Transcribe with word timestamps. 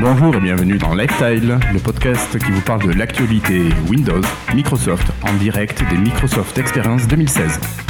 Bonjour 0.00 0.34
et 0.34 0.40
bienvenue 0.40 0.78
dans 0.78 0.94
Lifestyle, 0.94 1.58
le 1.74 1.78
podcast 1.78 2.38
qui 2.38 2.50
vous 2.50 2.62
parle 2.62 2.82
de 2.84 2.98
l'actualité 2.98 3.68
Windows, 3.86 4.22
Microsoft, 4.54 5.06
en 5.22 5.34
direct 5.34 5.82
des 5.90 5.98
Microsoft 5.98 6.56
Experience 6.56 7.06
2016. 7.06 7.89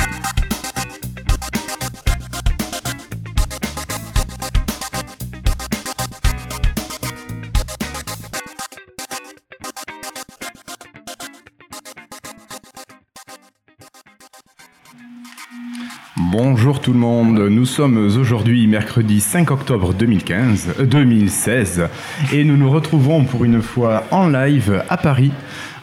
Bonjour 16.80 16.94
tout 16.94 16.98
le 16.98 17.06
monde, 17.06 17.38
nous 17.50 17.66
sommes 17.66 17.98
aujourd'hui 17.98 18.66
mercredi 18.66 19.20
5 19.20 19.50
octobre 19.50 19.92
2015, 19.92 20.76
2016 20.86 21.88
et 22.32 22.42
nous 22.42 22.56
nous 22.56 22.70
retrouvons 22.70 23.24
pour 23.24 23.44
une 23.44 23.60
fois 23.60 24.04
en 24.10 24.28
live 24.28 24.82
à 24.88 24.96
Paris 24.96 25.30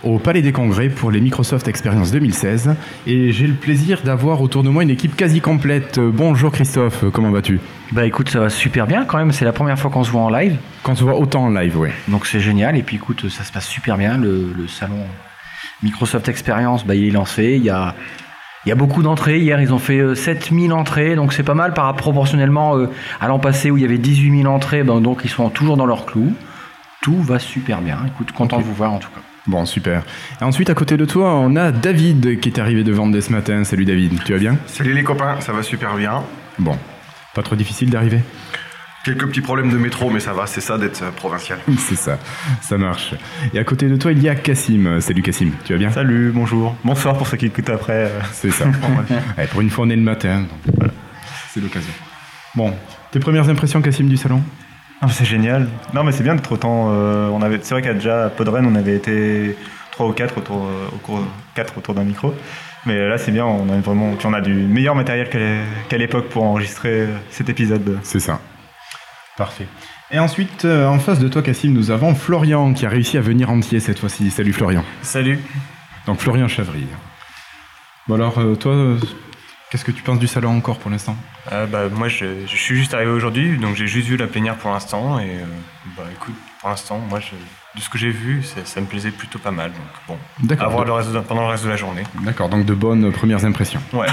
au 0.01 0.17
Palais 0.17 0.41
des 0.41 0.51
Congrès 0.51 0.89
pour 0.89 1.11
les 1.11 1.21
Microsoft 1.21 1.67
Experience 1.67 2.11
2016 2.11 2.75
et 3.05 3.31
j'ai 3.31 3.45
le 3.45 3.53
plaisir 3.53 4.01
d'avoir 4.01 4.41
autour 4.41 4.63
de 4.63 4.69
moi 4.69 4.81
une 4.81 4.89
équipe 4.89 5.15
quasi 5.15 5.39
complète. 5.39 5.99
Bonjour 5.99 6.51
Christophe, 6.51 7.05
comment 7.13 7.29
vas-tu? 7.29 7.59
Bah 7.91 8.07
écoute, 8.07 8.29
ça 8.29 8.39
va 8.39 8.49
super 8.49 8.87
bien 8.87 9.05
quand 9.05 9.19
même, 9.19 9.31
c'est 9.31 9.45
la 9.45 9.53
première 9.53 9.77
fois 9.77 9.91
qu'on 9.91 10.03
se 10.03 10.09
voit 10.09 10.21
en 10.21 10.31
live. 10.31 10.57
Quand 10.81 10.93
on 10.93 10.95
se 10.95 11.03
voit 11.03 11.19
autant 11.19 11.43
en 11.43 11.49
live, 11.51 11.77
oui. 11.77 11.89
Donc 12.07 12.25
c'est 12.25 12.39
génial 12.39 12.75
et 12.75 12.81
puis 12.81 12.95
écoute, 12.95 13.29
ça 13.29 13.43
se 13.43 13.51
passe 13.51 13.67
super 13.67 13.97
bien, 13.97 14.17
le, 14.17 14.51
le 14.57 14.67
salon 14.67 15.05
Microsoft 15.83 16.27
Experience, 16.27 16.83
bah, 16.87 16.95
il 16.95 17.09
est 17.09 17.11
lancé, 17.11 17.53
il 17.55 17.63
y 17.63 17.69
a 17.69 17.93
il 18.65 18.69
y 18.69 18.71
a 18.71 18.75
beaucoup 18.75 19.03
d'entrées. 19.03 19.39
Hier, 19.39 19.61
ils 19.61 19.73
ont 19.73 19.79
fait 19.79 20.15
7000 20.15 20.71
euh, 20.71 20.75
entrées, 20.75 21.15
donc 21.15 21.33
c'est 21.33 21.43
pas 21.43 21.53
mal 21.53 21.73
par 21.73 21.95
proportionnellement 21.95 22.77
euh, 22.77 22.87
à 23.21 23.27
l'an 23.27 23.39
passé 23.39 23.71
où 23.71 23.77
il 23.77 23.81
y 23.81 23.85
avait 23.85 23.97
18 23.97 24.41
000 24.41 24.53
entrées. 24.53 24.83
Ben, 24.83 24.99
donc 24.99 25.21
ils 25.23 25.29
sont 25.29 25.49
toujours 25.49 25.77
dans 25.77 25.85
leur 25.85 26.05
clou. 26.05 26.33
Tout 27.01 27.21
va 27.21 27.39
super 27.39 27.81
bien. 27.81 27.99
Écoute, 28.07 28.31
content 28.31 28.57
de 28.57 28.63
vous 28.63 28.73
voir 28.73 28.91
en 28.91 28.99
tout 28.99 29.09
cas. 29.09 29.21
Bon, 29.45 29.65
super. 29.65 30.03
Et 30.41 30.43
ensuite, 30.43 30.69
à 30.69 30.73
côté 30.73 30.97
de 30.97 31.05
toi, 31.05 31.33
on 31.35 31.55
a 31.55 31.71
David 31.71 32.39
qui 32.41 32.49
est 32.49 32.59
arrivé 32.59 32.83
de 32.83 32.91
vendre 32.91 33.17
ce 33.17 33.31
matin. 33.31 33.63
Salut 33.63 33.85
David, 33.85 34.21
tu 34.25 34.33
vas 34.33 34.39
bien? 34.39 34.57
Salut 34.65 34.93
les 34.93 35.03
copains, 35.03 35.39
ça 35.39 35.53
va 35.53 35.63
super 35.63 35.95
bien. 35.95 36.23
Bon, 36.59 36.75
pas 37.33 37.43
trop 37.43 37.55
difficile 37.55 37.89
d'arriver? 37.89 38.21
Quelques 39.07 39.25
petits 39.29 39.39
problèmes 39.39 39.69
de 39.69 39.77
métro, 39.77 40.09
mais 40.09 40.19
ça 40.19 40.33
va, 40.33 40.47
c'est 40.47 40.59
ça 40.59 40.77
d'être 40.77 41.01
euh, 41.01 41.11
provincial. 41.11 41.59
c'est 41.77 41.95
ça, 41.95 42.19
ça 42.61 42.77
marche. 42.77 43.15
Et 43.53 43.57
à 43.57 43.63
côté 43.63 43.87
de 43.87 43.95
toi, 43.95 44.11
il 44.11 44.21
y 44.21 44.27
a 44.27 44.35
Cassim. 44.35 44.99
Salut 44.99 45.21
Cassim, 45.21 45.51
tu 45.63 45.71
vas 45.71 45.79
bien? 45.79 45.91
Salut, 45.91 46.33
bonjour. 46.35 46.75
Bonsoir 46.83 47.17
pour 47.17 47.25
ceux 47.25 47.37
qui 47.37 47.45
écoutent 47.45 47.69
après. 47.69 48.07
Euh. 48.07 48.19
C'est 48.33 48.51
ça. 48.51 48.65
pour 49.51 49.61
une 49.61 49.69
fois, 49.69 49.85
on 49.85 49.89
est 49.89 49.95
le 49.95 50.01
matin, 50.01 50.43
voilà. 50.75 50.91
c'est 51.53 51.61
l'occasion. 51.61 51.93
Bon, 52.53 52.73
tes 53.11 53.19
premières 53.19 53.47
impressions, 53.47 53.81
Cassim, 53.81 54.09
du 54.09 54.17
salon? 54.17 54.43
Ah, 54.99 55.07
C'est 55.07 55.23
génial. 55.23 55.69
Non, 55.93 56.03
mais 56.03 56.11
c'est 56.11 56.23
bien 56.23 56.35
d'être 56.35 56.51
autant. 56.51 56.89
Euh, 56.91 57.29
on 57.29 57.41
avait, 57.41 57.59
c'est 57.61 57.75
vrai 57.75 57.81
qu'à 57.81 57.93
déjà 57.93 58.25
à 58.25 58.29
Podren, 58.29 58.65
on 58.65 58.75
avait 58.75 58.97
été 58.97 59.55
trois 59.91 60.07
ou 60.09 60.11
quatre 60.11 60.37
autour, 60.37 60.67
au 60.93 60.97
cours, 60.97 61.23
quatre 61.55 61.77
autour 61.77 61.93
d'un 61.93 62.03
micro. 62.03 62.33
Mais 62.85 63.07
là, 63.07 63.17
c'est 63.17 63.31
bien, 63.31 63.45
on 63.45 63.69
a 63.69 63.79
vraiment, 63.79 64.17
on 64.21 64.33
a 64.33 64.41
du 64.41 64.51
meilleur 64.53 64.95
matériel 64.95 65.29
qu'à 65.29 65.97
l'époque 65.97 66.27
pour 66.27 66.43
enregistrer 66.43 67.07
cet 67.29 67.47
épisode. 67.47 67.99
C'est 68.03 68.19
ça. 68.19 68.41
Parfait. 69.37 69.67
Et 70.09 70.17
ensuite, 70.17 70.65
euh, 70.65 70.87
en 70.87 70.97
face 70.97 71.19
de 71.19 71.27
toi, 71.27 71.43
Cassim, 71.43 71.71
nous 71.71 71.91
avons 71.91 72.15
Florian 72.15 72.73
qui 72.73 72.87
a 72.87 72.89
réussi 72.89 73.19
à 73.19 73.21
venir 73.21 73.51
entier 73.51 73.79
cette 73.79 73.99
fois-ci. 73.99 74.31
Salut 74.31 74.51
Florian. 74.51 74.83
Salut. 75.03 75.39
Donc 76.07 76.19
Florian 76.19 76.47
Chavry. 76.47 76.87
Bon 78.07 78.15
alors, 78.15 78.39
euh, 78.39 78.55
toi, 78.55 78.73
euh, 78.73 78.97
qu'est-ce 79.69 79.85
que 79.85 79.91
tu 79.91 80.01
penses 80.01 80.17
du 80.17 80.25
salon 80.25 80.57
encore 80.57 80.79
pour 80.79 80.89
l'instant? 80.89 81.15
Bah, 81.51 81.87
Moi, 81.91 82.07
je, 82.07 82.47
suis 82.47 82.75
juste 82.75 82.95
arrivé 82.95 83.11
aujourd'hui, 83.11 83.59
donc 83.59 83.75
j'ai 83.75 83.85
juste 83.85 84.07
vu 84.07 84.17
la 84.17 84.25
plénière 84.25 84.55
pour 84.55 84.71
l'instant. 84.71 85.19
Et 85.19 85.37
bah, 85.95 86.03
écoute, 86.11 86.35
pour 86.59 86.69
l'instant, 86.69 86.97
moi, 86.97 87.19
de 87.19 87.79
ce 87.79 87.89
que 87.89 87.99
j'ai 87.99 88.09
vu, 88.09 88.41
ça, 88.41 88.81
me 88.81 88.87
plaisait 88.87 89.11
plutôt 89.11 89.37
pas 89.37 89.51
mal. 89.51 89.71
Donc 89.71 90.17
bon, 90.47 90.55
à 90.59 90.67
voir 90.67 90.83
le 90.83 90.93
reste 90.93 91.11
pendant 91.27 91.43
le 91.43 91.49
reste 91.49 91.63
de 91.63 91.69
la 91.69 91.77
journée. 91.77 92.03
D'accord, 92.23 92.49
donc 92.49 92.65
de 92.65 92.73
bonnes 92.73 93.11
premières 93.11 93.45
impressions. 93.45 93.81
Ouais. 93.93 94.07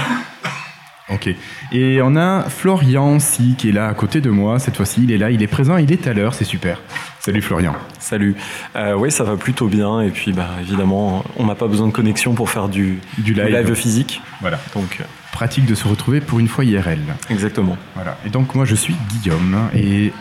Ok. 1.09 1.29
Et 1.71 1.99
on 2.01 2.15
a 2.15 2.49
Florian 2.49 3.19
si 3.19 3.55
qui 3.55 3.69
est 3.69 3.71
là 3.71 3.87
à 3.87 3.93
côté 3.93 4.21
de 4.21 4.29
moi. 4.31 4.57
Cette 4.57 4.75
fois-ci, 4.75 5.03
il 5.03 5.11
est 5.11 5.17
là, 5.17 5.29
il 5.29 5.43
est 5.43 5.47
présent, 5.47 5.77
il 5.77 5.91
est 5.91 6.07
à 6.07 6.13
l'heure, 6.13 6.33
c'est 6.33 6.45
super. 6.45 6.81
Salut 7.19 7.41
Florian. 7.41 7.75
Salut. 7.99 8.35
Euh, 8.75 8.95
oui, 8.95 9.11
ça 9.11 9.23
va 9.23 9.37
plutôt 9.37 9.67
bien. 9.67 10.01
Et 10.01 10.09
puis, 10.09 10.33
bah, 10.33 10.49
évidemment, 10.61 11.23
on 11.37 11.45
n'a 11.45 11.55
pas 11.55 11.67
besoin 11.67 11.87
de 11.87 11.91
connexion 11.91 12.33
pour 12.33 12.49
faire 12.49 12.69
du, 12.69 12.99
du, 13.19 13.33
live. 13.33 13.73
physique. 13.75 14.21
Voilà. 14.41 14.59
Donc, 14.73 14.97
euh, 14.99 15.03
pratique 15.31 15.65
de 15.65 15.75
se 15.75 15.87
retrouver 15.87 16.21
pour 16.21 16.39
une 16.39 16.47
fois 16.47 16.65
IRL. 16.65 16.99
Exactement. 17.29 17.77
Voilà. 17.93 18.17
Et 18.25 18.29
donc, 18.29 18.55
moi, 18.55 18.65
je 18.65 18.75
suis 18.75 18.95
Guillaume 19.09 19.69
et 19.75 20.11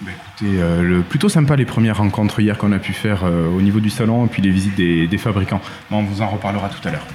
bah, 0.00 0.10
écoutez, 0.10 0.60
euh, 0.60 0.82
le, 0.82 1.02
plutôt 1.02 1.28
sympa 1.28 1.54
les 1.54 1.66
premières 1.66 1.98
rencontres 1.98 2.40
hier 2.40 2.58
qu'on 2.58 2.72
a 2.72 2.80
pu 2.80 2.92
faire 2.92 3.24
au 3.24 3.60
niveau 3.60 3.78
du 3.78 3.90
salon 3.90 4.26
et 4.26 4.28
puis 4.28 4.42
les 4.42 4.50
visites 4.50 4.74
des, 4.74 5.06
des 5.06 5.18
fabricants. 5.18 5.60
on 5.92 6.02
vous 6.02 6.20
en 6.20 6.28
reparlera 6.28 6.68
tout 6.68 6.86
à 6.88 6.90
l'heure. 6.90 7.06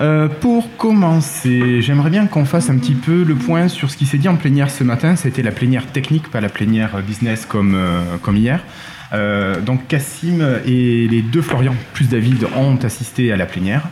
Euh, 0.00 0.28
pour 0.28 0.76
commencer, 0.76 1.82
j'aimerais 1.82 2.10
bien 2.10 2.26
qu'on 2.26 2.44
fasse 2.44 2.70
un 2.70 2.78
petit 2.78 2.94
peu 2.94 3.22
le 3.22 3.34
point 3.34 3.68
sur 3.68 3.90
ce 3.90 3.96
qui 3.96 4.06
s'est 4.06 4.18
dit 4.18 4.28
en 4.28 4.36
plénière 4.36 4.70
ce 4.70 4.84
matin. 4.84 5.16
C'était 5.16 5.42
la 5.42 5.52
plénière 5.52 5.86
technique, 5.86 6.30
pas 6.30 6.40
la 6.40 6.48
plénière 6.48 7.02
business 7.02 7.46
comme, 7.46 7.74
euh, 7.74 8.16
hier. 8.32 8.64
Euh, 9.12 9.60
donc 9.60 9.88
Cassim 9.88 10.40
et 10.64 11.06
les 11.06 11.20
deux 11.20 11.42
Florian 11.42 11.74
plus 11.92 12.08
David 12.08 12.46
ont 12.56 12.76
assisté 12.76 13.30
à 13.30 13.36
la 13.36 13.44
plénière 13.44 13.88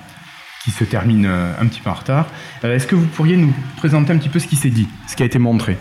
qui 0.65 0.71
se 0.71 0.85
termine 0.85 1.27
un 1.27 1.67
petit 1.67 1.81
peu 1.81 1.89
en 1.89 1.95
retard. 1.95 2.27
Est-ce 2.63 2.87
que 2.87 2.95
vous 2.95 3.07
pourriez 3.07 3.39
nous 3.39 3.55
présenter 3.79 4.13
un 4.13 4.19
petit 4.19 4.29
peu 4.29 4.39
ce 4.39 4.47
qui 4.47 4.57
s'est 4.57 4.69
dit, 4.69 4.89
ce 5.09 5.17
qui 5.17 5.23
a 5.23 5.27
été 5.27 5.39
montré? 5.39 5.79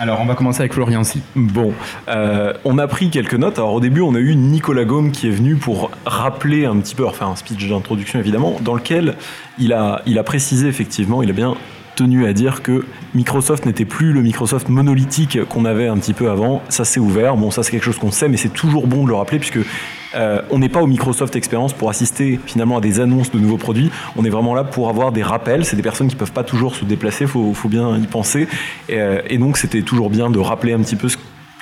Alors, 0.00 0.20
on 0.20 0.24
va 0.24 0.34
commencer 0.34 0.60
avec 0.60 0.72
Florian 0.72 1.02
aussi. 1.02 1.22
Bon, 1.36 1.72
euh, 2.08 2.52
on 2.64 2.78
a 2.78 2.88
pris 2.88 3.10
quelques 3.10 3.34
notes. 3.34 3.58
Alors, 3.58 3.74
au 3.74 3.80
début, 3.80 4.00
on 4.00 4.16
a 4.16 4.18
eu 4.18 4.34
Nicolas 4.34 4.84
Gaume 4.84 5.12
qui 5.12 5.28
est 5.28 5.30
venu 5.30 5.54
pour 5.54 5.92
rappeler 6.04 6.64
un 6.66 6.76
petit 6.78 6.96
peu, 6.96 7.06
enfin, 7.06 7.28
un 7.28 7.36
speech 7.36 7.68
d'introduction 7.68 8.18
évidemment, 8.18 8.56
dans 8.60 8.74
lequel 8.74 9.14
il 9.56 9.72
a, 9.72 10.02
il 10.04 10.18
a 10.18 10.24
précisé 10.24 10.66
effectivement, 10.66 11.22
il 11.22 11.30
a 11.30 11.32
bien 11.32 11.54
tenu 11.94 12.26
à 12.26 12.32
dire 12.32 12.62
que 12.62 12.84
Microsoft 13.14 13.66
n'était 13.66 13.84
plus 13.84 14.12
le 14.12 14.20
Microsoft 14.20 14.68
monolithique 14.68 15.44
qu'on 15.44 15.64
avait 15.64 15.86
un 15.86 15.96
petit 15.96 16.12
peu 16.12 16.28
avant. 16.28 16.60
Ça 16.70 16.84
s'est 16.84 16.98
ouvert. 16.98 17.36
Bon, 17.36 17.52
ça 17.52 17.62
c'est 17.62 17.70
quelque 17.70 17.84
chose 17.84 17.98
qu'on 17.98 18.10
sait, 18.10 18.28
mais 18.28 18.36
c'est 18.36 18.52
toujours 18.52 18.88
bon 18.88 19.04
de 19.04 19.10
le 19.10 19.14
rappeler 19.14 19.38
puisque 19.38 19.60
euh, 20.14 20.42
on 20.50 20.58
n'est 20.58 20.68
pas 20.68 20.80
au 20.80 20.86
Microsoft 20.86 21.36
Experience 21.36 21.72
pour 21.72 21.90
assister 21.90 22.40
finalement 22.44 22.78
à 22.78 22.80
des 22.80 23.00
annonces 23.00 23.30
de 23.30 23.38
nouveaux 23.38 23.58
produits. 23.58 23.90
On 24.16 24.24
est 24.24 24.30
vraiment 24.30 24.54
là 24.54 24.64
pour 24.64 24.88
avoir 24.88 25.12
des 25.12 25.22
rappels. 25.22 25.64
C'est 25.64 25.76
des 25.76 25.82
personnes 25.82 26.08
qui 26.08 26.16
peuvent 26.16 26.32
pas 26.32 26.44
toujours 26.44 26.74
se 26.74 26.84
déplacer. 26.84 27.26
Faut, 27.26 27.54
faut 27.54 27.68
bien 27.68 27.96
y 27.96 28.06
penser. 28.06 28.48
Et, 28.88 29.00
euh, 29.00 29.20
et 29.28 29.38
donc 29.38 29.56
c'était 29.56 29.82
toujours 29.82 30.10
bien 30.10 30.30
de 30.30 30.38
rappeler 30.38 30.72
un 30.72 30.80
petit 30.80 30.96
peu 30.96 31.08
ce 31.08 31.16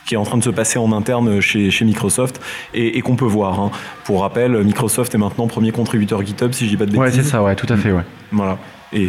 qui 0.04 0.14
est 0.14 0.18
en 0.18 0.24
train 0.24 0.38
de 0.38 0.44
se 0.44 0.50
passer 0.50 0.78
en 0.78 0.90
interne 0.92 1.40
chez, 1.40 1.70
chez 1.70 1.84
Microsoft 1.84 2.40
et, 2.74 2.98
et 2.98 3.02
qu'on 3.02 3.16
peut 3.16 3.24
voir. 3.24 3.60
Hein. 3.60 3.70
Pour 4.04 4.22
rappel, 4.22 4.62
Microsoft 4.64 5.14
est 5.14 5.18
maintenant 5.18 5.46
premier 5.46 5.70
contributeur 5.70 6.24
GitHub, 6.24 6.52
si 6.52 6.64
je 6.64 6.70
dis 6.70 6.76
pas 6.76 6.86
de 6.86 6.90
bêtises. 6.90 7.18
Ouais, 7.18 7.22
c'est 7.22 7.28
ça, 7.28 7.42
ouais, 7.42 7.54
tout 7.54 7.72
à 7.72 7.76
fait, 7.76 7.92
ouais. 7.92 8.02
Voilà. 8.32 8.58
Et... 8.92 9.08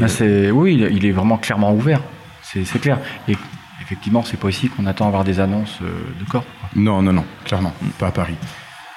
oui, 0.52 0.88
il 0.92 1.06
est 1.06 1.12
vraiment 1.12 1.38
clairement 1.38 1.74
ouvert. 1.74 2.02
C'est 2.44 2.80
clair. 2.80 3.00
Et 3.28 3.36
effectivement, 3.82 4.24
c'est 4.24 4.40
pas 4.40 4.50
ici 4.50 4.70
qu'on 4.70 4.86
attend 4.86 5.08
avoir 5.08 5.24
des 5.24 5.40
annonces 5.40 5.80
euh, 5.82 5.88
de 6.20 6.30
corps. 6.30 6.46
Non, 6.76 7.02
non, 7.02 7.12
non, 7.12 7.26
clairement, 7.44 7.74
pas 7.98 8.08
à 8.08 8.12
Paris. 8.12 8.36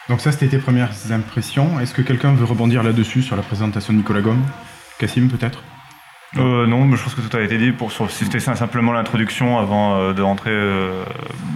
Donc 0.08 0.20
ça, 0.20 0.30
c'était 0.30 0.48
tes 0.48 0.58
premières 0.58 0.92
impressions. 1.10 1.80
Est-ce 1.80 1.92
que 1.92 2.02
quelqu'un 2.02 2.32
veut 2.32 2.44
rebondir 2.44 2.82
là-dessus 2.82 3.22
sur 3.22 3.36
la 3.36 3.42
présentation 3.42 3.92
de 3.92 3.98
Nicolas 3.98 4.20
Gomme? 4.20 4.44
Cassim, 4.98 5.28
peut-être? 5.28 5.62
Euh, 6.38 6.66
non, 6.66 6.84
mais 6.84 6.96
je 6.96 7.02
pense 7.02 7.14
que 7.14 7.20
tout 7.20 7.36
a 7.36 7.40
été 7.40 7.58
dit. 7.58 7.72
Pour, 7.72 7.90
c'était 8.10 8.40
simplement 8.40 8.92
l'introduction 8.92 9.58
avant 9.58 9.96
euh, 9.96 10.12
de 10.12 10.22
rentrer 10.22 10.50
euh, 10.50 11.04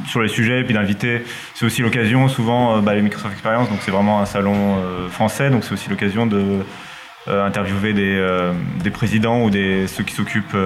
sur 0.07 0.23
les 0.23 0.29
sujets 0.29 0.61
et 0.61 0.65
puis 0.65 0.75
d'inviter. 0.75 1.23
C'est 1.55 1.65
aussi 1.65 1.83
l'occasion, 1.83 2.29
souvent, 2.29 2.81
bah, 2.81 2.95
les 2.95 3.03
Microsoft 3.03 3.33
Experience, 3.33 3.69
donc 3.69 3.79
c'est 3.83 3.91
vraiment 3.91 4.21
un 4.21 4.27
salon 4.27 4.79
français, 5.11 5.51
donc 5.51 5.65
c'est 5.65 5.73
aussi 5.73 5.91
l'occasion 5.91 6.27
de 6.27 6.61
interviewer 7.27 7.93
des, 7.93 8.53
des, 8.83 8.91
présidents 8.91 9.43
ou 9.43 9.51
des, 9.51 9.87
ceux 9.87 10.03
qui 10.03 10.15
s'occupent 10.15 10.57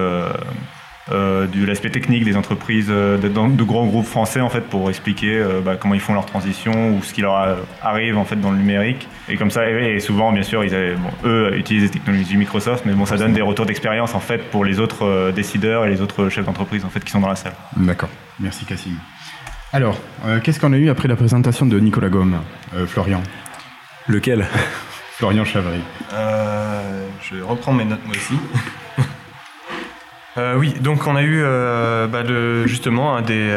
euh, 1.11 1.47
de 1.47 1.65
l'aspect 1.65 1.89
technique 1.89 2.23
des 2.23 2.35
entreprises, 2.35 2.87
de, 2.87 3.17
de, 3.17 3.63
grands 3.63 3.85
groupes 3.85 4.05
français 4.05 4.41
en 4.41 4.49
fait 4.49 4.61
pour 4.61 4.89
expliquer 4.89 5.43
bah, 5.63 5.75
comment 5.75 5.93
ils 5.93 5.99
font 5.99 6.13
leur 6.13 6.25
transition 6.25 6.95
ou 6.95 7.03
ce 7.03 7.13
qui 7.13 7.21
leur 7.21 7.57
arrive 7.81 8.17
en 8.17 8.25
fait 8.25 8.35
dans 8.37 8.51
le 8.51 8.57
numérique. 8.57 9.07
Et 9.29 9.37
comme 9.37 9.51
ça, 9.51 9.69
et, 9.69 9.99
souvent 9.99 10.31
bien 10.31 10.43
sûr, 10.43 10.63
ils 10.63 10.71
bon, 10.71 11.29
eux 11.29 11.57
utilisent 11.57 11.83
les 11.83 11.89
technologies 11.89 12.37
Microsoft, 12.37 12.85
mais 12.85 12.93
bon, 12.93 13.05
ça 13.05 13.17
donne 13.17 13.33
des 13.33 13.41
retours 13.41 13.65
d'expérience 13.65 14.15
en 14.15 14.19
fait 14.19 14.49
pour 14.49 14.65
les 14.65 14.79
autres 14.79 15.31
décideurs 15.31 15.85
et 15.85 15.89
les 15.89 16.01
autres 16.01 16.29
chefs 16.29 16.45
d'entreprise 16.45 16.85
en 16.85 16.89
fait 16.89 17.03
qui 17.03 17.11
sont 17.11 17.21
dans 17.21 17.29
la 17.29 17.35
salle. 17.35 17.53
D'accord, 17.77 18.09
merci 18.39 18.65
Cassim. 18.65 18.95
Alors, 19.73 19.99
qu'est-ce 20.43 20.59
qu'on 20.59 20.73
a 20.73 20.77
eu 20.77 20.89
après 20.89 21.07
la 21.07 21.15
présentation 21.15 21.65
de 21.65 21.79
Nicolas 21.79 22.09
Gomme, 22.09 22.39
Florian? 22.87 23.21
Lequel? 24.07 24.45
Florian 25.17 25.45
Chavry. 25.45 25.79
Euh, 26.13 27.07
je 27.21 27.41
reprends 27.41 27.71
mes 27.71 27.85
notes 27.85 28.05
moi 28.05 28.15
aussi. 28.15 28.33
Euh, 30.37 30.55
oui, 30.57 30.73
donc 30.81 31.07
on 31.07 31.15
a 31.15 31.21
eu 31.21 31.41
euh, 31.43 32.07
bah, 32.07 32.23
justement 32.65 33.21
des, 33.21 33.53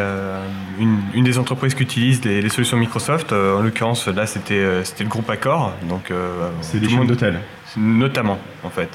une, 0.79 1.25
des 1.25 1.39
entreprises 1.39 1.75
qui 1.75 1.83
utilisent 1.83 2.25
les, 2.25 2.49
solutions 2.49 2.77
Microsoft. 2.77 3.33
en 3.33 3.63
l'occurrence, 3.63 4.07
là, 4.07 4.27
c'était 4.27 4.63
le 4.63 5.09
groupe 5.09 5.29
Accor. 5.29 5.73
Donc, 5.89 6.13
c'est 6.61 6.81
des 6.81 6.89
chaînes 6.89 7.07
d'hôtels 7.07 7.41
Notamment, 7.77 8.39
en 8.65 8.71
fait. 8.71 8.89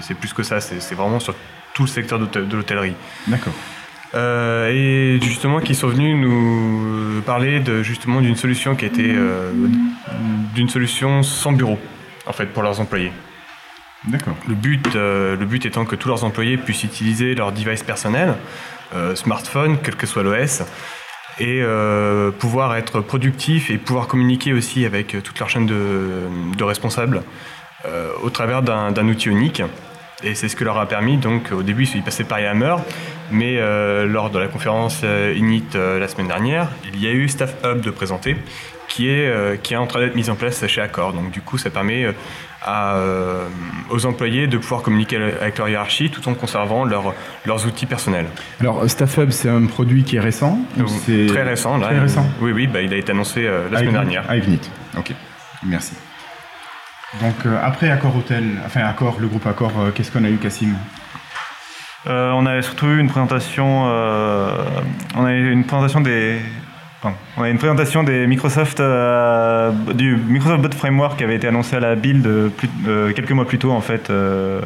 C'est 0.00 0.14
plus 0.14 0.32
que 0.32 0.42
ça. 0.42 0.60
C'est 0.60 0.94
vraiment 0.94 1.20
sur 1.20 1.34
tout 1.74 1.82
le 1.82 1.88
secteur 1.88 2.18
de 2.18 2.56
l'hôtellerie. 2.56 2.94
D'accord. 3.26 3.54
et 4.14 5.18
justement 5.22 5.60
qui 5.60 5.74
sont 5.74 5.88
venus 5.88 6.16
nous 6.16 7.22
parler 7.22 7.60
de, 7.60 7.82
justement 7.82 8.20
d'une 8.20 8.36
solution 8.36 8.76
qui 8.76 8.84
était 8.84 9.14
d'une 10.54 10.68
solution 10.68 11.22
sans 11.22 11.52
bureau 11.52 11.78
en 12.26 12.32
fait 12.32 12.46
pour 12.46 12.62
leurs 12.62 12.78
employés. 12.78 13.12
Le 14.48 14.54
but, 14.54 14.94
le 14.94 15.44
but 15.44 15.64
étant 15.64 15.84
que 15.84 15.96
tous 15.96 16.08
leurs 16.08 16.24
employés 16.24 16.56
puissent 16.56 16.84
utiliser 16.84 17.34
leur 17.34 17.52
device 17.52 17.82
personnel, 17.82 18.34
smartphone, 19.14 19.78
quel 19.82 19.94
que 19.94 20.06
soit 20.06 20.22
l'OS, 20.22 20.62
et 21.38 21.62
euh, 21.62 22.30
pouvoir 22.30 22.76
être 22.76 23.00
productif 23.00 23.70
et 23.70 23.78
pouvoir 23.78 24.06
communiquer 24.06 24.52
aussi 24.52 24.84
avec 24.84 25.22
toute 25.22 25.38
leur 25.38 25.48
chaîne 25.48 25.66
de, 25.66 26.64
responsables 26.64 27.22
euh, 27.84 28.10
au 28.22 28.30
travers 28.30 28.62
d'un 28.62 29.08
outil 29.08 29.28
unique. 29.28 29.62
Et 30.24 30.36
c'est 30.36 30.48
ce 30.48 30.54
que 30.54 30.62
leur 30.62 30.78
a 30.78 30.86
permis, 30.86 31.16
donc 31.16 31.50
au 31.50 31.64
début 31.64 31.84
ils 31.84 32.02
passaient 32.02 32.24
par 32.24 32.38
Yammer, 32.38 32.76
mais 33.32 33.58
euh, 33.58 34.06
lors 34.06 34.30
de 34.30 34.38
la 34.38 34.46
conférence 34.46 35.02
Init 35.02 35.64
la 35.74 36.06
semaine 36.06 36.28
dernière, 36.28 36.68
il 36.92 37.02
y 37.02 37.08
a 37.08 37.12
eu 37.12 37.28
Staff 37.28 37.56
Hub 37.64 37.80
de 37.80 37.90
présenter, 37.90 38.36
qui 38.92 39.08
est, 39.08 39.62
qui 39.62 39.74
est 39.74 39.76
en 39.78 39.86
train 39.86 40.00
d'être 40.00 40.14
mise 40.14 40.28
en 40.30 40.34
place 40.34 40.66
chez 40.66 40.80
Accor. 40.80 41.12
Donc 41.12 41.30
du 41.30 41.40
coup 41.40 41.56
ça 41.56 41.70
permet 41.70 42.06
euh, 42.68 43.48
aux 43.90 44.06
employés 44.06 44.46
de 44.46 44.56
pouvoir 44.56 44.82
communiquer 44.82 45.16
avec 45.16 45.58
leur 45.58 45.68
hiérarchie 45.68 46.10
tout 46.10 46.28
en 46.28 46.34
conservant 46.34 46.84
leurs 46.84 47.66
outils 47.66 47.86
personnels. 47.86 48.26
Alors 48.60 48.88
StaffHub, 48.88 49.30
c'est 49.30 49.48
un 49.48 49.66
produit 49.66 50.04
qui 50.04 50.16
est 50.16 50.20
récent 50.20 50.58
c'est 51.04 51.26
Très 51.26 51.42
récent. 51.42 51.80
très 51.80 51.98
récent? 51.98 52.24
Oui, 52.40 52.52
oui, 52.52 52.66
bah, 52.68 52.82
il 52.82 52.92
a 52.92 52.96
été 52.96 53.10
annoncé 53.12 53.44
euh, 53.46 53.68
la 53.70 53.80
semaine 53.80 53.92
dernière. 53.94 54.30
À 54.30 54.36
Ignite. 54.36 54.70
Ok, 54.96 55.12
merci. 55.66 55.94
Donc 57.20 57.34
euh, 57.46 57.58
après 57.62 57.90
Accor 57.90 58.16
Hotel, 58.16 58.44
enfin 58.64 58.82
Accor, 58.82 59.16
le 59.18 59.26
groupe 59.26 59.46
Accor, 59.46 59.72
qu'est-ce 59.94 60.12
qu'on 60.12 60.24
a 60.24 60.30
eu, 60.30 60.36
Cassim? 60.36 60.76
On 62.06 62.46
a 62.46 62.62
surtout 62.62 62.86
eu 62.86 62.98
une 63.00 63.08
présentation, 63.08 63.84
on 63.84 65.24
a 65.24 65.32
eu 65.32 65.52
une 65.52 65.64
présentation 65.64 66.00
des, 66.00 66.38
on 67.36 67.42
a 67.42 67.48
une 67.48 67.58
présentation 67.58 68.02
des 68.02 68.26
Microsoft, 68.26 68.80
euh, 68.80 69.70
du 69.94 70.16
Microsoft 70.16 70.62
Bot 70.62 70.74
Framework 70.74 71.18
qui 71.18 71.24
avait 71.24 71.36
été 71.36 71.48
annoncé 71.48 71.76
à 71.76 71.80
la 71.80 71.94
Build 71.94 72.26
euh, 72.26 73.12
quelques 73.12 73.32
mois 73.32 73.46
plus 73.46 73.58
tôt 73.58 73.72
en 73.72 73.80
fait. 73.80 74.10
Euh, 74.10 74.60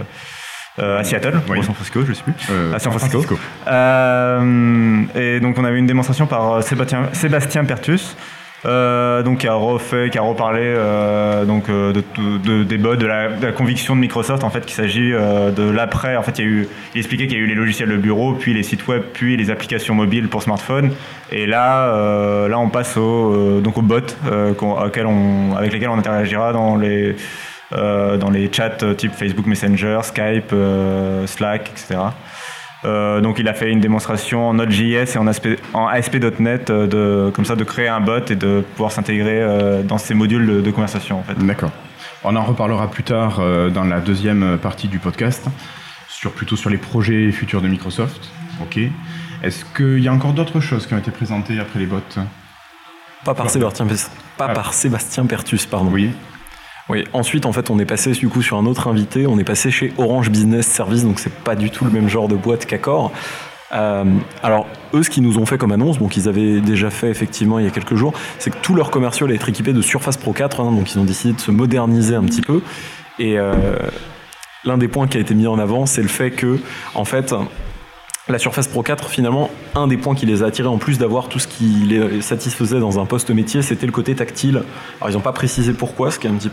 à 0.79 1.03
Seattle, 1.05 1.41
ou 1.49 1.53
à 1.55 1.57
San 1.63 1.75
Francisco, 1.75 2.03
je 2.05 2.11
ne 2.11 2.15
sais 2.15 2.23
plus. 2.23 2.35
à 2.75 2.79
San 2.79 2.93
Francisco. 2.93 3.39
et 3.67 5.41
donc 5.41 5.59
on 5.59 5.65
avait 5.65 5.79
une 5.79 5.87
démonstration 5.87 6.27
par 6.27 6.63
Sébastien, 6.63 7.09
Sébastien 7.15 7.65
Pertus, 7.65 8.15
euh, 8.65 9.23
donc 9.23 9.39
qui 9.39 9.49
a 9.49 9.55
refait, 9.55 10.09
qui 10.11 10.19
a 10.19 10.23
reparlé 10.23 10.63
euh, 10.63 11.45
donc 11.45 11.69
euh, 11.69 11.93
de, 11.93 12.65
des 12.65 12.79
bots, 12.79 12.97
de 12.97 13.07
la, 13.07 13.53
conviction 13.53 13.95
de 13.95 14.01
Microsoft 14.01 14.45
en 14.45 14.51
fait 14.51 14.65
qu'il 14.65 14.75
s'agit 14.75 15.11
de 15.11 15.71
l'après. 15.71 16.17
En 16.17 16.23
fait, 16.23 16.39
il, 16.39 16.45
y 16.45 16.49
a 16.49 16.51
eu, 16.51 16.69
il 16.95 16.99
expliquait 16.99 17.27
qu'il 17.27 17.37
y 17.37 17.41
a 17.41 17.45
eu 17.45 17.47
les 17.47 17.55
logiciels 17.55 17.91
de 17.91 17.97
bureau, 17.97 18.33
puis 18.35 18.55
les 18.55 18.63
sites 18.63 18.87
web, 18.89 19.03
puis 19.13 19.37
les 19.37 19.51
applications 19.51 19.95
mobiles 19.95 20.29
pour 20.29 20.43
smartphone. 20.43 20.93
Et 21.31 21.47
là, 21.47 22.49
là, 22.49 22.59
on 22.59 22.69
passe 22.69 22.97
au 22.97 23.61
donc 23.61 23.77
aux 23.77 23.83
bots 23.83 24.01
avec 24.27 25.73
lesquels 25.73 25.89
on 25.89 25.99
interagira 25.99 26.53
dans 26.53 26.77
les 26.77 27.15
dans 27.71 28.31
les 28.31 28.51
chats 28.53 28.95
type 28.97 29.13
Facebook 29.13 29.47
Messenger, 29.47 30.01
Skype, 30.03 30.55
Slack, 31.27 31.71
etc. 31.71 31.99
Euh, 32.85 33.21
donc 33.21 33.39
il 33.39 33.49
a 33.49 33.55
fait 33.55 33.71
une 33.71 33.81
démonstration 33.81 34.49
en 34.49 34.55
Node.js 34.55 35.15
et 35.15 35.19
en, 35.19 35.27
en 35.27 35.87
ASP.NET 35.87 36.71
euh, 36.71 36.87
de, 36.87 37.31
comme 37.31 37.45
ça 37.45 37.57
de 37.57 37.65
créer 37.65 37.89
un 37.89 38.01
bot 38.01 38.31
et 38.31 38.37
de 38.37 38.63
pouvoir 38.75 38.93
s'intégrer 38.93 39.41
euh, 39.41 39.83
dans 39.83 39.99
ces 39.99 40.15
modules 40.15 40.63
de, 40.63 40.71
conversation 40.71 41.19
en 41.19 41.23
fait. 41.23 41.35
D'accord. 41.39 41.71
On 42.23 42.37
en 42.37 42.43
reparlera 42.43 42.91
plus 42.91 43.05
tard 43.05 43.41
dans 43.73 43.85
la 43.85 44.01
deuxième 44.01 44.59
partie 44.59 44.89
du 44.89 44.99
podcast, 44.99 45.47
sur, 46.09 46.33
plutôt 46.33 46.57
sur 46.57 46.71
les 46.71 46.77
projets 46.77 47.31
futurs 47.31 47.63
de 47.63 47.69
Microsoft. 47.69 48.31
Ok. 48.61 48.81
Est-ce 49.45 49.65
qu'il 49.77 50.03
y 50.03 50.09
a 50.09 50.13
encore 50.13 50.33
d'autres 50.33 50.59
choses 50.59 50.87
qui 50.87 50.95
ont 50.95 50.99
été 50.99 51.13
présentées 51.13 51.61
après 51.61 51.79
les 51.79 51.87
bots? 51.87 52.01
Pas 53.25 53.35
par 53.35 53.49
Sébastien, 53.49 53.87
pas 54.37 54.49
ah. 54.49 54.55
par 54.55 54.75
Sébastien 54.75 55.27
Pertus, 55.27 55.67
pardon. 55.67 55.91
Oui. 55.93 56.11
Oui, 56.89 57.05
ensuite 57.13 57.47
en 57.47 57.53
fait 57.53 57.71
on 57.71 57.79
est 57.81 57.85
passé 57.85 58.13
du 58.13 58.29
coup 58.29 58.43
sur 58.43 58.57
un 58.57 58.67
autre 58.67 58.87
invité, 58.87 59.27
on 59.27 59.39
est 59.39 59.45
passé 59.45 59.73
chez 59.73 59.93
Orange 59.99 60.31
Business 60.31 60.67
Service, 60.67 61.03
donc 61.03 61.19
c'est 61.19 61.35
pas 61.35 61.57
du 61.57 61.71
tout 61.71 61.85
le 61.85 61.91
même 61.91 62.09
genre 62.09 62.29
de 62.29 62.37
boîte 62.37 62.65
qu'Accor. 62.65 63.11
Euh, 63.73 64.05
alors 64.45 64.67
eux 64.95 65.03
ce 65.03 65.11
qu'ils 65.11 65.25
nous 65.25 65.39
ont 65.39 65.47
fait 65.47 65.59
comme 65.59 65.73
annonce, 65.73 65.99
donc 65.99 66.17
ils 66.17 66.29
avaient 66.29 66.61
déjà 66.61 66.91
fait 66.91 67.11
effectivement 67.11 67.59
il 67.59 67.65
y 67.65 67.69
a 67.69 67.73
quelques 67.73 67.97
jours, 67.97 68.13
c'est 68.39 68.51
que 68.51 68.59
tout 68.63 68.75
leur 68.77 68.93
commercial 68.93 69.29
allait 69.29 69.37
être 69.37 69.49
équipé 69.49 69.73
de 69.73 69.83
Surface 69.83 70.17
Pro 70.17 70.33
4, 70.33 70.61
hein, 70.61 70.71
donc 70.71 70.95
ils 70.95 70.99
ont 71.01 71.05
décidé 71.05 71.35
de 71.35 71.41
se 71.41 71.51
moderniser 71.51 72.15
un 72.15 72.25
petit 72.25 72.43
peu. 72.43 72.63
Et 73.19 73.37
euh, 73.37 73.55
l'un 74.65 74.79
des 74.79 74.87
points 74.87 75.09
qui 75.09 75.19
a 75.19 75.21
été 75.21 75.35
mis 75.35 75.49
en 75.49 75.59
avant, 75.59 75.87
c'est 75.87 76.03
le 76.03 76.09
fait 76.09 76.31
que 76.31 76.61
en 76.95 77.05
fait 77.05 77.35
la 78.29 78.39
Surface 78.39 78.67
Pro 78.67 78.83
4, 78.83 79.09
finalement, 79.09 79.51
un 79.75 79.87
des 79.87 79.97
points 79.97 80.15
qui 80.15 80.27
les 80.27 80.43
a 80.43 80.47
attirés 80.47 80.69
en 80.69 80.79
plus 80.79 80.99
d'avoir 80.99 81.29
tout 81.29 81.39
ce 81.39 81.47
qui 81.47 81.65
les 81.65 82.21
satisfaisait 82.21 82.81
dans 82.81 82.99
un 82.99 83.07
poste 83.07 83.31
métier, 83.31 83.63
c'était 83.63 83.87
le 83.87 83.93
côté 83.93 84.15
tactile. 84.17 84.63
Alors 85.01 85.11
ils 85.11 85.15
n'ont 85.15 85.21
pas 85.21 85.33
précisé 85.33 85.73
pourquoi, 85.73 86.11
ce 86.11 86.19
qui 86.19 86.27
est 86.27 86.31
un 86.31 86.35
petit 86.35 86.49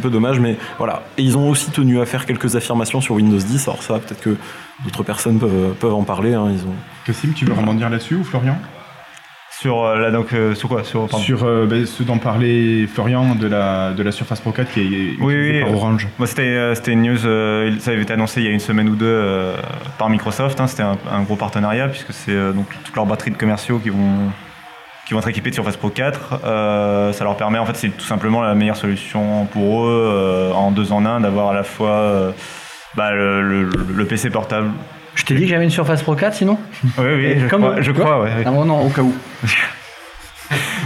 peu, 0.00 0.10
dommage, 0.10 0.40
mais 0.40 0.56
voilà. 0.78 1.04
Et 1.18 1.22
ils 1.22 1.36
ont 1.36 1.48
aussi 1.48 1.70
tenu 1.70 2.00
à 2.00 2.06
faire 2.06 2.26
quelques 2.26 2.56
affirmations 2.56 3.00
sur 3.00 3.14
Windows 3.14 3.38
10. 3.38 3.68
Alors 3.68 3.82
ça, 3.82 3.98
peut-être 4.00 4.20
que 4.20 4.36
d'autres 4.84 5.04
personnes 5.04 5.38
peuvent, 5.38 5.74
peuvent 5.78 5.94
en 5.94 6.02
parler. 6.02 6.34
Hein. 6.34 6.48
Cassim, 7.06 7.32
tu 7.34 7.44
veux 7.44 7.74
dire 7.74 7.90
là-dessus 7.90 8.16
ou 8.16 8.24
Florian? 8.24 8.58
Sur, 9.62 9.84
euh, 9.84 10.10
donc, 10.10 10.32
euh, 10.32 10.56
sur 10.56 10.68
quoi 10.68 10.82
Sur, 10.82 11.08
sur 11.20 11.44
euh, 11.44 11.66
ben, 11.66 11.86
ce 11.86 12.02
dont 12.02 12.18
parlait 12.18 12.84
Florian 12.88 13.36
de 13.36 13.46
la, 13.46 13.92
de 13.92 14.02
la 14.02 14.10
Surface 14.10 14.40
Pro 14.40 14.50
4 14.50 14.72
qui 14.72 14.80
est 14.80 14.84
utilisée 15.12 15.60
par 15.60 15.74
Orange. 15.74 16.08
c'était, 16.24 16.74
c'était 16.74 16.92
une 16.92 17.02
news, 17.02 17.18
ça 17.78 17.92
avait 17.92 18.02
été 18.02 18.12
annoncé 18.12 18.40
il 18.40 18.46
y 18.46 18.48
a 18.48 18.52
une 18.52 18.58
semaine 18.58 18.88
ou 18.88 18.96
deux 18.96 19.52
par 19.98 20.10
Microsoft. 20.10 20.60
Hein, 20.60 20.66
c'était 20.66 20.82
un, 20.82 21.22
gros 21.22 21.36
partenariat 21.36 21.86
puisque 21.86 22.12
c'est 22.12 22.34
donc 22.52 22.66
toutes 22.84 22.96
leurs 22.96 23.06
batteries 23.06 23.30
de 23.30 23.36
commerciaux 23.36 23.78
qui 23.78 23.90
vont, 23.90 24.32
qui 25.06 25.14
vont 25.14 25.20
être 25.20 25.28
équipées 25.28 25.50
de 25.50 25.54
Surface 25.54 25.76
Pro 25.76 25.90
4. 25.90 26.40
ça 27.12 27.24
leur 27.24 27.36
permet, 27.36 27.58
en 27.60 27.66
fait, 27.66 27.76
c'est 27.76 27.90
tout 27.90 28.04
simplement 28.04 28.42
la 28.42 28.56
meilleure 28.56 28.76
solution 28.76 29.46
pour 29.46 29.86
eux 29.86 30.50
en 30.56 30.72
deux 30.72 30.90
en 30.90 31.06
un 31.06 31.20
d'avoir 31.20 31.50
à 31.50 31.54
la 31.54 31.62
fois 31.62 32.34
bah, 32.96 33.12
le 33.12 34.04
PC 34.08 34.28
portable 34.30 34.72
je 35.14 35.24
t'ai 35.24 35.34
dit 35.34 35.42
que 35.42 35.48
j'avais 35.48 35.64
une 35.64 35.70
Surface 35.70 36.02
Pro 36.02 36.14
4 36.14 36.34
sinon 36.34 36.58
Oui, 36.98 37.04
oui, 37.14 37.38
je 37.38 37.46
crois, 37.46 37.80
je 37.80 37.92
crois 37.92 38.22
ouais, 38.22 38.30
Ah 38.44 38.50
non, 38.50 38.80
au 38.80 38.88
cas 38.88 39.02
où. 39.02 39.14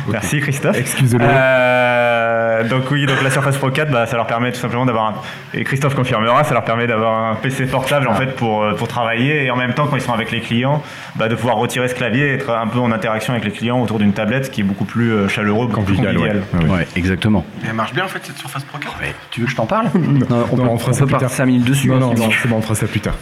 Merci 0.08 0.40
Christophe. 0.40 0.78
Excusez-le. 0.78 1.24
Euh, 1.28 2.68
donc 2.68 2.90
oui, 2.90 3.06
donc 3.06 3.22
la 3.22 3.30
Surface 3.30 3.56
Pro 3.56 3.70
4, 3.70 3.90
bah, 3.90 4.06
ça 4.06 4.16
leur 4.16 4.26
permet 4.26 4.52
tout 4.52 4.60
simplement 4.60 4.86
d'avoir 4.86 5.06
un... 5.06 5.14
et 5.54 5.64
Christophe 5.64 5.94
confirmera, 5.94 6.44
ça 6.44 6.54
leur 6.54 6.64
permet 6.64 6.86
d'avoir 6.86 7.32
un 7.32 7.34
PC 7.34 7.66
portable 7.66 8.08
en 8.08 8.12
ah. 8.12 8.16
fait 8.16 8.34
pour, 8.34 8.62
euh, 8.62 8.74
pour 8.74 8.88
travailler 8.88 9.44
et 9.44 9.50
en 9.50 9.56
même 9.56 9.74
temps 9.74 9.86
quand 9.86 9.96
ils 9.96 10.02
sont 10.02 10.12
avec 10.12 10.30
les 10.30 10.40
clients, 10.40 10.82
bah, 11.16 11.28
de 11.28 11.34
pouvoir 11.34 11.56
retirer 11.56 11.88
ce 11.88 11.94
clavier 11.94 12.28
et 12.28 12.34
être 12.34 12.50
un 12.50 12.66
peu 12.66 12.78
en 12.78 12.92
interaction 12.92 13.32
avec 13.32 13.44
les 13.44 13.52
clients 13.52 13.80
autour 13.82 13.98
d'une 13.98 14.12
tablette 14.12 14.50
qui 14.50 14.60
est 14.60 14.64
beaucoup 14.64 14.84
plus 14.84 15.12
euh, 15.12 15.28
chaleureux, 15.28 15.68
convivial. 15.68 16.16
Ouais. 16.16 16.86
exactement. 16.96 17.44
Et 17.62 17.66
elle 17.68 17.74
marche 17.74 17.92
bien 17.92 18.04
en 18.04 18.08
fait 18.08 18.20
cette 18.22 18.38
Surface 18.38 18.64
Pro 18.64 18.78
4 18.78 18.94
Tu 19.30 19.40
veux 19.40 19.46
que 19.46 19.52
je 19.52 19.56
t'en 19.56 19.66
parle? 19.66 19.88
Non, 19.94 20.46
on, 20.52 20.56
peut, 20.56 20.62
on 20.62 20.78
fera 20.78 20.92
ça 20.92 21.04
plus 21.04 21.16
tard. 21.16 21.30
5 21.30 21.46
minutes 21.46 21.64
dessus. 21.64 21.88
Non, 21.88 21.98
non, 21.98 22.14
non 22.14 22.28
c'est 22.30 22.48
bon, 22.48 22.56
on 22.56 22.62
fera 22.62 22.74
ça 22.74 22.86
plus 22.86 23.00
tard. 23.00 23.14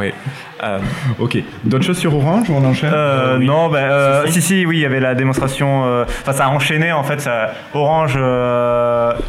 Oui. 0.00 0.14
Euh, 0.62 0.78
ok. 1.18 1.38
D'autres 1.64 1.84
choses 1.84 1.98
sur 1.98 2.14
Orange 2.14 2.48
ou 2.48 2.54
on 2.54 2.64
enchaîne 2.64 2.90
euh, 2.92 3.38
Non, 3.38 3.68
ben, 3.68 3.78
euh, 3.78 4.26
si, 4.28 4.40
si, 4.40 4.64
oui, 4.64 4.78
il 4.78 4.80
y 4.80 4.86
avait 4.86 5.00
la 5.00 5.14
démonstration. 5.14 6.02
Enfin, 6.02 6.32
ça 6.32 6.46
a 6.46 6.48
enchaîné 6.48 6.90
en 6.92 7.02
fait. 7.02 7.20
Ça, 7.20 7.52
Orange 7.74 8.18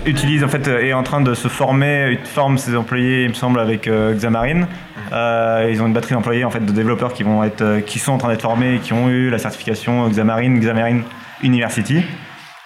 utilise 0.06 0.44
en 0.46 0.48
fait 0.48 0.68
est 0.68 0.94
en 0.94 1.04
train 1.04 1.20
de 1.20 1.34
se 1.34 1.50
former, 1.50 2.18
forme 2.24 2.58
ses 2.58 2.76
employés, 2.76 3.24
il 3.24 3.30
me 3.30 3.34
semble, 3.34 3.60
avec 3.60 3.90
Xamarin. 3.90 4.68
ils 5.12 5.82
ont 5.82 5.88
une 5.88 5.94
batterie 5.94 6.16
d'employés 6.16 6.46
en 6.46 6.52
fait 6.52 6.66
de 6.66 6.72
développeurs 6.72 7.14
qui 7.14 7.24
vont 7.24 7.44
être, 7.44 7.82
qui 7.86 8.00
sont 8.00 8.14
en 8.14 8.18
train 8.18 8.30
d'être 8.30 8.42
formés, 8.42 8.76
et 8.76 8.80
qui 8.80 8.94
ont 8.94 9.10
eu 9.10 9.30
la 9.30 9.40
certification 9.40 10.08
Xamarin, 10.08 10.58
Xamarin 10.58 11.02
University. 11.44 12.02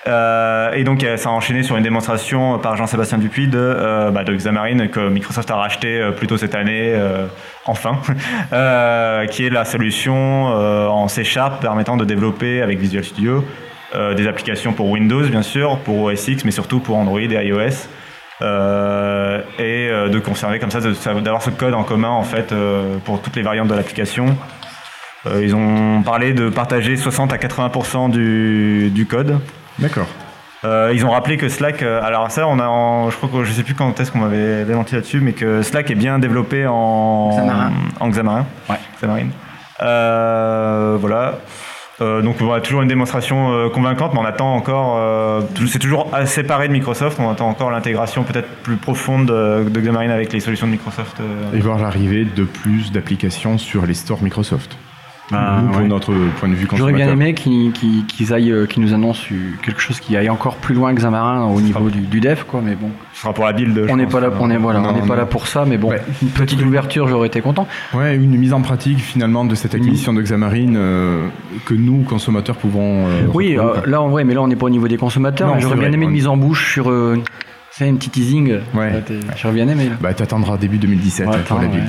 Euh, 0.07 0.71
et 0.73 0.83
donc 0.83 1.05
ça 1.17 1.29
a 1.29 1.31
enchaîné 1.31 1.63
sur 1.63 1.77
une 1.77 1.83
démonstration 1.83 2.59
par 2.59 2.77
Jean-Sébastien 2.77 3.17
Dupuis 3.17 3.47
de, 3.47 3.57
euh, 3.57 4.11
bah, 4.11 4.23
Xamarin 4.23 4.87
que 4.87 5.09
Microsoft 5.09 5.49
a 5.49 5.55
racheté 5.55 5.99
euh, 5.99 6.11
plus 6.11 6.27
tôt 6.27 6.37
cette 6.37 6.53
année, 6.53 6.95
enfin, 7.65 7.99
qui 9.31 9.45
est 9.45 9.49
la 9.49 9.65
solution 9.65 10.45
en 10.45 11.07
C 11.07 11.23
Sharp 11.23 11.61
permettant 11.61 11.97
de 11.97 12.05
développer 12.05 12.61
avec 12.61 12.79
Visual 12.79 13.03
Studio 13.03 13.43
des 14.17 14.27
applications 14.27 14.73
pour 14.73 14.89
Windows 14.89 15.23
bien 15.23 15.41
sûr, 15.41 15.77
pour 15.79 16.03
OS 16.03 16.27
X, 16.27 16.43
mais 16.43 16.51
surtout 16.51 16.79
pour 16.79 16.97
Android 16.97 17.19
et 17.19 17.47
iOS. 17.47 17.87
et 18.41 19.89
de 20.09 20.19
conserver 20.19 20.59
comme 20.59 20.71
ça, 20.71 20.81
d'avoir 20.81 21.41
ce 21.41 21.49
code 21.49 21.73
en 21.73 21.83
commun 21.83 22.09
en 22.09 22.23
fait 22.23 22.53
pour 23.05 23.21
toutes 23.21 23.35
les 23.35 23.41
variantes 23.41 23.69
de 23.69 23.73
l'application. 23.73 24.37
ils 25.41 25.55
ont 25.55 26.03
parlé 26.03 26.33
de 26.33 26.49
partager 26.49 26.97
60 26.97 27.31
à 27.31 27.37
80% 27.37 28.11
du, 28.11 28.89
du 28.91 29.05
code 29.05 29.39
D'accord. 29.79 30.07
Euh, 30.65 30.91
ils 30.95 31.05
ont 31.05 31.11
rappelé 31.11 31.37
que 31.37 31.47
Slack, 31.47 31.83
euh, 31.83 32.01
alors 32.01 32.31
ça, 32.31 32.47
on 32.47 32.59
a, 32.59 33.09
je 33.11 33.15
crois 33.17 33.29
que 33.29 33.43
je 33.43 33.51
sais 33.51 33.63
plus 33.63 33.75
quand 33.75 33.99
est-ce 33.99 34.11
qu'on 34.11 34.19
m'avait 34.19 34.65
démenti 34.65 34.95
là-dessus, 34.95 35.19
mais 35.19 35.33
que 35.33 35.61
Slack 35.61 35.91
est 35.91 35.95
bien 35.95 36.17
développé 36.17 36.65
en 36.65 37.29
Xamarin. 37.29 37.73
En 37.99 38.09
Xamarin. 38.09 38.45
Ouais. 38.69 38.77
Xamarin. 38.99 39.27
Euh, 39.83 40.97
voilà. 40.99 41.39
donc 41.99 42.37
on 42.41 42.51
a 42.51 42.61
toujours 42.61 42.81
une 42.81 42.87
démonstration 42.87 43.69
convaincante, 43.69 44.13
mais 44.13 44.19
on 44.19 44.25
attend 44.25 44.55
encore. 44.55 45.43
c'est 45.67 45.79
toujours 45.79 46.09
séparé 46.25 46.67
de 46.67 46.73
Microsoft. 46.73 47.19
On 47.19 47.29
attend 47.29 47.49
encore 47.49 47.69
l'intégration 47.69 48.23
peut-être 48.23 48.47
plus 48.63 48.77
profonde 48.77 49.27
de, 49.27 49.69
de, 49.69 49.81
Xamarin 49.81 50.09
avec 50.09 50.33
les 50.33 50.39
solutions 50.39 50.65
de 50.65 50.71
Microsoft. 50.71 51.17
Et 51.53 51.59
voir 51.59 51.77
l'arrivée 51.77 52.25
de 52.25 52.43
plus 52.43 52.91
d'applications 52.91 53.57
sur 53.57 53.85
les 53.85 53.93
stores 53.93 54.23
Microsoft. 54.23 54.77
Bah, 55.31 55.59
nous, 55.63 55.69
pour 55.71 55.81
ouais. 55.81 55.87
notre 55.87 56.13
point 56.39 56.47
de 56.49 56.53
vue 56.53 56.67
J'aurais 56.75 56.93
bien 56.93 57.09
aimé 57.09 57.33
qu'ils 57.33 58.33
aillent, 58.33 58.51
euh, 58.51 58.65
qu'ils 58.67 58.83
nous 58.83 58.93
annoncent 58.93 59.23
quelque 59.63 59.79
chose 59.81 59.99
qui 59.99 60.15
aille 60.15 60.29
encore 60.29 60.55
plus 60.57 60.75
loin 60.75 60.93
que 60.93 60.99
Xamarin 60.99 61.45
au 61.45 61.59
niveau 61.61 61.89
du, 61.89 62.01
du 62.01 62.19
dev, 62.19 62.43
quoi. 62.47 62.61
Mais 62.63 62.75
bon, 62.75 62.89
Ce 63.13 63.21
sera 63.23 63.33
pour 63.33 63.45
la 63.45 63.53
build. 63.53 63.87
on 63.89 63.97
n'est 63.97 64.05
pas 64.05 64.19
là, 64.19 64.29
on 64.39 64.51
est 64.51 64.57
voilà, 64.57 64.79
Non, 64.81 64.89
on 64.89 65.01
n'est 65.01 65.07
pas 65.07 65.15
là 65.15 65.25
pour 65.25 65.47
ça. 65.47 65.65
Mais 65.65 65.77
bon, 65.77 65.89
Ouais. 65.89 66.01
une 66.21 66.29
petite 66.29 66.61
ouverture, 66.63 67.07
j'aurais 67.07 67.27
été 67.27 67.41
content. 67.41 67.67
Ouais, 67.95 68.15
une 68.15 68.37
mise 68.37 68.53
en 68.53 68.61
pratique 68.61 68.99
finalement 68.99 69.45
de 69.45 69.55
cette 69.55 69.73
acquisition 69.73 70.13
de 70.13 70.21
Xamarin 70.21 70.75
euh, 70.75 71.27
que 71.65 71.73
nous, 71.73 72.03
consommateurs, 72.03 72.55
pouvons. 72.57 73.07
euh, 73.07 73.21
Oui, 73.33 73.57
euh, 73.57 73.81
là, 73.87 74.01
en 74.03 74.09
vrai, 74.09 74.25
mais 74.25 74.35
là, 74.35 74.41
on 74.43 74.47
n'est 74.47 74.55
pas 74.55 74.67
au 74.67 74.69
niveau 74.69 74.87
des 74.87 74.97
consommateurs. 74.97 75.59
J'aurais 75.59 75.77
bien 75.77 75.91
aimé 75.91 76.05
une 76.05 76.11
mise 76.11 76.27
en 76.27 76.37
bouche 76.37 76.71
sur, 76.73 76.91
euh, 76.91 77.17
c'est 77.71 77.89
un 77.89 77.95
petit 77.95 78.11
teasing. 78.11 78.59
Ouais. 78.75 79.03
J'aurais 79.37 79.55
bien 79.55 79.67
aimé. 79.67 79.85
Là. 79.89 79.95
Bah, 79.99 80.13
t'attendras 80.13 80.57
début 80.57 80.77
2017 80.77 81.27
Ouais, 81.27 81.37
pour 81.47 81.57
la 81.57 81.63
attends, 81.65 81.73
build. 81.73 81.87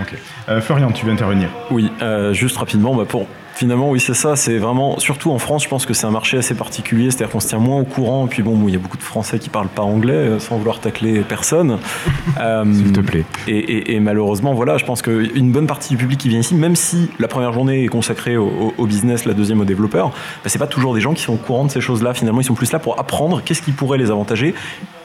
Ok. 0.00 0.14
Euh, 0.48 0.60
Florian, 0.62 0.90
tu 0.90 1.04
veux 1.04 1.12
intervenir 1.12 1.50
Oui, 1.70 1.90
euh, 2.00 2.32
juste 2.32 2.56
rapidement, 2.56 2.94
bah 2.94 3.04
pour 3.06 3.26
finalement, 3.54 3.90
oui, 3.90 4.00
c'est 4.00 4.14
ça. 4.14 4.34
C'est 4.36 4.56
vraiment, 4.56 4.98
surtout 4.98 5.30
en 5.30 5.38
France, 5.38 5.64
je 5.64 5.68
pense 5.68 5.84
que 5.84 5.92
c'est 5.92 6.06
un 6.06 6.10
marché 6.10 6.38
assez 6.38 6.54
particulier. 6.54 7.10
C'est-à-dire 7.10 7.30
qu'on 7.30 7.40
se 7.40 7.48
tient 7.48 7.58
moins 7.58 7.80
au 7.80 7.84
courant. 7.84 8.24
Et 8.26 8.28
puis 8.30 8.42
bon, 8.42 8.58
il 8.66 8.72
y 8.72 8.76
a 8.76 8.78
beaucoup 8.78 8.96
de 8.96 9.02
Français 9.02 9.38
qui 9.38 9.50
parlent 9.50 9.68
pas 9.68 9.82
anglais, 9.82 10.14
euh, 10.14 10.38
sans 10.38 10.56
vouloir 10.56 10.80
tacler 10.80 11.20
personne. 11.20 11.78
Euh, 12.40 12.64
S'il 12.72 12.92
te 12.92 13.00
plaît. 13.00 13.24
Et, 13.46 13.58
et- 13.58 13.94
et 13.94 14.00
malheureusement, 14.00 14.54
voilà, 14.54 14.78
je 14.78 14.84
pense 14.86 15.02
qu'une 15.02 15.52
bonne 15.52 15.66
partie 15.66 15.90
du 15.90 15.96
public 15.98 16.18
qui 16.18 16.28
vient 16.30 16.38
ici, 16.40 16.54
même 16.54 16.74
si 16.76 17.10
la 17.18 17.28
première 17.28 17.52
journée 17.52 17.84
est 17.84 17.88
consacrée 17.88 18.36
au 18.38 18.72
business, 18.86 19.26
la 19.26 19.34
deuxième 19.34 19.60
aux 19.60 19.64
développeurs, 19.66 20.08
bah, 20.08 20.14
c'est 20.46 20.58
pas 20.58 20.66
toujours 20.66 20.94
des 20.94 21.00
gens 21.00 21.12
qui 21.12 21.22
sont 21.22 21.34
au 21.34 21.36
courant 21.36 21.64
de 21.66 21.70
ces 21.70 21.80
choses-là. 21.82 22.14
Finalement, 22.14 22.40
ils 22.40 22.44
sont 22.44 22.54
plus 22.54 22.72
là 22.72 22.78
pour 22.78 22.98
apprendre 22.98 23.42
qu'est-ce 23.44 23.60
qui 23.60 23.72
pourrait 23.72 23.98
les 23.98 24.10
avantager. 24.10 24.54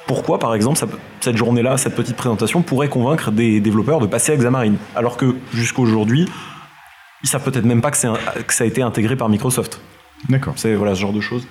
Pourquoi, 0.07 0.39
par 0.39 0.55
exemple, 0.55 0.77
ça 0.77 0.87
cette 1.19 1.37
journée-là, 1.37 1.77
cette 1.77 1.95
petite 1.95 2.15
présentation 2.15 2.61
pourrait 2.61 2.87
convaincre 2.89 3.29
des 3.31 3.59
développeurs 3.59 3.99
de 3.99 4.07
passer 4.07 4.31
à 4.31 4.37
Xamarin 4.37 4.75
Alors 4.95 5.17
que 5.17 5.35
jusqu'aujourd'hui, 5.53 6.29
ils 7.23 7.27
savent 7.29 7.43
peut-être 7.43 7.65
même 7.65 7.81
pas 7.81 7.91
que, 7.91 7.97
c'est 7.97 8.07
un- 8.07 8.17
que 8.47 8.53
ça 8.53 8.63
a 8.63 8.67
été 8.67 8.81
intégré 8.81 9.15
par 9.15 9.27
Microsoft. 9.29 9.81
D'accord. 10.29 10.53
C'est 10.55 10.73
voilà, 10.75 10.95
ce 10.95 11.01
genre 11.01 11.13
de 11.13 11.21
choses. 11.21 11.47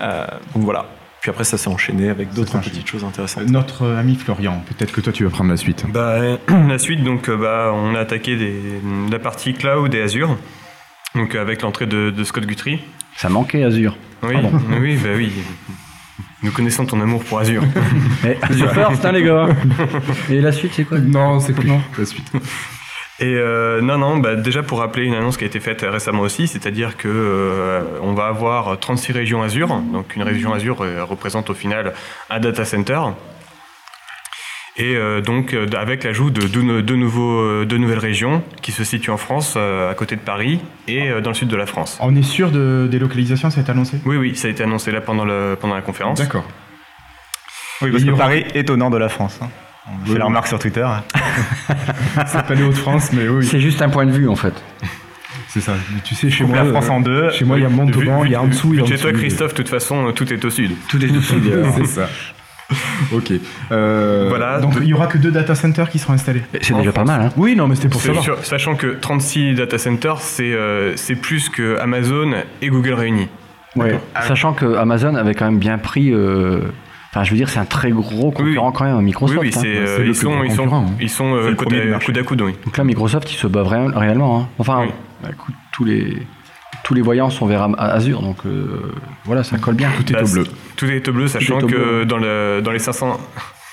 Euh, 0.00 0.26
donc 0.54 0.64
voilà. 0.64 0.86
Puis 1.20 1.30
après, 1.30 1.44
ça 1.44 1.56
s'est 1.56 1.68
enchaîné 1.68 2.08
avec 2.08 2.32
d'autres 2.32 2.58
petites 2.58 2.86
choses 2.88 3.04
intéressantes. 3.04 3.44
Euh, 3.44 3.50
Notre 3.50 3.82
euh, 3.84 3.98
ami 4.00 4.16
Florian, 4.16 4.62
peut-être 4.66 4.90
que 4.92 5.00
toi 5.00 5.12
tu 5.12 5.22
vas 5.24 5.30
prendre 5.30 5.50
la 5.50 5.56
suite. 5.56 5.84
Bah, 5.92 6.18
la 6.48 6.78
suite, 6.78 7.04
donc, 7.04 7.30
bah, 7.30 7.70
on 7.74 7.94
a 7.94 8.00
attaqué 8.00 8.36
des- 8.36 8.80
la 9.10 9.18
partie 9.18 9.54
cloud 9.54 9.94
et 9.94 10.02
Azure. 10.02 10.36
Donc, 11.14 11.34
avec 11.34 11.62
l'entrée 11.62 11.86
de, 11.86 12.10
de 12.10 12.24
Scott 12.24 12.44
Guthrie. 12.46 12.80
Ça 13.16 13.28
manquait 13.28 13.62
Azure. 13.62 13.96
Oui, 14.22 14.34
oui, 14.80 14.96
bah 14.96 15.10
oui. 15.16 15.30
Nous 16.42 16.50
connaissons 16.50 16.86
ton 16.86 17.00
amour 17.00 17.24
pour 17.24 17.38
Azure. 17.38 17.62
Eh, 18.24 18.36
Azure 18.42 18.72
first, 18.72 19.04
hein, 19.04 19.12
les 19.12 19.22
gars. 19.22 19.48
Et 20.30 20.40
la 20.40 20.52
suite, 20.52 20.72
c'est 20.74 20.84
quoi? 20.84 20.98
Non, 20.98 21.40
c'est 21.40 21.52
plus 21.52 21.68
la 21.68 22.04
suite. 22.04 22.30
Et 23.20 23.34
euh, 23.36 23.80
non, 23.80 23.98
non, 23.98 24.16
bah, 24.18 24.34
déjà 24.34 24.62
pour 24.62 24.80
rappeler 24.80 25.04
une 25.04 25.14
annonce 25.14 25.36
qui 25.36 25.44
a 25.44 25.46
été 25.46 25.60
faite 25.60 25.84
récemment 25.88 26.22
aussi, 26.22 26.48
c'est-à-dire 26.48 26.96
que 26.96 27.08
euh, 27.08 27.82
on 28.00 28.14
va 28.14 28.26
avoir 28.26 28.78
36 28.78 29.12
régions 29.12 29.42
Azure. 29.42 29.68
Donc 29.92 30.16
une 30.16 30.22
région 30.22 30.52
Azure 30.52 30.80
euh, 30.80 31.04
représente 31.04 31.48
au 31.50 31.54
final 31.54 31.92
un 32.30 32.40
data 32.40 32.64
center. 32.64 33.00
Et 34.78 34.96
euh, 34.96 35.20
donc 35.20 35.52
euh, 35.52 35.66
avec 35.76 36.02
l'ajout 36.04 36.30
de 36.30 36.46
deux, 36.46 36.80
deux 36.80 36.96
nouveaux, 36.96 37.40
euh, 37.40 37.66
deux 37.66 37.76
nouvelles 37.76 37.98
régions 37.98 38.42
qui 38.62 38.72
se 38.72 38.84
situent 38.84 39.10
en 39.10 39.18
France, 39.18 39.54
euh, 39.58 39.90
à 39.90 39.94
côté 39.94 40.16
de 40.16 40.22
Paris 40.22 40.60
et 40.88 41.10
euh, 41.10 41.20
dans 41.20 41.28
le 41.30 41.34
sud 41.34 41.48
de 41.48 41.56
la 41.56 41.66
France. 41.66 41.98
On 42.00 42.16
est 42.16 42.22
sûr 42.22 42.50
de 42.50 42.88
des 42.90 42.98
localisations, 42.98 43.50
ça 43.50 43.60
a 43.60 43.62
été 43.62 43.70
annoncé? 43.70 43.98
Oui, 44.06 44.16
oui, 44.16 44.34
ça 44.34 44.48
a 44.48 44.50
été 44.50 44.62
annoncé 44.62 44.90
là 44.90 45.02
pendant, 45.02 45.26
le, 45.26 45.56
pendant 45.60 45.74
la 45.74 45.82
conférence. 45.82 46.18
D'accord. 46.18 46.44
Oui, 47.82 47.90
parce 47.90 48.02
que 48.04 48.10
aura- 48.10 48.18
Paris 48.18 48.44
est 48.54 48.70
au 48.70 48.76
nord 48.78 48.88
de 48.90 48.96
la 48.96 49.10
France. 49.10 49.38
hein. 49.42 49.48
On 49.88 49.90
Oui, 50.04 50.12
fait 50.12 50.18
la 50.18 50.24
oui. 50.24 50.28
remarque 50.28 50.46
sur 50.46 50.58
Twitter. 50.58 50.86
C'est 52.26 52.46
pas 52.46 52.54
les 52.54 52.62
Hauts-de-France, 52.62 53.10
mais 53.12 53.28
oui, 53.28 53.44
C'est 53.44 53.60
juste 53.60 53.82
un 53.82 53.88
point 53.90 54.06
de 54.06 54.12
vue, 54.12 54.28
en 54.28 54.36
fait. 54.36 54.54
c'est 55.48 55.60
ça. 55.60 55.72
Mais 55.92 56.00
tu 56.02 56.14
sais, 56.14 56.30
chez 56.30 56.44
moi, 56.44 56.56
la 56.56 56.64
France 56.66 56.86
euh, 56.86 56.92
en 56.92 57.00
deux. 57.00 57.30
Chez 57.30 57.44
moi, 57.44 57.58
il 57.58 57.62
y 57.62 57.66
a 57.66 57.68
Montauban, 57.68 58.24
il 58.24 58.30
y 58.30 58.34
a 58.34 58.40
en 58.40 58.46
dessous, 58.46 58.72
il 58.72 58.76
y 58.78 58.80
a 58.80 58.84
en 58.84 58.86
Chez 58.86 58.96
toi. 58.96 59.12
Christophe, 59.12 59.50
de 59.52 59.56
toute 59.56 59.68
façon, 59.68 60.12
tout 60.12 60.32
est 60.32 60.42
au 60.44 60.50
sud. 60.50 60.70
Tout 60.88 61.04
est 61.04 61.10
aussi. 61.14 61.34
C'est 61.76 61.86
ça. 61.86 62.08
Ok. 63.12 63.32
Euh, 63.70 64.26
Voilà. 64.28 64.60
Donc 64.60 64.74
il 64.80 64.86
y 64.86 64.94
aura 64.94 65.06
que 65.06 65.18
deux 65.18 65.30
data 65.30 65.54
centers 65.54 65.88
qui 65.90 65.98
seront 65.98 66.12
installés. 66.14 66.42
C'est 66.60 66.74
déjà 66.74 66.92
pas 66.92 67.04
mal, 67.04 67.20
hein. 67.22 67.28
Oui, 67.36 67.54
non, 67.56 67.68
mais 67.68 67.74
c'était 67.76 67.88
pour 67.88 68.00
savoir. 68.00 68.22
sûr, 68.24 68.44
sachant 68.44 68.74
que 68.76 68.96
36 69.00 69.54
data 69.54 69.78
centers, 69.78 70.20
c'est 70.20 70.52
euh, 70.52 70.96
c'est 70.96 71.14
plus 71.16 71.48
que 71.48 71.78
Amazon 71.78 72.32
et 72.60 72.68
Google 72.68 72.94
réunis. 72.94 73.28
Ouais. 73.76 73.98
Sachant 74.22 74.52
que 74.52 74.76
Amazon 74.76 75.14
avait 75.14 75.34
quand 75.34 75.46
même 75.46 75.58
bien 75.58 75.78
pris. 75.78 76.12
euh, 76.12 76.60
Enfin, 77.14 77.24
je 77.24 77.30
veux 77.30 77.36
dire, 77.36 77.50
c'est 77.50 77.58
un 77.58 77.66
très 77.66 77.90
gros 77.90 78.30
concurrent 78.30 78.68
oui. 78.68 78.74
quand 78.74 78.84
même 78.86 78.98
Microsoft. 79.02 79.38
oui, 79.38 79.48
oui, 79.48 79.54
hein. 79.54 79.60
c'est, 79.60 79.76
euh, 79.76 79.96
ils, 79.98 80.04
plus 80.04 80.14
sont, 80.14 80.42
ils, 80.44 80.52
sont, 80.52 80.74
hein. 80.74 80.86
ils 80.98 81.10
sont 81.10 81.34
euh, 81.34 81.42
C'est 81.44 81.50
le 81.50 81.56
coude, 81.56 81.74
à, 82.16 82.22
coude. 82.22 82.38
Donc 82.38 82.76
là, 82.78 82.84
Microsoft, 82.84 83.30
il 83.30 83.36
se 83.36 83.46
bat 83.46 83.62
vra- 83.62 83.92
réellement. 83.94 84.40
hein. 84.40 84.48
Enfin, 84.58 84.84
Oui. 84.84 84.88
bah, 85.22 85.28
écoute, 85.30 85.54
tous 85.72 85.84
les 85.84 86.16
tous 86.84 86.94
les 86.94 87.00
voyants 87.02 87.30
sont 87.30 87.46
vers 87.46 87.68
Azure, 87.78 88.22
donc 88.22 88.38
euh, 88.46 88.92
voilà, 89.24 89.42
ça 89.44 89.58
colle 89.58 89.74
bien. 89.76 89.90
Tout 89.96 90.10
est 90.10 90.14
Bah, 90.14 90.22
au 90.24 90.28
bleu. 90.32 90.44
Tout 90.76 90.86
est 90.86 91.06
au 91.08 91.12
bleu, 91.12 91.28
sachant 91.28 91.58
au 91.58 91.66
que 91.66 91.66
bleu. 91.66 92.04
dans, 92.06 92.18
le, 92.18 92.60
dans 92.62 92.72
les 92.72 92.78
500... 92.78 93.18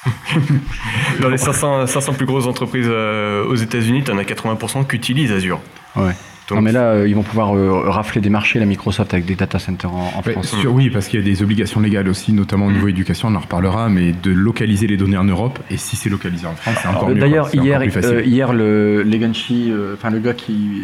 dans 1.22 1.30
les 1.30 1.38
500, 1.38 1.88
500 1.88 2.14
plus 2.14 2.26
grosses 2.26 2.48
entreprises 2.48 2.88
euh, 2.90 3.46
aux 3.46 3.56
États-Unis, 3.56 4.04
tu 4.04 4.12
en 4.12 4.18
as 4.18 4.24
80% 4.24 4.88
qui 4.88 4.96
utilisent 4.96 5.32
Azure. 5.32 5.60
Ouais. 5.96 6.14
Donc- 6.48 6.56
non, 6.58 6.62
mais 6.64 6.72
là, 6.72 6.86
euh, 6.94 7.08
ils 7.08 7.14
vont 7.16 7.22
pouvoir 7.22 7.56
euh, 7.56 7.90
rafler 7.90 8.22
des 8.22 8.30
marchés, 8.30 8.58
la 8.60 8.66
Microsoft, 8.66 9.14
avec 9.14 9.26
des 9.26 9.36
data 9.36 9.60
centers 9.60 9.94
en, 9.94 10.12
en 10.16 10.22
Ouais, 10.26 10.32
France. 10.34 10.56
sur- 10.56 10.74
oui, 10.74 10.90
parce 10.90 11.08
qu'il 11.08 11.20
y 11.20 11.22
a 11.22 11.26
des 11.26 11.44
obligations 11.44 11.80
légales 11.80 12.08
aussi, 12.10 12.32
notamment 12.34 12.66
au 12.68 12.72
niveau 12.72 12.88
éducation, 12.88 13.28
on 13.28 13.36
en 13.36 13.40
reparlera, 13.40 13.88
mais 13.90 14.14
de 14.14 14.32
localiser 14.32 14.88
les 14.88 14.98
données 14.98 15.18
en 15.18 15.26
Europe. 15.26 15.60
Et 15.70 15.78
si 15.78 15.96
c'est 15.96 16.10
localisé 16.10 16.48
en 16.48 16.56
France, 16.56 16.76
c'est 16.82 16.88
encore 16.88 17.10
Euh, 17.10 17.14
mieux. 17.14 17.20
D'ailleurs, 17.20 17.54
hier, 17.54 17.82
euh, 17.82 18.22
hier, 18.24 18.54
le 18.54 19.04
Leganchi, 19.04 19.70
euh, 19.72 19.94
enfin 19.96 20.10
le 20.10 20.20
gars 20.20 20.34
qui, 20.34 20.82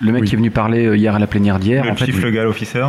le 0.00 0.12
mec 0.12 0.22
Oui. 0.22 0.28
qui 0.28 0.34
est 0.34 0.38
venu 0.38 0.50
parler 0.50 0.86
euh, 0.86 0.96
hier 0.96 1.14
à 1.14 1.18
la 1.18 1.26
plénière 1.26 1.58
d'hier, 1.58 1.84
Le 1.84 1.90
en 1.90 1.96
fait, 1.96 2.06
chief 2.06 2.16
il- 2.16 2.22
legal 2.22 2.46
officer, 2.46 2.84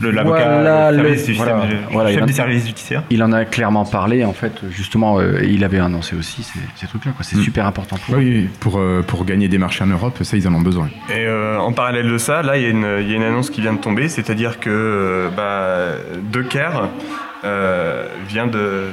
le- 0.00 0.10
l'avocat, 0.10 0.44
Voilà, 0.48 0.92
service 0.94 1.26
du 1.26 1.34
voilà, 1.34 1.60
système- 1.62 1.78
voilà, 1.90 2.10
il 2.10 2.14
chef 2.14 2.22
a- 2.22 2.26
du 2.26 2.32
service 2.32 2.66
judiciaire. 2.66 3.02
il 3.10 3.22
en 3.22 3.30
a 3.32 3.44
clairement 3.44 3.84
parlé. 3.84 4.24
En 4.24 4.32
fait, 4.32 4.52
justement, 4.70 5.18
euh, 5.20 5.40
et 5.42 5.48
il 5.48 5.62
avait 5.64 5.78
annoncé 5.78 6.16
aussi 6.16 6.42
ces, 6.42 6.58
ces 6.76 6.86
trucs-là. 6.86 7.12
quoi. 7.12 7.24
C'est 7.24 7.36
Mm. 7.36 7.42
super 7.42 7.66
important 7.66 7.96
pour 7.96 8.14
eux. 8.14 8.18
Oui, 8.18 8.48
pour, 8.60 8.78
euh, 8.78 9.02
pour 9.06 9.24
gagner 9.24 9.48
des 9.48 9.58
marchés 9.58 9.84
en 9.84 9.88
Europe, 9.88 10.18
ça, 10.22 10.36
ils 10.36 10.48
en 10.48 10.54
ont 10.54 10.62
besoin. 10.62 10.88
Et 11.10 11.26
euh, 11.26 11.58
en 11.58 11.72
parallèle 11.72 12.08
de 12.10 12.18
ça, 12.18 12.42
là, 12.42 12.56
il 12.56 12.62
y, 12.62 12.66
a 12.66 12.70
une- 12.70 12.96
il 13.00 13.10
y 13.10 13.12
a 13.12 13.16
une 13.16 13.22
annonce 13.22 13.50
qui 13.50 13.60
vient 13.60 13.74
de 13.74 13.80
tomber, 13.80 14.08
c'est-à-dire 14.08 14.58
que 14.60 14.70
euh, 14.70 15.28
bah, 15.36 15.98
Docker 16.22 16.88
euh, 17.44 18.06
vient 18.28 18.46
de 18.46 18.86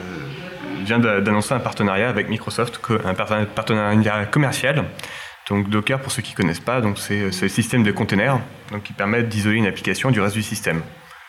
vient 0.86 0.98
d'annoncer 1.00 1.54
un 1.54 1.60
partenariat 1.60 2.10
avec 2.10 2.30
Microsoft, 2.30 2.80
un 3.06 3.14
parten- 3.14 3.46
partenariat 3.46 4.26
commercial. 4.26 4.84
Donc 5.50 5.70
Docker, 5.70 6.00
pour 6.00 6.12
ceux 6.12 6.22
qui 6.22 6.34
connaissent 6.34 6.60
pas, 6.60 6.80
donc 6.82 6.98
c'est 7.00 7.32
c'est 7.32 7.44
le 7.46 7.50
système 7.50 7.84
de 7.84 7.92
containers, 7.92 8.40
donc 8.72 8.84
qui 8.84 8.94
permettent 8.94 9.30
d'isoler 9.30 9.58
une 9.58 9.66
application 9.68 10.12
du 10.12 10.22
reste 10.22 10.36
du 10.36 10.44
système. 10.44 10.82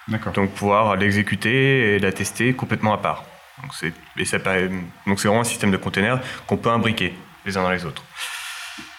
D'accord. 0.09 0.33
Donc 0.33 0.51
pouvoir 0.51 0.97
l'exécuter 0.97 1.95
et 1.95 1.99
la 1.99 2.13
tester 2.13 2.53
complètement 2.53 2.93
à 2.93 2.99
part. 2.99 3.25
Donc 3.63 3.73
c'est 3.75 3.93
et 4.19 4.25
ça 4.25 4.39
paraît- 4.39 4.71
donc 5.07 5.21
c'est 5.21 5.29
vraiment 5.29 5.43
un 5.43 5.45
système 5.45 5.71
de 5.71 5.77
containers 5.77 6.21
qu'on 6.47 6.57
peut 6.57 6.71
imbriquer 6.71 7.15
les 7.47 7.57
uns 7.57 7.63
dans 7.63 7.71
les 7.71 7.85
autres. 7.87 8.05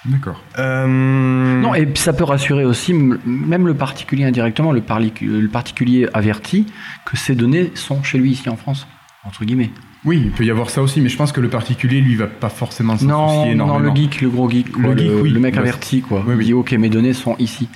D'accord. 0.06 0.42
Euh, 0.58 0.88
Non, 0.88 1.76
et 1.76 1.88
ça 1.96 2.14
peut 2.14 2.24
rassurer 2.24 2.66
aussi 2.66 2.94
même 2.94 3.68
le 3.68 3.76
particulier 3.76 4.24
indirectement, 4.26 4.72
le, 4.72 4.82
le 5.22 5.48
particulier 5.48 6.08
averti 6.14 6.66
que 7.06 7.16
ces 7.18 7.36
données 7.36 7.72
sont 7.76 8.02
chez 8.02 8.18
lui 8.18 8.32
ici 8.32 8.50
en 8.50 8.58
France, 8.58 8.88
entre 9.24 9.46
guillemets. 9.46 9.70
Oui, 10.04 10.22
il 10.26 10.32
peut 10.32 10.44
y 10.44 10.50
avoir 10.52 10.70
ça 10.72 10.82
aussi, 10.82 11.00
mais 11.02 11.10
je 11.10 11.18
pense 11.18 11.32
que 11.32 11.42
le 11.42 11.50
particulier, 11.50 12.02
lui, 12.02 12.16
va 12.16 12.26
pas 12.28 12.50
forcément 12.50 12.98
s'en 12.98 13.06
Non, 13.06 13.28
soucier 13.28 13.56
non, 13.56 13.66
énormément. 13.66 13.94
le 13.94 14.00
geek, 14.02 14.22
le 14.22 14.30
gros 14.30 14.50
geek, 14.50 14.72
quoi, 14.72 14.94
Le 14.96 14.98
geek, 14.98 15.12
oui. 15.22 15.30
le 15.30 15.40
mec 15.40 15.54
Bah, 15.56 15.62
averti, 15.62 16.02
quoi. 16.02 16.24
oui, 16.26 16.34
oui. 16.36 16.44
Il 16.44 16.46
dit 16.48 16.54
ok, 16.54 16.72
mes 16.74 16.90
données 16.90 17.14
sont 17.14 17.36
ici. 17.38 17.70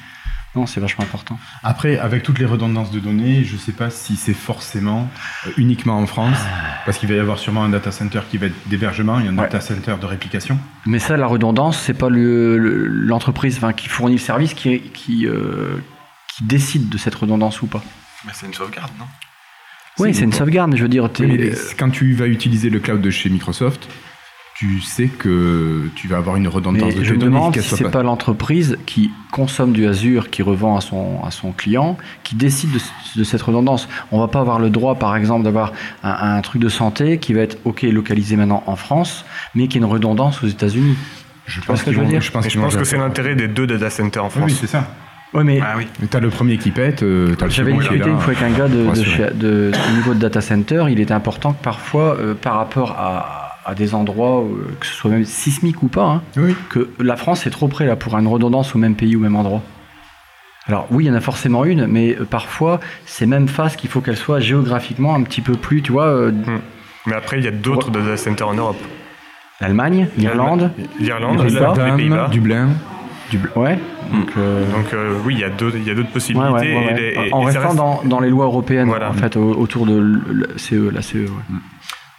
Non, 0.56 0.66
c'est 0.66 0.80
vachement 0.80 1.04
important. 1.04 1.38
Après, 1.64 1.98
avec 2.00 2.24
toutes 2.24 2.40
les 2.40 2.46
redondances 2.46 2.90
de 2.90 3.00
données, 3.02 3.44
je 3.44 3.58
sais 3.58 3.74
pas 3.74 3.90
si 3.90 4.16
c'est 4.16 4.34
forcément 4.34 5.10
euh, 5.46 5.52
uniquement 5.58 6.00
en 6.00 6.06
France, 6.08 6.38
parce 6.86 6.98
qu'il 6.98 7.10
va 7.10 7.16
y 7.16 7.20
avoir 7.20 7.38
sûrement 7.40 7.64
un 7.66 7.70
data 7.70 7.92
center 7.92 8.22
qui 8.32 8.38
va 8.38 8.48
être 8.48 8.56
d'hébergement 8.70 9.20
et 9.20 9.28
un 9.28 9.38
Ouais. 9.38 9.44
data 9.44 9.60
center 9.60 9.96
de 10.00 10.06
réplication. 10.06 10.58
Mais 10.86 11.00
ça, 11.00 11.18
la 11.18 11.28
redondance, 11.28 11.78
c'est 11.80 11.94
pas 11.94 12.08
le- 12.10 12.58
le- 12.58 12.88
l'entreprise 12.88 13.58
enfin, 13.58 13.74
qui 13.74 13.90
fournit 13.90 14.16
le 14.16 14.20
service 14.22 14.54
qui, 14.54 14.80
qui, 14.80 15.28
euh, 15.28 15.76
qui 16.36 16.46
décide 16.46 16.88
de 16.88 16.98
cette 16.98 17.16
redondance 17.16 17.62
ou 17.62 17.68
pas. 17.68 17.84
Mais 18.26 18.32
c'est 18.34 18.46
une 18.48 18.54
sauvegarde, 18.54 18.92
non? 18.98 19.06
Oui, 20.00 20.14
c'est 20.14 20.24
une 20.24 20.34
sauvegarde, 20.34 20.72
mais 20.72 20.78
je 20.78 20.84
veux 20.84 20.90
dire, 20.90 21.10
t'es- 21.12 21.26
Oui, 21.26 21.38
mais 21.40 21.52
quand 21.78 21.90
tu 21.90 22.14
vas 22.14 22.28
utiliser 22.28 22.70
le 22.70 22.80
cloud 22.80 23.02
de 23.02 23.10
chez 23.10 23.30
Microsoft, 23.30 23.88
tu 24.58 24.80
sais 24.82 25.08
que 25.08 25.90
tu 25.96 26.08
vas 26.08 26.16
avoir 26.18 26.38
une 26.38 26.48
redondance 26.48 26.94
mais 26.94 27.00
de 27.02 27.04
je 27.04 27.14
me 27.14 27.18
demande 27.20 27.54
si 27.58 27.62
soit 27.62 27.78
c'est 27.78 27.90
pas 27.92 28.04
l'entreprise 28.04 28.78
qui 28.86 29.12
consomme 29.32 29.74
du 29.74 29.86
Azure, 29.86 30.30
qui 30.30 30.44
revend 30.44 30.78
à 30.78 30.82
son, 30.82 31.22
à 31.26 31.32
son 31.32 31.52
client, 31.52 31.98
qui 32.24 32.36
décide 32.36 32.72
de, 32.72 32.80
de 33.18 33.24
cette 33.26 33.42
redondance. 33.42 33.90
On 34.14 34.20
va 34.20 34.30
pas 34.30 34.40
avoir 34.40 34.60
le 34.60 34.70
droit, 34.70 34.96
par 34.96 35.16
exemple, 35.18 35.44
d'avoir 35.44 35.74
un, 36.04 36.38
un 36.38 36.42
truc 36.42 36.62
de 36.62 36.70
santé 36.70 37.18
qui 37.18 37.34
va 37.34 37.42
être 37.42 37.58
ok 37.66 37.82
localisé 37.84 38.38
maintenant 38.38 38.64
en 38.66 38.78
France, 38.78 39.26
mais 39.56 39.68
qui 39.68 39.78
a 39.78 39.80
une 39.80 39.86
redondance 39.86 40.42
aux 40.42 40.48
États-Unis. 40.48 40.96
Je 41.48 41.60
ce 41.62 41.66
que 41.68 41.74
je 41.76 41.84
veux 41.84 41.84
qu'ils 41.92 41.96
vont- 42.04 42.08
dire 42.10 42.22
je 42.22 42.32
pense, 42.32 42.48
je 42.50 42.58
pense 42.60 42.76
que 42.78 42.86
c'est 42.86 42.98
l'intérêt 42.98 43.36
des 43.36 43.48
deux 43.50 43.68
data 43.68 43.90
centers 43.90 44.24
en 44.24 44.30
France. 44.30 44.46
oui, 44.46 44.58
c'est 44.60 44.68
ça. 44.68 44.90
Ouais, 45.34 45.44
mais 45.44 45.60
Ah 45.62 45.74
oui. 45.78 45.88
Mais 46.00 46.08
t'as 46.08 46.20
le 46.22 46.30
premier 46.30 46.58
qui 46.58 46.72
pète, 46.72 47.04
euh, 47.04 47.36
t'as 47.36 47.46
le 47.46 47.52
J'avais 47.52 47.72
second 47.72 47.82
qui 47.82 47.88
est 47.88 47.90
discuté 47.98 48.10
une 48.10 48.20
fois 48.20 48.34
avec 48.34 48.44
un 48.44 48.58
gars 48.58 48.68
de, 48.70 48.84
pour 48.84 48.94
de 48.94 49.00
assurer. 49.00 49.28
chez- 49.30 49.34
de- 49.34 49.72
au 49.90 49.96
niveau 49.98 50.14
de 50.14 50.20
data 50.20 50.40
center. 50.42 50.86
Il 50.90 51.00
était 51.00 51.14
important 51.14 51.54
que 51.54 51.62
parfois, 51.64 52.16
euh, 52.20 52.34
par 52.36 52.56
rapport 52.56 52.92
à, 52.98 53.60
à 53.66 53.76
des 53.76 53.94
endroits, 53.96 54.42
euh, 54.44 54.68
que 54.80 54.86
ce 54.86 54.94
soit 54.94 55.12
même 55.12 55.26
sismique 55.26 55.84
ou 55.84 55.88
pas, 55.88 56.06
hein, 56.06 56.22
Oui. 56.38 56.56
que 56.70 56.90
la 57.00 57.18
France 57.18 57.46
est 57.48 57.50
trop 57.50 57.68
près 57.68 57.86
là 57.86 57.96
pour 57.98 58.18
une 58.18 58.28
redondance 58.28 58.76
au 58.76 58.78
même 58.78 58.96
pays, 58.96 59.16
au 59.16 59.20
même 59.20 59.36
endroit. 59.36 59.62
Alors 60.68 60.88
oui, 60.90 61.04
il 61.04 61.08
y 61.08 61.12
en 61.12 61.16
a 61.16 61.22
forcément 61.22 61.66
une, 61.66 61.86
mais 61.86 62.16
euh, 62.20 62.24
parfois, 62.26 62.80
ces 63.06 63.26
mêmes 63.26 63.48
phases 63.50 63.76
qu'il 63.76 63.90
faut 63.90 64.02
qu'elles 64.02 64.16
soient 64.18 64.40
géographiquement 64.40 65.16
un 65.16 65.22
petit 65.24 65.42
peu 65.42 65.54
plus, 65.54 65.82
tu 65.82 65.92
vois, 65.92 66.06
euh, 66.08 66.32
Mais 67.08 67.14
après, 67.16 67.40
il 67.40 67.44
y 67.44 67.48
a 67.48 67.52
d'autres 67.52 67.92
data 67.92 68.16
centers 68.18 68.48
en 68.48 68.54
Europe. 68.56 68.82
l'Allemagne, 69.62 70.08
l'Irlande, 70.18 70.72
L'Irlande, 71.00 71.44
Les 71.44 71.92
Pays-Bas. 71.98 72.30
Dublin. 72.32 72.70
Du... 73.32 73.40
ouais. 73.56 73.78
Donc, 74.12 74.30
euh, 74.38 74.72
Donc 74.72 74.94
euh, 74.94 75.18
oui, 75.26 75.34
il 75.36 75.40
y 75.40 75.44
a 75.44 75.50
d'autres 75.50 75.78
il 75.78 75.84
y 75.88 75.90
a 75.92 75.96
d'autres 75.96 76.08
ouais, 76.08 76.14
possibilités. 76.14 76.46
ouais, 76.52 76.60
ouais, 76.60 76.68
et 76.68 76.76
ouais. 76.76 76.94
les- 77.22 77.28
et- 77.30 77.34
en 77.34 77.42
et 77.42 77.46
restant 77.46 77.62
reste- 77.70 77.76
dans, 77.78 78.02
dans 78.06 78.20
les 78.20 78.30
lois 78.30 78.46
européennes, 78.46 78.88
Voilà. 78.88 79.10
en 79.10 79.14
fait, 79.14 79.36
au- 79.38 79.54
autour 79.56 79.86
de 79.86 80.22
CE, 80.58 80.90
la 80.92 81.02
CE. 81.02 81.18
ouais. 81.18 81.30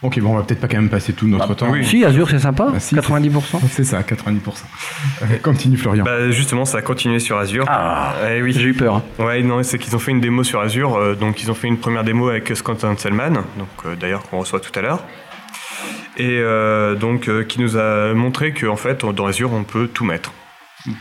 Ok, 0.03 0.19
bon, 0.19 0.33
on 0.33 0.35
va 0.37 0.43
peut-être 0.43 0.59
pas 0.61 0.67
quand 0.67 0.77
même 0.77 0.89
passer 0.91 1.13
tout 1.13 1.27
notre 1.27 1.55
temps. 1.55 1.69
oui. 1.71 1.83
Si, 1.83 2.05
Azure, 2.05 2.29
c'est 2.29 2.37
sympa, 2.37 2.67
Ah, 2.75 2.79
si, 2.79 2.93
90%. 2.93 3.59
C'est 3.67 3.83
ça, 3.83 4.01
90%. 4.03 4.63
Euh, 5.23 5.25
Continue, 5.41 5.75
Florian. 5.75 6.03
Bah, 6.03 6.29
justement, 6.29 6.65
ça 6.65 6.77
a 6.77 6.81
continué 6.83 7.17
sur 7.17 7.35
Azure. 7.39 7.65
Ah, 7.67 8.13
Eh 8.31 8.43
oui. 8.43 8.51
j'ai 8.53 8.61
eu 8.67 8.73
peur. 8.75 8.97
hein. 8.97 9.03
Ouais, 9.23 9.41
non, 9.41 9.63
c'est 9.63 9.79
qu'ils 9.79 9.95
ont 9.95 9.99
fait 9.99 10.11
une 10.11 10.21
démo 10.21 10.43
sur 10.43 10.59
Azure. 10.59 10.95
euh, 10.97 11.15
donc, 11.15 11.41
ils 11.41 11.49
ont 11.49 11.55
fait 11.55 11.67
une 11.67 11.77
première 11.77 12.03
démo 12.03 12.29
avec 12.29 12.55
Scott 12.55 12.85
Selman, 12.99 13.31
donc 13.33 13.67
euh, 13.87 13.95
d'ailleurs 13.99 14.21
qu'on 14.29 14.37
reçoit 14.39 14.59
tout 14.59 14.77
à 14.77 14.83
l'heure. 14.83 15.03
Et 16.17 16.37
euh, 16.41 16.93
donc, 16.93 17.27
euh, 17.27 17.43
qui 17.43 17.59
nous 17.59 17.75
a 17.77 18.13
montré 18.13 18.51
qu'en 18.53 18.75
fait, 18.75 19.03
dans 19.03 19.25
Azure, 19.25 19.51
on 19.53 19.63
peut 19.63 19.87
tout 19.87 20.05
mettre. 20.05 20.31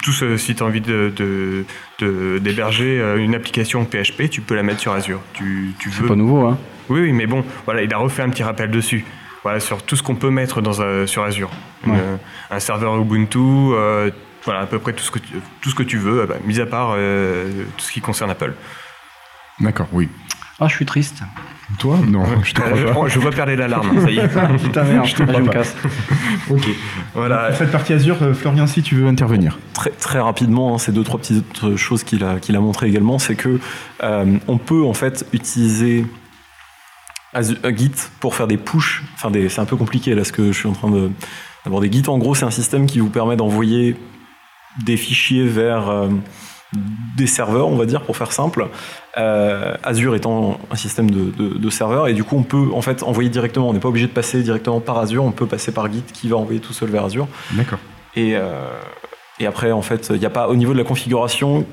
Tout 0.02 0.12
ce, 0.12 0.36
si 0.36 0.54
tu 0.54 0.62
as 0.62 0.66
envie 0.66 0.80
de, 0.80 1.12
de- 1.14 1.64
de- 2.00 2.38
d'héberger 2.38 3.00
euh, 3.00 3.16
une 3.18 3.34
application 3.34 3.84
PHP, 3.84 4.28
tu 4.30 4.40
peux 4.40 4.54
la 4.54 4.62
mettre 4.62 4.80
sur 4.80 4.92
Azure. 4.92 5.20
Tu, 5.34 5.72
tu 5.78 5.90
C'est 5.90 6.02
veux. 6.02 6.08
pas 6.08 6.16
nouveau, 6.16 6.46
hein. 6.46 6.58
Oui, 6.88 7.00
oui, 7.00 7.12
mais 7.12 7.26
bon, 7.26 7.44
voilà, 7.64 7.82
il 7.82 7.92
a 7.94 7.98
refait 7.98 8.22
un 8.22 8.30
petit 8.30 8.42
rappel 8.42 8.70
dessus. 8.70 9.04
Voilà, 9.42 9.60
sur 9.60 9.82
tout 9.82 9.94
ce 9.96 10.02
qu'on 10.02 10.16
peut 10.16 10.30
mettre 10.30 10.60
dans, 10.60 10.82
un- 10.82 11.06
sur 11.06 11.22
Azure. 11.22 11.50
Une- 11.84 11.92
Ouais. 11.92 12.00
un 12.50 12.58
serveur 12.60 12.96
Ubuntu, 13.00 13.38
euh, 13.38 14.10
voilà, 14.44 14.60
à 14.60 14.66
peu 14.66 14.78
près 14.78 14.92
tout 14.92 15.02
ce 15.04 15.10
que 15.10 15.18
tu, 15.20 15.34
tout 15.60 15.70
ce 15.70 15.74
que 15.74 15.82
tu 15.84 15.98
veux, 15.98 16.22
euh, 16.22 16.26
bah, 16.26 16.36
mis 16.44 16.58
à 16.60 16.66
part 16.66 16.94
euh, 16.96 17.64
tout 17.76 17.84
ce 17.84 17.92
qui 17.92 18.00
concerne 18.00 18.30
Apple. 18.30 18.54
D'accord, 19.60 19.88
oui. 19.92 20.08
Ah, 20.60 20.68
je 20.68 20.74
suis 20.74 20.86
triste. 20.86 21.22
Toi? 21.78 21.98
Non, 22.06 22.24
je 22.42 22.52
te 22.54 22.60
crois 22.60 22.70
pas. 22.94 23.08
je, 23.08 23.14
je 23.14 23.18
vois 23.18 23.30
perdre 23.32 23.52
l'alarme, 23.52 24.00
ça 24.00 24.10
y 24.10 24.18
est. 24.18 24.28
Putain, 24.62 24.84
merde, 24.84 25.06
Je 25.06 25.14
te 25.14 25.22
crois 25.24 25.40
me 25.40 25.46
pas. 25.46 25.52
casse. 25.52 25.74
Ok. 26.50 26.68
Voilà. 27.14 27.48
Pour 27.48 27.56
cette 27.56 27.72
partie 27.72 27.92
Azure, 27.92 28.22
euh, 28.22 28.32
Florian, 28.34 28.66
si 28.68 28.82
tu 28.82 28.94
veux 28.94 29.08
intervenir. 29.08 29.58
Très, 29.72 29.90
très 29.90 30.20
rapidement, 30.20 30.74
hein, 30.74 30.78
ces 30.78 30.92
deux 30.92 31.02
trois 31.02 31.18
petites 31.18 31.76
choses 31.76 32.04
qu'il 32.04 32.22
a, 32.22 32.38
qu'il 32.38 32.54
a 32.54 32.60
montré 32.60 32.86
également, 32.86 33.18
c'est 33.18 33.34
que 33.34 33.58
euh, 34.04 34.38
on 34.46 34.58
peut 34.58 34.84
en 34.84 34.94
fait 34.94 35.26
utiliser 35.32 36.06
euh, 37.34 37.42
Git 37.76 37.90
pour 38.20 38.34
faire 38.36 38.46
des 38.46 38.56
push. 38.58 39.02
Enfin, 39.16 39.30
des, 39.32 39.48
c'est 39.48 39.60
un 39.60 39.64
peu 39.66 39.76
compliqué 39.76 40.14
là, 40.14 40.22
ce 40.24 40.32
que 40.32 40.52
je 40.52 40.58
suis 40.58 40.68
en 40.68 40.72
train 40.72 40.90
de 40.90 41.10
d'aborder. 41.64 41.90
Git, 41.90 42.04
en 42.08 42.18
gros, 42.18 42.36
c'est 42.36 42.44
un 42.44 42.50
système 42.52 42.86
qui 42.86 43.00
vous 43.00 43.10
permet 43.10 43.34
d'envoyer 43.36 43.96
des 44.84 44.96
fichiers 44.96 45.46
vers 45.46 45.88
euh, 45.88 46.08
des 47.16 47.26
serveurs, 47.26 47.66
on 47.66 47.76
va 47.76 47.86
dire, 47.86 48.02
pour 48.02 48.16
faire 48.16 48.30
simple. 48.30 48.68
Euh, 49.18 49.74
Azure 49.82 50.14
étant 50.14 50.60
un 50.70 50.76
système 50.76 51.10
de, 51.10 51.30
de, 51.30 51.56
de 51.56 51.70
serveurs, 51.70 52.06
et 52.06 52.12
du 52.12 52.22
coup, 52.22 52.36
on 52.36 52.42
peut 52.42 52.68
en 52.74 52.82
fait 52.82 53.02
envoyer 53.02 53.30
directement. 53.30 53.70
On 53.70 53.72
n'est 53.72 53.80
pas 53.80 53.88
obligé 53.88 54.06
de 54.06 54.12
passer 54.12 54.42
directement 54.42 54.80
par 54.80 54.98
Azure, 54.98 55.24
on 55.24 55.30
peut 55.30 55.46
passer 55.46 55.72
par 55.72 55.90
Git 55.90 56.04
qui 56.12 56.28
va 56.28 56.36
envoyer 56.36 56.60
tout 56.60 56.74
seul 56.74 56.90
vers 56.90 57.04
Azure. 57.04 57.26
D'accord. 57.52 57.78
Et, 58.14 58.36
euh, 58.36 58.68
et 59.40 59.46
après, 59.46 59.72
en 59.72 59.80
fait, 59.80 60.08
il 60.10 60.18
n'y 60.18 60.26
a 60.26 60.30
pas 60.30 60.48
au 60.48 60.54
niveau 60.54 60.74
de 60.74 60.78
la 60.78 60.84
configuration. 60.84 61.64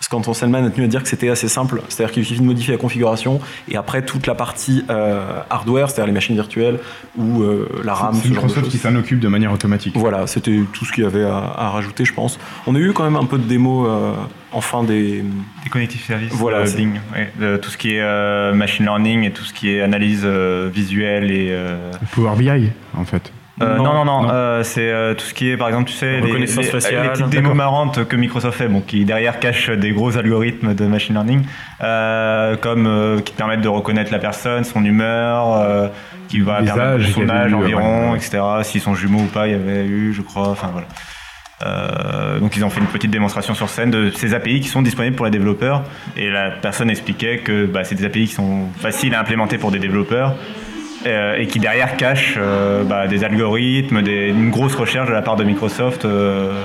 Scanton 0.00 0.32
Selman 0.32 0.64
a 0.64 0.70
tenu 0.70 0.84
à 0.84 0.88
dire 0.88 1.02
que 1.02 1.08
c'était 1.08 1.28
assez 1.28 1.48
simple, 1.48 1.82
c'est-à-dire 1.88 2.12
qu'il 2.14 2.24
suffit 2.24 2.40
de 2.40 2.44
modifier 2.46 2.72
la 2.72 2.78
configuration 2.78 3.40
et 3.68 3.76
après 3.76 4.04
toute 4.04 4.26
la 4.26 4.34
partie 4.34 4.84
euh, 4.90 5.40
hardware, 5.50 5.90
c'est-à-dire 5.90 6.06
les 6.06 6.12
machines 6.12 6.34
virtuelles 6.36 6.78
ou 7.16 7.42
euh, 7.42 7.68
la 7.84 7.94
RAM, 7.94 8.14
C'est 8.14 8.28
Microsoft 8.28 8.68
qui 8.68 8.78
s'en 8.78 8.94
occupe 8.94 9.18
de 9.20 9.28
manière 9.28 9.52
automatique. 9.52 9.94
Voilà, 9.96 10.26
c'était 10.26 10.60
tout 10.72 10.84
ce 10.84 10.92
qu'il 10.92 11.04
y 11.04 11.06
avait 11.06 11.24
à, 11.24 11.36
à 11.36 11.70
rajouter, 11.70 12.04
je 12.04 12.14
pense. 12.14 12.38
On 12.66 12.74
a 12.74 12.78
eu 12.78 12.92
quand 12.92 13.04
même 13.04 13.16
un 13.16 13.24
peu 13.26 13.38
de 13.38 13.44
démo 13.44 13.86
euh, 13.86 14.12
en 14.52 14.60
fin 14.60 14.84
des. 14.84 15.22
Des 15.64 15.70
connectifs 15.70 16.06
services, 16.06 16.32
Voilà, 16.32 16.58
euh, 16.58 16.70
Bing. 16.76 16.94
ouais. 17.14 17.32
De 17.40 17.56
tout 17.56 17.70
ce 17.70 17.76
qui 17.76 17.94
est 17.94 18.00
euh, 18.00 18.54
machine 18.54 18.84
learning 18.86 19.24
et 19.24 19.32
tout 19.32 19.42
ce 19.44 19.52
qui 19.52 19.70
est 19.70 19.82
analyse 19.82 20.22
euh, 20.24 20.70
visuelle 20.72 21.30
et. 21.30 21.48
euh, 21.50 21.90
Power 22.12 22.36
BI, 22.36 22.70
en 22.96 23.04
fait. 23.04 23.32
Euh, 23.62 23.76
Non, 23.76 23.92
non, 23.92 24.04
non, 24.04 24.28
euh, 24.30 24.62
c'est 24.62 24.90
euh, 24.90 25.14
tout 25.14 25.24
ce 25.24 25.34
qui 25.34 25.50
est, 25.50 25.56
par 25.56 25.68
exemple, 25.68 25.90
tu 25.90 25.96
sais, 25.96 26.20
les, 26.20 26.38
les- 26.38 26.46
faciale, 26.46 27.02
les 27.04 27.08
petites 27.10 27.28
démos 27.28 27.54
marrantes 27.54 28.04
que 28.06 28.16
Microsoft 28.16 28.58
fait, 28.58 28.68
bon, 28.68 28.80
qui 28.80 29.04
derrière 29.04 29.38
cachent 29.38 29.70
des 29.70 29.92
gros 29.92 30.16
algorithmes 30.16 30.74
de 30.74 30.86
machine 30.86 31.14
learning, 31.14 31.42
comme 32.60 33.22
qui 33.24 33.32
te 33.32 33.36
permettent 33.36 33.60
de 33.60 33.68
reconnaître 33.68 34.12
la 34.12 34.18
personne, 34.18 34.64
son 34.64 34.84
humeur, 34.84 35.90
qui 36.28 36.40
va 36.40 36.60
Les 36.60 36.66
permettre 36.66 36.88
âges, 36.88 37.02
il 37.04 37.10
y 37.10 37.12
son 37.12 37.28
âge 37.30 37.50
eu, 37.50 37.54
environ, 37.54 38.10
ouais, 38.12 38.16
etc. 38.18 38.38
S'ils 38.62 38.80
sont 38.80 38.94
jumeaux 38.94 39.20
ou 39.20 39.26
pas, 39.26 39.46
il 39.46 39.52
y 39.52 39.56
avait 39.56 39.86
eu, 39.86 40.12
je 40.12 40.22
crois, 40.22 40.48
enfin 40.48 40.70
voilà. 40.72 40.86
Donc 42.38 42.56
ils 42.56 42.64
ont 42.64 42.70
fait 42.70 42.80
une 42.80 42.86
petite 42.86 43.10
démonstration 43.10 43.54
sur 43.54 43.68
scène 43.68 43.90
de 43.90 44.10
ces 44.10 44.34
API 44.34 44.60
qui 44.60 44.68
sont 44.68 44.82
disponibles 44.82 45.16
pour 45.16 45.24
les 45.26 45.32
développeurs 45.32 45.82
et 46.16 46.28
la 46.30 46.50
personne 46.50 46.88
expliquait 46.90 47.38
que 47.38 47.66
bah, 47.66 47.82
c'est 47.84 47.96
des 47.96 48.04
API 48.04 48.26
qui 48.26 48.34
sont 48.34 48.66
faciles 48.78 49.14
à 49.14 49.20
implémenter 49.20 49.58
pour 49.58 49.70
des 49.72 49.78
développeurs 49.80 50.34
euh, 51.06 51.36
et 51.36 51.46
qui 51.46 51.58
derrière 51.60 51.96
cachent 51.96 52.34
euh, 52.38 52.82
bah, 52.84 53.06
des 53.06 53.24
algorithmes, 53.24 54.02
des- 54.02 54.28
une 54.28 54.50
grosse 54.50 54.74
recherche 54.74 55.08
de 55.08 55.12
la 55.12 55.22
part 55.22 55.36
de 55.36 55.44
Microsoft, 55.44 56.04
euh, 56.04 56.60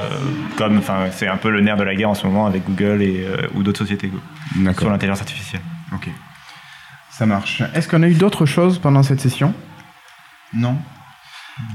comme 0.57 0.81
c'est 1.11 1.27
un 1.27 1.37
peu 1.37 1.49
le 1.49 1.61
nerf 1.61 1.77
de 1.77 1.83
la 1.83 1.95
guerre 1.95 2.09
en 2.09 2.15
ce 2.15 2.25
moment 2.25 2.45
avec 2.47 2.63
Google 2.65 3.01
et, 3.01 3.25
euh, 3.27 3.47
ou 3.53 3.63
d'autres 3.63 3.79
sociétés 3.79 4.11
sur 4.77 4.89
l'intelligence 4.89 5.21
artificielle. 5.21 5.61
Ok. 5.93 6.09
Ça 7.11 7.25
marche. 7.25 7.61
Est-ce 7.75 7.87
qu'on 7.87 8.01
a 8.03 8.07
eu 8.07 8.15
d'autres 8.15 8.45
choses 8.47 8.79
pendant 8.79 9.03
cette 9.03 9.19
session? 9.21 9.53
Non. 10.55 10.75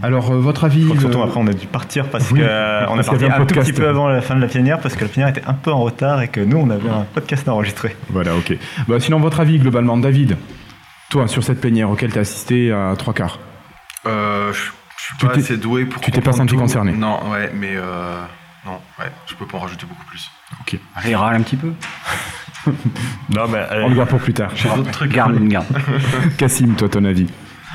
Alors, 0.03 0.33
euh, 0.33 0.41
votre 0.41 0.65
avis 0.65 0.83
euh, 0.91 0.99
surtout 0.99 1.23
après 1.23 1.39
on 1.39 1.47
a 1.47 1.53
dû 1.53 1.69
partir 1.69 2.07
parce 2.09 2.33
Oui, 2.33 2.41
qu'on 2.41 2.47
a 2.47 3.03
parti 3.05 3.25
un 3.25 3.31
un 3.31 3.47
tout 3.47 3.55
petit 3.55 3.73
peu 3.73 3.87
avant 3.89 4.09
la 4.09 4.21
fin 4.21 4.35
de 4.35 4.41
la 4.41 4.49
plénière 4.49 4.81
parce 4.81 4.97
que 4.97 5.03
la 5.05 5.09
plénière 5.09 5.29
était 5.29 5.45
un 5.47 5.55
peu 5.55 5.71
en 5.71 5.79
retard 5.83 6.21
et 6.21 6.27
que 6.27 6.41
nous 6.41 6.57
on 6.57 6.69
avait 6.71 6.89
un 6.89 7.07
podcast 7.15 7.47
à 7.47 7.53
enregistrer. 7.55 7.95
Voilà, 8.11 8.35
ok. 8.35 8.57
Bah, 8.89 8.99
sinon, 8.99 9.21
votre 9.21 9.39
avis 9.39 9.61
globalement, 9.61 9.97
David? 9.97 10.37
Toi, 11.11 11.27
sur 11.29 11.43
cette 11.43 11.61
plénière 11.61 11.91
auquel 11.91 12.13
tu 12.13 12.19
as 12.19 12.23
assisté 12.23 12.71
à 12.73 12.95
trois 12.99 13.15
quarts 13.15 13.39
Euh, 14.07 14.53
je, 14.53 14.59
suis 14.61 15.17
Tu 15.19 15.27
pas 15.27 15.33
t'es- 15.33 15.41
assez 15.41 15.57
doué 15.57 15.85
pour. 15.87 16.01
tu 16.03 16.11
t'es 16.11 16.21
pas 16.21 16.33
senti 16.33 16.55
tout. 16.55 16.61
concerné 16.61 16.93
Non, 16.93 17.31
ouais, 17.31 17.51
mais 17.55 17.73
euh, 17.77 18.21
non, 18.67 18.79
ouais, 18.99 19.11
je 19.27 19.35
peux 19.35 19.47
pas 19.47 19.57
en 19.57 19.61
rajouter 19.61 19.87
beaucoup 19.87 20.05
plus. 20.05 20.31
Allez, 20.97 21.15
râle 21.17 21.37
un 21.37 21.43
petit 21.43 21.57
peu. 21.57 21.73
Non, 23.35 23.49
mais, 23.49 23.59
euh, 23.71 23.85
On 23.85 23.89
le 23.89 23.95
garde 23.95 24.11
pour 24.11 24.19
plus 24.21 24.35
tard. 24.35 24.51
J'ai 24.55 24.69
d'autres 24.69 24.91
trucs. 24.91 25.13
Garde, 25.13 25.39
garde. 25.49 25.65
Cassim, 26.37 26.75
toi, 26.75 26.89
ton 26.91 27.03
avis 27.05 27.27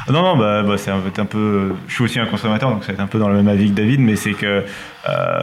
Non, 0.10 0.22
non, 0.22 0.38
bah, 0.38 0.62
bah, 0.62 0.78
c'est 0.78 0.91
un, 0.91 1.00
c'est 1.04 1.19
un 1.19 1.26
peu. 1.26 1.74
Je 1.88 1.93
suis 1.96 2.04
aussi 2.04 2.19
un 2.19 2.28
consommateur, 2.28 2.69
donc 2.69 2.84
ça 2.84 2.89
va 2.89 2.93
être 2.96 3.00
un 3.00 3.08
peu 3.08 3.17
dans 3.17 3.30
le 3.30 3.36
même 3.36 3.48
avis 3.48 3.69
que 3.69 3.76
David, 3.76 4.02
mais 4.02 4.15
c'est 4.15 4.34
que 4.34 4.63
euh, 5.10 5.41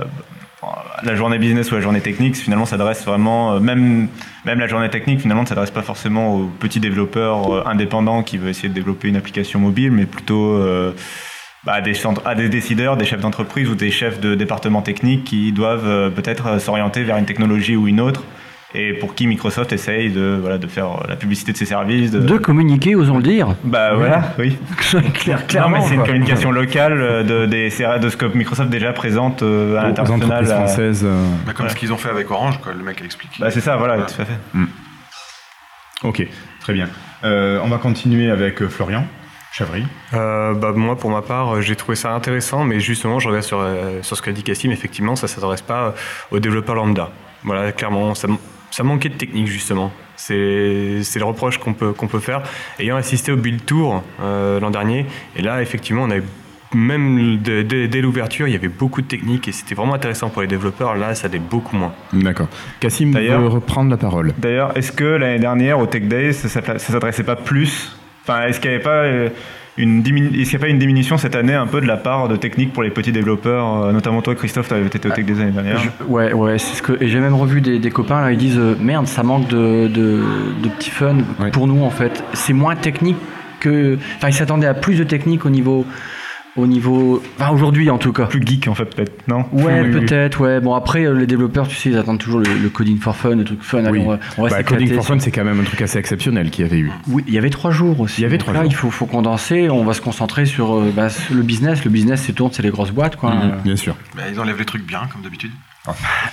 la 1.03 1.15
journée 1.15 1.39
business 1.39 1.71
ou 1.71 1.75
la 1.75 1.81
journée 1.81 2.01
technique, 2.01 2.37
finalement, 2.37 2.67
s'adresse 2.67 3.05
vraiment, 3.05 3.55
euh, 3.55 3.61
même, 3.61 4.09
la 4.45 4.67
journée 4.67 4.91
technique, 4.91 5.21
finalement, 5.21 5.43
ne 5.43 5.49
s'adresse 5.49 5.71
pas 5.71 5.83
forcément 5.83 6.37
aux 6.37 6.47
petits 6.47 6.81
développeurs 6.81 7.53
euh, 7.53 7.63
indépendants 7.67 8.23
qui 8.23 8.39
veulent 8.39 8.51
essayer 8.51 8.69
de 8.69 8.75
développer 8.75 9.09
une 9.09 9.17
application 9.17 9.59
mobile, 9.59 9.91
mais 9.93 10.07
plutôt 10.07 10.55
euh, 10.55 10.93
bah, 11.65 11.81
à, 12.25 12.35
des 12.35 12.49
décideurs, 12.49 12.97
des 12.97 13.07
chefs 13.07 13.21
d'entreprise 13.21 13.69
ou 13.69 13.75
des 13.75 13.91
chefs 13.91 14.21
de 14.21 14.35
département 14.35 14.83
technique 14.83 15.25
qui 15.25 15.53
doivent 15.53 16.13
peut-être 16.15 16.61
s'orienter 16.61 17.05
vers 17.05 17.17
une 17.17 17.27
technologie 17.27 17.77
ou 17.77 17.89
une 17.89 18.01
autre. 18.01 18.25
Et 18.73 18.93
pour 18.95 19.17
qui 19.17 19.27
Microsoft 19.27 19.73
essaye 19.73 20.11
de, 20.11 20.39
voilà, 20.41 20.57
de 20.57 20.67
faire 20.69 21.05
la 21.09 21.17
publicité 21.17 21.51
de 21.51 21.57
ses 21.57 21.67
services. 21.67 22.13
De, 22.13 22.21
De 22.21 22.39
communiquer, 22.39 22.95
osons 22.95 23.17
le 23.17 23.23
dire. 23.25 23.49
Bah 23.65 23.95
voilà, 23.97 24.33
oui. 24.39 24.57
Claire, 25.15 25.41
Non, 25.41 25.47
clairement. 25.49 25.79
mais 25.79 25.89
c'est 25.89 25.95
une 25.97 26.05
communication 26.05 26.53
locale 26.53 26.93
euh, 27.01 27.23
de, 27.25 27.47
des, 27.47 27.69
de 27.69 28.09
ce 28.09 28.17
que 28.17 28.27
Microsoft 28.27 28.71
déjà 28.71 28.93
présente 28.93 29.43
euh, 29.43 29.77
à 29.77 29.83
l'international. 29.89 30.23
entreprises 30.31 30.51
euh, 30.53 30.55
françaises. 30.57 31.01
euh, 31.05 31.25
Bah, 31.47 31.53
comme 31.53 31.69
ce 31.69 31.75
qu'ils 31.75 31.93
ont 31.93 31.97
fait 31.97 32.11
avec 32.11 32.31
Orange, 32.31 32.61
quoi, 32.61 32.73
le 32.73 32.85
mec 32.85 32.99
il 33.01 33.07
explique. 33.07 33.33
Bah, 33.41 33.51
c'est 33.51 33.61
ça, 33.61 33.77
voilà, 33.77 33.97
tout 34.03 34.23
à 34.23 34.25
fait. 34.25 34.39
Ok, 36.05 36.27
très 36.61 36.73
bien. 36.73 36.89
Euh, 37.25 37.59
on 37.65 37.69
va 37.69 37.79
continuer 37.79 38.31
avec 38.31 38.65
Florian 38.69 39.05
Chavry. 39.53 39.85
Euh, 40.15 40.55
bah, 40.55 40.73
moi, 40.75 40.97
pour 40.97 41.11
ma 41.11 41.23
part, 41.23 41.61
j'ai 41.61 41.75
trouvé 41.77 41.97
ça 41.97 42.13
intéressant, 42.13 42.65
mais 42.65 42.79
justement, 42.81 43.19
je 43.19 43.27
reviens 43.29 43.43
sur, 43.43 43.59
euh, 43.61 44.01
sur 44.03 44.17
ce 44.17 44.23
qu'a 44.23 44.33
dit 44.33 44.43
Cassim. 44.45 44.71
Effectivement, 44.71 45.17
ça 45.17 45.27
ne 45.27 45.29
s'adresse 45.29 45.61
pas 45.61 45.95
aux 46.31 46.39
développeurs 46.39 46.77
lambda. 46.77 47.11
Voilà, 47.43 47.73
clairement, 47.73 48.15
ça, 48.15 48.29
ça 48.71 48.83
manquait 48.83 49.09
de 49.09 49.15
technique, 49.15 49.47
justement. 49.47 49.93
C'est 50.17 51.03
c'est 51.03 51.19
le 51.19 51.25
reproche 51.25 51.59
qu'on 51.59 51.73
peut, 51.75 51.93
qu'on 51.93 52.07
peut 52.07 52.21
faire. 52.21 52.43
Ayant 52.79 52.97
assisté 52.97 53.33
au 53.33 53.37
Build 53.37 53.65
Tour 53.65 54.03
euh, 54.23 54.61
l'an 54.61 54.71
dernier, 54.71 55.07
et 55.37 55.43
là, 55.43 55.63
effectivement, 55.63 56.03
on 56.03 56.11
avait 56.11 56.23
même 56.73 57.39
dès, 57.39 58.01
l'ouverture, 58.01 58.47
il 58.47 58.53
y 58.53 58.57
avait 58.57 58.69
beaucoup 58.69 59.03
de 59.03 59.07
techniques 59.09 59.49
et 59.49 59.53
c'était 59.53 59.75
vraiment 59.75 59.95
intéressant 59.95 60.29
pour 60.29 60.43
les 60.43 60.47
développeurs. 60.47 60.95
Là, 60.95 61.17
ça 61.17 61.27
l'est 61.27 61.41
beaucoup 61.41 61.75
moins. 61.77 61.93
D'accord. 62.13 62.47
Cassim 62.79 63.11
D'ailleurs- 63.11 63.41
veut 63.41 63.49
reprendre 63.49 63.91
la 63.91 63.97
parole. 63.97 64.33
D'ailleurs, 64.39 64.77
est-ce 64.77 64.93
que 64.93 65.03
l'année 65.05 65.41
dernière, 65.41 65.81
au 65.81 65.87
Tech 65.87 66.03
Days, 66.03 66.33
ça 66.33 66.47
s'appla- 66.49 66.79
ça 66.79 66.93
s'adressait 66.93 67.25
pas 67.25 67.35
plus? 67.35 67.97
Enfin, 68.23 68.43
est-ce 68.47 68.61
qu'il 68.61 68.71
n'y 68.71 68.77
avait 68.77 68.85
pas 68.85 69.03
euh, 69.03 69.31
une, 69.77 70.03
diminu- 70.03 70.29
est-ce 70.41 70.51
qu'il 70.51 70.53
y 70.53 70.57
a 70.57 70.59
pas 70.59 70.69
une 70.69 70.79
diminution 70.79 71.17
cette 71.17 71.35
année 71.37 71.55
un 71.55 71.67
peu 71.67 71.81
de 71.81 71.87
la 71.87 71.97
part 71.97 72.29
de 72.29 72.37
techniques 72.37 72.73
pour 72.73 72.83
les 72.83 72.91
petits 72.91 73.13
développeurs 73.13 73.85
euh, 73.85 73.93
Notamment 73.93 74.21
toi, 74.23 74.35
Christophe, 74.35 74.69
tu 74.69 74.75
avais 74.75 74.87
été 74.87 75.09
au 75.09 75.13
Tech 75.13 75.25
Days 75.25 75.35
l'année 75.39 75.53
dernière. 75.53 75.79
Je- 75.81 76.05
ouais, 76.05 76.33
ouais, 76.33 76.59
c'est 76.59 76.77
ce 76.77 76.83
que. 76.83 77.03
Et 77.03 77.09
j'ai 77.09 77.21
même 77.21 77.35
revu 77.35 77.61
des, 77.61 77.79
des 77.79 77.91
copains 77.91 78.21
là, 78.21 78.33
ils 78.33 78.39
disent 78.39 78.59
euh, 78.59 78.75
merde, 78.81 79.07
ça 79.07 79.23
manque 79.23 79.49
de, 79.49 79.89
de, 79.89 80.21
de 80.63 80.69
petits 80.69 80.91
fun 80.91 81.19
pour 81.53 81.67
nous 81.67 81.83
en 81.83 81.91
fait. 81.91 82.23
C'est 82.35 82.53
moins 82.53 82.77
technique 82.77 83.17
que. 83.61 83.97
Enfin, 84.17 84.29
ils 84.29 84.35
s'attendaient 84.35 84.67
à 84.67 84.75
plus 84.75 84.97
de 84.97 85.05
technique 85.05 85.47
au 85.47 85.51
niveau 85.51 85.87
au 86.57 86.67
niveau. 86.67 87.23
Enfin, 87.39 87.51
aujourd'hui 87.53 87.91
en 87.91 87.99
tout 87.99 88.13
cas. 88.13 88.27
Plus 88.27 88.43
geek 88.45 88.69
en 88.69 88.75
fait, 88.75 88.85
peut-être, 88.87 89.27
non 89.29 89.45
Ouais, 89.53 89.81
Oui, 89.83 89.89
oui. 89.95 90.01
peut-être, 90.01 90.41
ouais. 90.41 90.61
Bon, 90.61 90.75
après, 90.75 91.05
euh, 91.05 91.15
les 91.15 91.27
développeurs, 91.27 91.69
tu 91.69 91.77
sais, 91.77 91.91
ils 91.91 91.97
attendent 91.99 92.19
toujours 92.19 92.41
le, 92.41 92.47
le 92.61 92.69
coding 92.69 92.99
for 92.99 93.17
fun, 93.17 93.37
le 93.37 93.45
truc 93.45 93.63
fun. 93.63 93.85
Oui. 93.91 94.01
on 94.39 94.43
va 94.43 94.49
Bah, 94.49 94.63
Coding 94.63 94.93
for 94.95 95.05
Fun, 95.07 95.19
c'est 95.21 95.31
quand 95.31 95.45
même 95.45 95.61
un 95.61 95.65
truc 95.65 95.81
assez 95.83 95.99
exceptionnel 95.99 96.51
qu'il 96.51 96.65
y 96.65 96.69
avait 96.69 96.79
eu. 96.79 96.91
Oui, 97.09 97.25
il 97.29 97.35
y 97.35 97.39
avait 97.39 97.51
trois 97.51 97.71
jours 97.71 98.01
aussi. 98.01 98.21
Il 98.21 98.23
y 98.23 98.27
avait 98.27 98.39
trois 98.39 98.53
là, 98.53 98.61
jours. 98.63 98.71
il 98.71 98.75
faut, 98.75 98.91
faut 98.91 99.07
condenser. 99.07 99.71
On 99.71 99.85
va 99.85 99.93
se 99.95 100.01
concentrer 100.01 100.47
sur 100.47 100.75
euh, 100.77 100.93
bah, 100.95 101.09
le 101.33 101.43
business. 101.43 101.85
Le 101.85 101.91
business, 101.91 102.23
c'est 102.27 102.33
tourne, 102.33 102.51
c'est 102.53 102.63
les 102.63 102.71
grosses 102.71 102.93
boîtes, 102.93 103.17
quoi. 103.17 103.31
Euh, 103.33 103.57
Bien 103.65 103.77
sûr. 103.77 103.97
Bah, 104.17 104.23
ils 104.33 104.39
enlèvent 104.41 104.59
les 104.59 104.65
trucs 104.65 104.87
bien, 104.87 105.01
comme 105.13 105.23
d'habitude. 105.23 105.51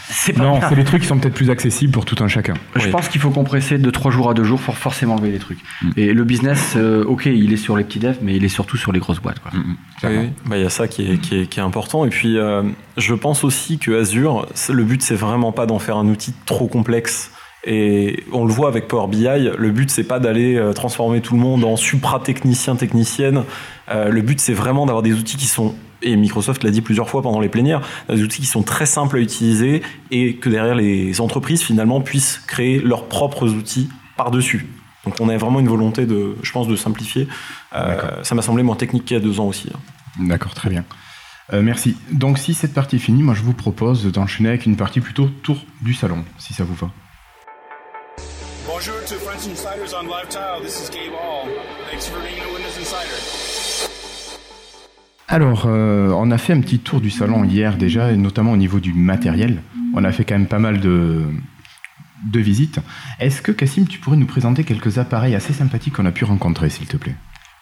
C'est 0.10 0.34
pas 0.34 0.44
Non, 0.44 0.60
c'est 0.68 0.76
des 0.76 0.84
trucs 0.84 1.02
qui 1.02 1.08
sont 1.08 1.18
peut-être 1.18 1.34
plus 1.34 1.50
accessibles 1.50 1.92
pour 1.94 2.06
tout 2.06 2.22
un 2.22 2.28
chacun. 2.28 2.54
Je 2.76 2.86
Oui. 2.86 2.92
pense 2.92 3.08
qu'il 3.08 3.22
faut 3.22 3.30
compresser 3.30 3.78
de 3.78 3.90
trois 3.92 4.12
jours 4.12 4.30
à 4.30 4.34
deux 4.34 4.44
jours 4.44 4.60
pour 4.60 4.78
forcément 4.78 5.16
enlever 5.16 5.32
les 5.32 5.40
trucs. 5.40 5.60
Mm. 5.82 5.90
Et 5.96 6.14
le 6.14 6.24
business, 6.26 6.74
euh, 6.76 7.04
ok, 7.06 7.26
il 7.28 7.54
est 7.54 7.58
sur 7.58 7.78
les 7.78 7.84
petits 7.86 8.00
devs, 8.00 8.18
mais 8.22 8.36
il 8.36 8.44
est 8.44 8.50
surtout 8.50 8.78
sur 8.78 8.92
les 8.92 9.00
grosses 9.00 9.22
boîtes. 9.22 9.40
Quoi. 9.40 9.52
Oui, 10.04 10.10
oui. 10.18 10.30
Bah, 10.46 10.58
il 10.58 10.64
y 10.64 10.66
a 10.66 10.70
ça 10.70 10.88
qui 10.88 11.10
est, 11.12 11.18
qui 11.18 11.40
est, 11.40 11.48
qui 11.48 11.60
est 11.60 11.64
important. 11.64 12.06
Et 12.06 12.10
puis, 12.10 12.38
euh, 12.38 12.64
je 12.98 13.14
pense 13.14 13.44
aussi 13.44 13.78
que 13.80 14.00
Azure, 14.00 14.48
le 14.70 14.84
but, 14.84 15.02
c'est 15.02 15.16
vraiment 15.16 15.52
pas 15.54 15.66
d'en 15.66 15.80
faire 15.80 15.98
un 15.98 16.08
outil 16.08 16.34
trop 16.46 16.68
complexe. 16.68 17.32
Et 17.66 18.24
on 18.32 18.46
le 18.46 18.54
voit 18.54 18.68
avec 18.70 18.88
Power 18.88 19.08
BI, 19.10 19.28
le 19.58 19.72
but, 19.72 19.90
c'est 19.90 20.04
pas 20.04 20.20
d'aller 20.20 20.56
euh, 20.56 20.74
transformer 20.74 21.22
tout 21.22 21.36
le 21.36 21.42
monde 21.42 21.64
en 21.66 21.76
supra-technicien, 21.76 22.76
technicienne. 22.76 23.44
Euh, 23.90 24.10
le 24.10 24.22
but, 24.22 24.40
c'est 24.40 24.54
vraiment 24.54 24.86
d'avoir 24.86 25.04
des 25.04 25.14
outils 25.14 25.36
qui 25.38 25.48
sont, 25.48 25.76
et 26.02 26.16
Microsoft 26.16 26.64
l'a 26.64 26.72
dit 26.72 26.82
plusieurs 26.82 27.10
fois 27.10 27.22
pendant 27.22 27.40
les 27.40 27.50
plénières, 27.50 27.82
des 28.10 28.22
outils 28.24 28.42
qui 28.42 28.48
sont 28.48 28.64
très 28.64 28.86
simples 28.86 29.18
à 29.18 29.20
utiliser 29.20 29.82
et 30.12 30.36
que 30.36 30.50
derrière 30.50 30.76
les 30.76 31.20
entreprises, 31.22 31.62
finalement, 31.64 32.02
puissent 32.02 32.42
créer 32.48 32.80
leurs 32.80 33.08
propres 33.08 33.50
outils 33.50 33.90
par-dessus. 34.16 34.68
Donc 35.06 35.16
on 35.20 35.30
a 35.30 35.38
vraiment 35.38 35.60
une 35.60 35.70
volonté 35.70 36.06
de, 36.06 36.36
je 36.44 36.52
pense, 36.52 36.68
de 36.68 36.76
simplifier. 36.76 37.28
Euh, 37.74 38.24
ça 38.24 38.36
m'a 38.36 38.42
semblé 38.42 38.64
moins 38.64 38.76
technique 38.76 39.06
qu'il 39.06 39.16
y 39.16 39.20
a 39.20 39.24
deux 39.24 39.40
ans 39.40 39.46
aussi. 39.48 39.70
hein. 39.74 39.80
D'accord, 40.20 40.54
très 40.54 40.70
bien. 40.70 40.84
Euh, 41.54 41.62
merci. 41.62 41.96
Donc, 42.12 42.40
si 42.40 42.54
cette 42.54 42.74
partie 42.74 42.98
est 42.98 43.00
finie, 43.00 43.24
moi 43.24 43.34
je 43.34 43.42
vous 43.42 43.54
propose 43.54 44.06
d'enchaîner 44.12 44.50
avec 44.50 44.66
une 44.66 44.76
partie 44.76 45.00
plutôt 45.00 45.30
tour 45.44 45.58
du 45.82 45.94
salon, 45.94 46.26
si 46.38 46.54
ça 46.54 46.64
vous 46.66 46.74
va. 46.76 46.90
Bonjour 48.68 48.96
to 49.08 49.16
French 49.16 49.48
Insiders 49.50 49.96
on 49.98 50.04
Live 50.04 50.28
Tile. 50.30 50.62
This 50.62 50.82
is 50.84 50.90
Gabe 50.92 51.14
Hall. 51.14 51.48
Thanks 51.90 52.08
for 52.08 52.20
being 52.20 52.42
a 52.42 52.54
Windows 52.54 52.78
Insider. 52.78 53.37
Alors, 55.30 55.66
euh, 55.68 56.10
on 56.16 56.32
a 56.32 56.38
fait 56.38 56.54
un 56.54 56.62
petit 56.62 56.80
tour 56.80 57.02
du 57.02 57.10
salon 57.10 57.44
hier 57.44 57.76
déjà, 57.76 58.12
notamment 58.14 58.54
au 58.54 58.58
niveau 58.58 58.80
du 58.80 58.94
matériel. 58.94 59.62
On 59.94 60.04
a 60.06 60.12
fait 60.14 60.24
quand 60.24 60.36
même 60.36 60.48
pas 60.48 60.60
mal 60.60 60.80
de, 60.80 61.24
de 62.32 62.40
visites. 62.40 62.80
Est-ce 63.20 63.42
que, 63.42 63.52
Cassim, 63.52 63.88
tu 63.88 64.00
pourrais 64.00 64.16
nous 64.16 64.26
présenter 64.26 64.64
quelques 64.64 65.00
appareils 65.00 65.36
assez 65.36 65.52
sympathiques 65.52 65.96
qu'on 65.96 66.06
a 66.06 66.12
pu 66.12 66.24
rencontrer, 66.24 66.70
s'il 66.70 66.88
te 66.88 66.96
plaît? 66.96 67.16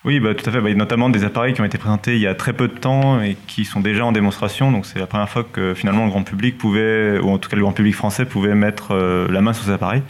Oui, 0.04 0.20
bah, 0.20 0.36
tout 0.36 0.48
à 0.48 0.54
fait. 0.54 0.62
Bah, 0.62 0.72
notamment 0.76 1.10
des 1.10 1.24
appareils 1.24 1.56
qui 1.56 1.62
ont 1.62 1.66
été 1.66 1.80
présentés 1.80 2.16
il 2.16 2.22
y 2.22 2.28
a 2.28 2.36
très 2.36 2.54
peu 2.54 2.68
de 2.68 2.78
temps 2.78 3.20
et 3.20 3.36
qui 3.48 3.66
sont 3.66 3.80
déjà 3.80 4.06
en 4.06 4.12
démonstration. 4.12 4.72
Donc 4.72 4.86
c'est 4.86 5.00
la 5.00 5.08
première 5.08 5.30
fois 5.30 5.44
que 5.44 5.74
finalement 5.74 6.06
le 6.06 6.12
grand 6.12 6.22
public 6.22 6.60
pouvait, 6.60 7.18
ou 7.18 7.30
en 7.32 7.40
tout 7.40 7.50
cas 7.50 7.56
le 7.56 7.64
grand 7.64 7.72
public 7.72 7.96
français 7.96 8.26
pouvait 8.26 8.54
mettre 8.54 8.92
euh, 8.92 9.28
la 9.32 9.42
main 9.42 9.54
sur 9.54 9.66
ces 9.66 9.72
appareils. 9.72 10.04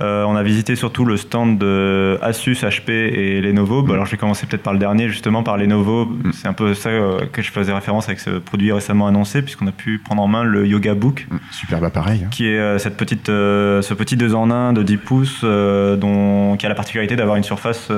Euh, 0.00 0.24
on 0.24 0.34
a 0.34 0.42
visité 0.42 0.74
surtout 0.74 1.04
le 1.04 1.16
stand 1.16 1.58
de 1.58 2.18
Asus, 2.22 2.54
HP 2.64 2.90
et 2.90 3.40
Lenovo. 3.40 3.82
Bah, 3.82 3.94
alors 3.94 4.06
je 4.06 4.12
vais 4.12 4.16
commencer 4.16 4.46
peut-être 4.46 4.62
par 4.62 4.72
le 4.72 4.78
dernier, 4.78 5.08
justement 5.08 5.42
par 5.42 5.56
Lenovo. 5.58 6.08
C'est 6.32 6.48
un 6.48 6.54
peu 6.54 6.74
ça 6.74 6.88
euh, 6.88 7.26
que 7.30 7.42
je 7.42 7.50
faisais 7.52 7.72
référence 7.72 8.08
avec 8.08 8.18
ce 8.18 8.30
produit 8.30 8.72
récemment 8.72 9.06
annoncé, 9.06 9.42
puisqu'on 9.42 9.66
a 9.66 9.72
pu 9.72 9.98
prendre 9.98 10.22
en 10.22 10.28
main 10.28 10.44
le 10.44 10.66
Yoga 10.66 10.94
Book 10.94 11.26
Superbe 11.50 11.84
appareil. 11.84 12.22
hein. 12.24 12.28
qui 12.30 12.48
est 12.48 12.58
euh, 12.58 12.78
cette 12.78 12.96
petite, 12.96 13.26
ce 13.26 13.94
petit 13.94 14.16
2 14.16 14.34
en 14.34 14.50
1 14.50 14.72
de 14.72 14.82
10 14.82 14.96
pouces 14.96 15.44
dont, 15.44 16.56
qui 16.56 16.66
a 16.66 16.68
la 16.68 16.74
particularité 16.74 17.14
d'avoir 17.14 17.36
une 17.36 17.44
surface 17.44 17.90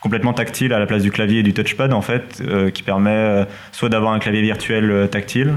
complètement 0.00 0.32
tactile 0.32 0.72
à 0.72 0.78
la 0.78 0.86
place 0.86 1.02
du 1.02 1.10
clavier 1.10 1.40
et 1.40 1.42
du 1.42 1.54
touchpad 1.54 1.92
en 1.92 2.02
fait, 2.02 2.42
qui 2.74 2.82
permet 2.82 3.46
soit 3.72 3.88
d'avoir 3.88 4.12
un 4.12 4.18
clavier 4.18 4.42
virtuel 4.42 5.08
tactile, 5.10 5.54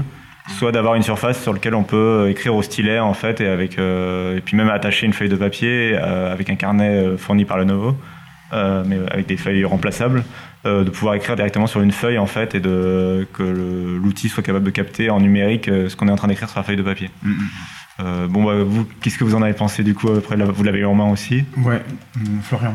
soit 0.48 0.72
d'avoir 0.72 0.94
une 0.94 1.02
surface 1.02 1.40
sur 1.42 1.52
laquelle 1.52 1.74
on 1.74 1.84
peut 1.84 1.96
euh, 1.96 2.30
écrire 2.30 2.54
au 2.54 2.62
stylet 2.62 2.98
en 2.98 3.14
fait 3.14 3.40
et 3.40 3.46
avec 3.46 3.78
euh, 3.78 4.36
et 4.38 4.40
puis 4.40 4.56
même 4.56 4.68
attacher 4.70 5.06
une 5.06 5.12
feuille 5.12 5.28
de 5.28 5.36
papier 5.36 5.92
euh, 5.94 6.32
avec 6.32 6.50
un 6.50 6.56
carnet 6.56 7.16
fourni 7.16 7.44
par 7.44 7.58
Lenovo, 7.58 7.96
euh, 8.52 8.82
mais 8.86 8.98
avec 9.10 9.26
des 9.26 9.36
feuilles 9.36 9.64
remplaçables. 9.64 10.24
euh, 10.66 10.84
de 10.84 10.90
pouvoir 10.90 11.14
écrire 11.14 11.36
directement 11.36 11.66
sur 11.66 11.80
une 11.80 11.90
feuille 11.92 12.18
en 12.18 12.26
fait 12.26 12.54
et 12.54 12.60
de 12.60 13.26
que 13.32 13.42
le- 13.42 13.96
l'outil 13.96 14.28
soit 14.28 14.42
capable 14.42 14.64
de 14.66 14.70
capter 14.70 15.08
en 15.08 15.18
numérique 15.20 15.66
ce 15.66 15.96
qu'on 15.96 16.06
est 16.08 16.10
en 16.12 16.16
train 16.16 16.28
d'écrire 16.28 16.50
sur 16.50 16.58
la 16.58 16.64
feuille 16.64 16.76
de 16.76 16.82
papier. 16.82 17.08
Euh, 18.00 18.26
bon, 18.28 18.44
bah, 18.44 18.54
vous, 18.62 18.86
qu'est-ce 19.00 19.16
que 19.18 19.24
vous 19.24 19.34
en 19.34 19.40
avez 19.42 19.52
pensé 19.54 19.82
du 19.82 19.94
coup 19.94 20.10
après 20.10 20.36
Vous 20.36 20.62
l'avez 20.62 20.80
eu 20.80 20.84
en 20.84 20.94
main 20.94 21.08
aussi? 21.10 21.44
Ouais, 21.58 21.80
Florian, 22.42 22.74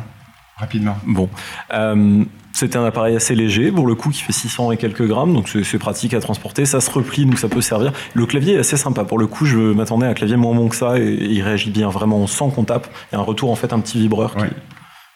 rapidement. 0.58 0.98
Bon, 1.06 1.30
Euh, 1.74 2.24
c'était 2.54 2.78
un 2.78 2.86
appareil 2.86 3.16
assez 3.18 3.36
léger, 3.36 3.70
pour 3.72 3.86
le 3.86 3.96
coup, 3.96 4.10
qui 4.12 4.22
fait 4.22 4.32
600 4.32 4.72
et 4.72 4.78
quelques 4.78 5.06
grammes, 5.06 5.34
donc 5.34 5.50
c'est 5.50 5.78
pratique 5.78 6.14
à 6.14 6.22
transporter. 6.22 6.66
Ça 6.66 6.80
se 6.80 6.90
replie, 6.90 7.26
donc 7.26 7.38
ça 7.38 7.50
peut 7.50 7.60
servir. 7.62 7.92
Le 8.14 8.26
clavier 8.26 8.54
est 8.54 8.60
assez 8.60 8.78
sympa. 8.78 9.04
Pour 9.04 9.18
le 9.20 9.28
coup, 9.28 9.46
je 9.46 9.58
m'attendais 9.74 10.06
à 10.06 10.10
un 10.10 10.14
clavier 10.14 10.38
moins 10.38 10.56
bon 10.56 10.70
que 10.70 10.76
ça, 10.78 10.98
et 10.98 11.04
il 11.20 11.42
réagit 11.42 11.70
bien, 11.72 11.90
vraiment 11.90 12.26
sans 12.28 12.50
qu'on 12.50 12.64
tape. 12.64 12.88
Il 13.12 13.16
y 13.16 13.18
a 13.18 13.20
un 13.20 13.24
retour, 13.24 13.52
en 13.52 13.56
fait, 13.56 13.74
un 13.74 13.80
petit 13.82 14.00
vibreur. 14.00 14.36
Qui, 14.36 14.44
Ouais. 14.44 14.52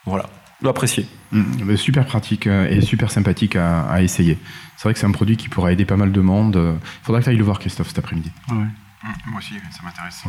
voilà, 0.04 0.26
l'apprécier. 0.62 1.06
Hum, 1.32 1.76
super 1.76 2.04
pratique 2.04 2.46
euh, 2.46 2.68
et 2.68 2.82
super 2.82 3.10
sympathique 3.10 3.56
à, 3.56 3.82
à 3.82 4.02
essayer. 4.02 4.36
C'est 4.76 4.82
vrai 4.84 4.92
que 4.92 4.98
c'est 5.00 5.06
un 5.06 5.12
produit 5.12 5.36
qui 5.38 5.48
pourra 5.48 5.72
aider 5.72 5.86
pas 5.86 5.96
mal 5.96 6.12
de 6.12 6.20
monde. 6.20 6.56
Il 6.56 7.04
faudra 7.06 7.20
que 7.20 7.24
tu 7.24 7.30
ailles 7.30 7.36
le 7.36 7.44
voir, 7.44 7.58
Christophe, 7.58 7.88
cet 7.88 7.98
après-midi. 8.00 8.30
Moi 9.26 9.38
aussi, 9.38 9.54
ça 9.70 9.80
m'intéresse. 9.82 10.22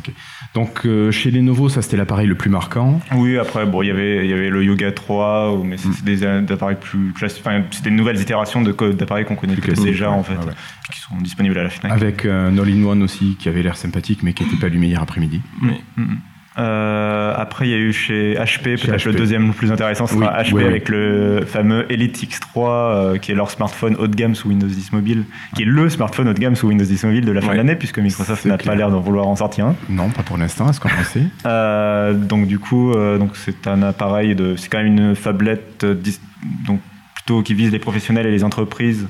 Donc, 0.53 0.85
euh, 0.85 1.11
chez 1.11 1.29
Lenovo, 1.29 1.67
ça 1.67 1.81
c'était 1.81 1.97
l'appareil 1.97 2.27
le 2.27 2.35
plus 2.35 2.49
marquant. 2.49 3.01
Oui, 3.13 3.37
après, 3.37 3.65
bon, 3.65 3.81
il 3.81 3.87
y 3.87 3.91
avait, 3.91 4.23
il 4.25 4.29
y 4.29 4.33
avait 4.33 4.49
le 4.49 4.63
Yoga 4.63 4.91
3, 4.93 5.53
ou- 5.53 5.63
mais 5.63 5.75
c'est 5.77 5.91
c'est 5.91 6.05
des, 6.05 6.23
euh, 6.23 6.45
appareils 6.49 6.77
plus 6.79 7.11
classiques. 7.11 7.43
Enfin, 7.45 7.63
c'est 7.71 7.83
des 7.83 7.91
nouvelles 7.91 8.19
itérations 8.21 8.61
de 8.61 8.71
d'appareils 8.93 9.25
qu'on 9.25 9.35
connaît 9.35 9.55
Plus 9.55 9.73
déjà, 9.83 10.09
ouais, 10.09 10.15
en 10.15 10.23
fait, 10.23 10.35
ouais, 10.37 10.45
ouais. 10.45 10.53
qui 10.91 10.99
sont 11.01 11.17
disponibles 11.17 11.57
à 11.57 11.63
la 11.63 11.69
FNAC. 11.69 11.91
Avec 11.91 12.25
euh, 12.25 12.49
un 12.49 12.57
all-in-one 12.57 13.03
aussi 13.03 13.35
qui 13.37 13.49
avait 13.49 13.61
l'air 13.63 13.75
sympathique 13.75 14.23
mais 14.23 14.33
qui 14.33 14.43
n'était 14.45 14.57
pas 14.57 14.67
allumé 14.67 14.87
hier 14.87 15.01
après-midi. 15.01 15.41
Oui. 15.61 15.81
Mhm. 15.97 16.19
Euh, 16.57 17.33
après, 17.37 17.65
il 17.67 17.71
y 17.71 17.73
a 17.73 17.77
eu 17.77 17.93
chez 17.93 18.35
HP, 18.35 18.75
peut-être 18.77 19.05
le 19.05 19.13
deuxième 19.13 19.47
le 19.47 19.53
plus 19.53 19.71
intéressant 19.71 20.05
sera 20.05 20.19
Oui, 20.39 20.43
HP 20.43 20.53
oui, 20.53 20.61
oui. 20.63 20.67
avec 20.67 20.89
le 20.89 21.45
fameux 21.47 21.85
Elite 21.89 22.21
X3, 22.21 22.57
euh, 22.67 23.17
qui 23.17 23.31
est 23.31 23.35
leur 23.35 23.49
smartphone 23.49 23.95
haut 23.97 24.07
de 24.07 24.15
gamme 24.15 24.35
sous 24.35 24.49
Windows 24.49 24.67
10 24.67 24.91
Mobile, 24.91 25.23
qui 25.55 25.61
est 25.61 25.65
le 25.65 25.89
smartphone 25.89 26.27
haut 26.27 26.33
de 26.33 26.39
gamme 26.39 26.55
sous 26.57 26.67
Windows 26.67 26.83
10 26.85 27.03
Mobile 27.05 27.23
de 27.25 27.31
la 27.31 27.39
fin 27.41 27.53
de 27.53 27.57
l'année, 27.57 27.75
puisque 27.77 27.99
Microsoft 27.99 28.43
n'a 28.45 28.57
pas 28.57 28.75
l'air 28.75 28.91
d'en 28.91 28.99
vouloir 28.99 29.27
en 29.27 29.35
sortir 29.37 29.67
un. 29.67 29.75
Non, 29.89 30.09
pas 30.09 30.23
pour 30.23 30.37
l'instant, 30.37 30.69
est-ce 30.69 30.79
qu'on 30.81 30.89
sait? 31.03 31.21
Euh, 31.45 32.13
donc 32.13 32.47
du 32.47 32.59
coup, 32.59 32.91
euh, 32.91 33.17
donc 33.17 33.31
c'est 33.35 33.65
un 33.67 33.81
appareil 33.83 34.35
de, 34.35 34.55
c'est 34.57 34.67
quand 34.69 34.79
même 34.83 34.87
une 34.97 35.15
phablette 35.15 35.85
dis- 35.85 36.19
donc 36.67 36.79
plutôt 37.15 37.41
qui 37.43 37.53
vise 37.53 37.71
les 37.71 37.79
professionnels 37.79 38.25
et 38.25 38.31
les 38.31 38.43
entreprises 38.43 39.07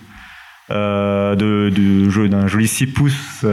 de, 0.69 1.36
de 1.69 2.27
d'un 2.27 2.47
joli 2.47 2.67
6 2.67 2.88
pouces 2.88 3.45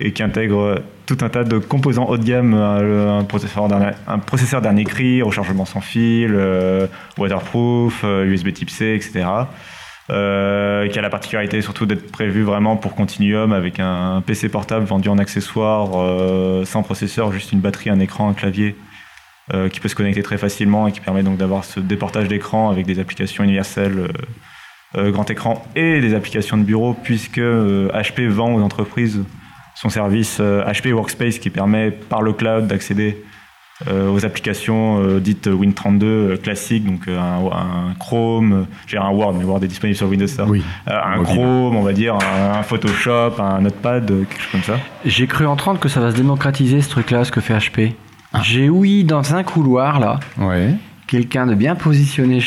et 0.00 0.12
qui 0.12 0.22
intègre 0.22 0.82
tout 1.06 1.18
un 1.20 1.28
tas 1.28 1.44
de 1.44 1.58
composants 1.58 2.06
haut 2.08 2.18
de 2.18 2.24
gamme, 2.24 2.54
un, 2.54 3.18
un 3.18 3.24
processeur 3.24 3.68
dernier, 3.68 3.90
un 4.06 4.18
processeur 4.18 4.60
dernier 4.60 4.84
cri, 4.84 5.22
rechargement 5.22 5.64
sans 5.64 5.80
fil, 5.80 6.32
euh, 6.34 6.86
waterproof, 7.18 8.02
euh, 8.04 8.24
USB 8.24 8.52
Type 8.52 8.70
C, 8.70 8.94
etc. 8.94 9.26
Euh, 10.10 10.88
qui 10.88 10.98
a 10.98 11.02
la 11.02 11.10
particularité 11.10 11.62
surtout 11.62 11.86
d'être 11.86 12.10
prévu 12.10 12.42
vraiment 12.42 12.76
pour 12.76 12.96
Continuum 12.96 13.52
avec 13.52 13.78
un 13.78 14.22
PC 14.26 14.48
portable 14.48 14.84
vendu 14.84 15.08
en 15.08 15.18
accessoire 15.18 15.90
euh, 15.94 16.64
sans 16.64 16.82
processeur, 16.82 17.30
juste 17.30 17.52
une 17.52 17.60
batterie, 17.60 17.90
un 17.90 18.00
écran, 18.00 18.28
un 18.28 18.34
clavier 18.34 18.74
euh, 19.52 19.68
qui 19.68 19.78
peut 19.78 19.88
se 19.88 19.94
connecter 19.94 20.22
très 20.22 20.38
facilement 20.38 20.88
et 20.88 20.92
qui 20.92 21.00
permet 21.00 21.22
donc 21.22 21.36
d'avoir 21.36 21.64
ce 21.64 21.78
déportage 21.78 22.26
d'écran 22.26 22.70
avec 22.70 22.86
des 22.86 22.98
applications 22.98 23.44
universelles 23.44 23.98
euh, 23.98 24.08
euh, 24.96 25.10
grand 25.12 25.30
écran 25.30 25.64
et 25.76 26.00
des 26.00 26.14
applications 26.14 26.56
de 26.56 26.64
bureau 26.64 26.94
puisque 26.94 27.38
euh, 27.38 27.88
HP 27.92 28.26
vend 28.26 28.52
aux 28.52 28.60
entreprises 28.60 29.22
son 29.80 29.88
service 29.88 30.38
euh, 30.40 30.64
HP 30.64 30.92
Workspace 30.92 31.38
qui 31.38 31.50
permet 31.50 31.90
par 31.90 32.22
le 32.22 32.32
cloud 32.32 32.66
d'accéder 32.66 33.22
euh, 33.88 34.10
aux 34.12 34.26
applications 34.26 35.00
euh, 35.02 35.20
dites 35.20 35.46
Win32 35.46 36.02
euh, 36.04 36.36
classiques, 36.36 36.84
donc 36.84 37.08
euh, 37.08 37.18
un, 37.18 37.46
un 37.90 37.94
Chrome, 37.98 38.52
euh, 38.52 38.62
j'ai 38.86 38.98
un 38.98 39.08
Word, 39.08 39.34
mais 39.38 39.44
Word 39.44 39.64
est 39.64 39.68
disponible 39.68 39.96
sur 39.96 40.06
Windows 40.06 40.26
Store. 40.26 40.48
Oui. 40.50 40.62
Euh, 40.86 40.92
un 41.02 41.16
Mobile. 41.16 41.34
Chrome, 41.34 41.76
on 41.76 41.82
va 41.82 41.92
dire, 41.94 42.18
un, 42.54 42.62
Photoshop, 42.62 43.40
un 43.40 43.62
Notepad, 43.62 44.10
euh, 44.10 44.24
quelque 44.24 44.42
chose 44.42 44.50
comme 44.52 44.62
ça. 44.62 44.78
J'ai 45.06 45.26
cru 45.26 45.46
entendre 45.46 45.80
que 45.80 45.88
ça 45.88 45.98
va 46.00 46.10
se 46.10 46.16
démocratiser 46.16 46.82
ce 46.82 46.90
truc-là, 46.90 47.24
ce 47.24 47.32
que 47.32 47.40
fait 47.40 47.54
HP. 47.56 47.94
Ah. 48.34 48.40
J'ai 48.44 48.68
ouï 48.68 49.04
dans 49.04 49.34
un 49.34 49.42
couloir 49.44 49.98
là, 49.98 50.20
Ouais. 50.38 50.74
quelqu'un 51.06 51.46
de 51.46 51.54
bien 51.54 51.74
positionné 51.74 52.42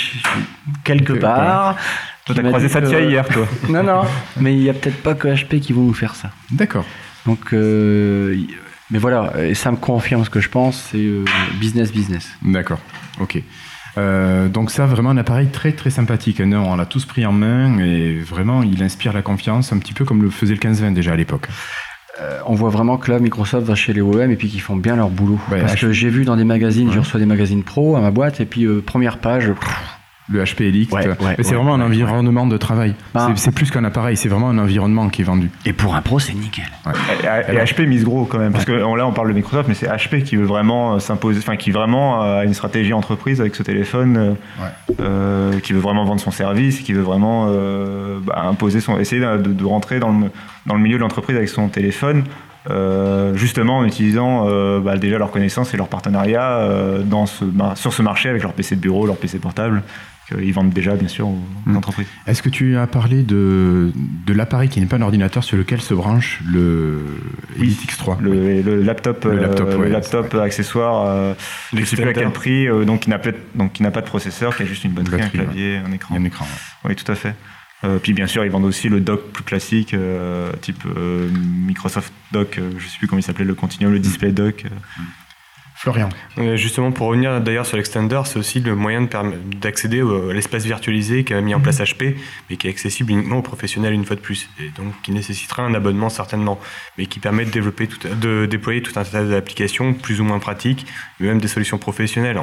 quelque 0.84 1.13
part. 1.13 1.78
Toi, 2.26 2.36
t'as 2.36 2.43
croisé 2.43 2.69
Satya 2.69 3.00
que- 3.02 3.10
hier, 3.10 3.28
toi. 3.28 3.46
Non, 3.69 3.82
non, 3.84 4.02
mais 4.39 4.54
il 4.54 4.62
y 4.62 4.69
a 4.69 4.74
peut-être 4.74 5.02
pas 5.02 5.13
que 5.15 5.28
HP 5.28 5.60
qui 5.60 5.74
vont 5.74 5.82
nous 5.82 5.93
faire 5.96 6.13
ça. 6.15 6.30
D'accord. 6.52 6.86
Donc, 7.25 7.53
euh, 7.53 8.36
mais 8.91 8.99
voilà, 8.99 9.33
et 9.47 9.53
ça 9.55 9.71
me 9.71 9.77
confirme 9.77 10.23
ce 10.25 10.29
que 10.29 10.39
je 10.41 10.49
pense, 10.49 10.89
c'est 10.91 10.97
euh, 10.99 11.23
business, 11.59 11.91
business. 11.91 12.29
D'accord. 12.41 12.79
Ok. 13.19 13.41
Euh, 13.97 14.49
donc 14.49 14.71
ça, 14.71 14.86
vraiment 14.88 15.12
un 15.12 15.17
appareil 15.17 15.47
très 15.47 15.71
très 15.71 15.89
sympathique. 15.91 16.41
hein. 16.41 16.51
On 16.53 16.75
l'a 16.75 16.86
tous 16.86 17.05
pris 17.05 17.25
en 17.25 17.31
main 17.31 17.77
et 17.79 18.19
vraiment, 18.19 18.63
il 18.63 18.81
inspire 18.83 19.13
la 19.13 19.21
confiance, 19.21 19.71
un 19.71 19.77
petit 19.77 19.93
peu 19.93 20.03
comme 20.03 20.21
le 20.23 20.29
faisait 20.29 20.55
le 20.55 20.59
15-20 20.59 20.93
déjà 20.93 21.13
à 21.13 21.15
l'époque. 21.15 21.47
Euh, 22.21 22.39
on 22.45 22.53
voit 22.53 22.69
vraiment 22.69 22.97
que 22.97 23.12
là, 23.12 23.19
Microsoft 23.19 23.65
va 23.65 23.73
chez 23.75 23.93
les 23.93 24.01
OEM 24.01 24.29
et 24.31 24.36
puis 24.36 24.47
qu'ils 24.47 24.62
font 24.62 24.75
bien 24.75 24.95
leur 24.95 25.09
boulot. 25.09 25.39
Ouais, 25.51 25.62
Parce 25.62 25.75
que 25.75 25.91
j'ai 25.91 26.09
vu 26.09 26.25
dans 26.25 26.36
des 26.36 26.43
magazines, 26.43 26.88
Ouais. 26.89 26.93
je 26.93 26.99
reçois 26.99 27.19
des 27.19 27.25
magazines 27.25 27.63
pro 27.63 27.95
à 27.95 28.01
ma 28.01 28.12
boîte 28.12 28.39
et 28.39 28.45
puis 28.45 28.65
euh, 28.65 28.81
première 28.86 29.17
page, 29.17 29.47
pff, 29.51 29.92
le 30.29 30.43
HP 30.43 30.62
Elite. 30.63 30.91
Ouais, 30.91 31.01
c'est 31.03 31.09
ouais, 31.09 31.55
vraiment 31.55 31.75
un 31.75 31.79
ouais, 31.79 31.86
environnement 31.86 32.47
de 32.47 32.55
travail. 32.57 32.95
Bah. 33.13 33.29
C'est- 33.36 33.51
plus 33.53 33.69
qu'un 33.71 33.83
appareil, 33.83 34.15
c'est 34.17 34.29
vraiment 34.29 34.49
un 34.49 34.57
environnement 34.57 35.09
qui 35.09 35.21
est 35.21 35.25
vendu. 35.25 35.49
Et 35.65 35.73
pour 35.73 35.95
un 35.95 36.01
pro, 36.01 36.17
c'est 36.19 36.33
nickel. 36.33 36.63
Et, 36.88 37.51
et 37.53 37.57
HP 37.57 37.86
mise 37.88 38.03
gros 38.05 38.25
quand 38.25 38.39
même, 38.39 38.51
parce 38.53 38.65
que 38.65 38.83
on- 38.83 38.95
là 38.95 39.05
on 39.05 39.12
parle 39.12 39.27
de 39.27 39.33
Microsoft, 39.33 39.67
mais 39.67 39.75
c'est 39.75 39.88
HP 39.88 40.23
qui 40.23 40.36
veut 40.38 40.45
vraiment 40.45 40.95
euh, 40.95 40.99
s'imposer, 40.99 41.39
enfin 41.39 41.55
qui 41.57 41.71
vraiment 41.71 42.23
euh, 42.23 42.39
a 42.39 42.43
une 42.45 42.53
stratégie 42.53 42.93
entreprise 42.93 43.41
avec 43.41 43.53
ce 43.55 43.63
téléphone, 43.63 44.17
euh, 44.17 44.29
Ouais. 44.62 44.95
euh, 45.01 45.59
qui 45.59 45.73
veut 45.73 45.79
vraiment 45.81 46.05
vendre 46.05 46.21
son 46.21 46.31
service, 46.31 46.79
qui 46.79 46.93
veut 46.93 47.01
vraiment 47.01 47.47
euh, 47.49 48.19
bah, 48.23 48.43
imposer 48.47 48.79
son, 48.81 48.97
essayer 48.99 49.21
de, 49.21 49.38
de 49.38 49.65
rentrer 49.65 49.99
dans 49.99 50.12
le, 50.12 50.27
dans 50.65 50.75
le 50.75 50.81
milieu 50.81 50.95
de 50.97 51.01
l'entreprise 51.01 51.36
avec 51.36 51.49
son 51.49 51.67
téléphone, 51.67 52.23
euh, 52.69 53.36
justement 53.36 53.79
en 53.79 53.86
utilisant 53.86 54.45
euh, 54.47 54.79
bah, 54.79 54.97
déjà 54.97 55.17
leurs 55.17 55.31
connaissances 55.31 55.73
et 55.73 55.77
leur 55.77 55.89
partenariat 55.89 56.59
euh, 56.59 57.03
dans 57.03 57.25
ce, 57.25 57.43
mar- 57.43 57.77
sur 57.77 57.91
ce 57.93 58.01
marché 58.01 58.29
avec 58.29 58.41
leur 58.41 58.53
PC 58.53 58.75
de 58.77 58.81
bureau, 58.81 59.05
leur 59.05 59.17
PC 59.17 59.38
portable, 59.39 59.83
qu'ils 60.27 60.53
vendent 60.53 60.71
déjà 60.73 60.95
bien 60.95 61.07
sûr 61.07 61.27
aux 61.27 61.38
Mm. 61.65 61.77
entreprises. 61.77 62.07
Est-ce 62.27 62.41
que 62.41 62.49
tu 62.49 62.77
as 62.77 62.88
parlé 62.88 63.23
de, 63.23 63.91
de 64.25 64.33
l'appareil 64.33 64.69
qui 64.69 64.79
n'est 64.79 64.86
pas 64.86 64.97
un 64.97 65.01
ordinateur 65.01 65.43
sur 65.43 65.57
lequel 65.57 65.81
se 65.81 65.93
branche 65.93 66.41
le 66.51 67.01
Elite 67.59 67.81
X3 67.86 68.19
Le, 68.21 68.62
le 68.62 68.81
laptop, 68.81 69.23
Le 69.25 69.31
euh, 69.31 69.41
laptop, 69.41 69.69
le 69.69 69.77
ouais, 69.77 69.89
laptop 69.89 70.27
c'est 70.31 70.39
accessoire, 70.39 71.05
euh, 71.07 71.33
je 71.73 71.83
sais 71.86 71.95
plus 71.95 72.09
à 72.09 72.13
quel 72.13 72.31
prix, 72.31 72.67
euh, 72.67 72.86
donc 72.86 73.01
qui 73.01 73.09
n'a 73.09 73.19
peut- 73.19 73.36
donc 73.55 73.73
qui 73.73 73.83
n'a 73.83 73.91
pas 73.91 74.01
de 74.01 74.05
processeur, 74.07 74.55
qui 74.55 74.63
a 74.63 74.65
juste 74.65 74.83
une 74.83 74.91
batterie, 74.93 75.17
batterie, 75.17 75.39
un 75.39 75.43
clavier, 75.43 75.77
un 75.77 75.91
écran. 75.91 76.15
Un 76.15 76.23
écran. 76.23 76.45
ouais. 76.45 76.89
Oui, 76.91 76.95
tout 76.95 77.12
à 77.12 77.15
fait. 77.15 77.36
Euh, 77.86 77.99
puis 78.01 78.13
bien 78.13 78.27
sûr, 78.27 78.45
ils 78.45 78.51
vendent 78.51 78.63
aussi 78.63 78.88
le 78.88 79.01
dock 79.01 79.31
plus 79.33 79.43
classique, 79.43 79.93
euh, 79.93 80.51
type 80.62 80.83
euh, 80.86 81.27
Microsoft 81.67 82.13
Dock, 82.31 82.57
euh, 82.57 82.69
je 82.77 82.88
sais 82.88 82.97
plus 82.97 83.07
comment 83.07 83.19
il 83.19 83.23
s'appelait, 83.23 83.43
le 83.43 83.55
Continuum, 83.55 83.91
le 83.91 83.99
Display 83.99 84.31
Dock. 84.31 84.63
Florian. 85.84 86.08
Euh, 86.38 86.56
Justement, 86.56 86.93
pour 86.93 87.08
revenir 87.08 87.41
d'ailleurs 87.41 87.65
sur 87.65 87.76
l'extender, 87.76 88.22
c'est 88.24 88.39
aussi 88.39 88.62
le 88.62 88.74
moyen 88.74 89.02
d'accéder 89.02 90.00
à 90.00 90.32
l'espace 90.32 90.63
virtualisé 90.63 91.26
qu'a 91.26 91.41
mis 91.41 91.54
en 91.54 91.60
place 91.60 91.82
HP, 91.82 92.15
mais 92.50 92.56
qui 92.56 92.67
est 92.67 92.69
accessible 92.69 93.12
uniquement 93.12 93.39
aux 93.39 93.41
professionnels 93.41 93.91
une 93.91 94.06
fois 94.06 94.15
de 94.15 94.22
plus, 94.22 94.50
et 94.62 94.69
donc 94.69 94.93
qui 95.02 95.12
nécessitera 95.12 95.62
un 95.63 95.74
abonnement 95.74 96.08
certainement, 96.08 96.58
mais 96.98 97.06
qui 97.06 97.19
permet 97.19 97.43
de 97.43 97.50
développer, 97.50 97.88
tout, 97.88 98.08
de 98.08 98.46
déployer 98.46 98.82
tout 98.82 98.98
un 98.98 99.04
tas 99.04 99.26
d'applications 99.26 99.93
plus 99.93 100.22
ou 100.22 100.24
moins 100.24 100.39
pratiques, 100.39 100.86
mais 101.19 101.28
même 101.28 101.41
des 101.41 101.50
solutions 101.50 101.78
professionnelles. 101.78 102.38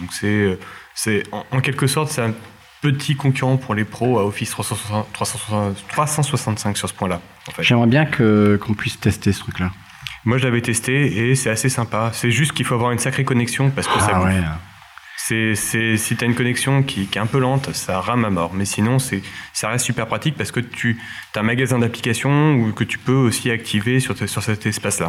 Donc 0.00 0.12
c'est, 0.12 0.58
euh, 1.06 1.22
en, 1.52 1.60
quelque 1.60 1.86
sorte, 1.86 2.10
c'est 2.10 2.22
un 2.22 2.34
petit 2.80 3.14
concurrent 3.14 3.56
pour 3.56 3.76
les 3.76 3.84
pros 3.84 4.18
à 4.18 4.24
Office 4.24 4.50
360 4.50 5.12
360 5.12 5.86
365 5.90 6.76
sur 6.76 6.88
ce 6.88 6.94
point-là. 6.94 7.20
En 7.46 7.52
fait. 7.52 7.62
J'aimerais 7.62 7.86
bien 7.86 8.04
qu'on 8.04 8.74
puisse 8.74 8.98
tester 8.98 9.30
ce 9.30 9.38
truc-là. 9.38 9.70
Moi, 10.24 10.38
je 10.38 10.44
l'avais 10.44 10.60
testé 10.62 11.28
et 11.28 11.34
c'est 11.34 11.50
assez 11.50 11.68
sympa. 11.68 12.10
C'est 12.12 12.30
juste 12.30 12.52
qu'il 12.52 12.64
faut 12.64 12.74
avoir 12.74 12.92
une 12.92 12.98
sacrée 12.98 13.24
connexion 13.24 13.70
parce 13.70 13.86
que 13.86 13.98
ça 14.00 14.10
Ah 14.14 14.18
bouffe. 14.20 14.28
ouais. 14.28 14.40
C'est, 15.16 15.54
c'est, 15.54 15.96
si 15.96 16.16
tu 16.16 16.24
as 16.24 16.26
une 16.26 16.34
connexion 16.34 16.82
qui, 16.82 17.06
qui 17.06 17.18
est 17.18 17.20
un 17.20 17.26
peu 17.26 17.38
lente, 17.38 17.72
ça 17.74 18.00
rame 18.00 18.24
à 18.24 18.30
mort. 18.30 18.50
Mais 18.54 18.64
sinon, 18.66 18.98
c'est, 18.98 19.22
ça 19.52 19.68
reste 19.68 19.84
super 19.84 20.06
pratique 20.06 20.34
parce 20.36 20.50
que 20.50 20.60
tu 20.60 20.98
as 21.34 21.40
un 21.40 21.42
magasin 21.42 21.78
d'applications 21.78 22.54
ou 22.56 22.72
que 22.72 22.84
tu 22.84 22.98
peux 22.98 23.12
aussi 23.14 23.50
activer 23.50 24.00
sur, 24.00 24.16
sur 24.28 24.42
cet 24.42 24.66
espace-là. 24.66 25.08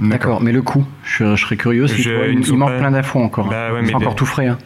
D'accord, 0.00 0.40
mais 0.42 0.52
le 0.52 0.62
coût, 0.62 0.86
je, 1.04 1.36
je 1.36 1.44
serais 1.44 1.56
curieux. 1.56 1.86
si 1.86 2.02
Je- 2.02 2.10
ils 2.28 2.32
il, 2.34 2.38
ne 2.40 2.44
il 2.46 2.54
manque 2.56 2.70
pas- 2.70 2.78
plein 2.78 2.90
d'infos 2.92 3.20
encore. 3.20 3.48
Bah 3.48 3.72
ouais, 3.72 3.80
c'est 3.82 3.88
mais 3.88 3.94
encore 3.94 4.14
tout 4.16 4.26
frais. 4.26 4.46
hein. 4.48 4.58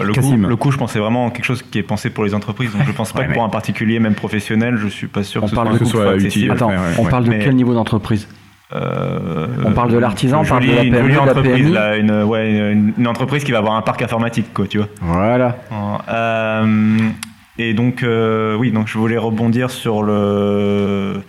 Le 0.00 0.08
coup, 0.08 0.12
Cassim. 0.14 0.46
le 0.48 0.56
coup, 0.56 0.70
je 0.72 0.78
pensais 0.78 0.98
vraiment 0.98 1.30
quelque 1.30 1.44
chose 1.44 1.62
qui 1.62 1.78
est 1.78 1.82
pensé 1.82 2.08
pour 2.10 2.24
les 2.24 2.34
entreprises. 2.34 2.72
Donc 2.72 2.82
je 2.86 2.92
pense 2.92 3.12
pas 3.12 3.20
Ouais, 3.20 3.28
que 3.28 3.32
pour 3.34 3.44
un 3.44 3.50
particulier, 3.50 3.98
même 4.00 4.14
professionnel, 4.14 4.76
je 4.78 4.88
suis 4.88 5.06
pas 5.06 5.22
sûr 5.22 5.42
On 5.42 5.46
que 5.46 5.50
ce 5.50 5.54
parle 5.54 5.68
soit, 5.68 5.78
de 5.78 5.82
un 5.82 5.84
coût 5.84 5.90
soit 5.90 6.10
accessible. 6.12 6.26
utile. 6.46 6.50
Attends, 6.50 6.70
ouais, 6.70 6.76
ouais, 6.76 6.82
on 6.98 7.04
ouais. 7.04 7.10
parle 7.10 7.24
de 7.24 7.30
Mais- 7.30 7.38
quel 7.44 7.54
niveau 7.54 7.74
d'entreprise? 7.74 8.26
Euh, 8.74 9.46
On 9.64 9.72
parle 9.72 9.90
de 9.92 9.98
l'artisan, 9.98 10.40
on 10.40 10.42
une 10.44 10.48
parle 10.48 10.66
de 10.66 10.72
la 10.72 10.82
une 10.84 10.92
PME, 10.92 11.02
jolie 11.02 11.12
de 11.12 11.16
la 11.18 11.22
entreprise, 11.32 11.52
PMI. 11.64 11.72
là, 11.72 11.96
une, 11.96 12.22
ouais, 12.22 12.50
une, 12.72 12.92
une 12.98 13.06
entreprise 13.08 13.44
qui 13.44 13.52
va 13.52 13.58
avoir 13.58 13.74
un 13.74 13.82
parc 13.82 14.02
informatique, 14.02 14.52
quoi, 14.54 14.66
tu 14.66 14.78
vois. 14.78 14.88
Voilà. 15.00 15.56
Euh, 16.08 16.96
et 17.58 17.74
donc, 17.74 18.02
euh, 18.02 18.56
oui, 18.56 18.70
donc 18.72 18.88
je 18.88 18.96
voulais 18.98 19.18
rebondir 19.18 19.70
sur 19.70 20.02
le. 20.02 21.22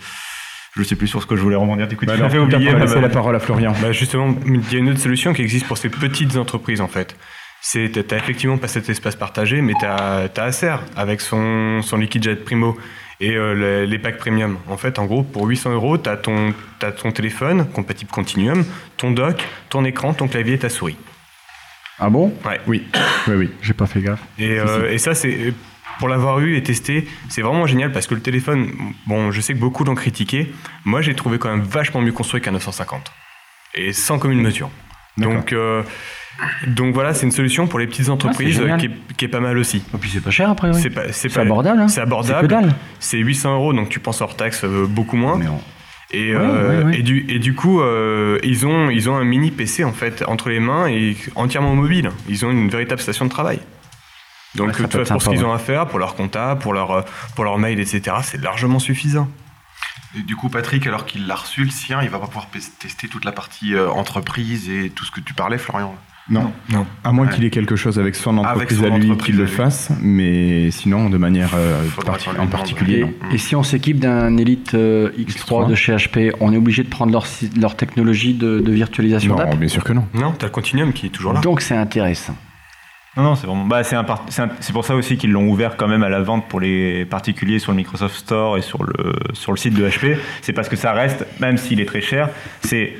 Je 0.76 0.82
sais 0.82 0.96
plus 0.96 1.06
sur 1.06 1.22
ce 1.22 1.26
que 1.26 1.36
je 1.36 1.40
voulais 1.42 1.54
rebondir. 1.56 1.86
Du 1.86 1.96
coup, 1.96 2.04
Bah 2.04 2.14
tu 2.14 2.18
alors, 2.18 2.28
m'as 2.28 2.32
fait 2.34 2.38
oublier. 2.40 2.70
on 2.70 2.72
va 2.72 2.78
ma- 2.80 2.84
laisser 2.86 3.00
la 3.00 3.08
parole 3.08 3.36
à 3.36 3.38
Florian. 3.40 3.72
Bah 3.80 3.92
justement, 3.92 4.34
il 4.46 4.72
y 4.72 4.76
a 4.76 4.78
une 4.80 4.88
autre 4.90 4.98
solution 4.98 5.32
qui 5.32 5.42
existe 5.42 5.66
pour 5.68 5.78
ces 5.78 5.88
petites 5.88 6.36
entreprises 6.36 6.80
en 6.80 6.88
fait. 6.88 7.16
C'est 7.60 7.90
t'as 8.06 8.16
effectivement 8.16 8.58
pas 8.58 8.66
cet 8.68 8.88
espace 8.90 9.14
partagé, 9.16 9.60
mais 9.62 9.72
t'as 9.80 10.24
as 10.36 10.42
Acer 10.42 10.74
avec 10.96 11.20
son 11.20 11.80
son 11.82 11.96
liquid 11.98 12.22
jet 12.24 12.44
primo 12.44 12.76
et 13.20 13.36
euh, 13.36 13.54
les, 13.54 13.86
les 13.86 13.98
packs 13.98 14.18
premium. 14.18 14.58
En 14.68 14.76
fait, 14.76 14.98
en 14.98 15.06
gros, 15.06 15.22
pour 15.22 15.46
800 15.46 15.72
euros, 15.72 15.98
ton 15.98 16.54
t'as 16.78 16.92
ton 16.92 17.12
téléphone 17.12 17.66
compatible 17.70 18.10
Continuum, 18.10 18.64
ton 18.96 19.10
dock, 19.10 19.42
ton 19.68 19.84
écran, 19.84 20.14
ton 20.14 20.28
clavier, 20.28 20.54
et 20.54 20.58
ta 20.58 20.68
souris. 20.68 20.96
Ah 21.98 22.10
bon? 22.10 22.34
Ouais. 22.44 22.60
Oui, 22.66 22.86
oui, 23.28 23.34
oui. 23.34 23.50
J'ai 23.62 23.74
pas 23.74 23.86
fait 23.86 24.00
gaffe. 24.00 24.20
Et, 24.38 24.58
euh, 24.58 24.90
et 24.90 24.98
ça, 24.98 25.14
c'est 25.14 25.54
pour 25.98 26.08
l'avoir 26.08 26.40
eu 26.40 26.56
et 26.56 26.62
testé, 26.62 27.06
c'est 27.28 27.42
vraiment 27.42 27.66
génial 27.66 27.92
parce 27.92 28.06
que 28.06 28.14
le 28.14 28.20
téléphone, 28.20 28.70
bon, 29.06 29.30
je 29.30 29.40
sais 29.40 29.54
que 29.54 29.58
beaucoup 29.58 29.84
l'ont 29.84 29.94
critiqué. 29.94 30.52
Moi, 30.84 31.02
j'ai 31.02 31.14
trouvé 31.14 31.38
quand 31.38 31.50
même 31.50 31.62
vachement 31.62 32.00
mieux 32.00 32.12
construit 32.12 32.40
qu'un 32.40 32.52
950 32.52 33.12
et 33.74 33.92
sans 33.92 34.18
commune 34.18 34.40
mesure. 34.40 34.70
Donc, 35.16 35.52
euh, 35.52 35.82
donc 36.66 36.94
voilà, 36.94 37.14
c'est 37.14 37.26
une 37.26 37.32
solution 37.32 37.66
pour 37.66 37.78
les 37.78 37.86
petites 37.86 38.08
entreprises 38.08 38.56
génial. 38.56 38.78
qui, 38.80 38.86
est, 38.86 38.90
qui 39.16 39.24
est 39.24 39.28
pas 39.28 39.40
mal 39.40 39.56
aussi. 39.58 39.82
Et 39.94 39.98
puis 39.98 40.10
c'est 40.10 40.20
pas 40.20 40.30
cher 40.30 40.50
après, 40.50 40.68
oui. 40.70 40.80
C'est 40.80 40.90
pas, 40.90 41.06
c'est 41.12 41.28
C'est 41.28 41.28
pas- 41.30 41.42
abordable, 41.42 41.80
hein. 41.80 41.88
C'est 41.88 42.00
abordable. 42.00 42.36
C'est 42.40 42.42
que 42.42 42.46
dalle. 42.66 42.74
C'est 42.98 43.18
800 43.18 43.54
euros, 43.54 43.72
donc 43.72 43.88
tu 43.88 44.00
penses 44.00 44.20
hors 44.20 44.36
taxe 44.36 44.64
euh, 44.64 44.86
beaucoup 44.88 45.16
moins. 45.16 45.36
Mais 45.38 45.48
on- 45.48 45.60
Et, 46.10 46.34
Ouais, 46.34 46.40
euh, 46.42 46.92
et, 46.92 47.02
du, 47.02 47.24
et 47.28 47.38
du 47.40 47.54
coup, 47.54 47.80
euh, 47.80 48.38
ils, 48.44 48.66
ont, 48.66 48.88
ils 48.90 49.08
ont 49.10 49.16
un 49.16 49.24
mini 49.24 49.50
PC 49.50 49.82
en 49.84 49.92
fait 49.92 50.22
entre 50.28 50.48
les 50.48 50.60
mains 50.60 50.86
et 50.86 51.16
entièrement 51.34 51.74
mobile. 51.74 52.10
Ils 52.28 52.44
ont 52.46 52.50
une 52.52 52.68
véritable 52.68 53.00
station 53.00 53.24
de 53.24 53.30
travail. 53.30 53.58
Donc, 54.54 54.68
Ouais, 54.68 54.72
tu 54.74 54.96
vois, 54.96 55.04
pour 55.04 55.22
ce 55.22 55.30
qu'ils 55.30 55.44
ont 55.44 55.52
à 55.52 55.58
faire, 55.58 55.86
pour 55.88 55.98
leur 55.98 56.14
compta, 56.14 56.54
pour 56.54 56.72
leur, 56.72 56.90
euh, 56.92 57.02
pour 57.34 57.42
leur 57.44 57.58
mail, 57.58 57.80
etc., 57.80 58.16
c'est 58.22 58.40
largement 58.40 58.78
suffisant. 58.78 59.28
Et 60.16 60.22
du 60.22 60.36
coup, 60.36 60.48
Patrick, 60.48 60.86
alors 60.86 61.04
qu'il 61.06 61.26
l'a 61.26 61.34
reçu, 61.34 61.64
le 61.64 61.70
sien, 61.70 62.00
il 62.02 62.08
va 62.08 62.20
pas 62.20 62.26
pouvoir 62.26 62.46
tester 62.78 63.08
toute 63.08 63.24
la 63.24 63.32
partie 63.32 63.74
euh, 63.74 63.88
entreprise 63.90 64.70
et 64.70 64.90
tout 64.90 65.04
ce 65.04 65.10
que 65.10 65.18
tu 65.20 65.34
parlais, 65.34 65.58
Florian. 65.58 65.96
Non. 66.30 66.50
Non. 66.72 66.86
À 67.04 67.12
moins 67.12 67.26
Ouais. 67.26 67.34
qu'il 67.34 67.44
ait 67.44 67.50
quelque 67.50 67.76
chose 67.76 67.98
avec 67.98 68.14
son 68.14 68.38
entreprise 68.38 68.78
son 68.78 68.84
à 68.92 68.98
lui 68.98 69.14
qu'il 69.18 69.36
le 69.36 69.46
fasse, 69.46 69.90
mais 70.00 70.70
sinon, 70.70 71.10
de 71.10 71.18
manière 71.18 71.50
euh, 71.54 71.82
parti- 72.06 72.28
en 72.38 72.46
particulier, 72.46 72.98
Et, 72.98 73.00
non. 73.02 73.12
et 73.32 73.36
si 73.38 73.54
on 73.54 73.62
s'équipe 73.62 73.98
d'un 74.00 74.36
Elite 74.38 74.72
euh, 74.74 75.10
X3, 75.18 75.66
X3. 75.66 75.68
de 75.68 75.74
chez 75.74 75.94
HP, 75.94 76.32
on 76.40 76.52
est 76.52 76.56
obligé 76.56 76.82
de 76.82 76.88
prendre 76.88 77.12
leur, 77.12 77.76
technologie 77.76 78.32
de, 78.32 78.60
de 78.60 78.72
virtualisation 78.72 79.36
Non, 79.36 79.54
bien 79.54 79.68
sûr 79.68 79.84
que 79.84 79.92
non. 79.92 80.06
Non, 80.14 80.32
t'as 80.32 80.46
le 80.46 80.52
Continuum 80.52 80.94
qui 80.94 81.06
est 81.06 81.10
toujours 81.10 81.34
là. 81.34 81.40
Donc 81.40 81.60
c'est 81.60 81.76
intéressant. 81.76 82.34
Non, 83.18 83.22
non, 83.22 83.34
c'est 83.36 83.46
vraiment. 83.46 83.66
Bah, 83.66 83.82
un- 83.82 84.48
c'est 84.60 84.72
pour 84.72 84.84
ça 84.84 84.96
aussi 84.96 85.16
qu'ils 85.18 85.30
l'ont 85.30 85.46
ouvert 85.48 85.76
quand 85.76 85.86
même 85.86 86.02
à 86.02 86.08
la 86.08 86.20
vente 86.22 86.48
pour 86.48 86.58
les 86.58 87.04
particuliers 87.04 87.58
sur 87.60 87.70
le 87.70 87.76
Microsoft 87.76 88.16
Store 88.16 88.56
et 88.58 88.62
sur 88.62 88.82
le, 88.82 89.12
sur 89.34 89.52
le 89.52 89.56
site 89.58 89.74
de 89.74 89.86
HP. 89.88 90.16
C'est 90.42 90.52
parce 90.54 90.68
que 90.68 90.74
ça 90.76 90.92
reste, 90.92 91.24
même 91.38 91.56
s'il 91.58 91.80
est 91.80 91.86
très 91.86 92.00
cher, 92.00 92.30
c'est. 92.62 92.94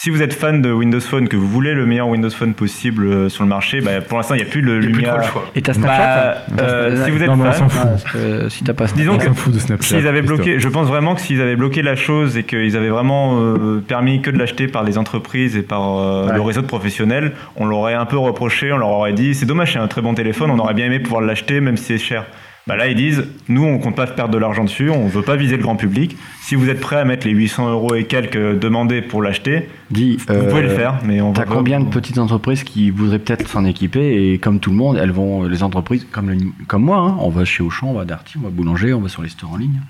Si 0.00 0.10
vous 0.10 0.22
êtes 0.22 0.32
fan 0.32 0.62
de 0.62 0.70
Windows 0.70 1.00
Phone, 1.00 1.26
que 1.26 1.36
vous 1.36 1.48
voulez 1.48 1.74
le 1.74 1.84
meilleur 1.84 2.06
Windows 2.06 2.30
Phone 2.30 2.54
possible 2.54 3.04
euh, 3.08 3.28
sur 3.28 3.42
le 3.42 3.48
marché, 3.48 3.80
bah, 3.80 4.00
pour 4.00 4.16
l'instant, 4.16 4.34
il 4.34 4.36
n'y 4.36 4.44
a 4.44 4.46
plus 4.48 4.60
le 4.60 4.74
Il 4.76 4.78
n'y 4.82 4.86
a 4.86 4.90
plus 4.90 5.00
Lumia. 5.00 5.08
trop 5.14 5.18
le 5.18 5.24
choix. 5.26 5.44
Et 5.56 5.60
t'as 5.60 5.72
Bah, 5.72 5.78
Snapchat 5.80 6.44
euh, 6.62 7.04
si 7.04 7.10
vous 7.10 7.20
êtes 7.20 7.26
Non, 7.26 7.34
on 7.40 7.42
fan, 7.50 7.52
s'en 7.54 7.68
fout. 7.68 8.12
Que 8.12 8.48
si 8.48 8.62
t'as 8.62 8.74
pas 8.74 8.86
Disons 8.86 9.14
Snapchat- 9.18 9.30
On 9.30 9.34
fout 9.34 9.52
de 9.52 9.58
Snapchat. 9.58 9.96
S'ils 9.98 10.06
avaient 10.06 10.22
bloqué, 10.22 10.60
je 10.60 10.68
pense 10.68 10.86
vraiment 10.86 11.16
que 11.16 11.20
s'ils 11.20 11.40
avaient 11.42 11.56
bloqué 11.56 11.82
la 11.82 11.96
chose 11.96 12.36
et 12.36 12.44
qu'ils 12.44 12.76
avaient 12.76 12.90
vraiment 12.90 13.40
euh, 13.42 13.80
permis 13.80 14.22
que 14.22 14.30
de 14.30 14.38
l'acheter 14.38 14.68
par 14.68 14.84
les 14.84 14.98
entreprises 14.98 15.56
et 15.56 15.62
par 15.62 15.98
euh, 15.98 16.28
Ouais. 16.28 16.34
le 16.34 16.42
réseau 16.42 16.60
de 16.62 16.66
professionnels, 16.68 17.32
on 17.56 17.66
l'aurait 17.66 17.94
un 17.94 18.06
peu 18.06 18.18
reproché, 18.18 18.72
on 18.72 18.78
leur 18.78 18.90
aurait 18.90 19.14
dit 19.14 19.34
c'est 19.34 19.46
dommage, 19.46 19.72
c'est 19.72 19.80
un 19.80 19.88
très 19.88 20.00
bon 20.00 20.14
téléphone, 20.14 20.52
on 20.52 20.60
aurait 20.60 20.74
bien 20.74 20.86
aimé 20.86 21.00
pouvoir 21.00 21.22
l'acheter 21.22 21.60
même 21.60 21.76
si 21.76 21.84
c'est 21.86 21.98
cher. 21.98 22.24
Bah 22.68 22.76
là 22.76 22.86
ils 22.86 22.94
disent 22.94 23.24
nous 23.48 23.64
on 23.64 23.78
compte 23.78 23.96
pas 23.96 24.06
perdre 24.06 24.32
de 24.34 24.38
l'argent 24.38 24.62
dessus, 24.62 24.90
on 24.90 25.06
veut 25.08 25.22
pas 25.22 25.36
viser 25.36 25.56
le 25.56 25.62
grand 25.62 25.74
public. 25.76 26.16
Si 26.42 26.54
vous 26.54 26.68
êtes 26.68 26.80
prêt 26.80 26.96
à 26.96 27.04
mettre 27.06 27.26
les 27.26 27.32
800 27.32 27.70
euros 27.70 27.94
et 27.94 28.04
quelques 28.04 28.58
demandés 28.60 29.00
pour 29.00 29.22
l'acheter, 29.22 29.68
vous 29.90 30.34
euh, 30.34 30.48
pouvez 30.50 30.62
le 30.62 30.68
faire, 30.68 30.98
mais 31.02 31.20
on 31.22 31.32
va 31.32 31.44
T'as 31.44 31.50
combien 31.50 31.80
de 31.80 31.88
petites 31.88 32.18
entreprises 32.18 32.64
qui 32.64 32.90
voudraient 32.90 33.18
peut-être 33.18 33.48
s'en 33.48 33.64
équiper 33.64 34.32
et 34.32 34.38
comme 34.38 34.60
tout 34.60 34.68
le 34.70 34.76
monde, 34.76 34.98
elles 35.00 35.12
vont 35.12 35.44
les 35.44 35.62
entreprises 35.62 36.06
comme 36.12 36.28
le- 36.30 36.36
comme 36.66 36.82
moi, 36.84 36.98
hein, 36.98 37.16
on 37.20 37.30
va 37.30 37.44
chez 37.46 37.62
Auchan, 37.62 37.88
on 37.88 37.94
va 37.94 38.02
à 38.02 38.04
Darty, 38.04 38.34
on 38.38 38.42
va 38.42 38.48
à 38.48 38.50
Boulanger, 38.50 38.92
on 38.92 39.00
va 39.00 39.08
sur 39.08 39.22
les 39.22 39.30
stores 39.30 39.52
en 39.52 39.56
ligne. 39.56 39.80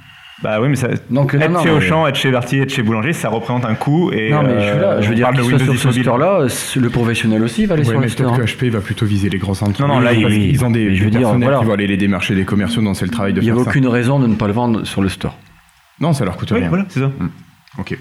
Bah 0.43 0.61
oui 0.61 0.69
mais 0.69 0.77
ça, 0.77 0.87
Donc 1.11 1.35
non, 1.35 1.41
être 1.41 1.51
non, 1.51 1.63
chez 1.63 1.71
mais- 1.71 1.77
Auchan, 1.77 2.07
être 2.07 2.15
chez 2.15 2.31
Berthier, 2.31 2.63
être 2.63 2.71
chez 2.73 2.83
Boulanger, 2.83 3.13
ça 3.13 3.29
représente 3.29 3.65
un 3.65 3.75
coût 3.75 4.13
et 4.13 4.31
Non 4.31 4.45
mais 4.45 4.61
je 4.61 4.71
suis 4.71 4.79
là, 4.79 4.91
euh, 4.93 5.03
je 5.03 5.07
veux 5.09 5.13
on 5.13 5.17
dire 5.17 5.31
que 5.31 5.37
de 5.37 5.43
soit 5.43 5.59
sur 5.59 5.67
ce 5.67 5.73
10 5.79 5.87
mobile. 5.87 6.03
store-là, 6.03 6.41
euh, 6.43 6.49
le 6.77 6.91
professionnel 6.91 7.43
aussi 7.43 7.67
va 7.67 7.75
aller 7.75 7.83
Ouais, 7.83 7.89
sur 7.91 7.99
mais 8.01 8.07
le 8.07 8.13
peut-être 8.15 8.35
store. 8.35 8.39
que 8.61 8.67
HP 8.67 8.71
va 8.71 8.81
plutôt 8.81 9.05
viser 9.05 9.29
les 9.31 9.39
grosses 9.39 9.63
entreprises. 9.63 9.87
Non, 9.87 9.95
non, 9.95 10.01
là, 10.01 10.13
oui, 10.15 10.51
qu'ils 10.51 10.65
ont 10.65 10.71
des, 10.71 10.95
je 10.95 10.99
des 11.01 11.05
veux 11.07 11.11
dire, 11.11 11.21
personnels 11.23 11.43
voilà. 11.49 11.59
qui 11.59 11.65
vont 11.65 11.73
aller 11.73 11.89
les 11.89 11.97
démarcher 11.97 12.37
des 12.37 12.45
commerciaux, 12.45 12.83
donc 12.83 12.95
c'est 12.97 13.05
le 13.05 13.11
travail 13.11 13.33
de 13.33 13.41
Il 13.43 13.53
n'y 13.53 13.65
ça. 13.65 13.69
aucune 13.69 13.89
raison 13.89 14.21
de 14.21 14.29
ne 14.29 14.37
pas 14.37 14.47
le 14.47 14.53
vendre 14.53 14.85
sur 14.85 15.03
le 15.03 15.09
store. 15.09 15.37
Non, 16.01 16.13
ça 16.13 16.25
leur 16.25 16.37
coûte 16.37 16.53
Oui, 16.53 16.61
rien. 16.61 16.69
voilà, 16.69 16.85
c'est 16.89 17.01
ça. 17.01 17.11
Ok. 17.79 17.99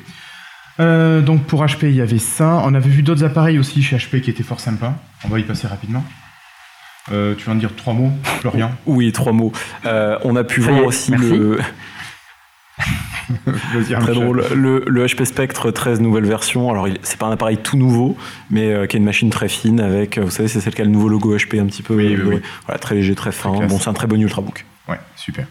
Euh, 0.80 1.21
donc 1.21 1.41
pour 1.45 1.63
HP, 1.65 1.84
il 1.89 1.95
y 1.95 2.02
avait 2.02 2.19
ça. 2.19 2.62
On 2.65 2.76
avait 2.76 2.88
vu 2.89 3.02
d'autres 3.02 3.23
appareils 3.23 3.58
aussi 3.58 3.82
chez 3.82 3.95
HP 3.97 4.21
qui 4.21 4.30
étaient 4.30 4.43
fort 4.43 4.60
sympas. 4.60 4.93
On 5.26 5.28
va 5.30 5.39
y 5.39 5.43
passer 5.43 5.65
rapidement. 5.65 6.04
Euh, 7.12 7.34
tu 7.36 7.45
vas 7.45 7.54
en 7.54 7.56
dire 7.56 7.71
trois 7.76 7.93
mots, 7.93 8.12
Florian 8.41 8.69
Oui, 8.86 9.12
trois 9.12 9.32
mots. 9.32 9.52
Euh, 9.86 10.19
on 10.23 10.36
a 10.36 10.43
pu 10.43 10.62
Ça 10.62 10.69
voir 10.71 10.86
aussi 10.86 11.10
merci. 11.12 11.30
le. 11.30 11.58
Très 14.00 14.13
drôle. 14.13 14.44
Le, 14.56 14.84
le 14.88 15.06
HP 15.06 15.26
Spectre 15.26 15.72
13 15.72 16.00
nouvelle 16.02 16.26
version. 16.26 16.72
Alors, 16.72 16.88
il- 16.88 16.98
c'est 17.04 17.18
pas 17.18 17.26
un 17.28 17.32
appareil 17.32 17.58
tout 17.58 17.78
nouveau, 17.78 18.18
mais 18.50 18.72
euh, 18.72 18.86
qui 18.86 18.96
est 18.96 19.00
une 19.00 19.06
machine 19.06 19.30
très 19.30 19.50
fine 19.50 19.80
avec, 19.80 20.18
euh, 20.18 20.22
vous 20.22 20.30
savez, 20.32 20.48
c'est 20.48 20.62
celle 20.62 20.74
qui 20.74 20.82
a 20.82 20.86
le 20.86 20.92
nouveau 20.92 21.10
logo 21.10 21.36
HP 21.36 21.60
un 21.60 21.66
petit 21.66 21.84
peu. 21.84 21.96
Oui, 21.96 22.16
euh, 22.16 22.24
oui. 22.26 22.36
Voilà, 22.66 22.80
très 22.80 22.96
léger, 22.96 23.16
très 23.16 23.32
fin. 23.32 23.52
bon, 23.68 23.80
c'est 23.80 23.90
un 23.90 23.94
très 23.94 24.08
bon 24.08 24.20
ultrabook. 24.22 24.66
Ouais, 24.88 25.00
super. 25.16 25.46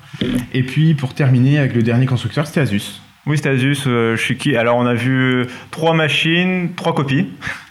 Et 0.55 0.63
puis 0.63 0.95
pour 0.95 1.13
terminer 1.15 1.59
avec 1.59 1.75
le 1.75 1.83
dernier 1.83 2.07
constructeur, 2.07 2.47
c'était 2.47 2.61
Asus. 2.61 3.01
Oui, 3.27 3.39
c'est 3.43 3.51
Asus, 3.51 3.79
euh, 3.87 4.17
qui 4.39 4.57
Alors, 4.57 4.77
on 4.77 4.87
a 4.87 4.95
vu 4.95 5.47
trois 5.71 5.93
machines, 5.95 6.71
trois 6.77 6.95
copies. 6.95 7.27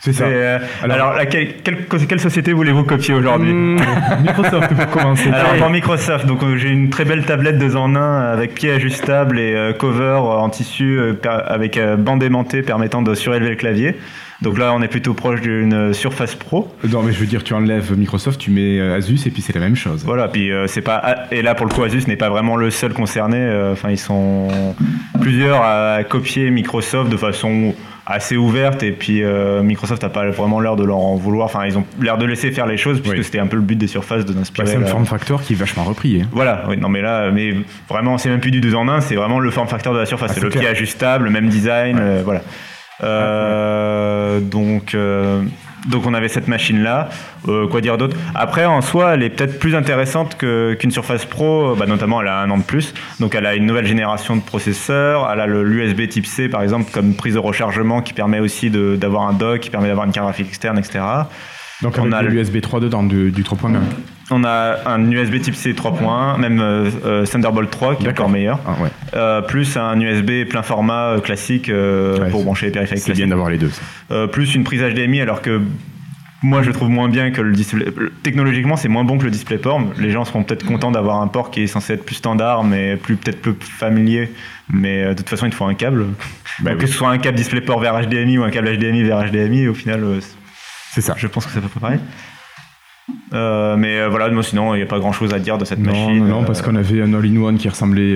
C'est 0.05 0.13
ça. 0.13 0.25
Euh, 0.25 0.59
Alors- 0.83 0.95
alors, 0.97 1.13
laquelle- 1.15 1.55
quelle, 1.63 1.85
quelle 2.07 2.19
société 2.19 2.53
voulez-vous 2.53 2.83
copier 2.83 3.13
aujourd'hui 3.13 3.51
Mmh, 3.53 3.79
Microsoft 4.21 4.73
pour 4.73 4.87
commencer. 4.89 5.29
Alors 5.29 5.55
pour 5.57 5.69
Microsoft, 5.69 6.25
donc 6.25 6.43
euh, 6.43 6.57
j'ai 6.57 6.69
une 6.69 6.89
très 6.89 7.05
belle 7.05 7.23
tablette 7.25 7.57
deux 7.57 7.75
en 7.75 7.95
un 7.95 8.21
avec 8.31 8.53
pied 8.53 8.71
ajustable 8.71 9.39
et 9.39 9.53
euh, 9.55 9.73
cover 9.73 10.03
euh, 10.03 10.19
en 10.19 10.49
tissu 10.49 10.99
euh, 10.99 11.13
avec 11.47 11.77
euh, 11.77 11.95
bande 11.95 12.21
aimantée 12.23 12.61
permettant 12.61 13.01
de 13.01 13.13
surélever 13.15 13.49
le 13.49 13.55
clavier. 13.55 13.95
Donc 14.41 14.57
là, 14.59 14.73
on 14.75 14.81
est 14.81 14.89
plutôt 14.89 15.13
proche 15.13 15.39
d'une 15.39 15.93
Surface 15.93 16.35
Pro. 16.35 16.67
Non, 16.89 17.01
mais 17.03 17.13
je 17.13 17.19
veux 17.19 17.25
dire, 17.25 17.41
tu 17.43 17.53
enlèves 17.53 17.97
Microsoft, 17.97 18.39
tu 18.39 18.51
mets 18.51 18.79
euh, 18.79 18.97
Asus 18.97 19.19
et 19.25 19.31
puis 19.31 19.41
c'est 19.41 19.55
la 19.55 19.61
même 19.61 19.77
chose. 19.77 20.03
Voilà, 20.05 20.27
puis 20.27 20.51
euh, 20.51 20.67
c'est 20.67 20.81
pas 20.81 21.01
ah, 21.03 21.15
et 21.31 21.41
là 21.41 21.55
pour 21.55 21.65
le 21.65 21.71
coup 21.73 21.81
Asus 21.83 22.03
n'est 22.07 22.17
pas 22.17 22.29
vraiment 22.29 22.57
le 22.57 22.69
seul 22.69 22.93
concerné. 22.93 23.37
euh, 23.39 23.71
Enfin, 23.71 23.89
ils 23.91 23.97
sont 23.97 24.49
plusieurs 25.21 25.61
à 25.63 25.99
copier 26.07 26.51
Microsoft 26.51 27.09
de 27.09 27.17
façon 27.17 27.73
assez 28.07 28.37
ouverte 28.37 28.83
et 28.83 28.91
puis 28.91 29.23
euh, 29.23 29.63
Microsoft 29.63 30.03
n'a 30.03 30.09
pas 30.09 30.29
vraiment 30.29 30.59
l'air 30.59 30.75
de 30.75 30.83
leur 30.83 30.97
en 30.97 31.15
vouloir. 31.15 31.45
Enfin, 31.45 31.65
ils 31.65 31.75
ont 31.77 31.85
l'air 31.99 32.17
de 32.19 32.25
laisser 32.25 32.51
faire 32.51 32.67
les 32.67 32.77
choses 32.77 32.99
puisque 33.01 33.17
Oui. 33.17 33.23
c'était 33.23 33.39
un 33.39 33.47
peu 33.47 33.55
le 33.55 33.63
but 33.63 33.75
des 33.77 33.87
surfaces 33.87 34.25
de 34.25 34.33
d'inspirer. 34.33 34.67
c'est 34.67 34.75
un 34.75 34.81
la- 34.81 34.85
form 34.87 35.05
factor 35.05 35.41
qui 35.41 35.53
est 35.53 35.55
vachement 35.55 35.83
repris. 35.83 36.21
hein. 36.21 36.27
Voilà, 36.31 36.65
oui, 36.69 36.77
non 36.77 36.87
mais 36.89 37.01
là, 37.01 37.31
mais 37.31 37.53
vraiment, 37.89 38.17
c'est 38.19 38.29
même 38.29 38.41
plus 38.41 38.51
du 38.51 38.61
2 38.61 38.75
en 38.75 38.87
1, 38.87 39.01
c'est 39.01 39.15
vraiment 39.15 39.39
le 39.39 39.49
form 39.49 39.67
factor 39.67 39.93
de 39.93 39.99
la 39.99 40.05
surface. 40.05 40.29
Ah, 40.31 40.35
c'est 40.35 40.43
le 40.43 40.49
pied 40.49 40.67
ajustable, 40.67 41.23
le 41.25 41.31
même 41.31 41.49
design, 41.49 41.97
euh, 41.99 42.21
voilà. 42.23 42.41
Euh, 43.03 44.39
donc, 44.39 44.93
euh, 44.95 45.41
donc 45.89 46.05
on 46.05 46.13
avait 46.13 46.27
cette 46.27 46.47
machine-là. 46.47 47.09
Euh, 47.47 47.67
quoi 47.67 47.81
dire 47.81 47.97
d'autre? 47.97 48.15
Après, 48.33 48.65
en 48.65 48.81
soi, 48.81 49.13
elle 49.13 49.23
est 49.23 49.29
peut-être 49.29 49.59
plus 49.59 49.75
intéressante 49.75 50.35
que- 50.37 50.73
qu'une 50.79 50.91
Surface 50.91 51.25
Pro, 51.25 51.75
bah, 51.75 51.85
notamment 51.85 52.21
elle 52.21 52.27
a 52.27 52.39
un 52.41 52.49
an 52.49 52.57
de 52.57 52.63
plus. 52.63 52.93
Donc 53.19 53.35
elle 53.35 53.45
a 53.45 53.55
une 53.55 53.65
nouvelle 53.65 53.85
génération 53.85 54.35
de 54.35 54.41
processeurs, 54.41 55.29
elle 55.31 55.39
a 55.39 55.45
le- 55.47 55.63
l'USB 55.63 56.07
Type 56.07 56.25
C 56.25 56.49
par 56.49 56.61
exemple 56.63 56.91
comme 56.91 57.13
prise 57.15 57.35
de 57.35 57.39
rechargement 57.39 58.01
qui 58.01 58.13
permet 58.13 58.39
aussi 58.39 58.69
d'avoir 58.71 59.27
un 59.27 59.33
dock, 59.33 59.59
qui 59.59 59.69
permet 59.69 59.87
d'avoir 59.87 60.05
une 60.05 60.11
carte 60.13 60.25
graphique 60.27 60.47
externe, 60.47 60.77
etc. 60.79 60.99
Donc 61.81 61.95
On 61.97 62.11
avec 62.11 62.13
a 62.13 62.21
le- 62.23 62.29
l'USB 62.29 62.61
3 62.61 62.79
dedans 62.79 63.03
du, 63.03 63.31
du 63.31 63.43
3.1. 63.43 63.81
On 64.31 64.43
a 64.43 64.77
un 64.87 65.11
USB 65.11 65.39
Type 65.39 65.53
C 65.55 65.73
3.1, 65.73 66.39
même 66.39 66.59
euh, 66.59 66.89
euh, 67.05 67.25
Thunderbolt 67.25 67.69
3 67.69 67.95
qui 67.97 68.05
est 68.05 68.09
encore 68.09 68.29
meilleur. 68.29 68.59
Ah 68.65 68.71
ouais, 68.81 68.89
Euh, 69.13 69.41
plus 69.41 69.77
un 69.77 69.99
USB 69.99 70.47
plein 70.49 70.63
format 70.63 71.17
classique 71.23 71.69
euh, 71.69 72.17
Ouais, 72.19 72.29
pour 72.31 72.43
brancher 72.43 72.65
les 72.67 72.71
périphériques 72.71 73.03
c'est 73.03 73.13
bien 73.13 73.27
d'avoir 73.27 73.49
les 73.51 73.59
deux. 73.59 73.69
plus 74.31 74.55
une 74.55 74.63
prise 74.63 74.81
HDMI 74.81 75.21
alors 75.21 75.41
que 75.43 75.61
moi 76.41 76.61
je 76.63 76.67
le 76.67 76.73
trouve 76.73 76.89
moins 76.89 77.07
bien 77.07 77.29
que 77.31 77.41
le 77.41 77.53
display. 77.53 77.85
Technologiquement 78.23 78.77
c'est 78.77 78.87
moins 78.87 79.03
bon 79.03 79.17
que 79.19 79.25
le 79.25 79.31
DisplayPort. 79.31 79.81
Les 79.99 80.09
gens 80.11 80.25
seront 80.25 80.43
peut-être 80.43 80.65
contents 80.65 80.91
d'avoir 80.91 81.21
un 81.21 81.27
port 81.27 81.51
qui 81.51 81.61
est 81.61 81.67
censé 81.67 81.93
être 81.93 82.03
plus 82.05 82.15
standard 82.15 82.63
mais 82.63 82.95
plus 82.97 83.15
peut-être 83.17 83.41
plus 83.41 83.55
familier. 83.61 84.31
Mais 84.71 85.05
de 85.09 85.13
toute 85.13 85.29
façon 85.29 85.45
il 85.45 85.51
te 85.51 85.55
faut 85.55 85.65
un 85.65 85.75
câble. 85.75 86.05
Bah 86.61 86.71
Donc, 86.71 86.79
oui. 86.79 86.85
Que 86.85 86.87
ce 86.91 86.97
soit 86.97 87.09
un 87.09 87.19
câble 87.19 87.37
DisplayPort 87.37 87.79
vers 87.79 87.99
HDMI 88.01 88.39
ou 88.39 88.43
un 88.43 88.49
câble 88.49 88.75
HDMI 88.75 89.03
vers 89.03 89.23
HDMI 89.29 89.67
au 89.67 89.75
final 89.75 90.03
C'est 90.91 91.01
ça. 91.01 91.13
je 91.15 91.27
pense 91.27 91.45
que 91.45 91.51
ça 91.51 91.61
peut 91.61 91.67
pas 91.67 91.79
pareil. 91.79 91.99
Euh, 93.33 93.75
mais 93.77 93.99
euh, 93.99 94.09
voilà, 94.09 94.29
moi 94.29 94.41
sinon 94.43 94.73
il 94.73 94.77
n'y 94.77 94.83
a 94.83 94.87
pas 94.87 94.99
grand 94.99 95.11
chose 95.11 95.33
à 95.33 95.39
dire 95.39 95.57
de 95.57 95.65
cette 95.65 95.79
Non, 95.79 95.91
machine. 95.91 96.27
non, 96.27 96.43
parce 96.43 96.61
Euh, 96.61 96.63
qu'on 96.63 96.75
avait 96.75 97.01
un 97.01 97.13
all-in-one 97.13 97.57
qui 97.57 97.69
ressemblait 97.69 98.15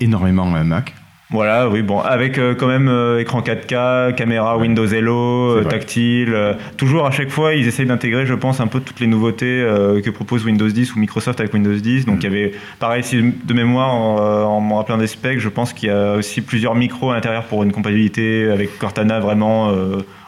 énormément 0.00 0.52
à 0.54 0.58
un 0.58 0.64
Mac. 0.64 0.94
Voilà, 1.30 1.66
oui, 1.70 1.80
bon, 1.80 1.98
avec 1.98 2.36
euh, 2.36 2.54
quand 2.54 2.66
même 2.66 2.88
euh, 2.88 3.18
écran 3.18 3.40
4K, 3.40 4.14
caméra 4.14 4.58
Windows 4.58 4.84
Hello, 4.86 5.56
euh, 5.56 5.64
tactile. 5.64 6.36
toujours 6.76 7.06
à 7.06 7.10
chaque 7.10 7.30
fois, 7.30 7.54
ils 7.54 7.66
essayent 7.66 7.86
d'intégrer, 7.86 8.26
je 8.26 8.34
pense, 8.34 8.60
un 8.60 8.66
peu 8.66 8.80
toutes 8.80 9.00
les 9.00 9.06
nouveautés 9.06 9.64
que 10.04 10.10
propose 10.10 10.44
Windows 10.44 10.68
10 10.68 10.94
ou 10.94 10.98
Microsoft 10.98 11.40
avec 11.40 11.54
Windows 11.54 11.72
10. 11.72 12.04
Donc 12.04 12.18
il 12.22 12.24
y 12.24 12.26
avait, 12.26 12.52
pareil, 12.78 13.02
si 13.02 13.22
de 13.22 13.54
mémoire, 13.54 13.94
en, 13.94 14.60
me 14.60 14.74
rappelant 14.74 14.98
des 14.98 15.06
specs, 15.06 15.38
je 15.38 15.48
pense 15.48 15.72
qu'il 15.72 15.88
y 15.88 15.92
a 15.92 16.16
aussi 16.16 16.42
plusieurs 16.42 16.74
micros 16.74 17.10
à 17.10 17.14
l'intérieur 17.14 17.44
pour 17.44 17.62
une 17.62 17.72
compatibilité 17.72 18.50
avec 18.50 18.78
Cortana 18.78 19.18
vraiment 19.18 19.72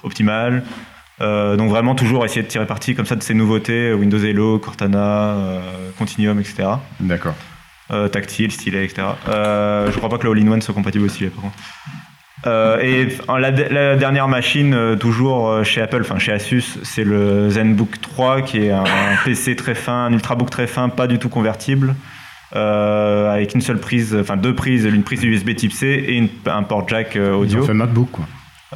optimale. 0.05 0.63
Euh, 1.21 1.57
donc 1.57 1.71
vraiment 1.71 1.95
toujours 1.95 2.25
essayer 2.25 2.43
de 2.43 2.49
tirer 2.49 2.67
parti 2.67 2.95
comme 2.95 3.07
ça 3.07 3.15
de 3.15 3.23
ces 3.23 3.35
nouveautés, 3.35 3.91
euh, 3.91 3.95
Windows 3.95 4.19
Hello, 4.19 4.59
Cortana, 4.59 4.99
euh, 5.37 5.61
Continuum, 5.97 6.41
etc. 6.41 6.65
D'accord. 7.01 7.35
Euh, 7.93 8.09
tactile, 8.09 8.51
stylet, 8.51 8.85
etc. 8.85 9.03
Je 9.27 9.97
crois 9.97 10.09
pas 10.09 10.19
que 10.19 10.25
le 10.25 10.33
All-in-One 10.33 10.61
soit 10.63 10.75
compatible 10.75 11.05
au 11.05 11.09
stylet, 11.09 11.31
par 11.31 11.43
contre. 11.45 11.57
Et 12.83 13.09
la, 13.39 13.51
la 13.51 13.97
dernière 13.97 14.29
machine, 14.29 14.97
toujours 14.99 15.65
chez 15.65 15.81
Apple, 15.81 16.01
enfin 16.03 16.19
chez 16.19 16.33
Asus, 16.33 16.79
c'est 16.83 17.05
le 17.05 17.49
ZenBook 17.49 18.01
3 18.03 18.43
qui 18.43 18.59
est 18.67 18.71
un, 18.71 18.83
un 18.85 19.17
PC 19.25 19.57
très 19.57 19.75
fin, 19.75 20.07
un 20.07 20.13
ultrabook 20.13 20.51
très 20.51 20.67
fin, 20.67 20.89
pas 20.91 21.07
du 21.07 21.19
tout 21.19 21.29
convertible, 21.31 21.95
avec 22.53 23.55
une 23.55 23.61
seule 23.63 23.79
prise, 23.79 24.15
enfin 24.21 24.37
deux 24.37 24.55
prises, 24.55 24.85
une 24.85 25.05
prise 25.05 25.23
USB 25.25 25.55
Type 25.55 25.73
C 25.73 25.87
et 25.87 26.17
une- 26.17 26.29
un 26.47 26.63
port 26.65 26.87
jack 26.89 27.17
euh, 27.17 27.29
Ils 27.31 27.35
ont 27.35 27.41
audio 27.41 27.63
fait 27.65 27.73
MacBook, 27.75 28.11
quoi. 28.11 28.27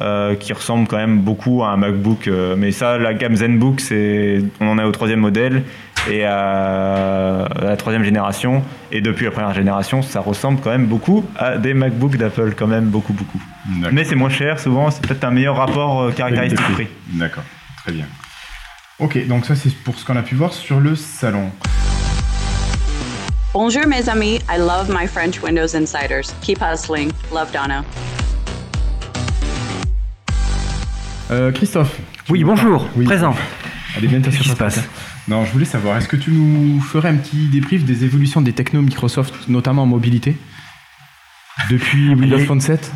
Euh, 0.01 0.35
qui 0.35 0.53
ressemble 0.53 0.87
quand 0.87 0.97
même 0.97 1.19
beaucoup 1.19 1.63
à 1.63 1.69
un 1.69 1.77
MacBook. 1.77 2.27
euh, 2.27 2.55
mais 2.57 2.71
ça, 2.71 2.97
la 2.97 3.13
gamme 3.13 3.35
ZenBook, 3.35 3.81
c'est, 3.81 4.41
on 4.61 4.69
en 4.69 4.79
est 4.79 4.83
au 4.83 4.91
troisième 4.91 5.19
modèle 5.19 5.63
et 6.09 6.23
à, 6.23 7.43
à 7.45 7.63
la 7.65 7.75
troisième 7.77 8.03
génération. 8.03 8.63
Et 8.91 9.01
depuis 9.01 9.25
la 9.25 9.31
première 9.31 9.53
génération, 9.53 10.01
ça 10.01 10.21
ressemble 10.21 10.61
quand 10.61 10.69
même 10.69 10.85
beaucoup 10.85 11.25
à 11.37 11.57
des 11.57 11.73
MacBooks 11.73 12.15
d'Apple, 12.17 12.53
quand 12.55 12.67
même 12.67 12.85
beaucoup, 12.85 13.13
beaucoup. 13.13 13.41
Mais 13.91 14.05
c'est 14.05 14.15
moins 14.15 14.29
cher, 14.29 14.59
souvent, 14.59 14.89
c'est 14.91 15.01
peut-être 15.05 15.23
un 15.25 15.31
meilleur 15.31 15.57
rapport 15.57 16.01
euh, 16.01 16.11
caractéristique-prix. 16.11 16.87
D'accord, 17.13 17.43
très 17.83 17.91
bien. 17.91 18.05
Ok, 18.99 19.27
donc 19.27 19.45
ça 19.45 19.55
c'est 19.55 19.73
pour 19.83 19.95
ce 19.95 20.05
qu'on 20.05 20.17
a 20.17 20.21
pu 20.23 20.35
voir 20.35 20.53
sur 20.53 20.79
le 20.79 20.95
salon. 20.95 21.51
Bonjour 23.53 23.87
mes 23.87 24.07
amis, 24.09 24.39
I 24.49 24.57
love 24.59 24.89
my 24.89 25.07
French 25.07 25.41
Windows 25.41 25.75
Insiders. 25.75 26.33
Keep 26.41 26.59
hustling. 26.61 27.11
Love 27.33 27.51
Donna. 27.51 27.83
Euh, 31.31 31.51
Christophe. 31.51 31.97
Oui, 32.29 32.43
bonjour, 32.43 32.87
Oui. 32.95 33.05
présent. 33.05 33.35
Allez, 33.97 34.07
bien 34.07 34.19
ta 34.21 34.29
Qu'est-ce 34.29 34.43
qui 34.43 34.49
se 34.49 34.55
passe 34.55 34.79
Non, 35.27 35.45
je 35.45 35.51
voulais 35.51 35.65
savoir, 35.65 35.97
est-ce 35.97 36.07
que 36.07 36.15
tu 36.15 36.31
nous 36.31 36.79
ferais 36.81 37.09
un 37.09 37.15
petit 37.15 37.47
débrief 37.47 37.83
des 37.85 38.03
évolutions 38.03 38.41
des 38.41 38.53
technos 38.53 38.81
Microsoft, 38.81 39.33
notamment 39.47 39.83
en 39.83 39.87
mobilité 39.87 40.35
Depuis 41.69 42.13
Windows 42.13 42.39
Phone 42.39 42.61
7 42.61 42.91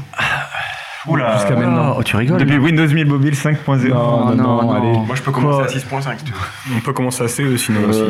Oula. 1.06 1.38
Jusqu'à 1.38 1.56
maintenant. 1.56 1.96
Oh, 1.98 2.04
tu 2.04 2.16
rigoles 2.16 2.40
Depuis 2.40 2.58
Windows 2.58 2.88
1000 2.88 3.06
Mobile 3.08 3.34
5.0. 3.34 3.90
Non, 3.90 4.36
non, 4.36 4.36
non, 4.36 4.72
allez. 4.72 4.98
Moi, 5.00 5.16
je 5.16 5.22
peux 5.22 5.32
commencer 5.34 5.84
Quoi 5.90 6.00
à 6.00 6.02
6.5 6.14 6.20
si 6.20 6.24
tu 6.26 6.32
veux. 6.32 6.76
On 6.78 6.80
peut 6.80 6.94
commencer 6.94 7.24
à 7.24 7.28
CE 7.28 7.58
sinon 7.58 7.84
aussi. 7.90 8.02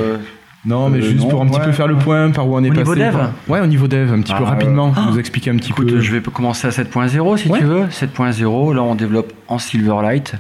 Non, 0.65 0.89
mais 0.89 0.99
Euh, 0.99 1.01
juste 1.01 1.17
non, 1.23 1.27
pour 1.29 1.41
un 1.41 1.47
petit 1.47 1.59
ouais. 1.59 1.65
peu 1.65 1.71
faire 1.73 1.87
le 1.87 1.97
point, 1.97 2.31
par 2.31 2.47
où 2.47 2.55
on 2.55 2.63
est 2.63 2.69
Au 2.69 2.73
passé. 2.73 2.81
niveau 2.81 2.95
dev. 2.95 3.27
Ouais, 3.49 3.59
au 3.59 3.65
niveau 3.67 3.87
dev, 3.87 4.13
un 4.13 4.21
petit 4.21 4.33
peu 4.33 4.43
Ah, 4.45 4.49
rapidement, 4.51 4.93
euh, 4.97 5.11
nous 5.11 5.19
expliquer 5.19 5.49
un 5.51 5.57
petit 5.57 5.71
Écoute, 5.71 5.89
peu. 5.89 5.99
je 5.99 6.11
vais 6.11 6.21
commencer 6.21 6.67
à 6.67 6.71
7.0 6.71 7.37
si 7.37 7.49
Ouais. 7.49 7.59
tu 7.59 7.65
veux. 7.65 7.85
7.0, 7.89 8.73
là 8.73 8.81
on 8.83 8.95
développe 8.95 9.33
en 9.49 9.59
Silverlight. 9.59 10.35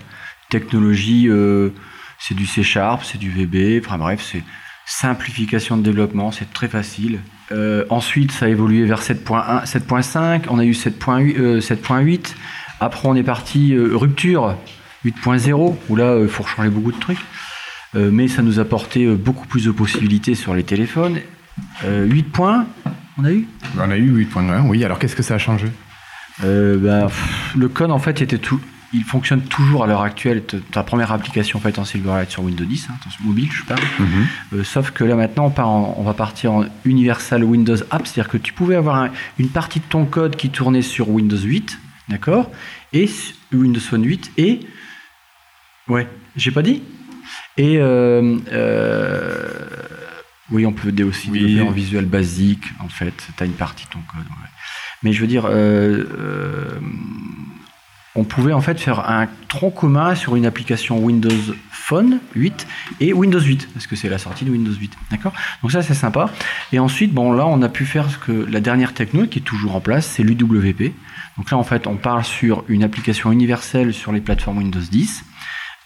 Technologie, 0.49 1.27
euh, 1.29 1.69
c'est 2.19 2.35
du 2.35 2.45
C 2.45 2.63
Sharp, 2.63 3.03
c'est 3.03 3.17
du 3.17 3.29
VB, 3.31 3.81
enfin 3.85 3.97
bref, 3.97 4.21
c'est 4.21 4.43
simplification 4.85 5.77
de 5.77 5.81
développement, 5.83 6.31
c'est 6.31 6.51
très 6.53 6.67
facile. 6.67 7.19
Euh, 7.51 7.85
ensuite, 7.89 8.31
ça 8.31 8.45
a 8.45 8.49
évolué 8.49 8.85
vers 8.85 9.01
7.1, 9.01 9.65
7.5, 9.65 10.43
on 10.49 10.59
a 10.59 10.63
eu 10.65 10.73
7.8, 10.73 11.35
euh, 11.37 11.59
7.8. 11.59 12.35
Après, 12.79 13.07
on 13.07 13.15
est 13.15 13.23
parti 13.23 13.73
euh, 13.73 13.91
rupture 13.95 14.55
8.0, 15.05 15.75
où 15.89 15.95
là, 15.95 16.17
il 16.21 16.27
faut 16.27 16.43
changer 16.45 16.69
beaucoup 16.69 16.91
de 16.91 16.99
trucs. 16.99 17.19
Euh, 17.95 18.09
mais 18.11 18.27
ça 18.27 18.41
nous 18.41 18.59
a 18.59 18.63
apporté 18.63 19.05
euh, 19.05 19.15
beaucoup 19.15 19.47
plus 19.47 19.65
de 19.65 19.71
possibilités 19.71 20.35
sur 20.35 20.53
les 20.55 20.63
téléphones. 20.63 21.19
Euh, 21.85 22.05
8 22.05 22.23
points, 22.23 22.65
on 23.17 23.25
a 23.25 23.31
eu? 23.31 23.47
On 23.77 23.89
a 23.91 23.97
eu 23.97 24.11
8.1, 24.25 24.67
oui, 24.67 24.83
alors 24.83 24.97
qu'est-ce 24.99 25.15
que 25.15 25.23
ça 25.23 25.35
a 25.35 25.37
changé? 25.37 25.67
Euh, 26.43 26.77
bah, 26.77 27.05
pff, 27.07 27.53
le 27.55 27.69
code 27.69 27.91
en 27.91 27.99
fait 27.99 28.21
était 28.21 28.39
tout, 28.39 28.59
il 28.91 29.03
fonctionne 29.03 29.41
toujours 29.41 29.83
à 29.83 29.87
l'heure 29.87 30.01
actuelle. 30.01 30.43
Ta- 30.71 30.81
première 30.81 31.11
application 31.11 31.59
faite 31.59 31.77
en 31.77 31.85
Silverlight 31.85 32.31
sur 32.31 32.41
Windows 32.43 32.65
10, 32.65 32.87
hein, 32.89 32.95
mobile, 33.23 33.49
je 33.51 33.63
parle. 33.63 33.81
Euh, 34.53 34.63
sauf 34.63 34.89
que 34.89 35.03
là 35.03 35.15
maintenant, 35.15 35.45
on, 35.45 35.49
part 35.51 35.69
en- 35.69 35.95
on 35.99 36.03
va 36.03 36.13
partir 36.15 36.51
en 36.53 36.65
Universal 36.85 37.43
Windows 37.43 37.77
App, 37.91 38.07
c'est-à-dire 38.07 38.31
que 38.31 38.37
tu 38.37 38.53
pouvais 38.53 38.75
avoir 38.75 38.95
un- 38.95 39.09
une 39.37 39.49
partie 39.49 39.79
de 39.79 39.85
ton 39.85 40.05
code 40.05 40.35
qui 40.35 40.49
tournait 40.49 40.81
sur 40.81 41.09
Windows 41.09 41.37
8, 41.37 41.77
d'accord, 42.09 42.49
et 42.93 43.07
Windows 43.51 43.79
Phone 43.79 44.03
8 44.03 44.31
et 44.37 44.61
ouais, 45.87 46.07
j'ai 46.35 46.49
pas 46.51 46.63
dit? 46.63 46.81
Et 47.57 47.77
euh, 47.79 48.37
euh, 48.51 49.47
oui, 50.51 50.65
on 50.65 50.73
peut 50.73 50.93
aussi 51.03 51.29
Oui. 51.31 51.39
développer 51.39 51.69
en 51.69 51.71
visuel 51.71 52.05
basique, 52.05 52.65
en 52.79 52.89
fait. 52.89 53.13
Tu 53.37 53.43
as 53.43 53.45
une 53.45 53.53
partie 53.53 53.85
de 53.85 53.91
ton 53.91 53.99
code. 54.11 54.21
ouais. 54.25 54.49
Mais 55.03 55.11
je 55.13 55.21
veux 55.21 55.27
dire, 55.27 55.45
euh, 55.45 56.05
euh, 56.17 56.79
on 58.15 58.23
pouvait 58.23 58.53
en 58.53 58.61
fait 58.61 58.79
faire 58.79 59.09
un 59.09 59.27
tronc 59.47 59.71
commun 59.71 60.13
sur 60.15 60.35
une 60.35 60.45
application 60.45 60.99
Windows 60.99 61.29
Phone 61.71 62.19
8 62.35 62.67
et 63.01 63.11
Windows 63.11 63.39
8, 63.41 63.69
parce 63.73 63.87
que 63.87 63.95
c'est 63.95 64.07
la 64.07 64.17
sortie 64.19 64.45
de 64.45 64.51
Windows 64.51 64.71
8. 64.73 64.93
D'accord? 65.11 65.33
Donc 65.61 65.71
ça, 65.71 65.81
c'est 65.81 65.93
sympa. 65.95 66.29
Et 66.71 66.79
ensuite, 66.79 67.11
bon, 67.13 67.33
là, 67.33 67.45
on 67.47 67.61
a 67.63 67.69
pu 67.69 67.85
faire 67.85 68.09
ce 68.09 68.17
que 68.17 68.31
la 68.31 68.59
dernière 68.61 68.93
techno 68.93 69.25
qui 69.27 69.39
est 69.39 69.43
toujours 69.43 69.75
en 69.75 69.81
place, 69.81 70.05
c'est 70.05 70.23
l'UWP. 70.23 70.93
Donc 71.37 71.49
là, 71.51 71.57
en 71.57 71.63
fait, 71.63 71.87
on 71.87 71.95
parle 71.95 72.23
sur 72.23 72.63
une 72.69 72.83
application 72.83 73.31
universelle 73.31 73.93
sur 73.93 74.11
les 74.11 74.21
plateformes 74.21 74.59
Windows 74.59 74.79
10. 74.79 75.25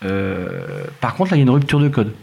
Euh, 0.04 0.86
par 1.02 1.16
contre, 1.16 1.32
là, 1.32 1.38
il 1.38 1.40
y 1.40 1.44
a 1.44 1.44
une 1.44 1.50
rupture 1.50 1.80
de 1.80 1.90
code. 1.90 2.14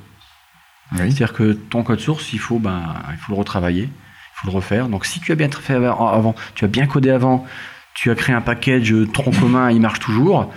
C'est-à-dire 0.97 1.33
que 1.33 1.53
ton 1.53 1.83
code 1.83 2.01
source, 2.01 2.33
il 2.33 2.39
faut, 2.39 2.59
ben, 2.59 2.95
il 3.11 3.17
faut 3.17 3.33
le 3.33 3.39
retravailler, 3.39 3.85
il 3.85 4.41
faut 4.41 4.49
le 4.49 4.53
refaire. 4.53 4.89
Donc 4.89 5.07
si 5.07 5.19
tu 5.21 5.33
as 5.33 5.35
bien 5.35 5.49
fait 5.51 5.75
avant, 5.75 6.35
tu 6.55 6.65
as 6.65 6.69
bien 6.69 6.87
codé 6.87 7.11
avant, 7.11 7.47
tu 7.95 8.11
as 8.11 8.15
créé 8.15 8.35
un 8.35 8.41
package 8.41 8.93
euh, 8.93 9.07
tronc 9.07 9.33
commun, 9.41 9.71
il 9.71 9.81
marche 9.81 9.99
toujours. 9.99 10.53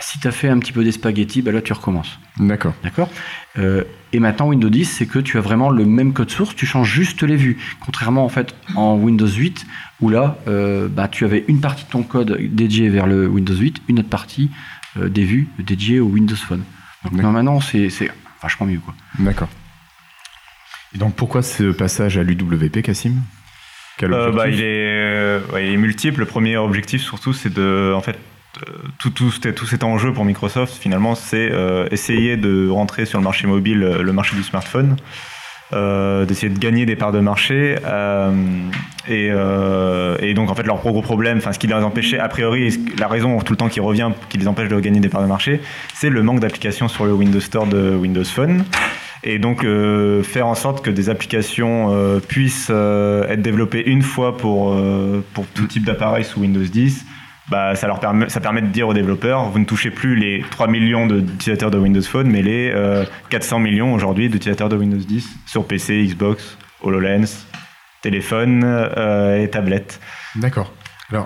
Si 0.00 0.18
tu 0.18 0.28
as 0.28 0.32
fait 0.32 0.48
un 0.48 0.58
petit 0.58 0.72
peu 0.72 0.82
des 0.82 0.92
spaghettis, 0.92 1.42
ben 1.42 1.54
là 1.54 1.60
tu 1.60 1.72
recommences. 1.72 2.18
D'accord. 2.38 2.72
D'accord? 2.82 3.10
Euh, 3.58 3.84
Et 4.12 4.18
maintenant 4.18 4.48
Windows 4.48 4.70
10, 4.70 4.86
c'est 4.86 5.06
que 5.06 5.18
tu 5.18 5.36
as 5.36 5.42
vraiment 5.42 5.68
le 5.70 5.84
même 5.84 6.14
code 6.14 6.30
source, 6.30 6.56
tu 6.56 6.64
changes 6.66 6.90
juste 6.90 7.22
les 7.22 7.36
vues. 7.36 7.58
Contrairement 7.84 8.24
en 8.24 8.30
fait 8.30 8.54
en 8.76 8.96
Windows 8.96 9.28
8, 9.28 9.66
où 10.00 10.08
là, 10.08 10.38
euh, 10.48 10.88
bah, 10.88 11.08
tu 11.08 11.24
avais 11.24 11.44
une 11.48 11.60
partie 11.60 11.84
de 11.84 11.90
ton 11.90 12.02
code 12.02 12.38
dédié 12.50 12.88
vers 12.88 13.06
le 13.06 13.28
Windows 13.28 13.54
8, 13.54 13.82
une 13.88 13.98
autre 13.98 14.08
partie 14.08 14.50
des 14.96 15.24
vues 15.24 15.48
dédiées 15.58 16.00
au 16.00 16.06
Windows 16.06 16.36
Phone. 16.36 16.64
Donc 17.04 17.12
maintenant, 17.12 17.60
c'est 17.60 17.88
vachement 18.42 18.66
mieux. 18.66 18.80
quoi. 18.80 18.94
D'accord. 19.18 19.48
Et 20.94 20.98
donc 20.98 21.14
pourquoi 21.14 21.42
ce 21.42 21.70
passage 21.70 22.18
à 22.18 22.22
l'UWP, 22.22 22.82
Cassim 22.82 23.22
euh, 24.02 24.32
bah, 24.32 24.48
il, 24.48 24.60
est, 24.60 24.64
euh, 24.64 25.40
il, 25.54 25.74
est, 25.74 25.76
multiple. 25.76 26.20
Le 26.20 26.26
premier 26.26 26.56
objectif, 26.56 27.02
surtout, 27.02 27.32
c'est 27.32 27.52
de. 27.52 27.92
En 27.94 28.00
fait, 28.00 28.18
euh, 28.66 28.72
tout, 28.98 29.10
tout, 29.10 29.30
tout 29.30 29.66
cet 29.66 29.84
enjeu 29.84 30.12
pour 30.12 30.24
Microsoft, 30.24 30.74
finalement, 30.74 31.14
c'est 31.14 31.50
essayer 31.90 32.36
de 32.36 32.68
rentrer 32.68 33.04
sur 33.04 33.18
le 33.18 33.24
marché 33.24 33.46
mobile, 33.46 33.78
le 33.80 34.12
marché 34.12 34.36
du 34.36 34.42
smartphone. 34.42 34.96
D'essayer 35.72 36.52
de 36.52 36.58
gagner 36.58 36.86
des 36.86 36.96
parts 36.96 37.12
de 37.12 37.20
marché 37.20 37.76
et, 39.08 39.26
et, 39.26 40.34
donc 40.34 40.50
en 40.50 40.54
fait 40.54 40.64
leur 40.64 40.78
gros 40.78 41.02
problème 41.02 41.38
enfin 41.38 41.52
ce 41.52 41.58
qui 41.58 41.66
les 41.66 41.74
empêchait 41.74 42.18
a 42.18 42.28
priori 42.28 42.78
la 42.98 43.08
raison 43.08 43.38
tout 43.40 43.52
le 43.52 43.56
temps 43.56 43.68
qui 43.68 43.80
revient 43.80 44.10
qui 44.28 44.38
les 44.38 44.48
empêche 44.48 44.68
de 44.68 44.80
gagner 44.80 45.00
des 45.00 45.08
parts 45.08 45.22
de 45.22 45.28
marché 45.28 45.60
c'est 45.94 46.10
le 46.10 46.22
manque 46.22 46.40
d'applications 46.40 46.88
sur 46.88 47.04
le 47.04 47.12
Windows 47.12 47.40
Store 47.40 47.66
de 47.66 47.94
Windows 47.94 48.24
Phone. 48.24 48.64
Et 49.22 49.38
donc 49.38 49.64
euh, 49.64 50.22
faire 50.22 50.46
en 50.46 50.54
sorte 50.54 50.82
que 50.82 50.90
des 50.90 51.10
applications 51.10 51.92
euh, 51.92 52.20
puissent 52.20 52.68
euh, 52.70 53.28
être 53.28 53.42
développées 53.42 53.82
une 53.84 54.02
fois 54.02 54.36
pour, 54.36 54.74
pour 55.34 55.46
tout 55.46 55.66
type 55.66 55.84
d'appareil 55.84 56.24
sous 56.24 56.40
Windows 56.40 56.62
10, 56.62 57.04
bah, 57.50 57.74
ça, 57.74 57.86
leur 57.86 58.00
permet, 58.00 58.28
ça 58.28 58.40
permet 58.40 58.62
de 58.62 58.68
dire 58.68 58.88
aux 58.88 58.94
développeurs, 58.94 59.44
vous 59.50 59.58
ne 59.58 59.64
touchez 59.64 59.90
plus 59.90 60.16
les 60.16 60.44
3 60.50 60.68
millions 60.68 61.06
d'utilisateurs 61.06 61.70
de 61.70 61.78
Windows 61.78 62.02
Phone, 62.02 62.28
mais 62.30 62.42
les 62.42 62.72
400 63.30 63.58
millions 63.58 63.92
aujourd'hui 63.94 64.28
d'utilisateurs 64.28 64.68
de 64.68 64.76
Windows 64.76 64.96
10 64.96 65.28
sur 65.46 65.66
PC, 65.66 66.04
Xbox, 66.04 66.56
HoloLens, 66.82 67.46
téléphone 68.02 68.64
et 69.38 69.48
tablette. 69.50 70.00
D'accord. 70.36 70.72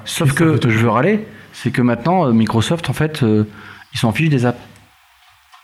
Sauf 0.04 0.32
que 0.32 0.58
je 0.62 0.78
veux 0.78 0.88
râler, 0.88 1.26
c'est 1.52 1.70
que 1.70 1.82
maintenant 1.82 2.32
Microsoft, 2.32 2.88
en 2.88 2.94
fait, 2.94 3.22
ils 3.22 3.98
s'en 3.98 4.12
fichent 4.12 4.30
des 4.30 4.46
apps. 4.46 4.60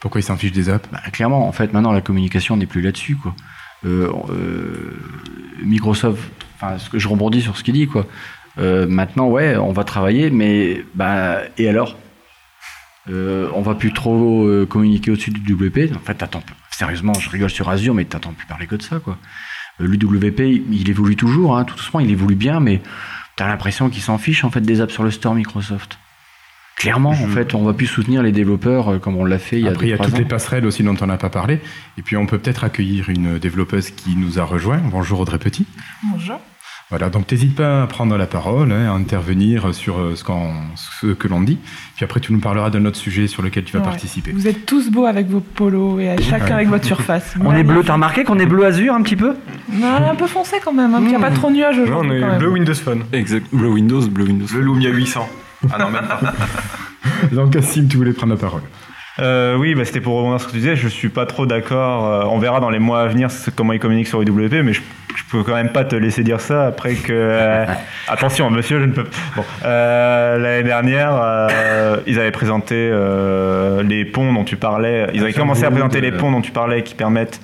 Pourquoi 0.01 0.21
ils 0.21 0.25
s'en 0.25 0.37
fichent 0.37 0.53
des 0.53 0.71
apps? 0.71 0.89
Bah, 0.91 1.01
Clairement, 1.13 1.47
en 1.47 1.53
fait, 1.53 1.73
maintenant 1.73 1.93
la 1.93 2.01
communication 2.01 2.57
n'est 2.57 2.67
plus 2.67 2.81
là-dessus. 2.81 3.17
Quoi. 3.17 3.35
Euh, 3.85 4.11
euh, 4.31 4.99
Microsoft, 5.63 6.31
enfin, 6.57 6.79
ce 6.79 6.89
que 6.89 6.99
je 6.99 7.07
rebondis 7.07 7.43
sur 7.43 7.57
ce 7.57 7.63
qu'il 7.63 7.75
dit, 7.75 7.87
quoi. 7.87 8.07
Euh, 8.59 8.87
maintenant, 8.87 9.29
ouais, 9.29 9.57
on 9.57 9.73
va 9.73 9.85
travailler, 9.85 10.31
mais 10.31 10.85
bah, 10.95 11.41
et 11.59 11.69
alors? 11.69 11.97
On 13.13 13.63
va 13.63 13.75
plus 13.75 13.93
trop 13.93 14.49
communiquer 14.69 15.11
au-dessus 15.11 15.33
du 15.33 15.55
WP. 15.55 15.97
En 15.97 15.99
fait, 15.99 16.15
t'attends, 16.15 16.45
sérieusement, 16.71 17.13
je 17.15 17.29
rigole 17.29 17.51
sur 17.51 17.69
Azure, 17.69 17.93
mais 17.93 18.05
t'attends 18.05 18.33
plus 18.33 18.47
parler 18.47 18.69
que 18.69 18.77
de 18.77 18.83
ça, 18.83 19.01
quoi. 19.01 19.19
L'UWP, 19.81 20.41
il 20.71 20.89
évolue 20.89 21.17
toujours, 21.17 21.57
hein, 21.57 21.65
tout 21.65 21.75
doucement, 21.75 21.99
il 21.99 22.11
évolue 22.11 22.37
bien, 22.37 22.61
mais 22.61 22.81
t'as 23.37 23.49
l'impression 23.49 23.89
qu'il 23.89 24.03
s'en 24.03 24.19
fiche 24.19 24.45
en 24.45 24.51
fait 24.51 24.61
des 24.61 24.81
apps 24.81 24.93
sur 24.93 25.03
le 25.03 25.11
store 25.11 25.35
Microsoft. 25.35 25.99
Clairement, 26.77 27.11
en 27.11 27.29
fait, 27.29 27.55
on 27.55 27.63
va 27.63 27.75
plus 27.75 27.87
soutenir 27.87 28.23
les 28.23 28.33
développeurs 28.33 28.89
euh, 28.89 28.99
comme 28.99 29.17
on 29.17 29.27
l'a 29.27 29.39
fait 29.39 29.59
il 29.59 29.65
y 29.65 29.69
a 29.69 29.73
Après, 29.73 29.87
il 29.87 29.91
y 29.91 29.93
a 29.93 29.99
toutes 29.99 30.17
les 30.17 30.25
passerelles 30.25 30.65
aussi 30.65 30.83
dont 30.83 30.97
on 30.99 31.07
n'a 31.07 31.19
pas 31.19 31.29
parlé. 31.29 31.61
Et 31.99 32.03
puis, 32.03 32.17
on 32.17 32.25
peut 32.25 32.39
peut-être 32.39 32.65
accueillir 32.65 33.11
une 33.11 33.39
développeuse 33.39 33.91
qui 33.91 34.17
nous 34.17 34.39
a 34.39 34.45
rejoint. 34.45 34.79
Bonjour 34.79 35.21
Audrey 35.21 35.39
Petit. 35.39 35.67
Bonjour. 36.11 36.41
Voilà, 36.91 37.09
donc 37.09 37.31
n'hésite 37.31 37.55
pas 37.55 37.85
à 37.85 37.87
prendre 37.87 38.17
la 38.17 38.27
parole, 38.27 38.73
hein, 38.73 38.91
à 38.91 38.95
intervenir 38.95 39.73
sur 39.73 40.01
euh, 40.01 40.17
ce, 40.17 40.25
ce 41.01 41.13
que 41.13 41.29
l'on 41.29 41.41
dit. 41.41 41.57
Puis 41.95 42.05
après, 42.05 42.19
tu 42.19 42.33
nous 42.33 42.41
parleras 42.41 42.71
d'un 42.71 42.85
autre 42.85 42.97
sujet 42.97 43.29
sur 43.29 43.43
lequel 43.43 43.63
tu 43.63 43.77
vas 43.77 43.83
participer. 43.83 44.33
Vous 44.33 44.49
êtes 44.49 44.67
tous 44.67 44.91
beaux 44.91 45.07
avec 45.07 45.29
vos 45.29 45.39
polos 45.39 46.01
et 46.01 46.21
chacun 46.21 46.57
avec 46.57 46.69
votre 46.69 46.85
surface. 46.85 47.35
on 47.45 47.55
est 47.55 47.63
bleu, 47.63 47.83
t'as 47.85 47.93
remarqué 47.93 48.25
qu'on 48.25 48.41
est 48.41 48.47
bleu 48.47 48.67
azur 48.67 48.93
un 48.95 49.03
petit 49.03 49.15
peu? 49.15 49.37
Non, 49.73 49.95
un 50.11 50.17
peu 50.17 50.27
foncé 50.27 50.57
quand 50.65 50.73
même, 50.73 50.93
hein, 50.93 50.99
il 51.01 51.09
n'y 51.09 51.15
a 51.15 51.21
pas 51.21 51.31
trop 51.31 51.49
de 51.49 51.55
nuages 51.55 51.79
aujourd'hui. 51.79 52.21
Non, 52.21 52.27
on 52.27 52.35
est 52.35 52.39
bleu 52.39 52.49
Windows 52.51 52.75
Phone. 52.75 53.05
Exact, 53.13 53.47
bleu 53.53 53.69
Windows, 53.69 54.07
bleu 54.09 54.25
Windows. 54.25 54.47
Le 54.53 54.61
Lumia 54.61 54.91
800. 54.91 55.29
Ah 55.73 55.79
non, 55.79 55.91
même 55.91 56.07
pas. 56.09 56.21
Donc, 57.33 57.53
Cassim, 57.53 57.87
tu 57.87 57.99
voulais 57.99 58.13
prendre 58.13 58.33
la 58.33 58.41
parole. 58.41 58.63
Euh, 59.21 59.57
oui, 59.57 59.75
bah, 59.75 59.85
c'était 59.85 60.01
pour 60.01 60.17
rebondir 60.17 60.41
sur 60.41 60.49
ce 60.49 60.53
que 60.53 60.57
tu 60.57 60.63
disais. 60.63 60.77
Je 60.77 60.89
suis 60.89 61.09
pas 61.09 61.27
trop 61.27 61.47
d'accord. 61.47 62.07
Euh, 62.07 62.25
on 62.31 62.39
verra 62.39 62.61
dans 62.61 62.71
les 62.71 62.79
mois 62.79 63.03
à 63.03 63.07
venir 63.07 63.29
comment 63.55 63.73
ils 63.73 63.79
communiquent 63.79 64.09
sur 64.09 64.23
IWP, 64.23 64.63
mais 64.65 64.73
je, 64.73 64.81
je 65.15 65.23
peux 65.31 65.43
quand 65.43 65.55
même 65.55 65.73
pas 65.73 65.85
te 65.85 65.97
laisser 65.97 66.23
dire 66.23 66.41
ça 66.41 66.67
après 66.67 66.95
que. 66.95 67.13
Euh, 67.13 67.67
attention, 68.09 68.51
monsieur, 68.51 68.81
je 68.81 68.87
ne 68.87 68.93
peux. 68.93 69.07
Bon, 69.37 69.45
l'année 69.63 70.63
dernière, 70.63 71.49
ils 72.07 72.19
avaient 72.19 72.31
présenté 72.31 72.91
les 73.85 74.05
ponts 74.05 74.33
dont 74.33 74.45
tu 74.45 74.57
parlais. 74.57 75.09
Ils 75.15 75.23
avaient 75.23 75.33
commencé 75.33 75.65
à 75.65 75.71
présenter 75.71 76.01
les 76.01 76.13
ponts 76.13 76.31
dont 76.31 76.43
tu 76.43 76.53
parlais 76.53 76.83
qui 76.83 76.95
permettent 76.95 77.41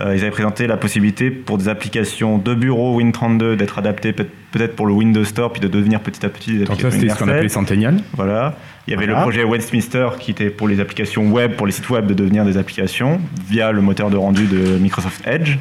euh, 0.00 0.14
ils 0.14 0.22
avaient 0.22 0.30
présenté 0.30 0.66
la 0.66 0.76
possibilité 0.76 1.30
pour 1.30 1.58
des 1.58 1.68
applications 1.68 2.38
de 2.38 2.54
bureau 2.54 3.00
Win32 3.00 3.56
d'être 3.56 3.78
adaptées 3.78 4.12
peut-être 4.12 4.76
pour 4.76 4.86
le 4.86 4.92
Windows 4.92 5.24
Store, 5.24 5.52
puis 5.52 5.60
de 5.60 5.68
devenir 5.68 6.00
petit 6.00 6.24
à 6.24 6.28
petit 6.28 6.58
des 6.58 6.64
Donc 6.64 6.80
ça, 6.80 6.90
c'était 6.90 7.08
ce 7.08 7.18
qu'on 7.18 7.28
appelait 7.28 7.48
Centennial. 7.48 7.98
Voilà. 8.14 8.56
Il 8.86 8.92
y 8.92 8.96
avait 8.96 9.06
le 9.06 9.14
projet 9.14 9.44
Westminster 9.44 10.08
qui 10.18 10.30
était 10.30 10.50
pour 10.50 10.68
les 10.68 10.80
applications 10.80 11.30
web, 11.30 11.54
pour 11.54 11.66
les 11.66 11.72
sites 11.72 11.90
web 11.90 12.06
de 12.06 12.14
devenir 12.14 12.44
des 12.44 12.56
applications 12.56 13.20
via 13.46 13.72
le 13.72 13.82
moteur 13.82 14.10
de 14.10 14.16
rendu 14.16 14.46
de 14.46 14.78
Microsoft 14.78 15.26
Edge. 15.26 15.58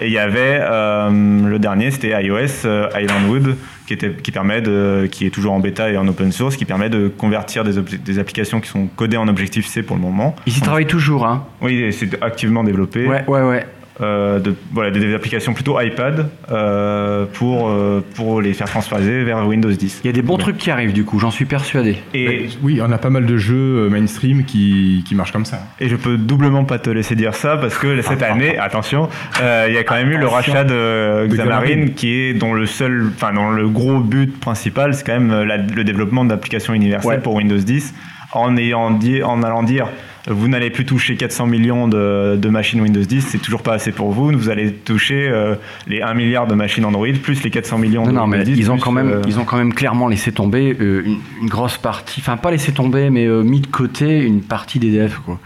Et 0.00 0.06
il 0.06 0.12
y 0.12 0.18
avait 0.18 0.58
euh, 0.60 1.48
le 1.48 1.58
dernier, 1.58 1.90
c'était 1.90 2.10
iOS 2.22 2.66
euh, 2.66 2.88
Islandwood, 2.94 3.56
qui, 3.86 3.94
était, 3.94 4.10
qui, 4.10 4.30
permet 4.30 4.60
de, 4.60 5.08
qui 5.10 5.26
est 5.26 5.30
toujours 5.30 5.54
en 5.54 5.60
bêta 5.60 5.90
et 5.90 5.96
en 5.96 6.06
open 6.06 6.32
source, 6.32 6.56
qui 6.56 6.66
permet 6.66 6.90
de 6.90 7.08
convertir 7.08 7.64
des, 7.64 7.80
des 7.80 8.18
applications 8.18 8.60
qui 8.60 8.68
sont 8.68 8.88
codées 8.94 9.16
en 9.16 9.26
Objective-C 9.26 9.82
pour 9.82 9.96
le 9.96 10.02
moment. 10.02 10.36
Ils 10.46 10.58
y 10.58 10.60
travaillent 10.60 10.86
toujours, 10.86 11.26
hein 11.26 11.46
Oui, 11.62 11.92
c'est 11.92 12.22
activement 12.22 12.62
développé. 12.62 13.06
Ouais, 13.06 13.24
ouais, 13.26 13.42
ouais. 13.42 13.66
Euh, 14.02 14.40
de, 14.40 14.54
voilà, 14.72 14.90
des 14.90 15.14
applications 15.14 15.54
plutôt 15.54 15.80
iPad 15.80 16.28
euh, 16.52 17.24
pour, 17.32 17.70
euh, 17.70 18.04
pour 18.14 18.42
les 18.42 18.52
faire 18.52 18.68
transposer 18.68 19.24
vers 19.24 19.46
Windows 19.46 19.70
10. 19.70 20.02
Il 20.04 20.06
y 20.06 20.10
a 20.10 20.12
des 20.12 20.20
bons 20.20 20.36
trucs 20.36 20.58
qui 20.58 20.70
arrivent 20.70 20.92
du 20.92 21.04
coup, 21.04 21.18
j'en 21.18 21.30
suis 21.30 21.46
persuadé. 21.46 21.96
Et 22.12 22.50
oui, 22.62 22.80
on 22.82 22.92
a 22.92 22.98
pas 22.98 23.08
mal 23.08 23.24
de 23.24 23.38
jeux 23.38 23.88
mainstream 23.88 24.44
qui, 24.44 25.02
qui 25.08 25.14
marchent 25.14 25.32
comme 25.32 25.46
ça. 25.46 25.60
Et 25.80 25.88
je 25.88 25.96
peux 25.96 26.18
doublement 26.18 26.64
pas 26.64 26.78
te 26.78 26.90
laisser 26.90 27.14
dire 27.14 27.34
ça 27.34 27.56
parce 27.56 27.78
que 27.78 28.02
cette 28.02 28.22
année, 28.22 28.58
attention, 28.58 29.08
il 29.40 29.72
y 29.72 29.78
a 29.78 29.84
quand 29.84 29.94
même 29.94 30.10
eu 30.10 30.18
le 30.18 30.26
rachat 30.26 30.64
de 30.64 31.26
Xamarin 31.28 31.86
qui 31.96 32.12
est 32.12 32.34
dont 32.34 32.52
le 32.52 32.66
seul, 32.66 33.10
enfin 33.14 33.32
dont 33.32 33.50
le 33.50 33.66
gros 33.66 34.00
but 34.00 34.38
principal, 34.38 34.92
c'est 34.92 35.06
quand 35.06 35.18
même 35.18 35.48
le 35.74 35.84
développement 35.84 36.26
d'applications 36.26 36.74
universelles 36.74 37.22
pour 37.22 37.34
Windows 37.34 37.56
10 37.56 37.94
en 38.32 38.56
ayant 38.56 38.90
dit, 38.90 39.22
en 39.22 39.42
allant 39.42 39.62
dire 39.62 39.88
vous 40.26 40.48
n'allez 40.48 40.70
plus 40.70 40.84
toucher 40.84 41.16
400 41.16 41.46
millions 41.46 41.88
de, 41.88 42.48
machines 42.48 42.80
Windows 42.80 43.02
10, 43.02 43.20
c'est 43.22 43.38
toujours 43.38 43.62
pas 43.62 43.74
assez 43.74 43.92
pour 43.92 44.12
vous. 44.12 44.30
Vous 44.32 44.48
allez 44.48 44.72
toucher 44.72 45.28
euh, 45.28 45.56
les 45.86 46.02
1 46.02 46.14
milliard 46.14 46.46
de 46.46 46.54
machines 46.54 46.84
Android 46.84 47.06
plus 47.22 47.42
les 47.42 47.50
400 47.50 47.78
millions 47.78 48.06
de 48.06 48.12
non, 48.12 48.22
Windows 48.22 48.38
mais 48.38 48.44
10. 48.44 48.58
Ils 48.58 48.70
ont, 48.70 48.78
quand 48.78 48.92
même, 48.92 49.10
euh, 49.10 49.22
ils 49.26 49.38
ont 49.38 49.44
quand 49.44 49.56
même 49.56 49.72
clairement 49.72 50.08
laissé 50.08 50.32
tomber 50.32 50.76
euh, 50.80 51.04
une, 51.40 51.48
grosse 51.48 51.78
partie, 51.78 52.20
enfin 52.20 52.36
pas 52.36 52.50
laissé 52.50 52.72
tomber, 52.72 53.10
mais 53.10 53.26
mis 53.26 53.60
de 53.60 53.66
côté 53.66 54.22
une 54.22 54.42
partie 54.42 54.78
des 54.78 54.90
devs. 54.90 55.20
Quoi. 55.24 55.38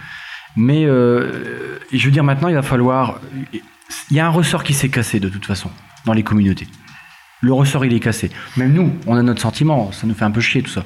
Mais 0.57 0.85
je 0.85 2.05
veux 2.05 2.11
dire, 2.11 2.25
maintenant, 2.25 2.49
il 2.49 2.55
va 2.55 2.63
falloir. 2.63 3.21
Il 4.11 4.17
y 4.17 4.21
a 4.21 4.27
un 4.27 4.31
ressort 4.31 4.65
qui 4.65 4.75
s'est 4.75 4.89
cassé 4.89 5.21
de 5.21 5.29
toute 5.29 5.45
façon 5.45 5.71
dans 6.07 6.13
les 6.13 6.23
communautés. 6.23 6.67
Le 7.41 7.53
ressort, 7.53 7.85
il 7.87 7.95
est 7.95 8.01
cassé. 8.01 8.31
Même 8.57 8.73
nous, 8.73 8.93
on 9.07 9.17
a 9.17 9.23
notre 9.23 9.41
sentiment, 9.41 9.93
ça 9.93 10.07
nous 10.07 10.15
fait 10.15 10.25
un 10.25 10.31
peu 10.31 10.43
chier 10.43 10.63
tout 10.63 10.71
ça. 10.71 10.85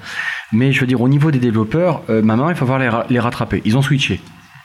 Mais 0.53 0.73
je 0.73 0.81
veux 0.81 0.87
dire, 0.87 1.01
au 1.01 1.09
niveau 1.09 1.31
des 1.31 1.41
développeurs, 1.41 2.03
euh, 2.11 2.23
maintenant, 2.23 2.49
il 2.49 2.55
faut 2.55 2.65
voir 2.65 2.79
les, 3.09 3.19
rattraper. 3.19 3.61
Ils 3.65 3.77
ont 3.77 3.83
switché. 3.83 4.21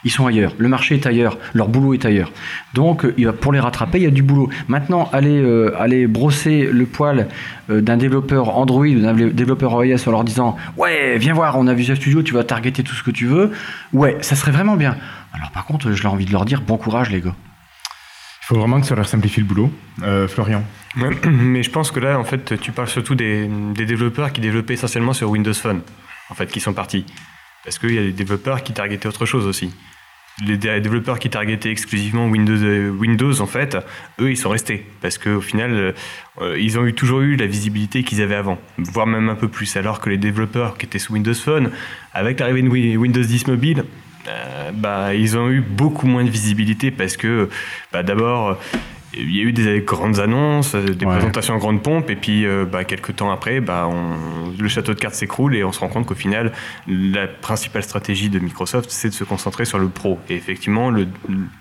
Ils 0.05 0.11
sont 0.11 0.27
ailleurs. 0.27 0.53
Le 0.59 0.69
marché 0.69 0.95
est 0.95 1.05
ailleurs. 1.07 1.37
Leur 1.53 1.67
boulot 1.67 1.93
est 1.93 2.05
ailleurs. 2.05 2.31
Donc, 2.73 3.03
euh, 3.05 3.31
pour 3.33 3.51
les 3.51 3.59
rattraper, 3.59 3.97
il 3.97 4.03
y 4.03 4.07
a 4.07 4.11
du 4.11 4.21
boulot. 4.21 4.49
Maintenant, 4.67 5.09
aller, 5.11 5.41
euh, 5.41 5.75
aller 5.81 6.05
brosser 6.05 6.69
le 6.71 6.85
poil 6.85 7.27
d'un 7.67 7.97
développeur 7.97 8.55
Android 8.55 8.85
ou 8.85 9.01
d'un 9.01 9.13
développeur 9.13 9.83
iOS 9.83 10.07
en 10.07 10.11
leur 10.11 10.23
disant 10.23 10.55
Ouais, 10.77 11.17
viens 11.17 11.33
voir, 11.33 11.57
on 11.57 11.67
a 11.67 11.73
Visual 11.73 11.97
Studio, 11.97 12.21
tu 12.21 12.35
vas 12.35 12.43
targeter 12.43 12.83
tout 12.83 12.93
ce 12.93 13.03
que 13.03 13.11
tu 13.11 13.25
veux. 13.25 13.51
Ouais, 13.91 14.17
ça 14.21 14.35
serait 14.35 14.51
vraiment 14.51 14.75
bien. 14.75 14.95
Alors, 15.33 15.51
par 15.51 15.65
contre, 15.65 15.91
j'ai 15.91 16.07
envie 16.07 16.25
de 16.25 16.31
leur 16.31 16.45
dire 16.45 16.61
Bon 16.61 16.77
courage, 16.77 17.09
les 17.09 17.19
gars. 17.19 17.35
Il 18.43 18.45
faut 18.45 18.55
vraiment 18.55 18.79
que 18.79 18.87
ça 18.87 18.95
leur 18.95 19.07
simplifie 19.07 19.41
le 19.41 19.47
boulot. 19.47 19.71
Florian 20.27 20.63
mais 21.25 21.63
je 21.63 21.69
pense 21.69 21.91
que 21.91 21.99
là, 21.99 22.19
en 22.19 22.23
fait, 22.23 22.59
tu 22.59 22.71
parles 22.71 22.87
surtout 22.89 23.15
des, 23.15 23.47
développeurs 23.75 24.31
qui 24.33 24.41
développaient 24.41 24.73
essentiellement 24.73 25.13
sur 25.13 25.29
Windows 25.29 25.53
Phone. 25.53 25.81
en 26.29 26.35
fait, 26.35 26.47
qui 26.51 26.59
sont 26.59 26.73
partis. 26.73 27.05
Parce 27.63 27.77
qu'il 27.77 27.93
y 27.93 27.97
a 27.97 28.01
des 28.03 28.11
développeurs 28.13 28.63
qui 28.63 28.73
targetaient 28.73 29.07
autre 29.07 29.25
chose 29.25 29.45
aussi. 29.45 29.73
Les 30.47 30.57
dé- 30.57 30.79
développeurs 30.79 31.19
qui 31.19 31.29
targetaient 31.29 31.69
exclusivement 31.71 32.27
Windows, 32.27 32.53
euh, 32.63 32.89
Windows, 32.91 33.41
en 33.41 33.45
fait, 33.45 33.77
eux, 34.21 34.31
ils 34.31 34.37
sont 34.37 34.49
restés. 34.49 34.85
Parce 35.01 35.17
qu'au 35.17 35.41
final, 35.41 35.71
euh, 35.73 35.91
euh, 36.41 36.57
ils 36.59 36.79
ont 36.79 36.89
toujours 36.91 37.19
eu 37.21 37.35
la 37.35 37.45
visibilité 37.45 38.03
qu'ils 38.03 38.21
avaient 38.21 38.35
avant, 38.35 38.57
voire 38.77 39.05
même 39.05 39.27
un 39.29 39.35
peu 39.35 39.49
plus. 39.49 39.75
Alors 39.75 39.99
que 39.99 40.09
les 40.09 40.17
développeurs 40.17 40.77
qui 40.77 40.85
étaient 40.85 40.99
sous 40.99 41.13
Windows 41.13 41.33
Phone, 41.33 41.71
avec 42.13 42.39
l'arrivée 42.39 42.61
de 42.61 42.69
Wi- 42.69 42.95
Windows 42.97 43.21
10 43.21 43.47
Mobile, 43.47 43.83
bah, 44.73 45.13
ils 45.15 45.37
ont 45.37 45.49
eu 45.49 45.59
beaucoup 45.61 46.05
moins 46.07 46.23
de 46.23 46.29
visibilité 46.29 46.91
parce 46.91 47.17
que, 47.17 47.49
bah, 47.91 48.03
d'abord, 48.03 48.57
il 49.13 49.35
y 49.35 49.39
a 49.39 49.43
eu 49.43 49.53
des 49.53 49.81
grandes 49.81 50.19
annonces, 50.19 50.75
euh, 50.75 50.83
des 50.93 51.05
Ouais. 51.05 51.13
présentations 51.17 51.55
en 51.55 51.57
grande 51.57 51.81
pompe, 51.81 52.09
et 52.09 52.15
puis 52.15 52.45
euh, 52.45 52.65
bah, 52.65 52.83
quelques 52.83 53.15
temps 53.15 53.31
après, 53.31 53.59
bah, 53.59 53.87
on- 53.91 54.51
le 54.59 54.67
château 54.67 54.93
de 54.93 54.99
cartes 54.99 55.15
s'écroule 55.15 55.55
et 55.55 55.63
on 55.63 55.71
se 55.71 55.79
rend 55.79 55.87
compte 55.89 56.05
qu'au 56.05 56.15
final, 56.15 56.51
la 56.87 57.27
principale 57.27 57.83
stratégie 57.83 58.29
de 58.29 58.39
Microsoft, 58.39 58.89
c'est 58.91 59.09
de 59.09 59.13
se 59.13 59.23
concentrer 59.23 59.65
sur 59.65 59.79
le 59.79 59.87
pro. 59.89 60.19
Et 60.29 60.35
effectivement, 60.35 60.89
le, 60.91 61.07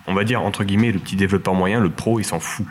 on 0.07 0.15
va 0.15 0.25
dire 0.25 0.43
entre 0.43 0.65
guillemets, 0.65 0.93
le 0.93 0.99
petit 0.99 1.17
développeur 1.17 1.55
moyen, 1.55 1.81
le 1.81 1.91
pro, 1.91 2.19
il 2.21 2.25
s'en 2.25 2.41
fout. 2.41 2.67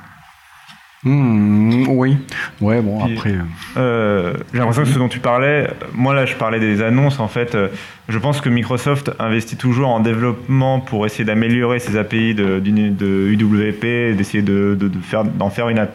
Hmm, 1.08 1.86
oui. 1.88 2.18
Ouais, 2.62 2.82
bon, 2.82 3.06
Puis- 3.06 3.16
après. 3.18 3.32
euh, 3.32 3.42
Euh, 3.78 4.34
j'ai 4.52 4.60
l'impression 4.60 4.84
que 4.84 4.90
ce 4.90 4.98
dont 5.00 5.08
tu 5.08 5.20
parlais, 5.20 5.70
moi 5.94 6.14
là 6.14 6.26
je 6.26 6.36
parlais 6.36 6.60
des 6.60 6.82
annonces 6.82 7.20
en 7.20 7.28
fait, 7.28 7.56
euh, 7.56 7.68
je 8.10 8.18
pense 8.18 8.42
que 8.42 8.50
Microsoft 8.50 9.12
investit 9.20 9.56
toujours 9.56 9.90
en 9.90 10.00
développement 10.00 10.80
pour 10.80 11.06
essayer 11.06 11.24
d'améliorer 11.26 11.80
ses 11.80 11.96
API 11.98 12.34
de, 12.34 12.60
UWP, 12.66 14.16
d'essayer 14.16 14.42
de, 14.44 14.76
de- 14.80 14.90
faire, 15.02 15.24
d'en 15.24 15.50
faire 15.50 15.70
une, 15.70 15.86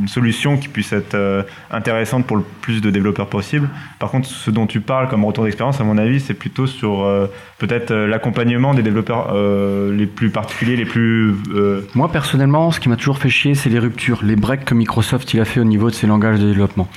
une 0.00 0.08
solution 0.08 0.56
qui 0.56 0.68
puisse 0.68 0.92
être 0.92 1.14
euh, 1.14 1.42
intéressante 1.70 2.26
pour 2.26 2.36
le 2.36 2.44
plus 2.60 2.80
de 2.80 2.90
développeurs 2.90 3.28
possible. 3.28 3.68
Par 3.98 4.10
contre, 4.10 4.28
ce 4.28 4.50
dont 4.50 4.66
tu 4.66 4.80
parles 4.80 5.08
comme 5.08 5.24
retour 5.24 5.44
d'expérience, 5.44 5.80
à 5.80 5.84
mon 5.84 5.98
avis, 5.98 6.20
c'est 6.20 6.34
plutôt 6.34 6.66
sur 6.66 7.02
euh, 7.02 7.26
peut-être 7.58 7.90
euh, 7.90 8.06
l'accompagnement 8.06 8.74
des 8.74 8.82
développeurs 8.82 9.34
les 9.92 10.06
plus 10.06 10.30
particuliers, 10.30 10.76
les 10.76 10.84
plus... 10.84 11.34
Moi, 11.94 12.10
personnellement, 12.10 12.70
ce 12.70 12.80
qui 12.80 12.88
m'a 12.88 12.96
toujours 12.96 13.18
fait 13.18 13.28
chier, 13.28 13.54
c'est 13.54 13.70
les 13.70 13.78
ruptures, 13.78 14.20
les 14.22 14.36
breaks 14.36 14.64
que 14.64 14.74
Microsoft 14.74 15.32
il 15.34 15.40
a 15.40 15.44
fait 15.44 15.60
au 15.60 15.64
niveau 15.64 15.90
de 15.90 15.94
ses 15.94 16.06
langages 16.06 16.38
de 16.38 16.46
développement. 16.46 16.88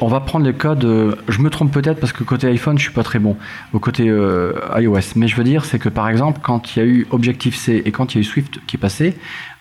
On 0.00 0.08
va 0.08 0.20
prendre 0.20 0.44
le 0.44 0.52
cas 0.52 0.74
de. 0.74 1.16
Je 1.28 1.40
me 1.40 1.50
trompe 1.50 1.72
peut-être 1.72 2.00
parce 2.00 2.12
que 2.12 2.24
côté 2.24 2.46
iPhone, 2.48 2.78
je 2.78 2.84
suis 2.84 2.92
pas 2.92 3.02
très 3.02 3.18
bon. 3.18 3.36
Au 3.72 3.78
côté 3.78 4.04
iOS. 4.04 4.98
Mais 5.16 5.28
je 5.28 5.36
veux 5.36 5.44
dire, 5.44 5.64
c'est 5.64 5.78
que 5.78 5.88
par 5.88 6.08
exemple, 6.08 6.40
quand 6.42 6.74
il 6.74 6.78
y 6.78 6.82
a 6.82 6.86
eu 6.86 7.06
Objective-C 7.10 7.82
et 7.84 7.92
quand 7.92 8.14
il 8.14 8.18
y 8.18 8.20
a 8.20 8.22
eu 8.22 8.24
Swift 8.24 8.60
qui 8.66 8.76
est 8.76 8.80
passé, 8.80 9.16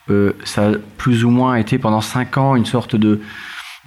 euh, 0.10 0.36
ça 0.43 0.70
a 0.70 0.72
plus 0.97 1.24
ou 1.26 1.30
moins 1.30 1.55
été 1.55 1.78
pendant 1.78 2.01
5 2.01 2.38
ans 2.38 2.55
une 2.55 2.66
sorte 2.66 2.95
de. 2.95 3.22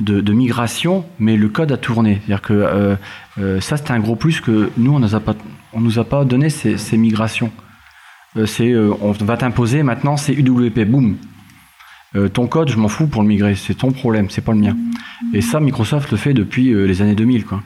De, 0.00 0.20
de 0.22 0.32
migration, 0.32 1.04
mais 1.20 1.36
le 1.36 1.48
code 1.50 1.70
a 1.70 1.76
tourné. 1.76 2.14
C'est-à-dire 2.24 2.40
que 2.40 2.54
euh, 2.54 2.96
euh, 3.38 3.60
ça, 3.60 3.76
c'était 3.76 3.92
un 3.92 4.00
gros 4.00 4.16
plus 4.16 4.40
que 4.40 4.70
nous, 4.78 4.92
on 4.96 5.00
on 5.74 5.80
nous 5.80 5.98
a 5.98 6.04
pas 6.04 6.24
donné 6.24 6.48
ces, 6.48 6.76
ces 6.78 6.96
migrations. 6.96 7.52
C'est 8.46 8.74
on 8.74 9.12
va 9.12 9.36
t'imposer 9.36 9.82
maintenant 9.82 10.16
c'est 10.16 10.32
UWP 10.32 10.80
boum 10.86 11.18
ton 12.32 12.46
code 12.46 12.70
je 12.70 12.78
m'en 12.78 12.88
fous 12.88 13.06
pour 13.06 13.20
le 13.20 13.28
migrer 13.28 13.54
c'est 13.54 13.74
ton 13.74 13.92
problème 13.92 14.30
c'est 14.30 14.40
pas 14.40 14.52
le 14.52 14.58
mien 14.58 14.74
et 15.34 15.42
ça 15.42 15.60
Microsoft 15.60 16.10
le 16.10 16.16
fait 16.16 16.32
depuis 16.32 16.72
les 16.72 17.02
années 17.02 17.14
2000 17.14 17.44
quoi 17.44 17.62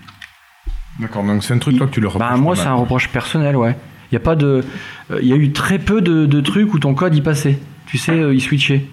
D'accord, 0.98 1.22
donc 1.22 1.44
c'est 1.44 1.54
un 1.54 1.58
truc 1.58 1.78
que 1.78 1.84
tu 1.84 2.00
le 2.00 2.08
reproches. 2.08 2.28
bah 2.28 2.36
moi 2.36 2.56
c'est 2.56 2.66
un 2.66 2.74
reproche 2.74 3.08
personnel 3.10 3.54
ouais 3.54 3.76
il 4.10 4.14
y 4.14 4.16
a 4.16 4.20
pas 4.20 4.34
de 4.34 4.64
il 5.22 5.26
y 5.28 5.32
a 5.32 5.36
eu 5.36 5.52
très 5.52 5.78
peu 5.78 6.00
de, 6.00 6.26
de 6.26 6.40
trucs 6.40 6.74
où 6.74 6.80
ton 6.80 6.94
code 6.94 7.14
y 7.14 7.20
passait 7.20 7.60
tu 7.86 7.98
sais 7.98 8.12
euh, 8.12 8.34
il 8.34 8.40
switchait 8.40 8.84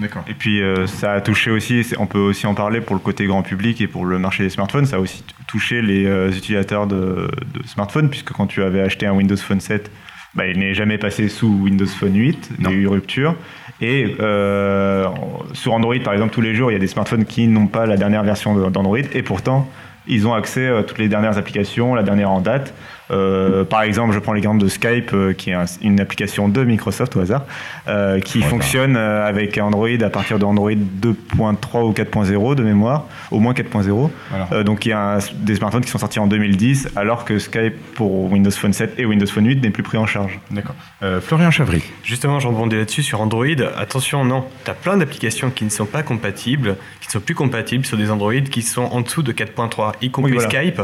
D'accord. 0.00 0.24
Et 0.26 0.34
puis 0.34 0.62
euh, 0.62 0.86
ça 0.86 1.12
a 1.12 1.20
touché 1.20 1.50
aussi, 1.50 1.84
on 1.98 2.06
peut 2.06 2.18
aussi 2.18 2.46
en 2.46 2.54
parler 2.54 2.80
pour 2.80 2.96
le 2.96 3.00
côté 3.00 3.26
grand 3.26 3.42
public 3.42 3.80
et 3.82 3.86
pour 3.86 4.06
le 4.06 4.18
marché 4.18 4.42
des 4.42 4.48
smartphones, 4.48 4.86
ça 4.86 4.96
a 4.96 4.98
aussi 4.98 5.22
touché 5.46 5.82
les 5.82 6.06
euh, 6.06 6.30
utilisateurs 6.30 6.86
de, 6.86 7.30
de 7.52 7.66
smartphones, 7.66 8.08
puisque 8.08 8.32
quand 8.32 8.46
tu 8.46 8.62
avais 8.62 8.80
acheté 8.80 9.06
un 9.06 9.12
Windows 9.12 9.36
Phone 9.36 9.60
7, 9.60 9.90
bah, 10.34 10.46
il 10.46 10.58
n'est 10.58 10.72
jamais 10.72 10.96
passé 10.96 11.28
sous 11.28 11.48
Windows 11.48 11.86
Phone 11.86 12.16
8, 12.16 12.52
il 12.58 12.64
y 12.64 12.68
a 12.68 12.72
eu 12.72 12.86
rupture. 12.86 13.36
Et 13.82 14.16
euh, 14.20 15.08
sur 15.52 15.74
Android, 15.74 15.98
par 16.02 16.14
exemple, 16.14 16.32
tous 16.32 16.40
les 16.40 16.54
jours, 16.54 16.70
il 16.70 16.74
y 16.74 16.76
a 16.76 16.80
des 16.80 16.86
smartphones 16.86 17.26
qui 17.26 17.46
n'ont 17.46 17.66
pas 17.66 17.84
la 17.84 17.96
dernière 17.96 18.22
version 18.22 18.70
d'Android, 18.70 18.98
et 19.12 19.22
pourtant, 19.22 19.68
ils 20.06 20.26
ont 20.26 20.32
accès 20.32 20.68
à 20.68 20.82
toutes 20.82 20.98
les 20.98 21.08
dernières 21.08 21.36
applications, 21.36 21.94
la 21.94 22.02
dernière 22.02 22.30
en 22.30 22.40
date. 22.40 22.72
Euh, 23.12 23.64
par 23.64 23.82
exemple, 23.82 24.14
je 24.14 24.18
prends 24.18 24.32
l'exemple 24.32 24.62
de 24.62 24.68
Skype, 24.68 25.10
euh, 25.12 25.32
qui 25.32 25.50
est 25.50 25.54
un- 25.54 25.66
une 25.82 26.00
application 26.00 26.48
de 26.48 26.64
Microsoft 26.64 27.14
au 27.16 27.20
hasard, 27.20 27.44
euh, 27.88 28.20
qui 28.20 28.42
fonctionne 28.42 28.96
euh, 28.96 29.26
avec 29.26 29.58
Android 29.58 29.88
à 30.02 30.10
partir 30.10 30.38
d'Android 30.38 30.72
2.3 30.74 31.84
ou 31.84 31.92
4.0 31.92 32.54
de 32.54 32.62
mémoire, 32.62 33.06
au 33.30 33.38
moins 33.38 33.52
4.0. 33.54 34.10
Voilà. 34.30 34.48
Euh, 34.52 34.62
donc 34.62 34.86
il 34.86 34.90
y 34.90 34.92
a 34.92 35.16
un- 35.16 35.18
des 35.34 35.54
smartphones 35.56 35.82
qui 35.84 35.90
sont 35.90 35.98
sortis 35.98 36.18
en 36.18 36.26
2010, 36.26 36.88
alors 36.96 37.24
que 37.24 37.38
Skype 37.38 37.74
pour 37.94 38.30
Windows 38.32 38.50
Phone 38.50 38.72
7 38.72 38.94
et 38.98 39.04
Windows 39.04 39.26
Phone 39.26 39.46
8 39.46 39.62
n'est 39.62 39.70
plus 39.70 39.82
pris 39.82 39.98
en 39.98 40.06
charge. 40.06 40.38
D'accord. 40.50 40.74
Euh, 41.02 41.20
Florian 41.20 41.50
Chavry. 41.50 41.82
Justement, 42.04 42.40
je 42.40 42.48
rebondis 42.48 42.76
là-dessus 42.76 43.02
sur 43.02 43.20
Android. 43.20 43.46
Attention, 43.76 44.24
non, 44.24 44.44
tu 44.64 44.70
as 44.70 44.74
plein 44.74 44.96
d'applications 44.96 45.50
qui 45.50 45.64
ne 45.64 45.70
sont 45.70 45.86
pas 45.86 46.02
compatibles, 46.02 46.76
qui 47.00 47.08
ne 47.08 47.12
sont 47.12 47.20
plus 47.20 47.34
compatibles 47.34 47.84
sur 47.84 47.96
des 47.96 48.10
Android 48.10 48.32
qui 48.50 48.62
sont 48.62 48.82
en 48.84 49.00
dessous 49.00 49.22
de 49.22 49.32
4.3, 49.32 49.92
y 50.02 50.10
compris 50.10 50.32
Oui, 50.32 50.38
voilà. 50.38 50.48
Skype. 50.50 50.82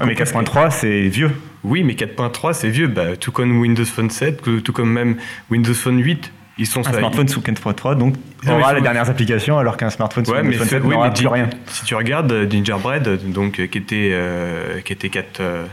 Ah, 0.00 0.06
mais 0.06 0.14
compris 0.14 0.42
4.3 0.42 0.70
c'est 0.70 1.08
vieux. 1.08 1.30
Oui, 1.64 1.82
mais 1.82 1.94
4.3, 1.94 2.52
c'est 2.54 2.68
vieux. 2.68 2.86
Bah, 2.86 3.16
tout 3.16 3.32
comme 3.32 3.58
Windows 3.60 3.84
Phone 3.84 4.10
7, 4.10 4.40
que- 4.42 4.60
tout 4.60 4.72
comme 4.72 4.92
même 4.92 5.16
Windows 5.50 5.74
Phone 5.74 5.98
8, 6.02 6.32
ils 6.56 6.66
sont 6.66 6.86
Un 6.86 6.92
smartphone 6.92 7.28
sous 7.28 7.40
4.3 7.40 7.94
donc 7.96 8.14
Non, 8.46 8.58
aura 8.58 8.74
les 8.74 8.80
dernières 8.80 9.10
applications, 9.10 9.58
alors 9.58 9.76
qu'un 9.76 9.90
smartphone 9.90 10.24
sous 10.24 10.30
Ouais, 10.32 10.38
Windows 10.38 10.50
mais, 10.52 10.56
Phone 10.58 10.66
c'est- 10.68 10.74
7 10.76 10.82
oui, 10.84 10.94
n'aura 10.94 11.10
plus 11.10 11.26
rien. 11.26 11.50
si 11.66 11.84
tu 11.84 11.94
regardes 11.94 12.30
euh, 12.32 12.48
Gingerbread, 12.50 13.32
donc, 13.32 13.58
euh, 13.60 13.66
qui 13.66 13.78
était, 13.78 14.10
euh, 14.12 14.80
qui 14.80 14.92
était 14.92 15.08
4, 15.08 15.40
euh, 15.40 15.64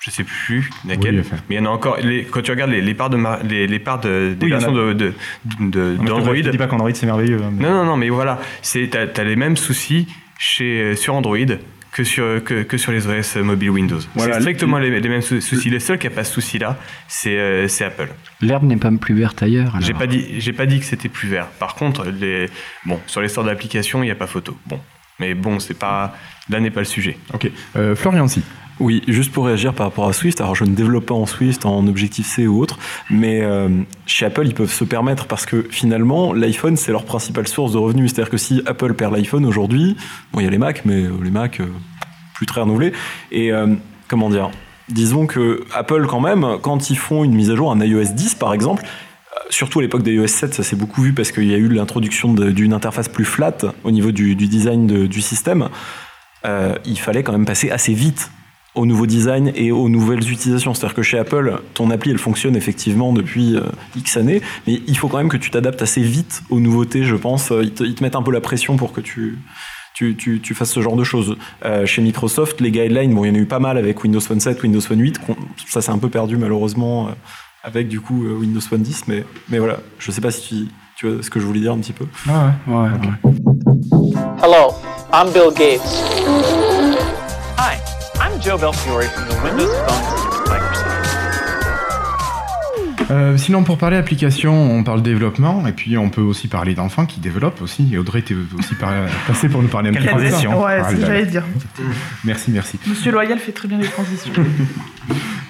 je 0.00 0.10
sais 0.10 0.22
plus 0.24 0.70
laquelle, 0.86 1.16
Oui, 1.16 1.20
enfin. 1.26 1.36
mais 1.48 1.56
il 1.56 1.58
y 1.58 1.60
en 1.60 1.66
a 1.66 1.70
encore. 1.70 1.96
Les, 2.00 2.24
quand 2.24 2.42
tu 2.42 2.50
regardes 2.52 2.70
les, 2.70 2.80
les 2.80 2.94
parts 2.94 3.10
de 3.10 3.18
les, 3.48 3.66
les 3.66 3.78
parts 3.80 3.98
de, 4.00 4.34
des 4.38 4.46
Oui, 4.46 4.52
a. 4.52 4.56
versions 4.58 4.72
de, 4.72 5.14
d'Android. 5.50 6.34
Je 6.36 6.50
dis 6.50 6.58
pas 6.58 6.68
qu'Android 6.68 6.90
c'est 6.94 7.06
merveilleux. 7.06 7.40
hein, 7.42 7.50
mais- 7.52 7.64
Non, 7.64 7.70
non, 7.74 7.84
non, 7.84 7.96
mais 7.96 8.08
voilà, 8.08 8.38
c'est 8.62 8.88
t'as, 8.90 9.06
t'as 9.08 9.24
les 9.24 9.36
mêmes 9.36 9.56
soucis 9.56 10.06
chez 10.38 10.80
euh, 10.80 10.94
sur 10.96 11.14
Android 11.14 11.38
que 11.96 12.04
sur 12.04 12.44
que, 12.44 12.62
que 12.62 12.76
sur 12.76 12.92
les 12.92 13.06
OS 13.06 13.36
mobile 13.36 13.70
Windows. 13.70 14.00
Voilà, 14.14 14.34
c'est 14.34 14.40
strictement 14.42 14.78
les, 14.78 15.00
les 15.00 15.08
mêmes 15.08 15.22
sou- 15.22 15.40
soucis. 15.40 15.70
Le 15.70 15.80
seul 15.80 15.98
qui 15.98 16.06
a 16.06 16.10
pas 16.10 16.24
ce 16.24 16.34
souci-là, 16.34 16.76
c'est 17.08 17.38
euh, 17.38 17.68
c'est 17.68 17.84
Apple. 17.84 18.08
l'herbe 18.42 18.64
n'est 18.64 18.76
pas 18.76 18.90
plus 18.92 19.14
verte 19.14 19.42
ailleurs. 19.42 19.74
J'ai 19.80 19.94
pas 19.94 20.06
dit, 20.06 20.26
j'ai 20.38 20.52
pas 20.52 20.66
dit 20.66 20.78
que 20.78 20.84
c'était 20.84 21.08
plus 21.08 21.28
vert. 21.28 21.46
Par 21.58 21.74
contre, 21.74 22.04
les, 22.10 22.50
bon, 22.84 23.00
sur 23.06 23.22
les 23.22 23.28
sortes 23.28 23.46
d'applications, 23.46 24.02
il 24.02 24.06
n'y 24.06 24.12
a 24.12 24.14
pas 24.16 24.26
photo. 24.26 24.56
Bon, 24.66 24.78
mais 25.18 25.32
bon, 25.34 25.58
c'est 25.58 25.78
pas, 25.78 26.14
là 26.50 26.60
n'est 26.60 26.70
pas 26.70 26.80
le 26.80 26.86
sujet. 26.86 27.16
Ok. 27.32 27.50
Euh, 27.76 27.96
Florian 27.96 28.28
si. 28.28 28.42
Oui, 28.78 29.02
juste 29.08 29.32
pour 29.32 29.46
réagir 29.46 29.72
par 29.72 29.86
rapport 29.86 30.06
à 30.06 30.12
Swift, 30.12 30.38
alors 30.42 30.54
je 30.54 30.64
ne 30.64 30.74
développe 30.74 31.06
pas 31.06 31.14
en 31.14 31.24
Swift, 31.24 31.64
en 31.64 31.86
Objective-C 31.86 32.46
ou 32.46 32.60
autre, 32.60 32.78
mais 33.08 33.40
euh, 33.42 33.70
chez 34.04 34.26
Apple, 34.26 34.46
ils 34.46 34.52
peuvent 34.52 34.72
se 34.72 34.84
permettre 34.84 35.26
parce 35.26 35.46
que 35.46 35.66
finalement, 35.70 36.34
l'iPhone, 36.34 36.76
c'est 36.76 36.92
leur 36.92 37.04
principale 37.06 37.48
source 37.48 37.72
de 37.72 37.78
revenus. 37.78 38.12
C'est-à-dire 38.12 38.30
que 38.30 38.36
si 38.36 38.60
Apple 38.66 38.92
perd 38.92 39.14
l'iPhone 39.14 39.46
aujourd'hui, 39.46 39.96
bon, 40.32 40.40
il 40.40 40.44
y 40.44 40.46
a 40.46 40.50
les 40.50 40.58
Mac, 40.58 40.82
mais 40.84 41.04
euh, 41.04 41.12
les 41.22 41.30
Mac, 41.30 41.60
euh, 41.60 41.66
plus 42.34 42.44
très 42.44 42.60
renouvelés. 42.60 42.92
Et 43.32 43.50
comment 44.08 44.28
dire? 44.28 44.50
Disons 44.90 45.26
que 45.26 45.64
Apple, 45.74 46.06
quand 46.06 46.20
même, 46.20 46.58
quand 46.60 46.90
ils 46.90 46.98
font 46.98 47.24
une 47.24 47.32
mise 47.32 47.50
à 47.50 47.56
jour, 47.56 47.72
un 47.72 47.80
iOS 47.80 48.12
10 48.12 48.34
par 48.34 48.52
exemple, 48.52 48.84
surtout 49.48 49.78
à 49.78 49.82
l'époque 49.82 50.02
d'iOS 50.02 50.26
7, 50.26 50.52
ça 50.52 50.62
s'est 50.62 50.76
beaucoup 50.76 51.00
vu 51.00 51.14
parce 51.14 51.32
qu'il 51.32 51.46
y 51.46 51.54
a 51.54 51.56
eu 51.56 51.68
l'introduction 51.68 52.34
d'une 52.34 52.74
interface 52.74 53.08
plus 53.08 53.24
flat 53.24 53.56
au 53.84 53.90
niveau 53.90 54.12
du, 54.12 54.36
design 54.36 54.86
de- 54.86 55.06
du 55.06 55.22
système. 55.22 55.70
Il 56.44 56.98
fallait 56.98 57.22
quand 57.22 57.32
même 57.32 57.46
passer 57.46 57.70
assez 57.70 57.94
vite 57.94 58.30
au 58.76 58.86
nouveau 58.86 59.06
design 59.06 59.50
et 59.56 59.72
aux 59.72 59.88
nouvelles 59.88 60.30
utilisations. 60.30 60.72
C'est-à-dire 60.74 60.94
que 60.94 61.02
chez 61.02 61.18
Apple, 61.18 61.60
ton 61.74 61.90
appli, 61.90 62.10
elle 62.12 62.18
fonctionne 62.18 62.54
effectivement 62.54 63.12
depuis 63.12 63.56
euh, 63.56 63.62
X 63.96 64.16
années, 64.16 64.42
mais 64.66 64.80
il 64.86 64.96
faut 64.96 65.08
quand 65.08 65.16
même 65.18 65.28
que 65.30 65.36
tu 65.36 65.50
t'adaptes 65.50 65.82
assez 65.82 66.02
vite 66.02 66.42
aux 66.50 66.60
nouveautés, 66.60 67.02
je 67.02 67.16
pense. 67.16 67.50
Euh, 67.50 67.62
Ils 67.64 67.72
te, 67.72 67.82
ils 67.82 67.94
te 67.94 68.04
mettent 68.04 68.16
un 68.16 68.22
peu 68.22 68.30
la 68.32 68.40
pression 68.40 68.76
pour 68.76 68.92
que 68.92 69.00
tu, 69.00 69.38
tu, 69.94 70.14
tu, 70.14 70.40
tu 70.40 70.54
fasses 70.54 70.70
ce 70.70 70.80
genre 70.82 70.94
de 70.96 71.04
choses. 71.04 71.36
Euh, 71.64 71.86
chez 71.86 72.02
Microsoft, 72.02 72.60
les 72.60 72.70
guidelines, 72.70 73.14
bon, 73.14 73.24
il 73.24 73.28
y 73.28 73.30
en 73.32 73.34
a 73.34 73.38
eu 73.38 73.46
pas 73.46 73.58
mal 73.58 73.78
avec 73.78 74.04
Windows 74.04 74.20
Phone 74.20 74.40
7, 74.40 74.62
Windows 74.62 74.80
Phone 74.80 75.00
8. 75.00 75.18
qu'on- 75.18 75.36
Ça 75.66 75.80
s'est 75.82 75.90
un 75.90 75.98
peu 75.98 76.08
perdu 76.10 76.36
malheureusement 76.36 77.08
euh, 77.08 77.10
avec 77.64 77.88
du 77.88 78.00
coup 78.00 78.24
euh, 78.26 78.34
Windows 78.38 78.60
Phone 78.60 78.82
10, 78.82 79.04
mais, 79.08 79.24
mais 79.48 79.58
voilà. 79.58 79.78
Je 79.98 80.10
sais 80.10 80.20
pas 80.20 80.30
si 80.30 80.42
tu, 80.48 80.68
tu 80.96 81.08
vois 81.10 81.22
ce 81.22 81.30
que 81.30 81.40
je 81.40 81.46
voulais 81.46 81.60
dire 81.60 81.72
un 81.72 81.78
petit 81.78 81.94
peu. 81.94 82.04
ouais, 82.28 82.74
ouais, 82.74 82.88
ouais. 82.90 83.32
Hello, 84.42 84.74
I'm 85.14 85.32
Bill 85.32 85.50
Gates. 85.56 85.80
Hi, 87.58 87.78
I'm 88.36 88.42
Joe 88.42 88.58
Belfiore 88.58 89.04
from 89.04 89.28
the 89.28 89.42
Windows 89.42 89.72
Phone 89.86 90.02
team 90.10 90.30
at 90.30 90.60
Microsoft. 90.60 90.96
Euh, 93.10 93.36
sinon, 93.38 93.62
pour 93.64 93.78
parler 93.78 93.96
application, 93.96 94.52
on 94.52 94.82
parle 94.82 95.00
développement, 95.00 95.66
et 95.66 95.72
puis 95.72 95.96
on 95.96 96.10
peut 96.10 96.20
aussi 96.20 96.48
parler 96.48 96.74
d'enfants 96.74 97.06
qui 97.06 97.20
développent 97.20 97.62
aussi. 97.62 97.88
Et 97.92 97.98
Audrey 97.98 98.18
était 98.18 98.34
aussi 98.58 98.74
par- 98.74 98.92
passée 99.26 99.48
pour 99.48 99.62
nous 99.62 99.68
parler 99.68 99.88
un 99.90 99.94
peu 99.94 100.00
de 100.00 100.06
transition. 100.06 100.62
Ouais, 100.62 100.78
Ah 100.80 100.84
c'est 100.88 100.96
ce 100.96 101.00
que 101.00 101.06
j'allais 101.06 101.24
dire. 101.26 101.44
Merci, 102.24 102.50
merci. 102.50 102.78
Monsieur 102.86 103.10
Loyal 103.12 103.38
fait 103.38 103.52
très 103.52 103.68
bien 103.68 103.78
les 103.78 103.88
transitions. 103.88 104.32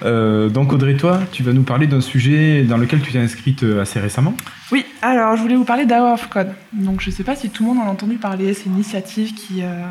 Euh, 0.03 0.47
donc 0.49 0.71
Audrey, 0.73 0.93
toi, 0.95 1.21
tu 1.31 1.41
vas 1.41 1.53
nous 1.53 1.63
parler 1.63 1.87
d'un 1.87 2.01
sujet 2.01 2.61
dans 2.61 2.77
lequel 2.77 3.01
tu 3.01 3.11
t'es 3.11 3.17
inscrite 3.17 3.63
euh, 3.63 3.81
assez 3.81 3.99
récemment. 3.99 4.35
Oui, 4.71 4.85
alors 5.01 5.35
je 5.35 5.41
voulais 5.41 5.55
vous 5.55 5.63
parler 5.63 5.87
d'Hour 5.87 6.13
of 6.13 6.29
Code. 6.29 6.51
Donc 6.71 7.01
je 7.01 7.09
sais 7.09 7.23
pas 7.23 7.35
si 7.35 7.49
tout 7.49 7.63
le 7.63 7.69
monde 7.69 7.79
en 7.83 7.87
a 7.87 7.91
entendu 7.91 8.17
parler, 8.17 8.53
c'est 8.53 8.67
une 8.67 8.75
initiative 8.75 9.33
qui, 9.33 9.63
euh, 9.63 9.81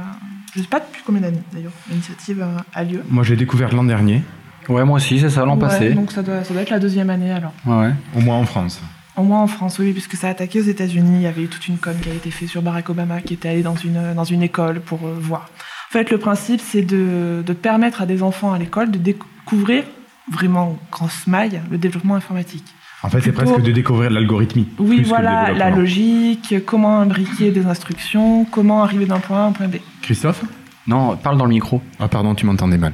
Je 0.57 0.63
sais 0.63 0.69
pas 0.69 0.81
depuis 0.81 1.03
combien 1.05 1.21
d'années 1.21 1.43
d'ailleurs 1.53 1.73
l'initiative 1.91 2.45
a 2.73 2.85
lieu. 2.85 3.03
Moi, 3.11 3.23
j'ai 3.25 3.37
découvert 3.37 3.75
l'an 3.75 3.85
dernier. 3.85 4.23
Ouais, 4.69 4.85
moi 4.85 4.97
aussi, 4.97 5.21
c'est 5.21 5.31
ça, 5.31 5.45
l'an 5.45 5.55
Ouais, 5.55 5.61
passé. 5.61 5.91
Donc 5.91 6.11
ça 6.11 6.23
doit, 6.23 6.43
ça 6.43 6.53
doit 6.53 6.63
être 6.63 6.71
la 6.71 6.79
deuxième 6.81 7.11
année 7.11 7.31
alors. 7.31 7.53
Ouais, 7.67 7.77
ouais. 7.77 7.95
Au 8.17 8.21
moins 8.21 8.37
en 8.37 8.45
France. 8.45 8.81
Au 9.17 9.23
moins 9.23 9.43
en 9.43 9.47
France, 9.47 9.79
oui, 9.79 9.93
puisque 9.93 10.17
ça 10.17 10.29
a 10.29 10.31
attaqué 10.31 10.61
aux 10.61 10.65
États-Unis. 10.65 11.17
Il 11.17 11.23
y 11.23 11.27
avait 11.27 11.43
eu 11.43 11.49
toute 11.49 11.69
une 11.69 11.79
com 11.79 11.95
qui 12.03 12.11
a 12.11 12.15
été 12.15 12.31
faite 12.31 12.49
sur 12.49 12.63
Barack 12.63 12.91
Obama 12.91 13.21
qui 13.21 13.35
était 13.35 13.49
allé 13.49 13.63
dans 13.63 13.77
une, 13.77 14.15
dans 14.15 14.25
une 14.25 14.43
école 14.43 14.81
pour 14.81 15.07
euh, 15.07 15.17
voir. 15.19 15.51
En 15.91 15.93
fait, 15.93 16.11
le 16.11 16.19
principe, 16.19 16.61
c'est 16.61 16.83
de, 16.83 17.43
de 17.47 17.53
permettre 17.53 18.03
à 18.03 18.07
des 18.07 18.23
enfants 18.23 18.53
à 18.53 18.59
l'école 18.59 18.91
de 18.91 18.99
découvrir 18.99 19.85
vraiment 20.33 20.77
grosse 20.91 21.27
maille 21.27 21.61
le 21.71 21.79
développement 21.79 22.17
informatique. 22.17 22.65
En 23.03 23.09
fait, 23.09 23.21
c'est 23.21 23.33
presque 23.33 23.61
de 23.61 23.71
découvrir 23.71 24.11
l'algorithmie. 24.11 24.67
Oui, 24.79 24.87
plus 24.87 24.97
que 24.97 25.03
le 25.03 25.09
voilà, 25.09 25.53
la 25.53 25.71
logique, 25.71 26.55
comment 26.65 26.99
imbriquer 27.01 27.53
des 27.53 27.67
instructions, 27.67 28.45
comment 28.47 28.83
arriver 28.83 29.07
d'un 29.07 29.21
point 29.21 29.39
A 29.39 29.43
à 29.43 29.45
un 29.45 29.53
point 29.53 29.69
B. 29.69 29.77
Christophe 30.07 30.45
Non, 30.87 31.17
parle 31.17 31.37
dans 31.37 31.47
le 31.47 31.51
micro. 31.51 31.83
Ah, 31.99 32.07
pardon, 32.07 32.37
tu 32.37 32.47
m'entendais 32.47 32.79
mal. 32.79 32.93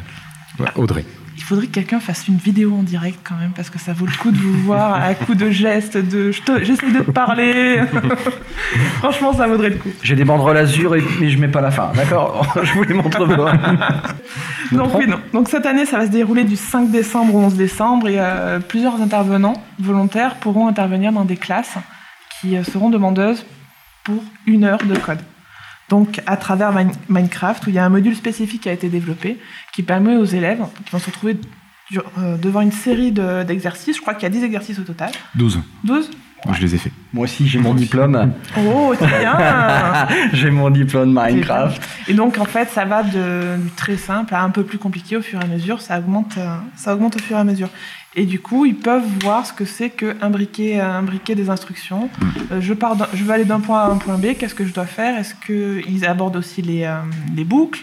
Ouais, 0.58 0.70
Audrey. 0.76 1.04
Il 1.36 1.42
faudrait 1.42 1.66
que 1.66 1.72
quelqu'un 1.72 2.00
fasse 2.00 2.26
une 2.26 2.38
vidéo 2.38 2.74
en 2.74 2.82
direct 2.82 3.18
quand 3.22 3.34
même, 3.34 3.52
parce 3.54 3.68
que 3.68 3.78
ça 3.78 3.92
vaut 3.92 4.06
le 4.06 4.12
coup 4.12 4.30
de 4.30 4.38
vous 4.38 4.62
voir 4.62 4.94
à 4.94 5.12
coup 5.12 5.34
de 5.34 5.50
gestes, 5.50 5.98
de 5.98 6.32
je 6.32 6.40
j'essaie 6.62 6.90
de 6.90 7.00
te 7.00 7.10
parler. 7.10 7.82
Franchement, 9.00 9.34
ça 9.34 9.46
vaudrait 9.46 9.68
le 9.68 9.76
coup. 9.76 9.90
J'ai 10.02 10.14
des 10.14 10.24
banderoles 10.24 10.56
azur, 10.56 10.96
et, 10.96 11.04
mais 11.20 11.28
je 11.28 11.38
mets 11.38 11.48
pas 11.48 11.60
la 11.60 11.70
fin, 11.70 11.92
d'accord? 11.94 12.46
Je 12.62 12.72
vous 12.72 12.84
les 12.84 12.94
montre 12.94 13.26
pas. 13.26 13.52
Donc 14.72 14.94
oui, 14.94 15.06
non. 15.06 15.18
Donc 15.34 15.50
cette 15.50 15.66
année, 15.66 15.84
ça 15.84 15.98
va 15.98 16.06
se 16.06 16.10
dérouler 16.10 16.44
du 16.44 16.56
5 16.56 16.90
décembre 16.90 17.34
au 17.34 17.40
11 17.40 17.56
décembre 17.56 18.08
et 18.08 18.16
euh, 18.18 18.58
plusieurs 18.58 19.02
intervenants 19.02 19.62
volontaires 19.78 20.36
pourront 20.36 20.66
intervenir 20.66 21.12
dans 21.12 21.26
des 21.26 21.36
classes 21.36 21.76
qui 22.40 22.56
euh, 22.56 22.64
seront 22.64 22.88
demandeuses 22.88 23.44
pour 24.02 24.22
une 24.46 24.64
heure 24.64 24.82
de 24.82 24.96
code. 24.96 25.20
Donc 25.92 26.22
à 26.26 26.38
travers 26.38 26.72
Min- 26.72 26.90
Minecraft, 27.10 27.66
où 27.66 27.70
il 27.70 27.74
y 27.74 27.78
a 27.78 27.84
un 27.84 27.90
module 27.90 28.16
spécifique 28.16 28.62
qui 28.62 28.68
a 28.70 28.72
été 28.72 28.88
développé, 28.88 29.38
qui 29.74 29.82
permet 29.82 30.16
aux 30.16 30.24
élèves 30.24 30.62
qui 30.86 30.90
vont 30.90 30.98
se 30.98 31.10
retrouver 31.12 31.36
euh, 32.18 32.38
devant 32.38 32.62
une 32.62 32.72
série 32.72 33.12
de- 33.12 33.42
d'exercices, 33.42 33.96
je 33.96 34.00
crois 34.00 34.14
qu'il 34.14 34.22
y 34.22 34.26
a 34.26 34.30
10 34.30 34.42
exercices 34.42 34.78
au 34.78 34.84
total. 34.84 35.10
12. 35.34 35.60
12 35.84 36.10
Moi, 36.44 36.54
je 36.58 36.62
les 36.62 36.74
ai 36.74 36.78
faits. 36.78 36.92
Moi 37.12 37.24
aussi, 37.24 37.46
j'ai 37.46 37.58
mon 37.58 37.74
diplôme. 37.84 38.32
Oh, 38.58 38.94
c'est 38.98 39.06
bien 39.06 39.38
j'ai 40.32 40.50
mon 40.50 40.70
diplôme 40.70 41.12
Minecraft. 41.12 41.80
Et 42.08 42.14
donc, 42.14 42.38
en 42.38 42.44
fait, 42.44 42.68
ça 42.68 42.84
va 42.84 43.02
de 43.02 43.56
du 43.56 43.70
très 43.70 43.96
simple 43.96 44.34
à 44.34 44.42
un 44.42 44.50
peu 44.50 44.64
plus 44.64 44.78
compliqué 44.78 45.16
au 45.16 45.22
fur 45.22 45.40
et 45.40 45.44
à 45.44 45.46
mesure. 45.46 45.80
Ça 45.80 45.98
augmente, 45.98 46.36
euh, 46.38 46.56
ça 46.76 46.94
augmente 46.94 47.16
au 47.16 47.18
fur 47.20 47.36
et 47.36 47.40
à 47.40 47.44
mesure. 47.44 47.68
Et 48.14 48.26
du 48.26 48.40
coup, 48.40 48.66
ils 48.66 48.76
peuvent 48.76 49.06
voir 49.22 49.46
ce 49.46 49.52
que 49.52 49.64
c'est 49.64 49.88
que 49.88 50.16
imbriquer, 50.20 50.80
euh, 50.80 50.98
imbriquer 50.98 51.34
des 51.34 51.48
instructions. 51.48 52.10
Euh, 52.50 52.60
je, 52.60 52.74
pars 52.74 52.96
je 53.14 53.24
veux 53.24 53.30
aller 53.30 53.46
d'un 53.46 53.60
point 53.60 53.80
A 53.80 53.84
à 53.84 53.90
un 53.90 53.96
point 53.96 54.18
B. 54.18 54.34
Qu'est-ce 54.38 54.54
que 54.54 54.66
je 54.66 54.74
dois 54.74 54.86
faire? 54.86 55.18
Est-ce 55.18 55.34
qu'ils 55.34 56.04
abordent 56.04 56.36
aussi 56.36 56.60
les, 56.60 56.84
euh, 56.84 56.96
les 57.34 57.44
boucles? 57.44 57.80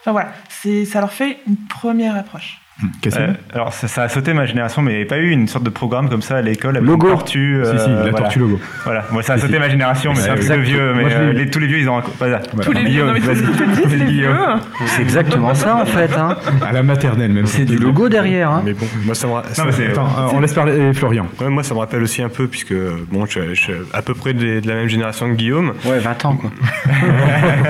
Enfin 0.00 0.12
voilà, 0.12 0.32
c'est, 0.48 0.84
ça 0.84 1.00
leur 1.00 1.12
fait 1.12 1.38
une 1.48 1.56
première 1.56 2.14
approche. 2.14 2.61
Euh, 3.06 3.32
alors 3.52 3.72
ça, 3.72 3.88
ça 3.88 4.02
a 4.02 4.08
sauté 4.08 4.32
ma 4.34 4.46
génération, 4.46 4.82
mais 4.82 4.90
il 4.92 4.94
n'y 4.94 5.00
avait 5.00 5.08
pas 5.08 5.18
eu 5.18 5.30
une 5.30 5.46
sorte 5.48 5.64
de 5.64 5.70
programme 5.70 6.08
comme 6.08 6.22
ça 6.22 6.36
à 6.38 6.42
l'école 6.42 6.76
avec 6.76 6.88
Logo. 6.88 7.06
une 7.08 7.12
tortue. 7.14 7.60
Si, 7.64 7.70
si, 7.78 7.88
la 7.90 7.94
voilà. 8.02 8.12
tortue 8.12 8.38
logo. 8.40 8.60
Voilà, 8.84 9.04
moi 9.10 9.22
ça 9.22 9.34
a 9.34 9.36
Si, 9.36 9.42
sauté 9.42 9.54
si. 9.54 9.60
ma 9.60 9.68
génération, 9.68 10.12
mais 10.14 10.20
c'est 10.20 10.30
un 10.30 10.34
peu 10.36 10.60
vieux. 10.62 10.92
Mais 10.94 11.02
Moi, 11.02 11.10
euh, 11.12 11.30
eu. 11.30 11.34
les- 11.34 11.50
tous 11.50 11.58
les 11.58 11.66
vieux, 11.66 11.78
ils 11.78 11.88
ont. 11.88 11.98
un- 11.98 12.02
Voilà. 12.18 12.38
Tous 12.40 12.72
les 12.72 12.84
Guillaume, 12.84 13.14
vieux, 13.14 13.22
tous 13.22 13.30
les 13.30 13.88
c'est 13.90 13.96
les 13.96 14.04
Guillaume. 14.06 14.34
vieux. 14.34 14.86
C'est 14.86 15.02
exactement 15.02 15.54
ça, 15.54 15.76
en 15.76 15.86
fait. 15.86 16.10
Hein. 16.16 16.36
À 16.66 16.72
la 16.72 16.82
maternelle, 16.82 17.32
même. 17.32 17.46
C'est 17.46 17.64
du 17.64 17.76
logo 17.76 18.08
derrière. 18.08 18.50
Hein. 18.50 18.62
Mais 18.64 18.72
bon, 18.72 18.86
moi 19.04 19.14
ça 19.14 19.26
me, 19.26 19.32
Non, 19.32 19.40
mais 19.78 19.86
Attends, 19.90 20.06
euh, 20.18 20.28
on 20.34 20.40
laisse 20.40 20.54
parler 20.54 20.92
Florian. 20.94 21.26
ouais, 21.40 21.48
moi 21.48 21.62
ça 21.62 21.74
me 21.74 21.78
rappelle 21.80 22.02
aussi 22.02 22.22
un 22.22 22.28
peu 22.28 22.46
puisque 22.48 22.74
bon, 23.10 23.26
je, 23.26 23.54
suis 23.54 23.72
à 23.92 24.02
peu 24.02 24.14
près 24.14 24.32
de, 24.34 24.60
de 24.60 24.68
la 24.68 24.74
même 24.74 24.88
génération 24.88 25.28
que 25.28 25.34
Guillaume. 25.34 25.72
Ouais, 25.84 25.98
20 25.98 26.24
ans, 26.24 26.36
quoi. 26.36 26.50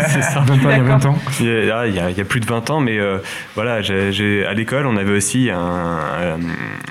c'est 0.08 0.22
ça. 0.22 0.44
Il 0.54 0.62
y 0.62 0.66
a 0.72 0.82
20 0.82 1.06
ans. 1.06 1.18
Il 1.40 1.46
y 1.46 1.70
a, 1.70 1.78
a- 1.80 2.20
a 2.20 2.24
plus 2.24 2.40
de 2.40 2.46
20 2.46 2.70
ans, 2.70 2.80
mais 2.80 2.98
euh, 2.98 3.18
voilà, 3.54 3.74
à 3.76 4.54
l'école, 4.54 4.86
on 4.86 4.96
avait 5.02 5.16
aussi 5.16 5.50
un. 5.50 5.58
Un, 5.58 6.38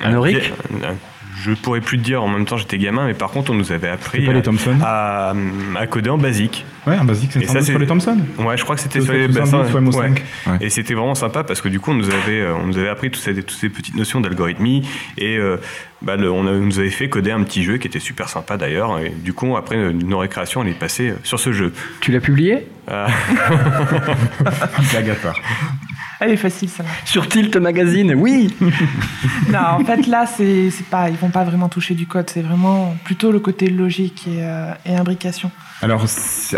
Un 0.03 0.15
auric 0.15 0.53
un- 0.83 0.95
Je 1.43 1.53
pourrais 1.53 1.81
plus 1.81 1.97
te 1.97 2.03
dire, 2.03 2.21
en 2.21 2.27
même 2.27 2.45
temps 2.45 2.57
j'étais 2.57 2.77
gamin, 2.77 3.07
mais 3.07 3.15
par 3.15 3.31
contre 3.31 3.49
on 3.51 3.55
nous 3.55 3.71
avait 3.71 3.87
appris 3.89 4.19
C'était 4.19 4.27
pas 4.27 4.33
les 4.37 4.43
Thomson 4.43 4.77
à, 4.83 5.33
à 5.75 5.87
coder 5.87 6.11
en 6.11 6.19
basique. 6.19 6.65
Ouais, 6.85 6.97
en 6.99 7.03
basique, 7.05 7.31
c'est 7.33 7.39
Et 7.41 7.47
ça, 7.47 7.47
sans 7.47 7.53
doute 7.53 7.63
c'est- 7.65 7.71
sur 7.71 7.79
les 7.79 7.87
Thomson. 7.87 8.17
Ouais, 8.39 8.57
je 8.57 8.63
crois 8.63 8.75
que 8.75 8.81
c'était 8.81 9.01
sur 9.01 9.13
les 9.13 9.27
bassins. 9.27 9.65
soit 9.71 9.79
MO5. 9.81 9.97
ouais. 10.01 10.09
Ouais. 10.47 10.57
Et 10.61 10.69
c'était 10.69 10.93
vraiment 10.93 11.15
sympa 11.15 11.43
parce 11.43 11.59
que 11.61 11.67
du 11.69 11.79
coup 11.79 11.91
on 11.91 11.95
nous 11.95 12.09
avait, 12.11 12.41
euh, 12.41 12.53
on 12.61 12.67
nous 12.67 12.77
avait 12.77 12.89
appris 12.89 13.09
toutes 13.09 13.23
ces, 13.23 13.33
toutes 13.33 13.57
ces 13.57 13.69
petites 13.69 13.95
notions 13.95 14.21
d'algorithmie 14.21 14.87
et 15.17 15.37
euh, 15.37 15.57
bah, 16.03 16.15
le- 16.15 16.29
on 16.31 16.45
a- 16.45 16.51
nous 16.51 16.77
avait 16.79 16.89
fait 16.91 17.09
coder 17.09 17.31
un 17.31 17.41
petit 17.43 17.63
jeu 17.63 17.77
qui 17.77 17.87
était 17.87 17.99
super 17.99 18.29
sympa 18.29 18.57
d'ailleurs. 18.57 18.99
Et 18.99 19.09
du 19.09 19.33
coup 19.33 19.57
après 19.57 19.77
euh, 19.77 19.91
nos 19.93 20.19
récréations 20.19 20.61
on 20.61 20.65
est 20.65 20.77
passé 20.77 21.09
euh, 21.09 21.13
sur 21.23 21.39
ce 21.39 21.53
jeu. 21.53 21.73
Tu 22.01 22.11
l'as 22.11 22.19
publié? 22.19 22.67
Euh, 22.91 23.07
La 24.93 25.01
gâte 25.01 25.25
Elle 26.21 26.31
est 26.31 26.37
facile, 26.37 26.69
ça. 26.69 26.83
Sur 27.03 27.27
Tilt 27.27 27.55
Magazine, 27.57 28.13
oui 28.15 28.55
non, 29.51 29.59
en 29.59 29.83
fait, 29.83 30.05
là, 30.05 30.27
c'est, 30.27 30.69
c'est 30.69 30.85
pas, 30.85 31.09
ils 31.09 31.15
vont 31.15 31.31
pas 31.31 31.43
vraiment 31.43 31.67
toucher 31.67 31.95
du 31.95 32.05
code. 32.05 32.29
C'est 32.29 32.43
vraiment 32.43 32.95
plutôt 33.03 33.31
le 33.31 33.39
côté 33.39 33.71
logique 33.71 34.27
et, 34.27 34.43
euh, 34.43 34.71
et 34.85 34.95
imbrication. 34.95 35.49
Alors, 35.81 36.05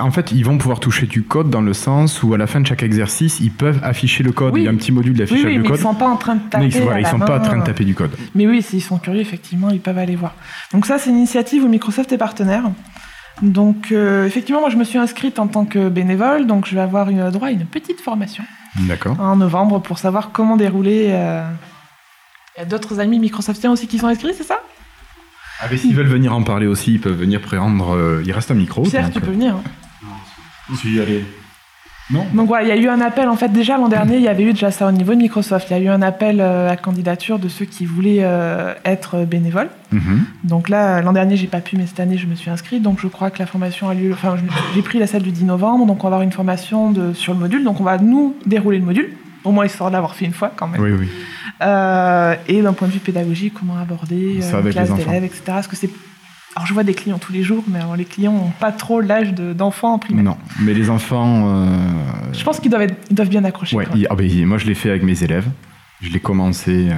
en 0.01 0.11
fait, 0.11 0.33
ils 0.33 0.43
vont 0.43 0.57
pouvoir 0.57 0.81
toucher 0.81 1.05
du 1.05 1.23
code 1.23 1.49
dans 1.49 1.61
le 1.61 1.71
sens 1.71 2.23
où 2.23 2.33
à 2.33 2.37
la 2.37 2.45
fin 2.45 2.59
de 2.59 2.67
chaque 2.67 2.83
exercice, 2.83 3.39
ils 3.39 3.51
peuvent 3.51 3.79
afficher 3.81 4.21
le 4.21 4.33
code. 4.33 4.53
Oui. 4.53 4.61
Il 4.61 4.65
y 4.65 4.67
a 4.67 4.71
un 4.71 4.75
petit 4.75 4.91
module 4.91 5.15
d'affichage 5.15 5.45
oui, 5.45 5.59
mais 5.59 5.67
code. 5.69 5.79
ils 5.79 5.81
sont 5.81 5.95
pas 5.95 6.09
en 6.09 6.17
train 6.17 6.35
de 6.35 6.41
taper. 6.49 6.65
mais 6.65 6.69
ils, 6.69 6.81
voilà, 6.81 6.99
ils 6.99 7.07
sont 7.07 7.19
pas 7.19 7.39
en 7.39 7.41
train 7.41 7.57
de 7.57 7.63
taper 7.63 7.85
du 7.85 7.95
code. 7.95 8.11
Mais 8.35 8.45
oui, 8.45 8.61
s'ils 8.61 8.83
sont 8.83 8.97
curieux, 8.97 9.21
effectivement, 9.21 9.69
ils 9.69 9.79
peuvent 9.79 9.97
aller 9.97 10.17
voir. 10.17 10.35
Donc 10.73 10.85
ça, 10.85 10.97
c'est 10.97 11.09
une 11.09 11.17
initiative 11.17 11.63
où 11.63 11.69
Microsoft 11.69 12.11
est 12.11 12.17
partenaire. 12.17 12.63
Donc 13.41 13.91
euh, 13.91 14.25
effectivement, 14.25 14.61
moi 14.61 14.69
je 14.69 14.77
me 14.77 14.83
suis 14.83 14.97
inscrite 14.97 15.39
en 15.39 15.47
tant 15.47 15.65
que 15.65 15.89
bénévole, 15.89 16.45
donc 16.47 16.67
je 16.67 16.75
vais 16.75 16.81
avoir 16.81 17.09
une, 17.09 17.29
droit 17.31 17.47
à 17.47 17.51
une 17.51 17.65
petite 17.65 17.99
formation 17.99 18.43
en 19.19 19.35
novembre 19.35 19.79
pour 19.79 19.97
savoir 19.97 20.31
comment 20.31 20.55
dérouler. 20.57 21.07
euh, 21.11 21.43
Il 22.55 22.59
y 22.59 22.63
a 22.63 22.65
d'autres 22.65 22.99
amis 22.99 23.19
Microsoftiens 23.19 23.71
aussi 23.71 23.87
qui 23.87 23.97
sont 23.99 24.07
inscrits, 24.07 24.33
c'est 24.37 24.43
ça? 24.43 24.59
Ah, 25.59 25.65
mais 25.69 25.77
s'ils 25.77 25.95
veulent 25.95 26.07
venir 26.07 26.33
en 26.33 26.43
parler 26.43 26.67
aussi, 26.67 26.93
ils 26.93 26.99
peuvent 27.01 27.17
venir 27.17 27.41
prendre. 27.41 27.95
euh, 27.95 28.21
il 28.25 28.31
reste 28.31 28.51
un 28.51 28.55
micro. 28.55 28.83
Pierre, 28.83 29.03
donc, 29.05 29.13
tu 29.13 29.21
peux 29.21 29.27
euh, 29.27 29.31
venir. 29.31 29.55
hein. 29.55 30.75
Si, 30.75 30.99
allez. 30.99 31.25
Non 32.11 32.25
Donc 32.33 32.47
voilà, 32.47 32.63
il 32.63 32.69
y 32.69 32.71
a 32.71 32.75
eu 32.75 32.89
un 32.89 33.01
appel, 33.01 33.29
en 33.29 33.35
fait 33.35 33.49
déjà 33.49 33.77
l'an 33.77 33.87
dernier, 33.87 34.17
il 34.17 34.21
y 34.21 34.27
avait 34.27 34.43
eu 34.43 34.53
déjà 34.53 34.71
ça 34.71 34.87
au 34.87 34.91
niveau 34.91 35.13
de 35.13 35.19
Microsoft. 35.19 35.69
Il 35.69 35.73
y 35.73 35.79
a 35.79 35.79
eu 35.79 35.87
un 35.87 36.01
appel 36.01 36.41
euh, 36.41 36.69
à 36.69 36.75
candidature 36.75 37.39
de 37.39 37.47
ceux 37.47 37.65
qui 37.65 37.85
voulaient 37.85 38.19
euh, 38.21 38.73
être 38.85 39.25
bénévoles. 39.25 39.69
Mhm. 39.91 40.25
Donc 40.43 40.69
là, 40.69 41.01
l'an 41.01 41.13
dernier, 41.13 41.37
j'ai 41.37 41.47
pas 41.47 41.61
pu, 41.61 41.77
mais 41.77 41.85
cette 41.87 41.99
année, 41.99 42.17
je 42.17 42.27
me 42.27 42.35
suis 42.35 42.49
inscrite. 42.49 42.81
Donc 42.81 42.99
je 42.99 43.07
crois 43.07 43.29
que 43.29 43.39
la 43.39 43.45
formation 43.45 43.87
a 43.89 43.93
lieu. 43.93 44.11
Enfin, 44.11 44.35
j'ai 44.75 44.81
pris 44.81 44.99
la 44.99 45.07
salle 45.07 45.23
du 45.23 45.31
10 45.31 45.45
novembre, 45.45 45.85
donc 45.85 46.03
on 46.03 46.09
va 46.09 46.15
avoir 46.15 46.21
une 46.21 46.31
formation 46.31 46.91
de, 46.91 47.13
sur 47.13 47.33
le 47.33 47.39
module. 47.39 47.63
Donc 47.63 47.79
on 47.79 47.83
va 47.83 47.97
nous 47.97 48.35
dérouler 48.45 48.79
le 48.79 48.85
module, 48.85 49.09
au 49.43 49.51
moins 49.51 49.65
histoire 49.65 49.89
de 49.89 49.93
l'avoir 49.93 50.15
fait 50.15 50.25
une 50.25 50.33
fois 50.33 50.51
quand 50.55 50.67
même. 50.67 50.81
Oui, 50.81 50.91
oui. 50.91 51.07
Euh, 51.61 52.35
et 52.47 52.61
d'un 52.61 52.73
point 52.73 52.87
de 52.87 52.93
vue 52.93 52.99
pédagogique, 52.99 53.53
comment 53.53 53.77
aborder 53.77 54.39
euh, 54.41 54.61
une 54.61 54.71
classe 54.71 54.93
d'élèves, 54.93 55.23
etc. 55.23 55.41
Parce 55.45 55.67
que 55.67 55.75
c'est. 55.75 55.89
Alors 56.55 56.67
je 56.67 56.73
vois 56.73 56.83
des 56.83 56.93
clients 56.93 57.17
tous 57.17 57.33
les 57.33 57.41
jours, 57.43 57.63
mais 57.67 57.79
alors, 57.79 57.95
les 57.95 58.05
clients 58.05 58.33
n'ont 58.33 58.51
pas 58.59 58.71
trop 58.71 59.01
l'âge 59.01 59.33
de- 59.33 59.53
d'enfants 59.53 59.93
en 59.93 59.99
primaire. 59.99 60.23
Non, 60.23 60.37
mais 60.59 60.73
les 60.73 60.89
enfants. 60.89 61.45
euh, 61.47 61.67
Je 62.31 62.43
pense 62.43 62.59
qu'ils 62.59 62.69
doivent, 62.69 62.83
être- 62.83 62.95
ils 63.09 63.15
doivent 63.15 63.29
bien 63.29 63.43
accrocher. 63.43 63.75
Ouais, 63.75 63.87
ah 64.09 64.15
ben, 64.15 64.45
moi 64.45 64.57
je 64.59 64.65
l'ai 64.65 64.75
fait 64.75 64.89
avec 64.91 65.03
mes 65.03 65.23
élèves. 65.23 65.47
Je 66.01 66.09
l'ai 66.09 66.19
commencé 66.19 66.89
euh, 66.91 66.95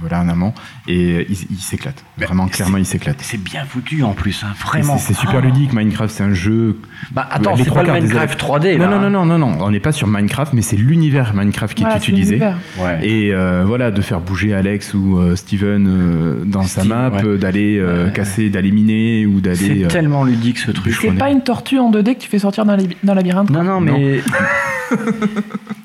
voilà, 0.00 0.20
en 0.20 0.28
amont 0.28 0.52
et 0.86 1.26
ils 1.28 1.36
ils 1.50 1.58
s'éclatent. 1.60 2.04
Vraiment, 2.18 2.46
clairement, 2.48 2.76
ils 2.78 2.86
s'éclatent. 2.86 3.20
C'est 3.20 3.42
bien 3.42 3.64
foutu 3.64 4.02
en 4.02 4.12
plus, 4.12 4.44
hein, 4.44 4.52
vraiment. 4.64 4.96
C'est 4.98 5.14
super 5.14 5.40
Ah. 5.42 5.46
ludique. 5.46 5.72
Minecraft, 5.72 6.12
c'est 6.14 6.22
un 6.24 6.32
jeu. 6.34 6.78
Bah 7.12 7.26
attends, 7.30 7.56
c'est 7.56 7.72
pas 7.72 7.82
le 7.82 7.92
Minecraft 7.92 8.24
élèves- 8.32 8.36
3D 8.36 8.78
là. 8.78 8.86
Non, 8.86 8.98
non, 8.98 9.06
hein. 9.06 9.10
non, 9.10 9.24
non, 9.26 9.38
non, 9.38 9.50
non. 9.56 9.64
On 9.64 9.70
n'est 9.70 9.80
pas 9.80 9.92
sur 9.92 10.06
Minecraft, 10.06 10.52
mais 10.52 10.62
c'est 10.62 10.76
l'univers 10.76 11.32
Minecraft 11.34 11.76
qui 11.76 11.84
est 11.84 11.96
utilisé. 11.96 12.36
l'univers. 12.36 12.58
Ouais. 12.78 13.06
Et 13.06 13.32
euh, 13.34 13.64
voilà, 13.66 13.90
de 13.90 14.00
faire 14.00 14.20
bouger 14.20 14.54
Alex 14.54 14.94
ou 14.94 15.18
euh, 15.18 15.36
Steven 15.36 15.86
euh, 15.88 16.44
dans 16.44 16.62
sa 16.62 16.84
map, 16.84 17.10
ouais. 17.10 17.24
euh, 17.24 17.36
d'aller 17.38 17.78
euh, 17.78 18.06
Ouais. 18.06 18.12
casser, 18.12 18.50
d'aller 18.50 18.70
miner 18.70 19.26
ou 19.26 19.40
d'aller. 19.40 19.56
C'est 19.56 19.84
euh, 19.84 19.88
tellement 19.88 20.24
ludique 20.24 20.58
ce 20.58 20.70
truc. 20.70 20.94
C'est 21.00 21.10
pas 21.12 21.30
une 21.30 21.42
tortue 21.42 21.78
en 21.78 21.90
2D 21.90 22.14
que 22.14 22.20
tu 22.20 22.28
fais 22.28 22.38
sortir 22.38 22.64
d'un 22.64 22.76
labyrinthe. 23.14 23.50
Non, 23.50 23.62
non, 23.64 23.80
mais 23.80 24.20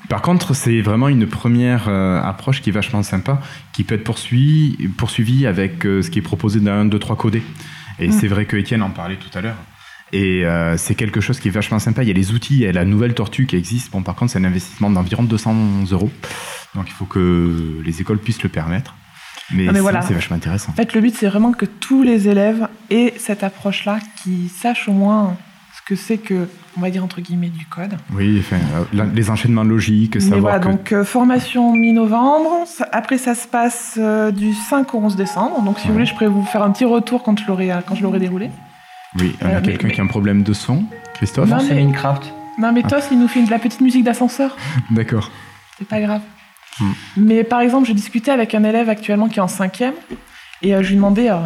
Par 0.08 0.22
contre, 0.22 0.54
c'est 0.54 0.80
vraiment 0.80 1.08
une 1.08 1.26
première 1.26 1.88
euh, 1.88 2.20
approche 2.22 2.60
qui 2.62 2.70
est 2.70 2.72
vachement 2.72 3.02
sympa, 3.02 3.40
qui 3.72 3.84
peut 3.84 3.94
être 3.96 4.04
poursuivie, 4.04 4.88
poursuivie 4.96 5.46
avec 5.46 5.84
euh, 5.86 6.02
ce 6.02 6.10
qui 6.10 6.18
est 6.18 6.22
proposé 6.22 6.60
dans 6.60 6.72
1, 6.72 6.84
2, 6.86 6.98
3 6.98 7.16
codé. 7.16 7.42
Et 7.98 8.08
Mm. 8.08 8.12
c'est 8.12 8.26
vrai 8.28 8.44
que 8.44 8.56
Étienne 8.56 8.82
en 8.82 8.90
parlait 8.90 9.16
tout 9.16 9.36
à 9.36 9.40
l'heure. 9.40 9.56
Et 10.12 10.44
euh, 10.44 10.76
c'est 10.76 10.94
quelque 10.94 11.20
chose 11.20 11.40
qui 11.40 11.48
est 11.48 11.50
vachement 11.50 11.78
sympa. 11.78 12.02
Il 12.02 12.08
y 12.08 12.10
a 12.10 12.14
les 12.14 12.32
outils, 12.32 12.54
il 12.54 12.60
y 12.60 12.66
a 12.66 12.72
la 12.72 12.84
nouvelle 12.84 13.14
tortue 13.14 13.46
qui 13.46 13.56
existe. 13.56 13.90
Bon, 13.90 14.02
par 14.02 14.14
contre, 14.14 14.32
c'est 14.32 14.38
un 14.38 14.44
investissement 14.44 14.90
d'environ 14.90 15.24
200 15.24 15.54
euros. 15.90 16.10
Donc, 16.74 16.84
il 16.88 16.92
faut 16.92 17.06
que 17.06 17.80
les 17.84 18.00
écoles 18.00 18.18
puissent 18.18 18.42
le 18.42 18.48
permettre. 18.48 18.94
Mais, 19.52 19.66
sinon, 19.66 19.80
voilà. 19.80 20.02
c'est 20.02 20.14
vachement 20.14 20.36
intéressant. 20.36 20.72
En 20.72 20.74
fait, 20.74 20.94
le 20.94 21.00
but, 21.00 21.14
c'est 21.16 21.26
vraiment 21.28 21.52
que 21.52 21.64
tous 21.66 22.02
les 22.02 22.28
élèves 22.28 22.68
aient 22.90 23.14
cette 23.18 23.42
approche-là, 23.42 23.98
qui 24.22 24.48
sachent 24.48 24.88
au 24.88 24.92
moins 24.92 25.36
que 25.86 25.96
c'est 25.96 26.18
que, 26.18 26.48
on 26.76 26.80
va 26.80 26.90
dire 26.90 27.04
entre 27.04 27.20
guillemets, 27.20 27.48
du 27.48 27.66
code. 27.66 27.96
Oui, 28.14 28.38
enfin, 28.40 28.56
euh, 28.96 29.04
les 29.14 29.30
enchaînements 29.30 29.64
logiques, 29.64 30.20
savoir 30.20 30.40
voilà, 30.40 30.58
que... 30.58 30.68
donc 30.68 30.92
euh, 30.92 31.04
formation 31.04 31.72
mi-novembre. 31.74 32.64
Après, 32.92 33.18
ça 33.18 33.34
se 33.34 33.46
passe 33.46 33.96
euh, 33.98 34.30
du 34.30 34.54
5 34.54 34.94
au 34.94 34.98
11 34.98 35.16
décembre. 35.16 35.62
Donc, 35.62 35.78
si 35.78 35.86
vous 35.88 35.92
voulez, 35.94 36.06
je 36.06 36.12
pourrais 36.14 36.26
vous 36.28 36.44
faire 36.44 36.62
un 36.62 36.70
petit 36.70 36.84
retour 36.86 37.22
quand 37.22 37.38
je 37.38 37.46
l'aurai, 37.46 37.70
quand 37.86 37.94
je 37.94 38.02
l'aurai 38.02 38.18
déroulé. 38.18 38.50
Oui, 39.20 39.36
on 39.42 39.46
a 39.46 39.48
Euh, 39.56 39.60
quelqu'un 39.60 39.88
mais- 39.88 39.94
qui 39.94 40.00
a 40.00 40.04
un 40.04 40.08
problème 40.08 40.42
de 40.42 40.52
son. 40.52 40.84
Christophe 41.14 41.48
Non, 41.50 41.58
c'est 41.60 41.74
Minecraft. 41.74 42.32
Non, 42.58 42.72
mais 42.72 42.82
Tos, 42.82 42.96
il 43.10 43.18
nous 43.18 43.28
fait 43.28 43.42
de 43.42 43.50
la 43.50 43.58
petite 43.58 43.80
musique 43.80 44.04
d'ascenseur. 44.04 44.56
D'accord. 44.90 45.30
C'est 45.78 45.86
pas 45.86 46.00
grave. 46.00 46.22
Hmm. 46.80 46.92
Mais 47.16 47.44
par 47.44 47.60
exemple, 47.60 47.86
j'ai 47.86 47.94
discuté 47.94 48.30
avec 48.30 48.54
un 48.54 48.64
élève 48.64 48.88
actuellement 48.88 49.28
qui 49.28 49.38
est 49.38 49.42
en 49.42 49.48
cinquième 49.48 49.94
et 50.62 50.74
euh, 50.74 50.82
je 50.82 50.88
lui 50.88 50.96
demandais, 50.96 51.30
euh, 51.30 51.36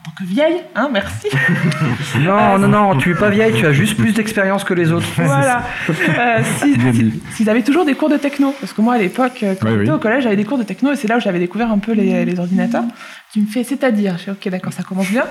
en 0.00 0.10
tant 0.10 0.16
que 0.18 0.24
vieille, 0.24 0.62
hein, 0.74 0.88
merci. 0.92 1.28
Non, 2.20 2.58
non, 2.58 2.68
non, 2.68 2.96
tu 2.96 3.10
es 3.12 3.14
pas 3.14 3.28
vieille, 3.30 3.52
tu 3.54 3.66
as 3.66 3.72
juste 3.72 3.96
plus 3.96 4.12
d'expérience 4.12 4.64
que 4.64 4.74
les 4.74 4.92
autres. 4.92 5.06
voilà. 5.16 5.62
Euh, 5.90 6.38
si- 6.58 6.74
si- 6.94 7.20
S'ils 7.32 7.50
avaient 7.50 7.62
toujours 7.62 7.84
des 7.84 7.94
cours 7.94 8.08
de 8.08 8.16
techno, 8.16 8.54
parce 8.60 8.72
que 8.72 8.80
moi 8.80 8.94
à 8.94 8.98
l'époque, 8.98 9.40
euh, 9.42 9.54
quand 9.60 9.68
j'étais 9.68 9.80
oui. 9.82 9.90
au 9.90 9.98
collège, 9.98 10.24
j'avais 10.24 10.36
des 10.36 10.44
cours 10.44 10.58
de 10.58 10.62
techno 10.64 10.92
et 10.92 10.96
c'est 10.96 11.08
là 11.08 11.16
où 11.18 11.20
j'avais 11.20 11.38
découvert 11.38 11.70
un 11.70 11.78
peu 11.78 11.92
les, 11.92 12.24
les 12.24 12.38
ordinateurs. 12.40 12.84
Qui 13.32 13.40
me 13.42 13.46
fait, 13.46 13.62
c'est-à-dire, 13.62 14.16
je 14.18 14.24
fais, 14.24 14.30
ok, 14.32 14.48
d'accord, 14.48 14.72
ça 14.72 14.82
commence 14.82 15.08
bien. 15.10 15.24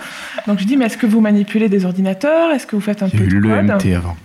Donc 0.48 0.60
je 0.60 0.64
dis, 0.66 0.78
mais 0.78 0.86
est-ce 0.86 0.98
que 0.98 1.06
vous 1.06 1.20
manipulez 1.20 1.68
des 1.68 1.86
ordinateurs? 1.86 2.52
Est-ce 2.52 2.66
que 2.66 2.76
vous 2.76 2.82
faites 2.82 3.04
un 3.04 3.10
peu 3.10 3.18
eu 3.18 3.28
de 3.28 3.40
code? 3.42 3.44
l'EMT 3.68 3.96
avant. 3.98 4.16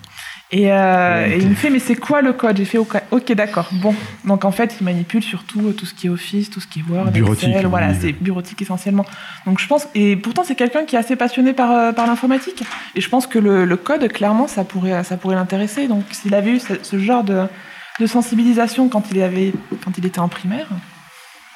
Et, 0.50 0.70
euh, 0.70 1.26
et 1.26 1.38
il 1.38 1.48
me 1.48 1.54
fait, 1.54 1.70
mais 1.70 1.80
c'est 1.80 1.96
quoi 1.96 2.22
le 2.22 2.32
code? 2.32 2.58
J'ai 2.58 2.64
fait, 2.64 2.78
ok, 2.78 3.32
d'accord. 3.32 3.70
Bon, 3.72 3.94
donc 4.24 4.44
en 4.44 4.52
fait, 4.52 4.76
il 4.80 4.84
manipule 4.84 5.22
surtout 5.22 5.60
euh, 5.60 5.72
tout 5.72 5.84
ce 5.84 5.94
qui 5.94 6.06
est 6.06 6.10
Office, 6.10 6.48
tout 6.48 6.60
ce 6.60 6.68
qui 6.68 6.80
est 6.80 6.82
Word, 6.88 7.10
Bureautique, 7.10 7.48
Excel, 7.48 7.66
voilà, 7.66 7.92
c'est 7.94 8.12
bureautique 8.12 8.62
essentiellement. 8.62 9.04
Donc 9.46 9.58
je 9.58 9.66
pense, 9.66 9.88
et 9.96 10.14
pourtant 10.16 10.44
c'est 10.44 10.54
quelqu'un 10.54 10.84
qui 10.84 10.94
est 10.94 10.98
assez 10.98 11.16
passionné 11.16 11.54
par, 11.54 11.72
euh, 11.72 11.92
par 11.92 12.06
l'informatique. 12.06 12.62
Et 12.94 13.00
je 13.00 13.08
pense 13.08 13.26
que 13.26 13.40
le, 13.40 13.64
le 13.64 13.76
code, 13.76 14.06
clairement, 14.12 14.46
ça 14.46 14.62
pourrait, 14.64 15.02
ça 15.02 15.16
pourrait 15.16 15.34
l'intéresser. 15.34 15.88
Donc 15.88 16.04
s'il 16.12 16.34
avait 16.34 16.52
eu 16.52 16.60
ce, 16.60 16.74
ce 16.82 16.98
genre 16.98 17.24
de, 17.24 17.46
de 17.98 18.06
sensibilisation 18.06 18.88
quand 18.88 19.10
il, 19.10 19.22
avait, 19.22 19.52
quand 19.82 19.98
il 19.98 20.06
était 20.06 20.20
en 20.20 20.28
primaire, 20.28 20.68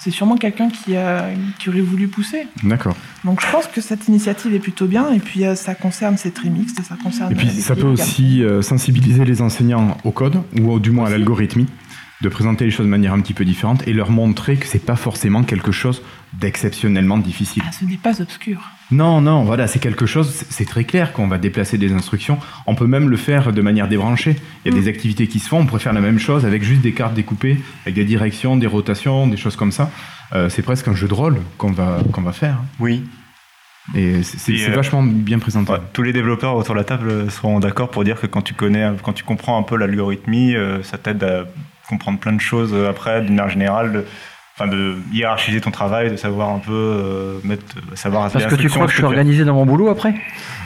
c'est 0.01 0.11
sûrement 0.11 0.36
quelqu'un 0.36 0.68
qui, 0.68 0.94
euh, 0.96 1.34
qui 1.59 1.68
aurait 1.68 1.80
voulu 1.80 2.09
pousser. 2.09 2.46
D'accord. 2.62 2.94
Donc 3.24 3.40
je 3.40 3.51
pense 3.51 3.66
que 3.66 3.80
cette 3.80 4.07
initiative 4.09 4.55
est 4.55 4.59
plutôt 4.61 4.86
bien. 4.86 5.11
Et 5.12 5.18
puis 5.18 5.44
euh, 5.44 5.55
ça 5.55 5.74
concerne 5.74 6.16
ces 6.16 6.30
trimixtes, 6.30 6.80
ça 6.82 6.96
concerne. 7.03 7.32
Et 7.32 7.34
puis 7.34 7.49
ça 7.49 7.74
peut 7.76 7.86
aussi 7.86 8.42
euh, 8.42 8.62
sensibiliser 8.62 9.24
les 9.24 9.42
enseignants 9.42 9.96
au 10.05 10.11
code, 10.11 10.42
ou 10.61 10.70
au- 10.72 10.78
du 10.80 10.90
moins 10.92 11.07
à 11.07 11.11
l'algorithmie, 11.11 11.66
de 12.21 12.29
présenter 12.29 12.64
les 12.64 12.71
choses 12.71 12.87
de 12.87 12.91
manière 12.91 13.12
un 13.12 13.21
petit 13.21 13.35
peu 13.35 13.45
différente 13.45 13.87
et 13.87 13.93
leur 13.93 14.11
montrer 14.11 14.57
que 14.57 14.66
c'est 14.66 14.85
pas 14.85 14.97
forcément 14.97 15.45
quelque 15.45 15.71
chose 15.73 16.03
d'exceptionnellement 16.33 17.19
difficile. 17.19 17.62
Ah, 17.66 17.73
ce 17.73 17.85
n'est 17.85 17.97
pas 17.97 18.21
obscur. 18.21 18.61
Non, 18.91 19.21
non, 19.21 19.45
voilà, 19.45 19.66
c'est 19.66 19.79
quelque 19.79 20.07
chose, 20.07 20.31
c'est- 20.51 20.64
très 20.64 20.85
clair 20.85 21.12
qu'on 21.12 21.29
va 21.29 21.39
déplacer 21.39 21.79
des 21.79 21.93
instructions. 21.93 22.39
On 22.66 22.75
peut 22.75 22.87
même 22.87 23.09
le 23.09 23.16
faire 23.16 23.53
de 23.53 23.61
manière 23.62 23.87
débranchée. 23.89 24.37
Il 24.64 24.73
y 24.73 24.77
a 24.77 24.81
des 24.81 24.89
activités 24.89 25.27
qui 25.29 25.39
se 25.39 25.49
font, 25.49 25.61
on 25.61 25.66
pourrait 25.66 25.81
faire 25.81 25.93
la 25.93 26.01
même 26.01 26.19
chose 26.19 26.45
avec 26.45 26.62
juste 26.62 26.81
des 26.83 26.93
cartes 26.93 27.14
découpées, 27.14 27.59
avec 27.85 27.95
des 27.95 28.05
directions, 28.05 28.57
des 28.57 28.66
rotations, 28.66 29.27
des 29.27 29.37
choses 29.37 29.57
comme 29.57 29.73
ça. 29.73 29.91
Euh, 30.35 30.49
c'est 30.49 30.62
presque 30.62 30.89
un 30.89 30.95
jeu 30.95 31.09
de 31.09 31.14
rôle 31.14 31.39
qu'on 31.57 31.71
va, 31.73 32.01
qu'on 32.12 32.23
va 32.23 32.33
faire. 32.33 32.59
Oui. 32.81 33.05
Et 33.95 34.23
c'est 34.23 34.39
c'est- 34.39 34.53
Et, 34.53 34.59
c'est 34.59 34.71
euh, 34.73 34.75
vachement 34.75 35.03
bien 35.03 35.39
présenté. 35.39 35.73
Ouais, 35.73 35.79
tous 35.95 36.03
les 36.03 36.12
développeurs 36.12 36.55
autour 36.57 36.75
de 36.75 36.81
la 36.81 36.85
table 36.85 37.31
seront 37.31 37.59
d'accord 37.61 37.91
pour 37.91 38.05
dire 38.05 38.21
que 38.21 38.27
quand 38.27 38.43
tu 38.43 38.53
connais, 38.55 38.91
quand 39.03 39.14
tu 39.14 39.25
comprends 39.25 39.59
un 39.59 39.62
peu 39.62 39.77
l'algorithmie, 39.77 40.55
euh, 40.55 40.83
ça 40.83 40.99
t'aide 40.99 41.23
à 41.25 41.45
comprendre 41.89 42.18
plein 42.18 42.32
de 42.32 42.41
choses 42.41 42.72
euh, 42.74 42.89
après, 42.89 43.22
d'une 43.22 43.34
manière 43.34 43.51
générale, 43.51 44.05
enfin 44.61 44.68
de 44.68 44.96
hiérarchiser 45.12 45.61
ton 45.61 45.70
travail, 45.70 46.11
de 46.11 46.16
savoir 46.16 46.48
un 46.50 46.59
peu 46.59 46.72
euh, 46.72 47.38
mettre, 47.44 47.62
savoir. 47.94 48.28
Parce 48.30 48.44
que 48.46 48.56
tu 48.56 48.68
crois 48.68 48.86
que 48.86 48.90
je 48.92 48.96
suis 48.96 49.04
organisé 49.04 49.44
dans 49.44 49.54
mon 49.54 49.64
boulot 49.64 49.88
après? 49.88 50.14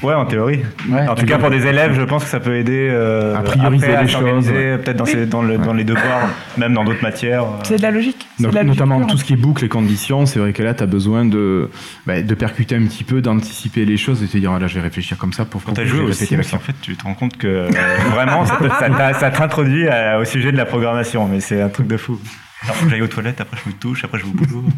Ouais, 0.03 0.15
en 0.15 0.25
théorie. 0.25 0.63
Ouais. 0.89 1.07
En 1.07 1.15
tout 1.15 1.27
cas, 1.27 1.39
pour 1.39 1.51
des 1.51 1.67
élèves, 1.67 1.93
je 1.95 2.03
pense 2.03 2.25
que 2.25 2.31
ça 2.31 2.41
peut 2.41 2.57
aider 2.57 2.89
euh, 2.91 3.37
À 3.37 3.43
prioriser 3.43 3.85
après, 3.87 3.97
à 3.99 4.03
les 4.03 4.09
choses, 4.09 4.49
ouais. 4.51 4.79
peut-être 4.79 4.97
dans, 4.97 5.05
Oui. 5.05 5.11
ces- 5.13 5.27
dans, 5.27 5.43
le- 5.43 5.59
dans 5.59 5.75
les 5.75 5.85
devoirs, 5.85 6.29
même 6.57 6.73
dans 6.75 6.85
d'autres 6.85 7.03
matières. 7.03 7.43
euh. 7.45 7.47
C'est 7.65 7.77
de 7.77 7.83
la 7.83 7.91
logique. 7.91 8.27
c'est 8.39 8.45
No- 8.45 8.51
de 8.51 8.55
la 8.55 8.65
notamment 8.65 9.05
tout 9.05 9.17
ce 9.19 9.25
qui 9.25 9.35
est 9.35 9.37
boucle 9.37 9.65
et 9.65 9.69
conditions, 9.69 10.25
c'est 10.27 10.39
vrai 10.41 10.53
que 10.55 10.63
là, 10.63 10.73
tu 10.75 10.83
as 10.83 10.87
besoin 10.87 11.25
de, 11.25 11.71
bah, 12.07 12.23
de 12.23 12.35
percuter 12.35 12.75
un 12.75 12.85
petit 12.87 13.05
peu, 13.05 13.21
d'anticiper 13.21 13.85
les 13.85 13.97
choses 13.99 14.23
et 14.23 14.27
te 14.27 14.39
dire, 14.39 14.51
ah, 14.53 14.59
là, 14.59 14.67
je 14.69 14.75
vais 14.75 14.81
réfléchir 14.81 15.19
comme 15.19 15.33
ça 15.35 15.45
pour 15.45 15.63
Quand 15.63 15.75
pour 15.75 15.85
joué 15.85 16.01
aussi, 16.01 16.35
en 16.35 16.59
fait, 16.59 16.75
tu 16.81 16.97
te 16.97 17.05
rends 17.05 17.15
compte 17.15 17.37
que 17.37 17.47
euh, 17.47 17.69
vraiment, 18.11 18.45
ça 18.47 19.31
t'introduit 19.31 19.87
au 20.19 20.25
sujet 20.25 20.51
de 20.51 20.57
la 20.57 20.65
programmation, 20.65 21.29
mais 21.29 21.41
c'est 21.41 21.61
un 21.61 21.69
truc 21.69 21.87
de 21.87 21.97
fou. 21.97 22.19
Alors, 22.65 22.77
faut 22.77 22.85
que 22.85 22.91
j'aille 22.91 23.03
aux 23.03 23.09
toilettes, 23.09 23.41
après 23.41 23.57
je 23.65 23.69
me 23.71 23.75
touche, 23.75 24.05
après 24.05 24.19
je 24.19 24.25
vais 24.25 24.31
au 24.31 24.35
boulot. 24.35 24.65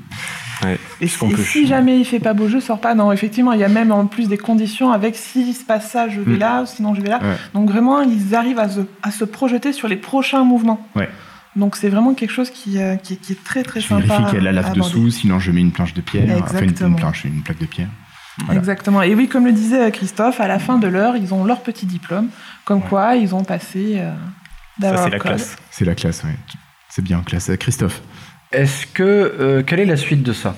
Ouais. 0.62 0.78
Et, 1.01 1.09
si, 1.09 1.18
peut- 1.18 1.37
si 1.37 1.66
jamais 1.66 1.99
il 1.99 2.05
fait 2.07 2.20
pas 2.20 2.32
beau 2.32 2.49
jeu, 2.49 2.61
sort 2.61 2.80
pas. 2.80 2.95
Non, 2.95 3.11
effectivement, 3.12 3.53
il 3.53 3.61
y 3.61 3.64
a 3.64 3.68
même 3.68 3.91
en 3.93 4.07
plus 4.07 4.28
des 4.28 4.39
conditions 4.39 4.93
avec 4.93 5.14
s'il 5.16 5.53
se 5.53 5.64
passe 5.64 5.91
ça, 5.91 6.09
je 6.09 6.20
vais 6.20 6.37
Mm. 6.37 6.39
là, 6.39 6.64
sinon 6.64 6.95
je 6.95 7.03
vais 7.03 7.09
là. 7.09 7.18
Ouais. 7.20 7.37
Donc 7.53 7.68
vraiment, 7.68 8.01
ils 8.01 8.35
arrivent 8.35 8.61
à 8.61 8.68
se, 8.70 8.80
à 9.03 9.11
se 9.11 9.24
projeter 9.24 9.72
sur 9.74 9.89
les 9.89 9.97
prochains 9.97 10.45
mouvements. 10.45 10.87
Ouais. 10.95 11.11
Donc 11.57 11.76
c'est 11.76 11.89
vraiment 11.91 12.14
quelque 12.14 12.30
chose 12.32 12.51
qui, 12.51 12.78
euh, 12.80 12.95
qui, 12.97 13.18
qui 13.18 13.32
est 13.32 13.45
très 13.45 13.62
très 13.64 13.80
Je 13.80 13.89
sympa. 13.89 14.07
vérifie 14.07 14.24
qu'il 14.26 14.35
y 14.37 14.39
a 14.39 14.45
la 14.45 14.53
lave 14.53 14.72
dessous, 14.74 15.11
sinon 15.11 15.39
je 15.39 15.51
mets 15.51 15.61
une 15.61 15.72
planche 15.72 15.93
de 15.93 16.01
pierre, 16.01 16.24
enfin 16.43 16.61
une, 16.61 16.97
planche, 16.97 17.24
une 17.24 17.43
plaque 17.43 17.59
de 17.59 17.66
pierre. 17.66 17.89
Voilà. 18.47 18.59
Exactement. 18.61 19.03
Et 19.03 19.14
oui, 19.14 19.28
comme 19.28 19.45
le 19.45 19.53
disait 19.53 19.91
Christophe, 19.91 20.41
à 20.41 20.47
la 20.49 20.59
fin 20.61 20.78
de 20.78 20.87
l'heure, 20.87 21.16
ils 21.16 21.35
ont 21.35 21.45
leur 21.45 21.61
petit 21.62 21.85
diplôme, 21.85 22.28
comme 22.64 22.80
quoi 22.80 23.16
ils 23.16 23.35
ont 23.35 23.45
passé. 23.45 23.97
euh, 23.99 24.12
Ça, 24.14 24.18
d'avoir 24.78 25.05
c'est 25.05 25.11
la 25.11 25.18
code. 25.18 25.30
classe. 25.32 25.57
C'est 25.70 25.85
la 25.85 25.95
classe, 25.95 26.22
ouais. 26.24 26.37
C'est 26.95 27.03
bien, 27.03 27.22
classe. 27.22 27.51
Euh, 27.51 27.57
Christophe 27.57 28.03
Est-ce 28.53 28.86
que. 28.86 29.03
euh, 29.03 29.62
quelle 29.66 29.80
est 29.80 29.84
la 29.84 29.97
suite 29.97 30.22
de 30.22 30.32
ça? 30.32 30.55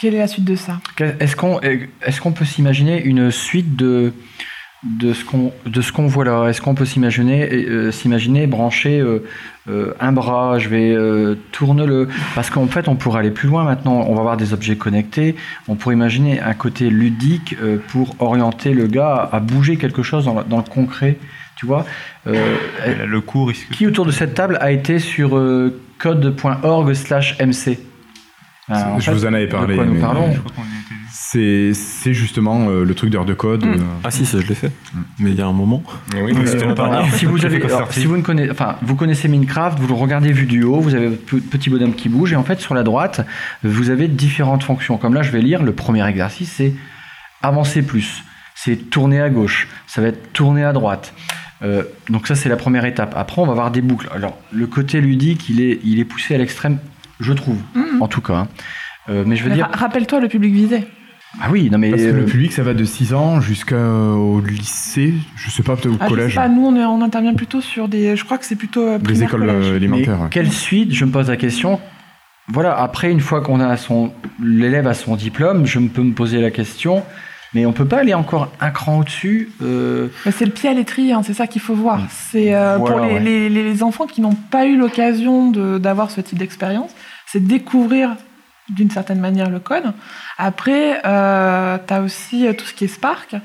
Quelle 0.00 0.14
est 0.16 0.18
la 0.18 0.26
suite 0.26 0.44
de 0.44 0.56
ça? 0.56 0.80
Est-ce 1.20 1.36
qu'on 1.36 1.60
est 1.60 1.88
qu'on 2.20 2.32
peut 2.32 2.44
s'imaginer 2.44 3.00
une 3.00 3.30
suite 3.30 3.76
de, 3.76 4.12
de 4.82 5.12
ce 5.12 5.24
qu'on 5.24 5.52
de 5.64 5.80
ce 5.80 5.92
qu'on 5.92 6.08
voit 6.08 6.24
là? 6.24 6.48
Est-ce 6.48 6.60
qu'on 6.60 6.74
peut 6.74 6.84
s'imaginer 6.84 7.48
euh, 7.52 7.92
s'imaginer 7.92 8.48
brancher 8.48 8.98
euh, 8.98 9.24
euh, 9.68 9.94
un 10.00 10.10
bras 10.10 10.58
Je 10.58 10.68
vais 10.68 10.90
euh, 10.90 11.36
tourner 11.52 11.86
le 11.86 12.08
parce 12.34 12.50
qu'en 12.50 12.66
fait 12.66 12.88
on 12.88 12.96
pourrait 12.96 13.20
aller 13.20 13.30
plus 13.30 13.48
loin 13.48 13.62
maintenant. 13.62 14.04
On 14.08 14.14
va 14.14 14.20
avoir 14.20 14.36
des 14.36 14.52
objets 14.52 14.76
connectés. 14.76 15.36
On 15.68 15.76
pourrait 15.76 15.94
imaginer 15.94 16.40
un 16.40 16.54
côté 16.54 16.90
ludique 16.90 17.54
euh, 17.62 17.78
pour 17.92 18.16
orienter 18.18 18.74
le 18.74 18.88
gars 18.88 19.28
à, 19.30 19.36
à 19.36 19.40
bouger 19.40 19.76
quelque 19.76 20.02
chose 20.02 20.24
dans 20.24 20.56
le 20.56 20.68
concret. 20.68 21.18
Tu 21.56 21.66
vois 21.66 21.84
Euh, 22.26 22.56
le 23.06 23.20
cours, 23.20 23.50
se- 23.54 23.66
Qui 23.72 23.86
autour 23.86 24.06
de 24.06 24.10
cette 24.10 24.34
table 24.34 24.58
a 24.60 24.70
été 24.72 24.98
sur 24.98 25.36
euh, 25.36 25.80
code.org/mc 25.98 27.78
Euh, 28.70 28.74
en 28.74 28.98
Je 28.98 29.04
fait, 29.04 29.12
vous 29.12 29.26
en 29.26 29.34
avais 29.34 29.46
parlé, 29.46 29.74
De 29.74 29.78
quoi 29.78 29.84
nous 29.86 29.94
mais- 29.94 30.00
parlons 30.00 30.32
je 30.32 30.38
crois 30.40 30.52
qu'on. 30.56 30.62
C'est 31.16 31.72
c'est 31.74 32.12
justement 32.14 32.68
euh, 32.70 32.82
le 32.84 32.94
truc 32.94 33.10
d'heure 33.10 33.24
de 33.26 33.34
code. 33.34 33.64
Mm. 33.64 33.72
euh, 33.74 33.76
Ah 34.04 34.10
si, 34.10 34.24
ça 34.26 34.40
je 34.40 34.46
l'ai 34.46 34.54
fait. 34.54 34.72
Mais 35.18 35.30
il 35.30 35.36
y 35.36 35.40
a 35.42 35.46
un 35.46 35.52
moment. 35.52 35.82
Oui, 36.14 36.32
dernier. 36.32 36.64
Alors, 36.80 37.06
si 37.14 37.24
vous 37.26 37.44
avez, 37.44 37.62
alors, 37.62 37.92
si 37.92 38.06
vous 38.06 38.16
ne 38.16 38.22
connaissez, 38.22 38.50
enfin, 38.50 38.76
vous 38.82 38.96
connaissez 38.96 39.28
Minecraft, 39.28 39.78
vous 39.78 39.86
le 39.86 39.94
regardez 39.94 40.32
vu 40.32 40.46
du 40.46 40.62
haut, 40.64 40.80
vous 40.80 40.94
avez 40.94 41.08
votre 41.08 41.24
pe- 41.24 41.40
petit 41.40 41.68
bonhomme 41.70 41.94
qui 41.94 42.08
bouge, 42.08 42.32
et 42.32 42.36
en 42.36 42.42
fait, 42.42 42.60
sur 42.60 42.74
la 42.74 42.82
droite, 42.82 43.20
vous 43.62 43.90
avez 43.90 44.08
différentes 44.08 44.64
fonctions. 44.64 44.96
Comme 44.96 45.12
là, 45.14 45.22
je 45.22 45.30
vais 45.30 45.40
lire, 45.42 45.62
le 45.62 45.72
premier 45.72 46.06
exercice, 46.08 46.50
c'est 46.56 46.74
avancer 47.42 47.82
plus. 47.82 48.24
C'est 48.54 48.76
tourner 48.90 49.20
à 49.20 49.28
gauche. 49.28 49.68
Ça 49.86 50.00
va 50.00 50.08
être 50.08 50.32
tourner 50.32 50.64
à 50.64 50.72
droite. 50.72 51.12
Euh, 51.62 51.84
donc 52.10 52.26
ça, 52.26 52.34
c'est 52.34 52.48
la 52.48 52.56
première 52.56 52.84
étape. 52.84 53.14
Après, 53.16 53.40
on 53.40 53.46
va 53.46 53.52
avoir 53.52 53.70
des 53.70 53.80
boucles. 53.80 54.08
Alors, 54.14 54.38
le 54.52 54.66
côté 54.66 55.00
ludique, 55.00 55.48
il 55.48 55.60
est, 55.60 55.80
il 55.84 55.98
est 56.00 56.04
poussé 56.04 56.34
à 56.34 56.38
l'extrême, 56.38 56.78
je 57.20 57.32
trouve, 57.32 57.58
Mhm. 57.74 58.02
en 58.02 58.08
tout 58.08 58.20
cas. 58.20 58.34
hein. 58.34 58.48
Euh, 59.08 59.24
mais 59.26 59.36
je 59.36 59.44
veux 59.44 59.50
Mais 59.50 59.56
dire, 59.56 59.66
ra- 59.70 59.76
Rappelle-toi 59.76 60.20
le 60.20 60.28
public 60.28 60.52
visé. 60.54 60.84
ah 61.40 61.48
oui, 61.50 61.68
non 61.70 61.78
mais 61.78 61.90
Parce 61.90 62.02
que 62.02 62.08
le 62.08 62.22
euh, 62.22 62.26
public, 62.26 62.52
ça 62.52 62.62
va 62.62 62.74
de 62.74 62.84
6 62.84 63.12
ans 63.14 63.40
jusqu'au 63.40 64.40
lycée, 64.40 65.14
je 65.36 65.50
sais 65.50 65.62
pas, 65.62 65.76
peut-être 65.76 65.92
au 65.94 65.96
Ah, 66.00 66.04
je 66.04 66.08
sais 66.08 66.08
collège, 66.16 66.34
pas, 66.34 66.48
nous 66.48 66.66
on, 66.66 66.74
est- 66.76 66.84
on 66.84 67.02
intervient 67.02 67.34
plutôt 67.34 67.60
sur 67.60 67.88
des. 67.88 68.16
Je 68.16 68.24
crois 68.24 68.38
que 68.38 68.44
c'est 68.46 68.56
plutôt. 68.56 68.82
euh, 68.86 68.98
des 68.98 69.04
primaire, 69.04 69.28
écoles 69.28 69.40
collège. 69.46 69.70
Mais 69.70 69.76
élémentaires. 69.76 70.28
quelle 70.30 70.50
suite 70.50 70.92
Je 70.92 71.04
me 71.04 71.10
pose 71.10 71.28
la 71.30 71.36
question. 71.36 71.80
Voilà, 72.48 72.74
après, 72.78 73.10
une 73.10 73.20
fois 73.20 73.40
qu'on 73.40 73.60
a 73.60 73.76
son, 73.78 74.12
l'élève 74.42 74.86
a 74.86 74.92
son 74.94 75.16
diplôme, 75.16 75.64
je 75.66 75.78
peux 75.80 76.02
me 76.02 76.12
poser 76.12 76.40
la 76.42 76.50
question. 76.50 77.02
Mais 77.54 77.66
on 77.66 77.72
peut 77.72 77.84
pas 77.86 77.98
aller 78.00 78.14
encore 78.14 78.50
un 78.60 78.70
cran 78.70 78.98
au-dessus. 78.98 79.50
euh, 79.62 80.08
c'est 80.32 80.44
le 80.44 80.50
pied 80.50 80.68
à 80.68 80.74
l'étrier, 80.74 81.12
hein, 81.12 81.22
c'est 81.24 81.34
ça 81.34 81.46
qu'il 81.46 81.60
faut 81.62 81.74
voir. 81.74 82.00
C'est 82.10 82.54
euh, 82.54 82.78
pour 82.78 82.98
les, 83.00 83.14
ouais. 83.14 83.20
les- 83.20 83.48
les 83.48 83.82
enfants 83.82 84.06
qui 84.06 84.20
n'ont 84.20 84.34
pas 84.50 84.66
eu 84.66 84.76
l'occasion 84.76 85.50
d'avoir 85.78 86.10
ce 86.10 86.20
type 86.20 86.38
d'expérience, 86.38 86.90
c'est 87.26 87.44
découvrir 87.44 88.16
d'une 88.70 88.90
certaine 88.90 89.20
manière 89.20 89.50
le 89.50 89.60
code. 89.60 89.92
Après, 90.38 90.98
euh, 91.06 91.78
tu 91.86 91.94
as 91.94 92.00
aussi 92.02 92.46
euh, 92.46 92.54
tout 92.54 92.64
ce 92.64 92.72
qui 92.74 92.84
est 92.84 92.88
Spark, 92.88 93.36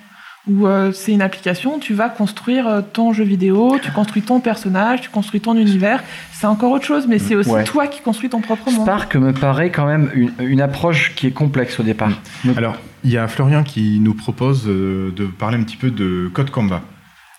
où 0.47 0.65
euh, 0.67 0.91
c'est 0.91 1.11
une 1.11 1.21
application, 1.21 1.79
tu 1.79 1.93
vas 1.93 2.09
construire 2.09 2.67
euh, 2.67 2.81
ton 2.81 3.13
jeu 3.13 3.23
vidéo, 3.23 3.77
tu 3.81 3.91
construis 3.91 4.21
ton 4.21 4.39
personnage, 4.39 5.01
tu 5.01 5.09
construis 5.09 5.41
ton 5.41 5.55
univers. 5.55 6.01
C'est 6.33 6.47
encore 6.47 6.71
autre 6.71 6.85
chose, 6.85 7.05
mais 7.07 7.19
c'est 7.19 7.35
aussi 7.35 7.49
Ouais. 7.49 7.63
toi 7.65 7.87
qui 7.87 8.01
construis 8.01 8.29
ton 8.29 8.41
propre 8.41 8.71
monde. 8.71 8.81
Spark 8.83 9.15
me 9.15 9.31
paraît 9.33 9.69
quand 9.71 9.85
même 9.85 10.09
une, 10.13 10.31
une 10.39 10.61
approche 10.61 11.13
qui 11.15 11.27
est 11.27 11.31
complexe 11.31 11.79
au 11.79 11.83
départ. 11.83 12.11
Me- 12.45 12.57
Alors, 12.57 12.75
il 13.03 13.11
y 13.11 13.17
a 13.17 13.27
Florian 13.27 13.63
qui 13.63 13.99
nous 13.99 14.13
propose 14.13 14.63
euh, 14.67 15.11
de 15.15 15.25
parler 15.25 15.57
un 15.57 15.63
petit 15.63 15.77
peu 15.77 15.91
de 15.91 16.29
code 16.33 16.49
combat. 16.49 16.81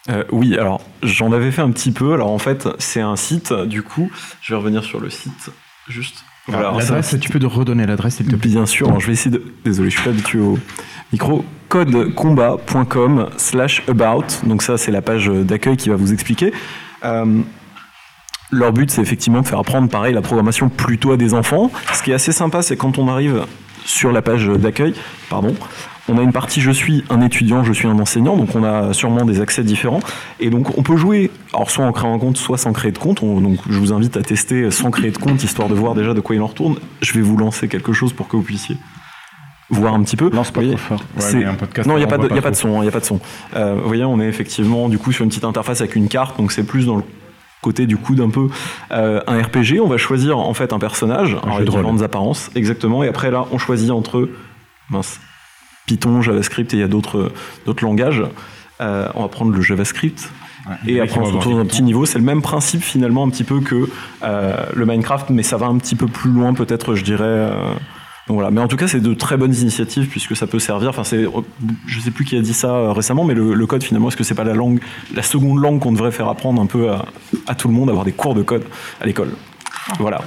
Euh, 0.09 0.24
oui, 0.32 0.57
alors 0.57 0.80
j'en 1.03 1.32
avais 1.32 1.51
fait 1.51 1.62
un 1.62 1.70
petit 1.70 1.92
peu. 1.92 2.14
Alors 2.14 2.30
en 2.30 2.38
fait, 2.38 2.68
c'est 2.78 3.01
un 3.03 3.16
site. 3.16 3.53
Du 3.53 3.82
coup, 3.82 4.11
je 4.40 4.53
vais 4.55 4.59
revenir 4.59 4.82
sur 4.84 4.98
le 5.01 5.11
site. 5.11 5.51
Juste. 5.89 6.24
Voilà, 6.47 6.70
un 6.70 6.78
L'adresse, 6.78 7.16
tu 7.20 7.28
peux 7.28 7.39
de 7.39 7.47
redonner 7.47 7.87
l'adresse, 7.87 8.16
s'il 8.16 8.26
te 8.26 8.35
plaît. 8.35 8.51
Bien 8.51 8.66
sûr, 8.66 8.99
je 8.99 9.07
vais 9.07 9.12
essayer 9.12 9.31
de... 9.31 9.43
Désolé, 9.64 9.91
je 9.91 9.97
suis 9.97 10.05
pas 10.05 10.11
habitué 10.11 10.39
au 10.39 10.59
micro. 11.12 11.45
codecombat.com 11.68 13.31
slash 13.37 13.83
about. 13.89 14.24
Donc 14.45 14.62
ça, 14.62 14.78
c'est 14.78 14.91
la 14.91 15.03
page 15.03 15.28
d'accueil 15.28 15.76
qui 15.76 15.89
va 15.89 15.97
vous 15.97 16.12
expliquer. 16.12 16.53
Euh, 17.05 17.43
leur 18.51 18.72
but, 18.72 18.91
c'est 18.91 19.03
effectivement 19.03 19.43
de 19.43 19.47
faire 19.47 19.61
apprendre, 19.61 19.89
pareil, 19.89 20.12
la 20.12 20.22
programmation 20.22 20.68
plutôt 20.68 21.12
à 21.12 21.16
des 21.16 21.35
enfants. 21.35 21.70
Ce 21.93 22.03
qui 22.03 22.11
est 22.11 22.14
assez 22.14 22.33
sympa, 22.33 22.62
c'est 22.62 22.76
quand 22.76 22.99
on 22.99 23.09
arrive 23.09 23.47
sur 23.85 24.11
la 24.11 24.22
page 24.22 24.47
d'accueil, 24.47 24.95
pardon, 25.28 25.55
on 26.11 26.19
a 26.19 26.23
une 26.23 26.33
partie 26.33 26.61
je 26.61 26.71
suis 26.71 27.05
un 27.11 27.21
étudiant, 27.21 27.63
je 27.65 27.73
suis 27.73 27.87
un 27.89 27.99
enseignant, 27.99 28.37
donc 28.37 28.55
on 28.55 28.65
a 28.65 28.93
sûrement 28.93 29.25
des 29.25 29.41
accès 29.41 29.63
différents. 29.63 30.01
Et 30.41 30.51
donc 30.51 30.77
on 30.79 30.83
peut 30.83 30.97
jouer, 30.97 31.31
alors 31.55 31.71
soit 31.71 31.85
en 31.85 31.93
créant 31.93 32.15
un 32.15 32.19
compte, 32.19 32.37
soit 32.37 32.59
sans 32.59 32.73
créer 32.73 32.93
de 32.93 32.99
compte. 32.99 33.23
On- 33.23 33.41
donc 33.41 33.59
je 33.69 33.79
vous 33.79 33.93
invite 33.93 34.17
à 34.17 34.23
tester 34.23 34.71
sans 34.71 34.91
créer 34.91 35.11
de 35.11 35.19
compte, 35.19 35.43
histoire 35.43 35.69
de 35.69 35.75
voir 35.75 35.95
déjà 35.95 36.13
de 36.15 36.21
quoi 36.21 36.35
il 36.37 36.43
en 36.43 36.47
retourne. 36.47 36.77
Je 37.01 37.13
vais 37.13 37.21
vous 37.21 37.37
lancer 37.37 37.69
quelque 37.69 37.93
chose 37.93 38.13
pour 38.13 38.29
que 38.29 38.37
vous 38.37 38.43
puissiez 38.43 38.77
voir 39.71 39.95
un 39.95 40.03
petit 40.03 40.17
peu. 40.17 40.31
Lance 40.33 40.51
pas 40.51 40.63
trop 40.63 40.77
fort. 40.77 41.01
Ouais, 41.17 41.45
un 41.45 41.55
podcast, 41.55 41.89
non, 41.89 41.95
il 41.95 41.99
n'y 41.99 42.05
a, 42.05 42.07
on 42.07 42.11
pas 42.11 42.19
de- 42.19 42.35
y 42.35 42.39
a 42.39 42.43
pas 42.43 42.51
de 42.51 42.57
son, 42.57 42.83
il 42.83 42.89
a 42.89 42.91
pas 42.91 42.99
de 43.01 43.05
son. 43.05 43.21
Euh, 43.55 43.77
vous 43.81 43.87
voyez, 43.87 44.05
on 44.05 44.19
est 44.21 44.27
effectivement 44.27 44.89
du 44.89 44.99
coup 44.99 45.13
sur 45.13 45.23
une 45.23 45.29
petite 45.31 45.45
interface 45.45 45.81
avec 45.81 45.95
une 45.95 46.09
carte, 46.09 46.37
donc 46.39 46.51
c'est 46.51 46.65
plus 46.65 46.87
dans 46.87 46.97
le 46.97 47.05
côté 47.63 47.87
du 47.87 47.97
coup 47.97 48.15
d'un 48.17 48.31
peu 48.31 48.49
euh, 48.91 49.21
un 49.29 49.41
RPG. 49.41 49.81
On 49.81 49.87
va 49.87 49.97
choisir 49.97 50.39
en 50.39 50.55
fait 50.55 50.73
un 50.73 50.79
personnage, 50.81 51.37
alors, 51.43 51.59
jeu 51.59 51.63
il 51.63 51.63
y 51.63 51.65
de 51.67 51.71
a 51.71 51.73
rôle. 51.75 51.81
différentes 51.83 52.03
apparences, 52.03 52.51
exactement. 52.57 53.05
Et 53.05 53.09
après 53.09 53.31
là, 53.31 53.45
on 53.53 53.59
choisit 53.59 53.91
entre 53.93 54.29
mince, 54.91 55.21
Python, 55.91 56.22
JavaScript 56.22 56.72
et 56.72 56.76
il 56.76 56.80
y 56.80 56.84
a 56.84 56.88
d'autres 56.88 57.32
d'autres 57.66 57.84
langages. 57.84 58.22
Euh, 58.80 59.09
on 59.16 59.22
va 59.22 59.28
prendre 59.28 59.51
le 59.53 59.61
JavaScript. 59.61 60.30
Et 60.86 61.01
après, 61.01 61.18
on 61.18 61.24
se 61.24 61.32
retrouve 61.32 61.55
dans 61.55 61.59
un 61.59 61.62
Python. 61.62 61.74
petit 61.74 61.82
niveau. 61.82 62.07
C'est 62.07 62.18
le 62.18 62.24
même 62.24 62.43
principe 62.43 62.82
finalement, 62.82 63.24
un 63.24 63.30
petit 63.30 63.43
peu 63.43 63.61
que 63.61 63.88
euh, 64.22 64.57
le 64.72 64.86
Minecraft, 64.86 65.30
mais 65.30 65.43
ça 65.43 65.57
va 65.57 65.66
un 65.66 65.78
petit 65.78 65.97
peu 65.97 66.07
plus 66.07 66.30
loin, 66.30 66.55
peut-être, 66.55 66.95
je 66.95 67.03
dirais. 67.03 67.24
euh, 67.24 67.72
donc 68.28 68.36
voilà. 68.36 68.53
Mais 68.53 68.61
en 68.61 68.68
tout 68.68 68.76
cas, 68.76 68.86
c'est 68.86 69.01
de 69.01 69.12
très 69.14 69.36
bonnes 69.36 69.55
initiatives 69.55 70.07
puisque 70.07 70.36
ça 70.36 70.47
peut 70.47 70.61
servir. 70.61 70.91
Enfin, 70.91 71.03
c'est, 71.03 71.26
je 71.86 72.01
sais 72.01 72.12
plus 72.12 72.24
qui 72.24 72.36
a 72.36 72.41
dit 72.41 72.55
ça 72.55 72.93
récemment, 72.93 73.24
mais 73.24 73.34
le, 73.34 73.53
le 73.55 73.66
code 73.66 73.82
finalement, 73.82 74.09
est-ce 74.09 74.16
que 74.16 74.22
c'est 74.22 74.36
pas 74.36 74.45
la 74.45 74.55
langue, 74.55 74.78
la 75.12 75.22
seconde 75.22 75.59
langue 75.61 75.80
qu'on 75.80 75.93
devrait 75.93 76.12
faire 76.12 76.28
apprendre 76.28 76.62
un 76.62 76.66
peu 76.66 76.91
à, 76.93 77.07
à 77.49 77.55
tout 77.57 77.66
le 77.66 77.74
monde, 77.74 77.88
avoir 77.88 78.05
des 78.05 78.12
cours 78.12 78.34
de 78.34 78.43
code 78.43 78.64
à 79.01 79.07
l'école? 79.07 79.32
Voilà. 79.99 80.20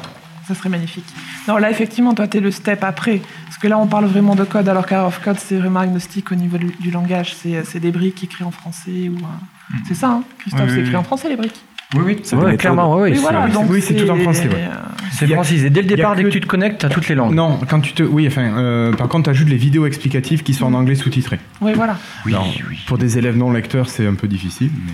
Ça 0.45 0.53
serait 0.55 0.68
magnifique. 0.70 1.05
Non, 1.47 1.55
là, 1.55 1.72
effectivement, 1.72 2.14
toi, 2.14 2.28
tu 2.28 2.38
es 2.38 2.41
le 2.41 2.51
step 2.51 2.84
après. 2.84 3.22
Parce 3.64 3.72
que 3.72 3.78
là, 3.78 3.82
on 3.82 3.88
parle 3.88 4.07
vraiment 4.07 4.36
de 4.36 4.43
code, 4.43 4.68
alors 4.68 4.86
qu'Art 4.86 5.05
of 5.07 5.22
Code, 5.24 5.38
c'est 5.39 5.55
vraiment 5.55 5.80
agnostique 5.80 6.34
au 6.34 6.36
niveau 6.36 6.57
du, 6.57 6.74
du 6.82 6.91
langage. 6.91 7.34
C'est 7.34 7.64
c'est 7.64 7.80
des 7.80 7.93
briques 7.93 8.22
écrites 8.22 8.45
en 8.45 8.51
français. 8.51 9.07
ou 9.09 9.16
un- 9.26 9.78
C'est 9.88 9.93
ça, 9.93 10.09
hein, 10.09 10.24
Christophe, 10.39 10.64
Oui, 10.66 10.70
c'est 10.72 10.80
écrit 10.82 10.89
oui. 10.89 10.95
en 10.97 11.03
français, 11.03 11.30
les 11.30 11.38
briques 11.38 11.61
Oui, 11.93 12.01
oui. 12.05 12.14
Ouais, 12.34 12.38
méthodes. 12.43 12.57
clairement, 12.57 12.93
ouais, 12.97 13.11
Oui, 13.11 13.16
c'est- 13.16 13.22
voilà, 13.22 13.47
donc 13.47 13.70
oui, 13.70 13.82
c'est 13.82 13.93
tout 13.95 14.09
en 14.09 14.18
français, 14.18 14.49
ouais. 14.49 14.55
euh, 14.55 14.76
C'est 15.14 15.28
francisé. 15.28 15.70
Dès 15.70 15.82
le 15.82 15.88
départ, 15.88 16.14
dès 16.18 16.24
que- 16.26 16.28
tu 16.28 16.41
te 16.41 16.45
connectes, 16.45 16.82
tu 16.82 16.86
as 16.88 16.89
toutes 16.89 17.07
les 17.07 17.16
langues. 17.16 17.34
Non, 17.34 17.57
quand 17.70 17.80
tu 17.80 17.93
te. 17.93 18.03
Oui, 18.03 18.28
enfin, 18.28 18.41
euh, 18.57 18.91
par 18.91 19.07
contre, 19.07 19.24
tu 19.26 19.30
ajoutes 19.30 19.47
les 19.47 19.55
vidéos 19.55 19.86
explicatives 19.86 20.43
qui 20.43 20.53
sont 20.53 20.66
en 20.66 20.74
anglais 20.74 20.95
sous-titrées. 20.95 21.39
Oui, 21.61 21.72
voilà. 21.74 21.95
Oui, 22.26 22.34
Non, 22.34 22.43
oui. 22.70 22.80
Pour 22.86 22.97
des 22.97 23.18
élèves 23.18 23.38
non 23.38 23.49
lecteurs, 23.53 23.88
c'est 23.88 24.05
un 24.05 24.16
peu 24.16 24.28
difficile. 24.28 24.72
mais- 24.86 24.91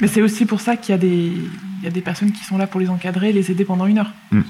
Mais 0.00 0.08
c'est 0.08 0.20
aussi 0.20 0.46
pour 0.46 0.60
ça 0.60 0.76
qu'il 0.76 0.92
y, 0.92 0.96
a 0.96 0.98
des- 0.98 1.32
il 1.78 1.84
y 1.84 1.86
a 1.86 1.90
des 1.92 2.00
personnes 2.00 2.32
qui 2.32 2.42
sont 2.42 2.58
là 2.58 2.66
pour 2.66 2.80
les 2.80 2.88
encadrer, 2.90 3.30
les 3.32 3.52
aider 3.52 3.64
pendant 3.64 3.86
une 3.86 3.98
heure. 4.00 4.12
Mais 4.32 4.40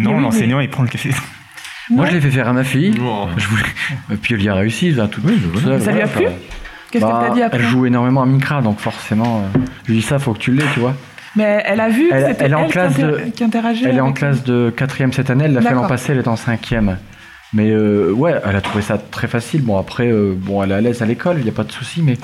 non, 0.00 0.12
Mais 0.12 0.16
oui, 0.16 0.22
l'enseignant, 0.22 0.60
il 0.60 0.70
prend 0.70 0.82
le 0.82 0.88
café. 0.88 1.10
Moi, 1.90 2.06
je 2.06 2.12
l'ai 2.12 2.20
fait 2.20 2.30
faire 2.30 2.48
à 2.48 2.52
ma 2.52 2.64
fille. 2.64 2.94
Oh. 3.00 3.26
Je 3.36 3.46
voulais... 3.46 3.62
Et 4.12 4.16
puis 4.16 4.34
elle 4.34 4.42
y 4.42 4.48
a 4.48 4.54
réussi. 4.54 4.90
là, 4.92 5.06
tout, 5.08 5.20
tout 5.20 5.60
seul, 5.60 5.80
Ça 5.80 5.92
lui 5.92 6.00
a 6.02 6.06
plu. 6.06 6.24
Qu'est-ce 6.90 7.04
Bah, 7.04 7.18
qu'elle 7.20 7.28
t'a 7.30 7.34
dit 7.34 7.42
après 7.42 7.58
Elle 7.58 7.64
joue 7.66 7.86
énormément 7.86 8.22
à 8.22 8.26
Minecraft, 8.26 8.64
donc 8.64 8.78
forcément, 8.78 9.40
euh, 9.54 9.58
je 9.84 9.92
lui 9.92 9.98
dis 9.98 10.02
ça, 10.06 10.18
faut 10.18 10.32
que 10.32 10.38
tu 10.38 10.52
l'aies, 10.52 10.64
tu 10.72 10.80
vois. 10.80 10.94
Mais 11.36 11.62
elle 11.66 11.80
a 11.80 11.88
vu 11.88 12.08
Elle- 12.12 12.36
elle 12.38 12.52
est 12.52 12.54
en 12.54 12.66
qui 12.66 12.70
classe 12.72 12.96
de- 12.96 13.20
qui 13.34 13.42
interagit 13.42 13.84
Elle 13.84 13.96
est 13.96 14.00
en 14.00 14.12
classe 14.12 14.44
de 14.44 14.72
4 14.76 15.12
cette 15.12 15.30
année, 15.30 15.44
elle 15.46 15.52
l'a 15.54 15.60
fait 15.62 15.74
l'an 15.74 15.86
passé, 15.88 16.12
elle 16.12 16.18
est 16.18 16.28
en 16.28 16.36
5 16.36 16.72
Mais 17.52 17.70
euh, 17.70 18.12
ouais, 18.12 18.34
elle 18.44 18.54
a 18.56 18.60
trouvé 18.60 18.82
ça 18.82 18.96
très 18.98 19.26
facile. 19.26 19.62
Bon, 19.62 19.76
après, 19.78 20.08
euh, 20.10 20.34
bon, 20.36 20.62
elle 20.62 20.70
est 20.70 20.74
à 20.74 20.80
l'aise 20.80 21.02
à 21.02 21.06
l'école, 21.06 21.36
il 21.38 21.42
n'y 21.44 21.48
a 21.50 21.52
pas 21.52 21.64
de 21.64 21.72
souci, 21.72 22.02
mais, 22.02 22.16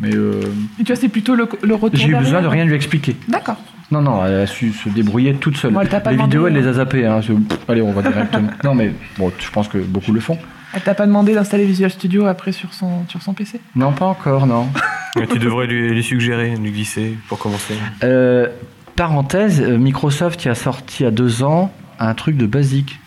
mais 0.00 0.14
euh, 0.14 0.40
Mais 0.78 0.84
tu 0.84 0.92
vois, 0.92 1.00
c'est 1.00 1.08
plutôt 1.08 1.34
le, 1.34 1.48
le 1.62 1.74
retour. 1.74 1.98
j'ai 1.98 2.08
eu 2.08 2.14
besoin 2.14 2.38
de 2.40 2.46
derrière. 2.46 2.50
rien 2.50 2.64
lui 2.66 2.74
expliquer. 2.74 3.16
D'accord. 3.28 3.56
Non, 3.92 4.00
non, 4.02 4.24
elle 4.26 4.34
a 4.34 4.46
su 4.46 4.72
se 4.72 4.88
débrouiller 4.88 5.34
toute 5.34 5.56
seule. 5.56 5.72
Bon, 5.72 5.80
elle 5.80 5.88
pas 5.88 5.98
les 5.98 6.16
demandé, 6.16 6.36
vidéos, 6.36 6.46
elle 6.48 6.56
euh, 6.56 6.60
les 6.62 6.66
a 6.66 6.72
zappées. 6.72 7.06
Hein, 7.06 7.20
allez, 7.68 7.82
on 7.82 7.92
va 7.92 8.02
directement. 8.02 8.48
non, 8.64 8.74
mais 8.74 8.92
bon, 9.18 9.30
je 9.38 9.50
pense 9.50 9.68
que 9.68 9.78
beaucoup 9.78 10.12
le 10.12 10.20
font. 10.20 10.38
Elle 10.74 10.80
t'a 10.80 10.94
pas 10.94 11.06
demandé 11.06 11.34
d'installer 11.34 11.66
Visual 11.66 11.90
Studio 11.90 12.24
après 12.26 12.52
sur 12.52 12.72
son, 12.72 13.06
sur 13.06 13.20
son 13.20 13.34
PC 13.34 13.60
Non, 13.76 13.92
pas 13.92 14.06
encore, 14.06 14.46
non. 14.46 14.66
Mais 15.16 15.26
tu 15.26 15.38
devrais 15.38 15.66
lui, 15.66 15.90
lui 15.90 16.02
suggérer, 16.02 16.56
lui 16.56 16.70
glisser 16.72 17.18
pour 17.28 17.38
commencer. 17.38 17.74
Euh, 18.02 18.48
parenthèse, 18.96 19.60
euh, 19.60 19.76
Microsoft 19.76 20.42
y 20.46 20.48
a 20.48 20.54
sorti 20.54 21.02
il 21.02 21.04
y 21.04 21.06
a 21.06 21.10
deux 21.10 21.42
ans 21.42 21.70
un 21.98 22.14
truc 22.14 22.38
de 22.38 22.46
basique. 22.46 22.98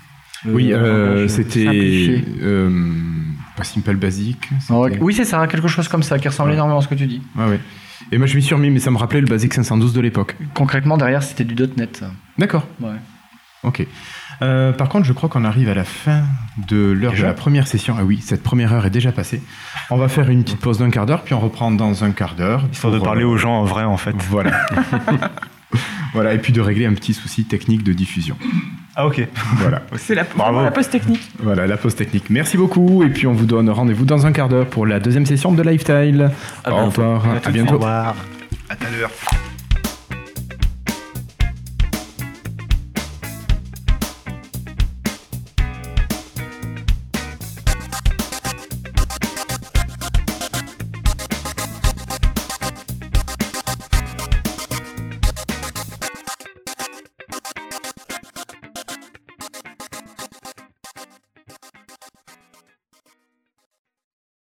Euh, 0.45 0.51
Oui, 0.53 0.71
euh, 0.71 1.27
c'était. 1.27 1.65
euh, 2.43 2.69
pas 3.57 3.63
Simple 3.63 3.95
Basic. 3.95 4.37
Ouais, 4.69 4.97
Oui, 5.01 5.15
c'est 5.15 5.25
ça, 5.25 5.39
hein, 5.41 5.47
quelque 5.47 5.67
chose 5.67 5.87
comme 5.87 6.03
ça, 6.03 6.19
qui 6.19 6.27
ressemble 6.27 6.49
Ouais. 6.49 6.55
énormément 6.55 6.77
à 6.77 6.81
ce 6.83 6.87
que 6.87 6.93
tu 6.95 7.07
dis. 7.07 7.21
Ouais, 7.35 7.45
ouais. 7.45 7.59
Et 8.11 8.17
moi, 8.17 8.27
je 8.27 8.35
m'y 8.35 8.41
suis 8.41 8.55
remis, 8.55 8.69
mais 8.69 8.79
ça 8.79 8.91
me 8.91 8.97
rappelait 8.97 9.21
le 9.21 9.27
Basic 9.27 9.53
512 9.53 9.93
de 9.93 10.01
l'époque. 10.01 10.35
Concrètement, 10.53 10.97
derrière, 10.97 11.23
c'était 11.23 11.43
du 11.43 11.55
.NET. 11.55 12.03
D'accord. 12.37 12.67
Ouais. 12.81 12.95
Ok. 13.63 13.85
Euh, 14.41 14.73
par 14.73 14.89
contre, 14.89 15.05
je 15.05 15.13
crois 15.13 15.29
qu'on 15.29 15.43
arrive 15.43 15.69
à 15.69 15.73
la 15.73 15.85
fin 15.85 16.23
de 16.69 16.91
l'heure 16.91 17.13
de 17.13 17.21
la 17.21 17.33
première 17.33 17.67
session. 17.67 17.95
Ah 17.97 18.03
oui, 18.03 18.19
cette 18.21 18.43
première 18.43 18.73
heure 18.73 18.85
est 18.85 18.91
déjà 18.91 19.11
passée. 19.11 19.41
On 19.89 19.97
va 19.97 20.07
faire 20.07 20.29
une 20.29 20.43
petite 20.43 20.59
pause 20.59 20.79
d'un 20.79 20.89
quart 20.89 21.05
d'heure, 21.05 21.23
puis 21.23 21.33
on 21.33 21.39
reprend 21.39 21.71
dans 21.71 22.03
un 22.03 22.11
quart 22.11 22.35
d'heure. 22.35 22.63
Histoire 22.71 22.93
de 22.93 22.97
pour, 22.97 23.07
parler 23.07 23.23
euh, 23.23 23.27
aux 23.27 23.37
gens 23.37 23.55
en 23.55 23.63
vrai, 23.63 23.83
en 23.83 23.97
fait. 23.97 24.15
Voilà. 24.29 24.51
voilà, 26.13 26.33
et 26.33 26.37
puis 26.39 26.53
de 26.53 26.61
régler 26.61 26.85
un 26.85 26.93
petit 26.93 27.13
souci 27.13 27.45
technique 27.45 27.83
de 27.83 27.93
diffusion. 27.93 28.37
Ah, 28.95 29.07
ok. 29.07 29.27
Voilà. 29.57 29.81
C'est 29.97 30.15
la, 30.15 30.23
Bravo. 30.23 30.53
vraiment 30.53 30.63
la 30.65 30.71
pause 30.71 30.89
technique. 30.89 31.21
Voilà, 31.39 31.67
la 31.67 31.77
pause 31.77 31.95
technique. 31.95 32.29
Merci 32.29 32.57
beaucoup, 32.57 33.03
et 33.03 33.09
puis 33.09 33.27
on 33.27 33.33
vous 33.33 33.45
donne 33.45 33.69
rendez-vous 33.69 34.05
dans 34.05 34.25
un 34.25 34.31
quart 34.31 34.49
d'heure 34.49 34.67
pour 34.67 34.85
la 34.85 34.99
deuxième 34.99 35.25
session 35.25 35.51
de 35.51 35.61
Lifestyle. 35.61 36.31
À 36.63 36.71
Au 36.71 36.75
bientôt. 36.75 37.01
revoir, 37.01 37.25
à 37.45 37.49
bientôt. 37.51 37.83
À 37.85 38.75
tout 38.75 38.87
à 38.87 38.97
l'heure. 38.97 39.11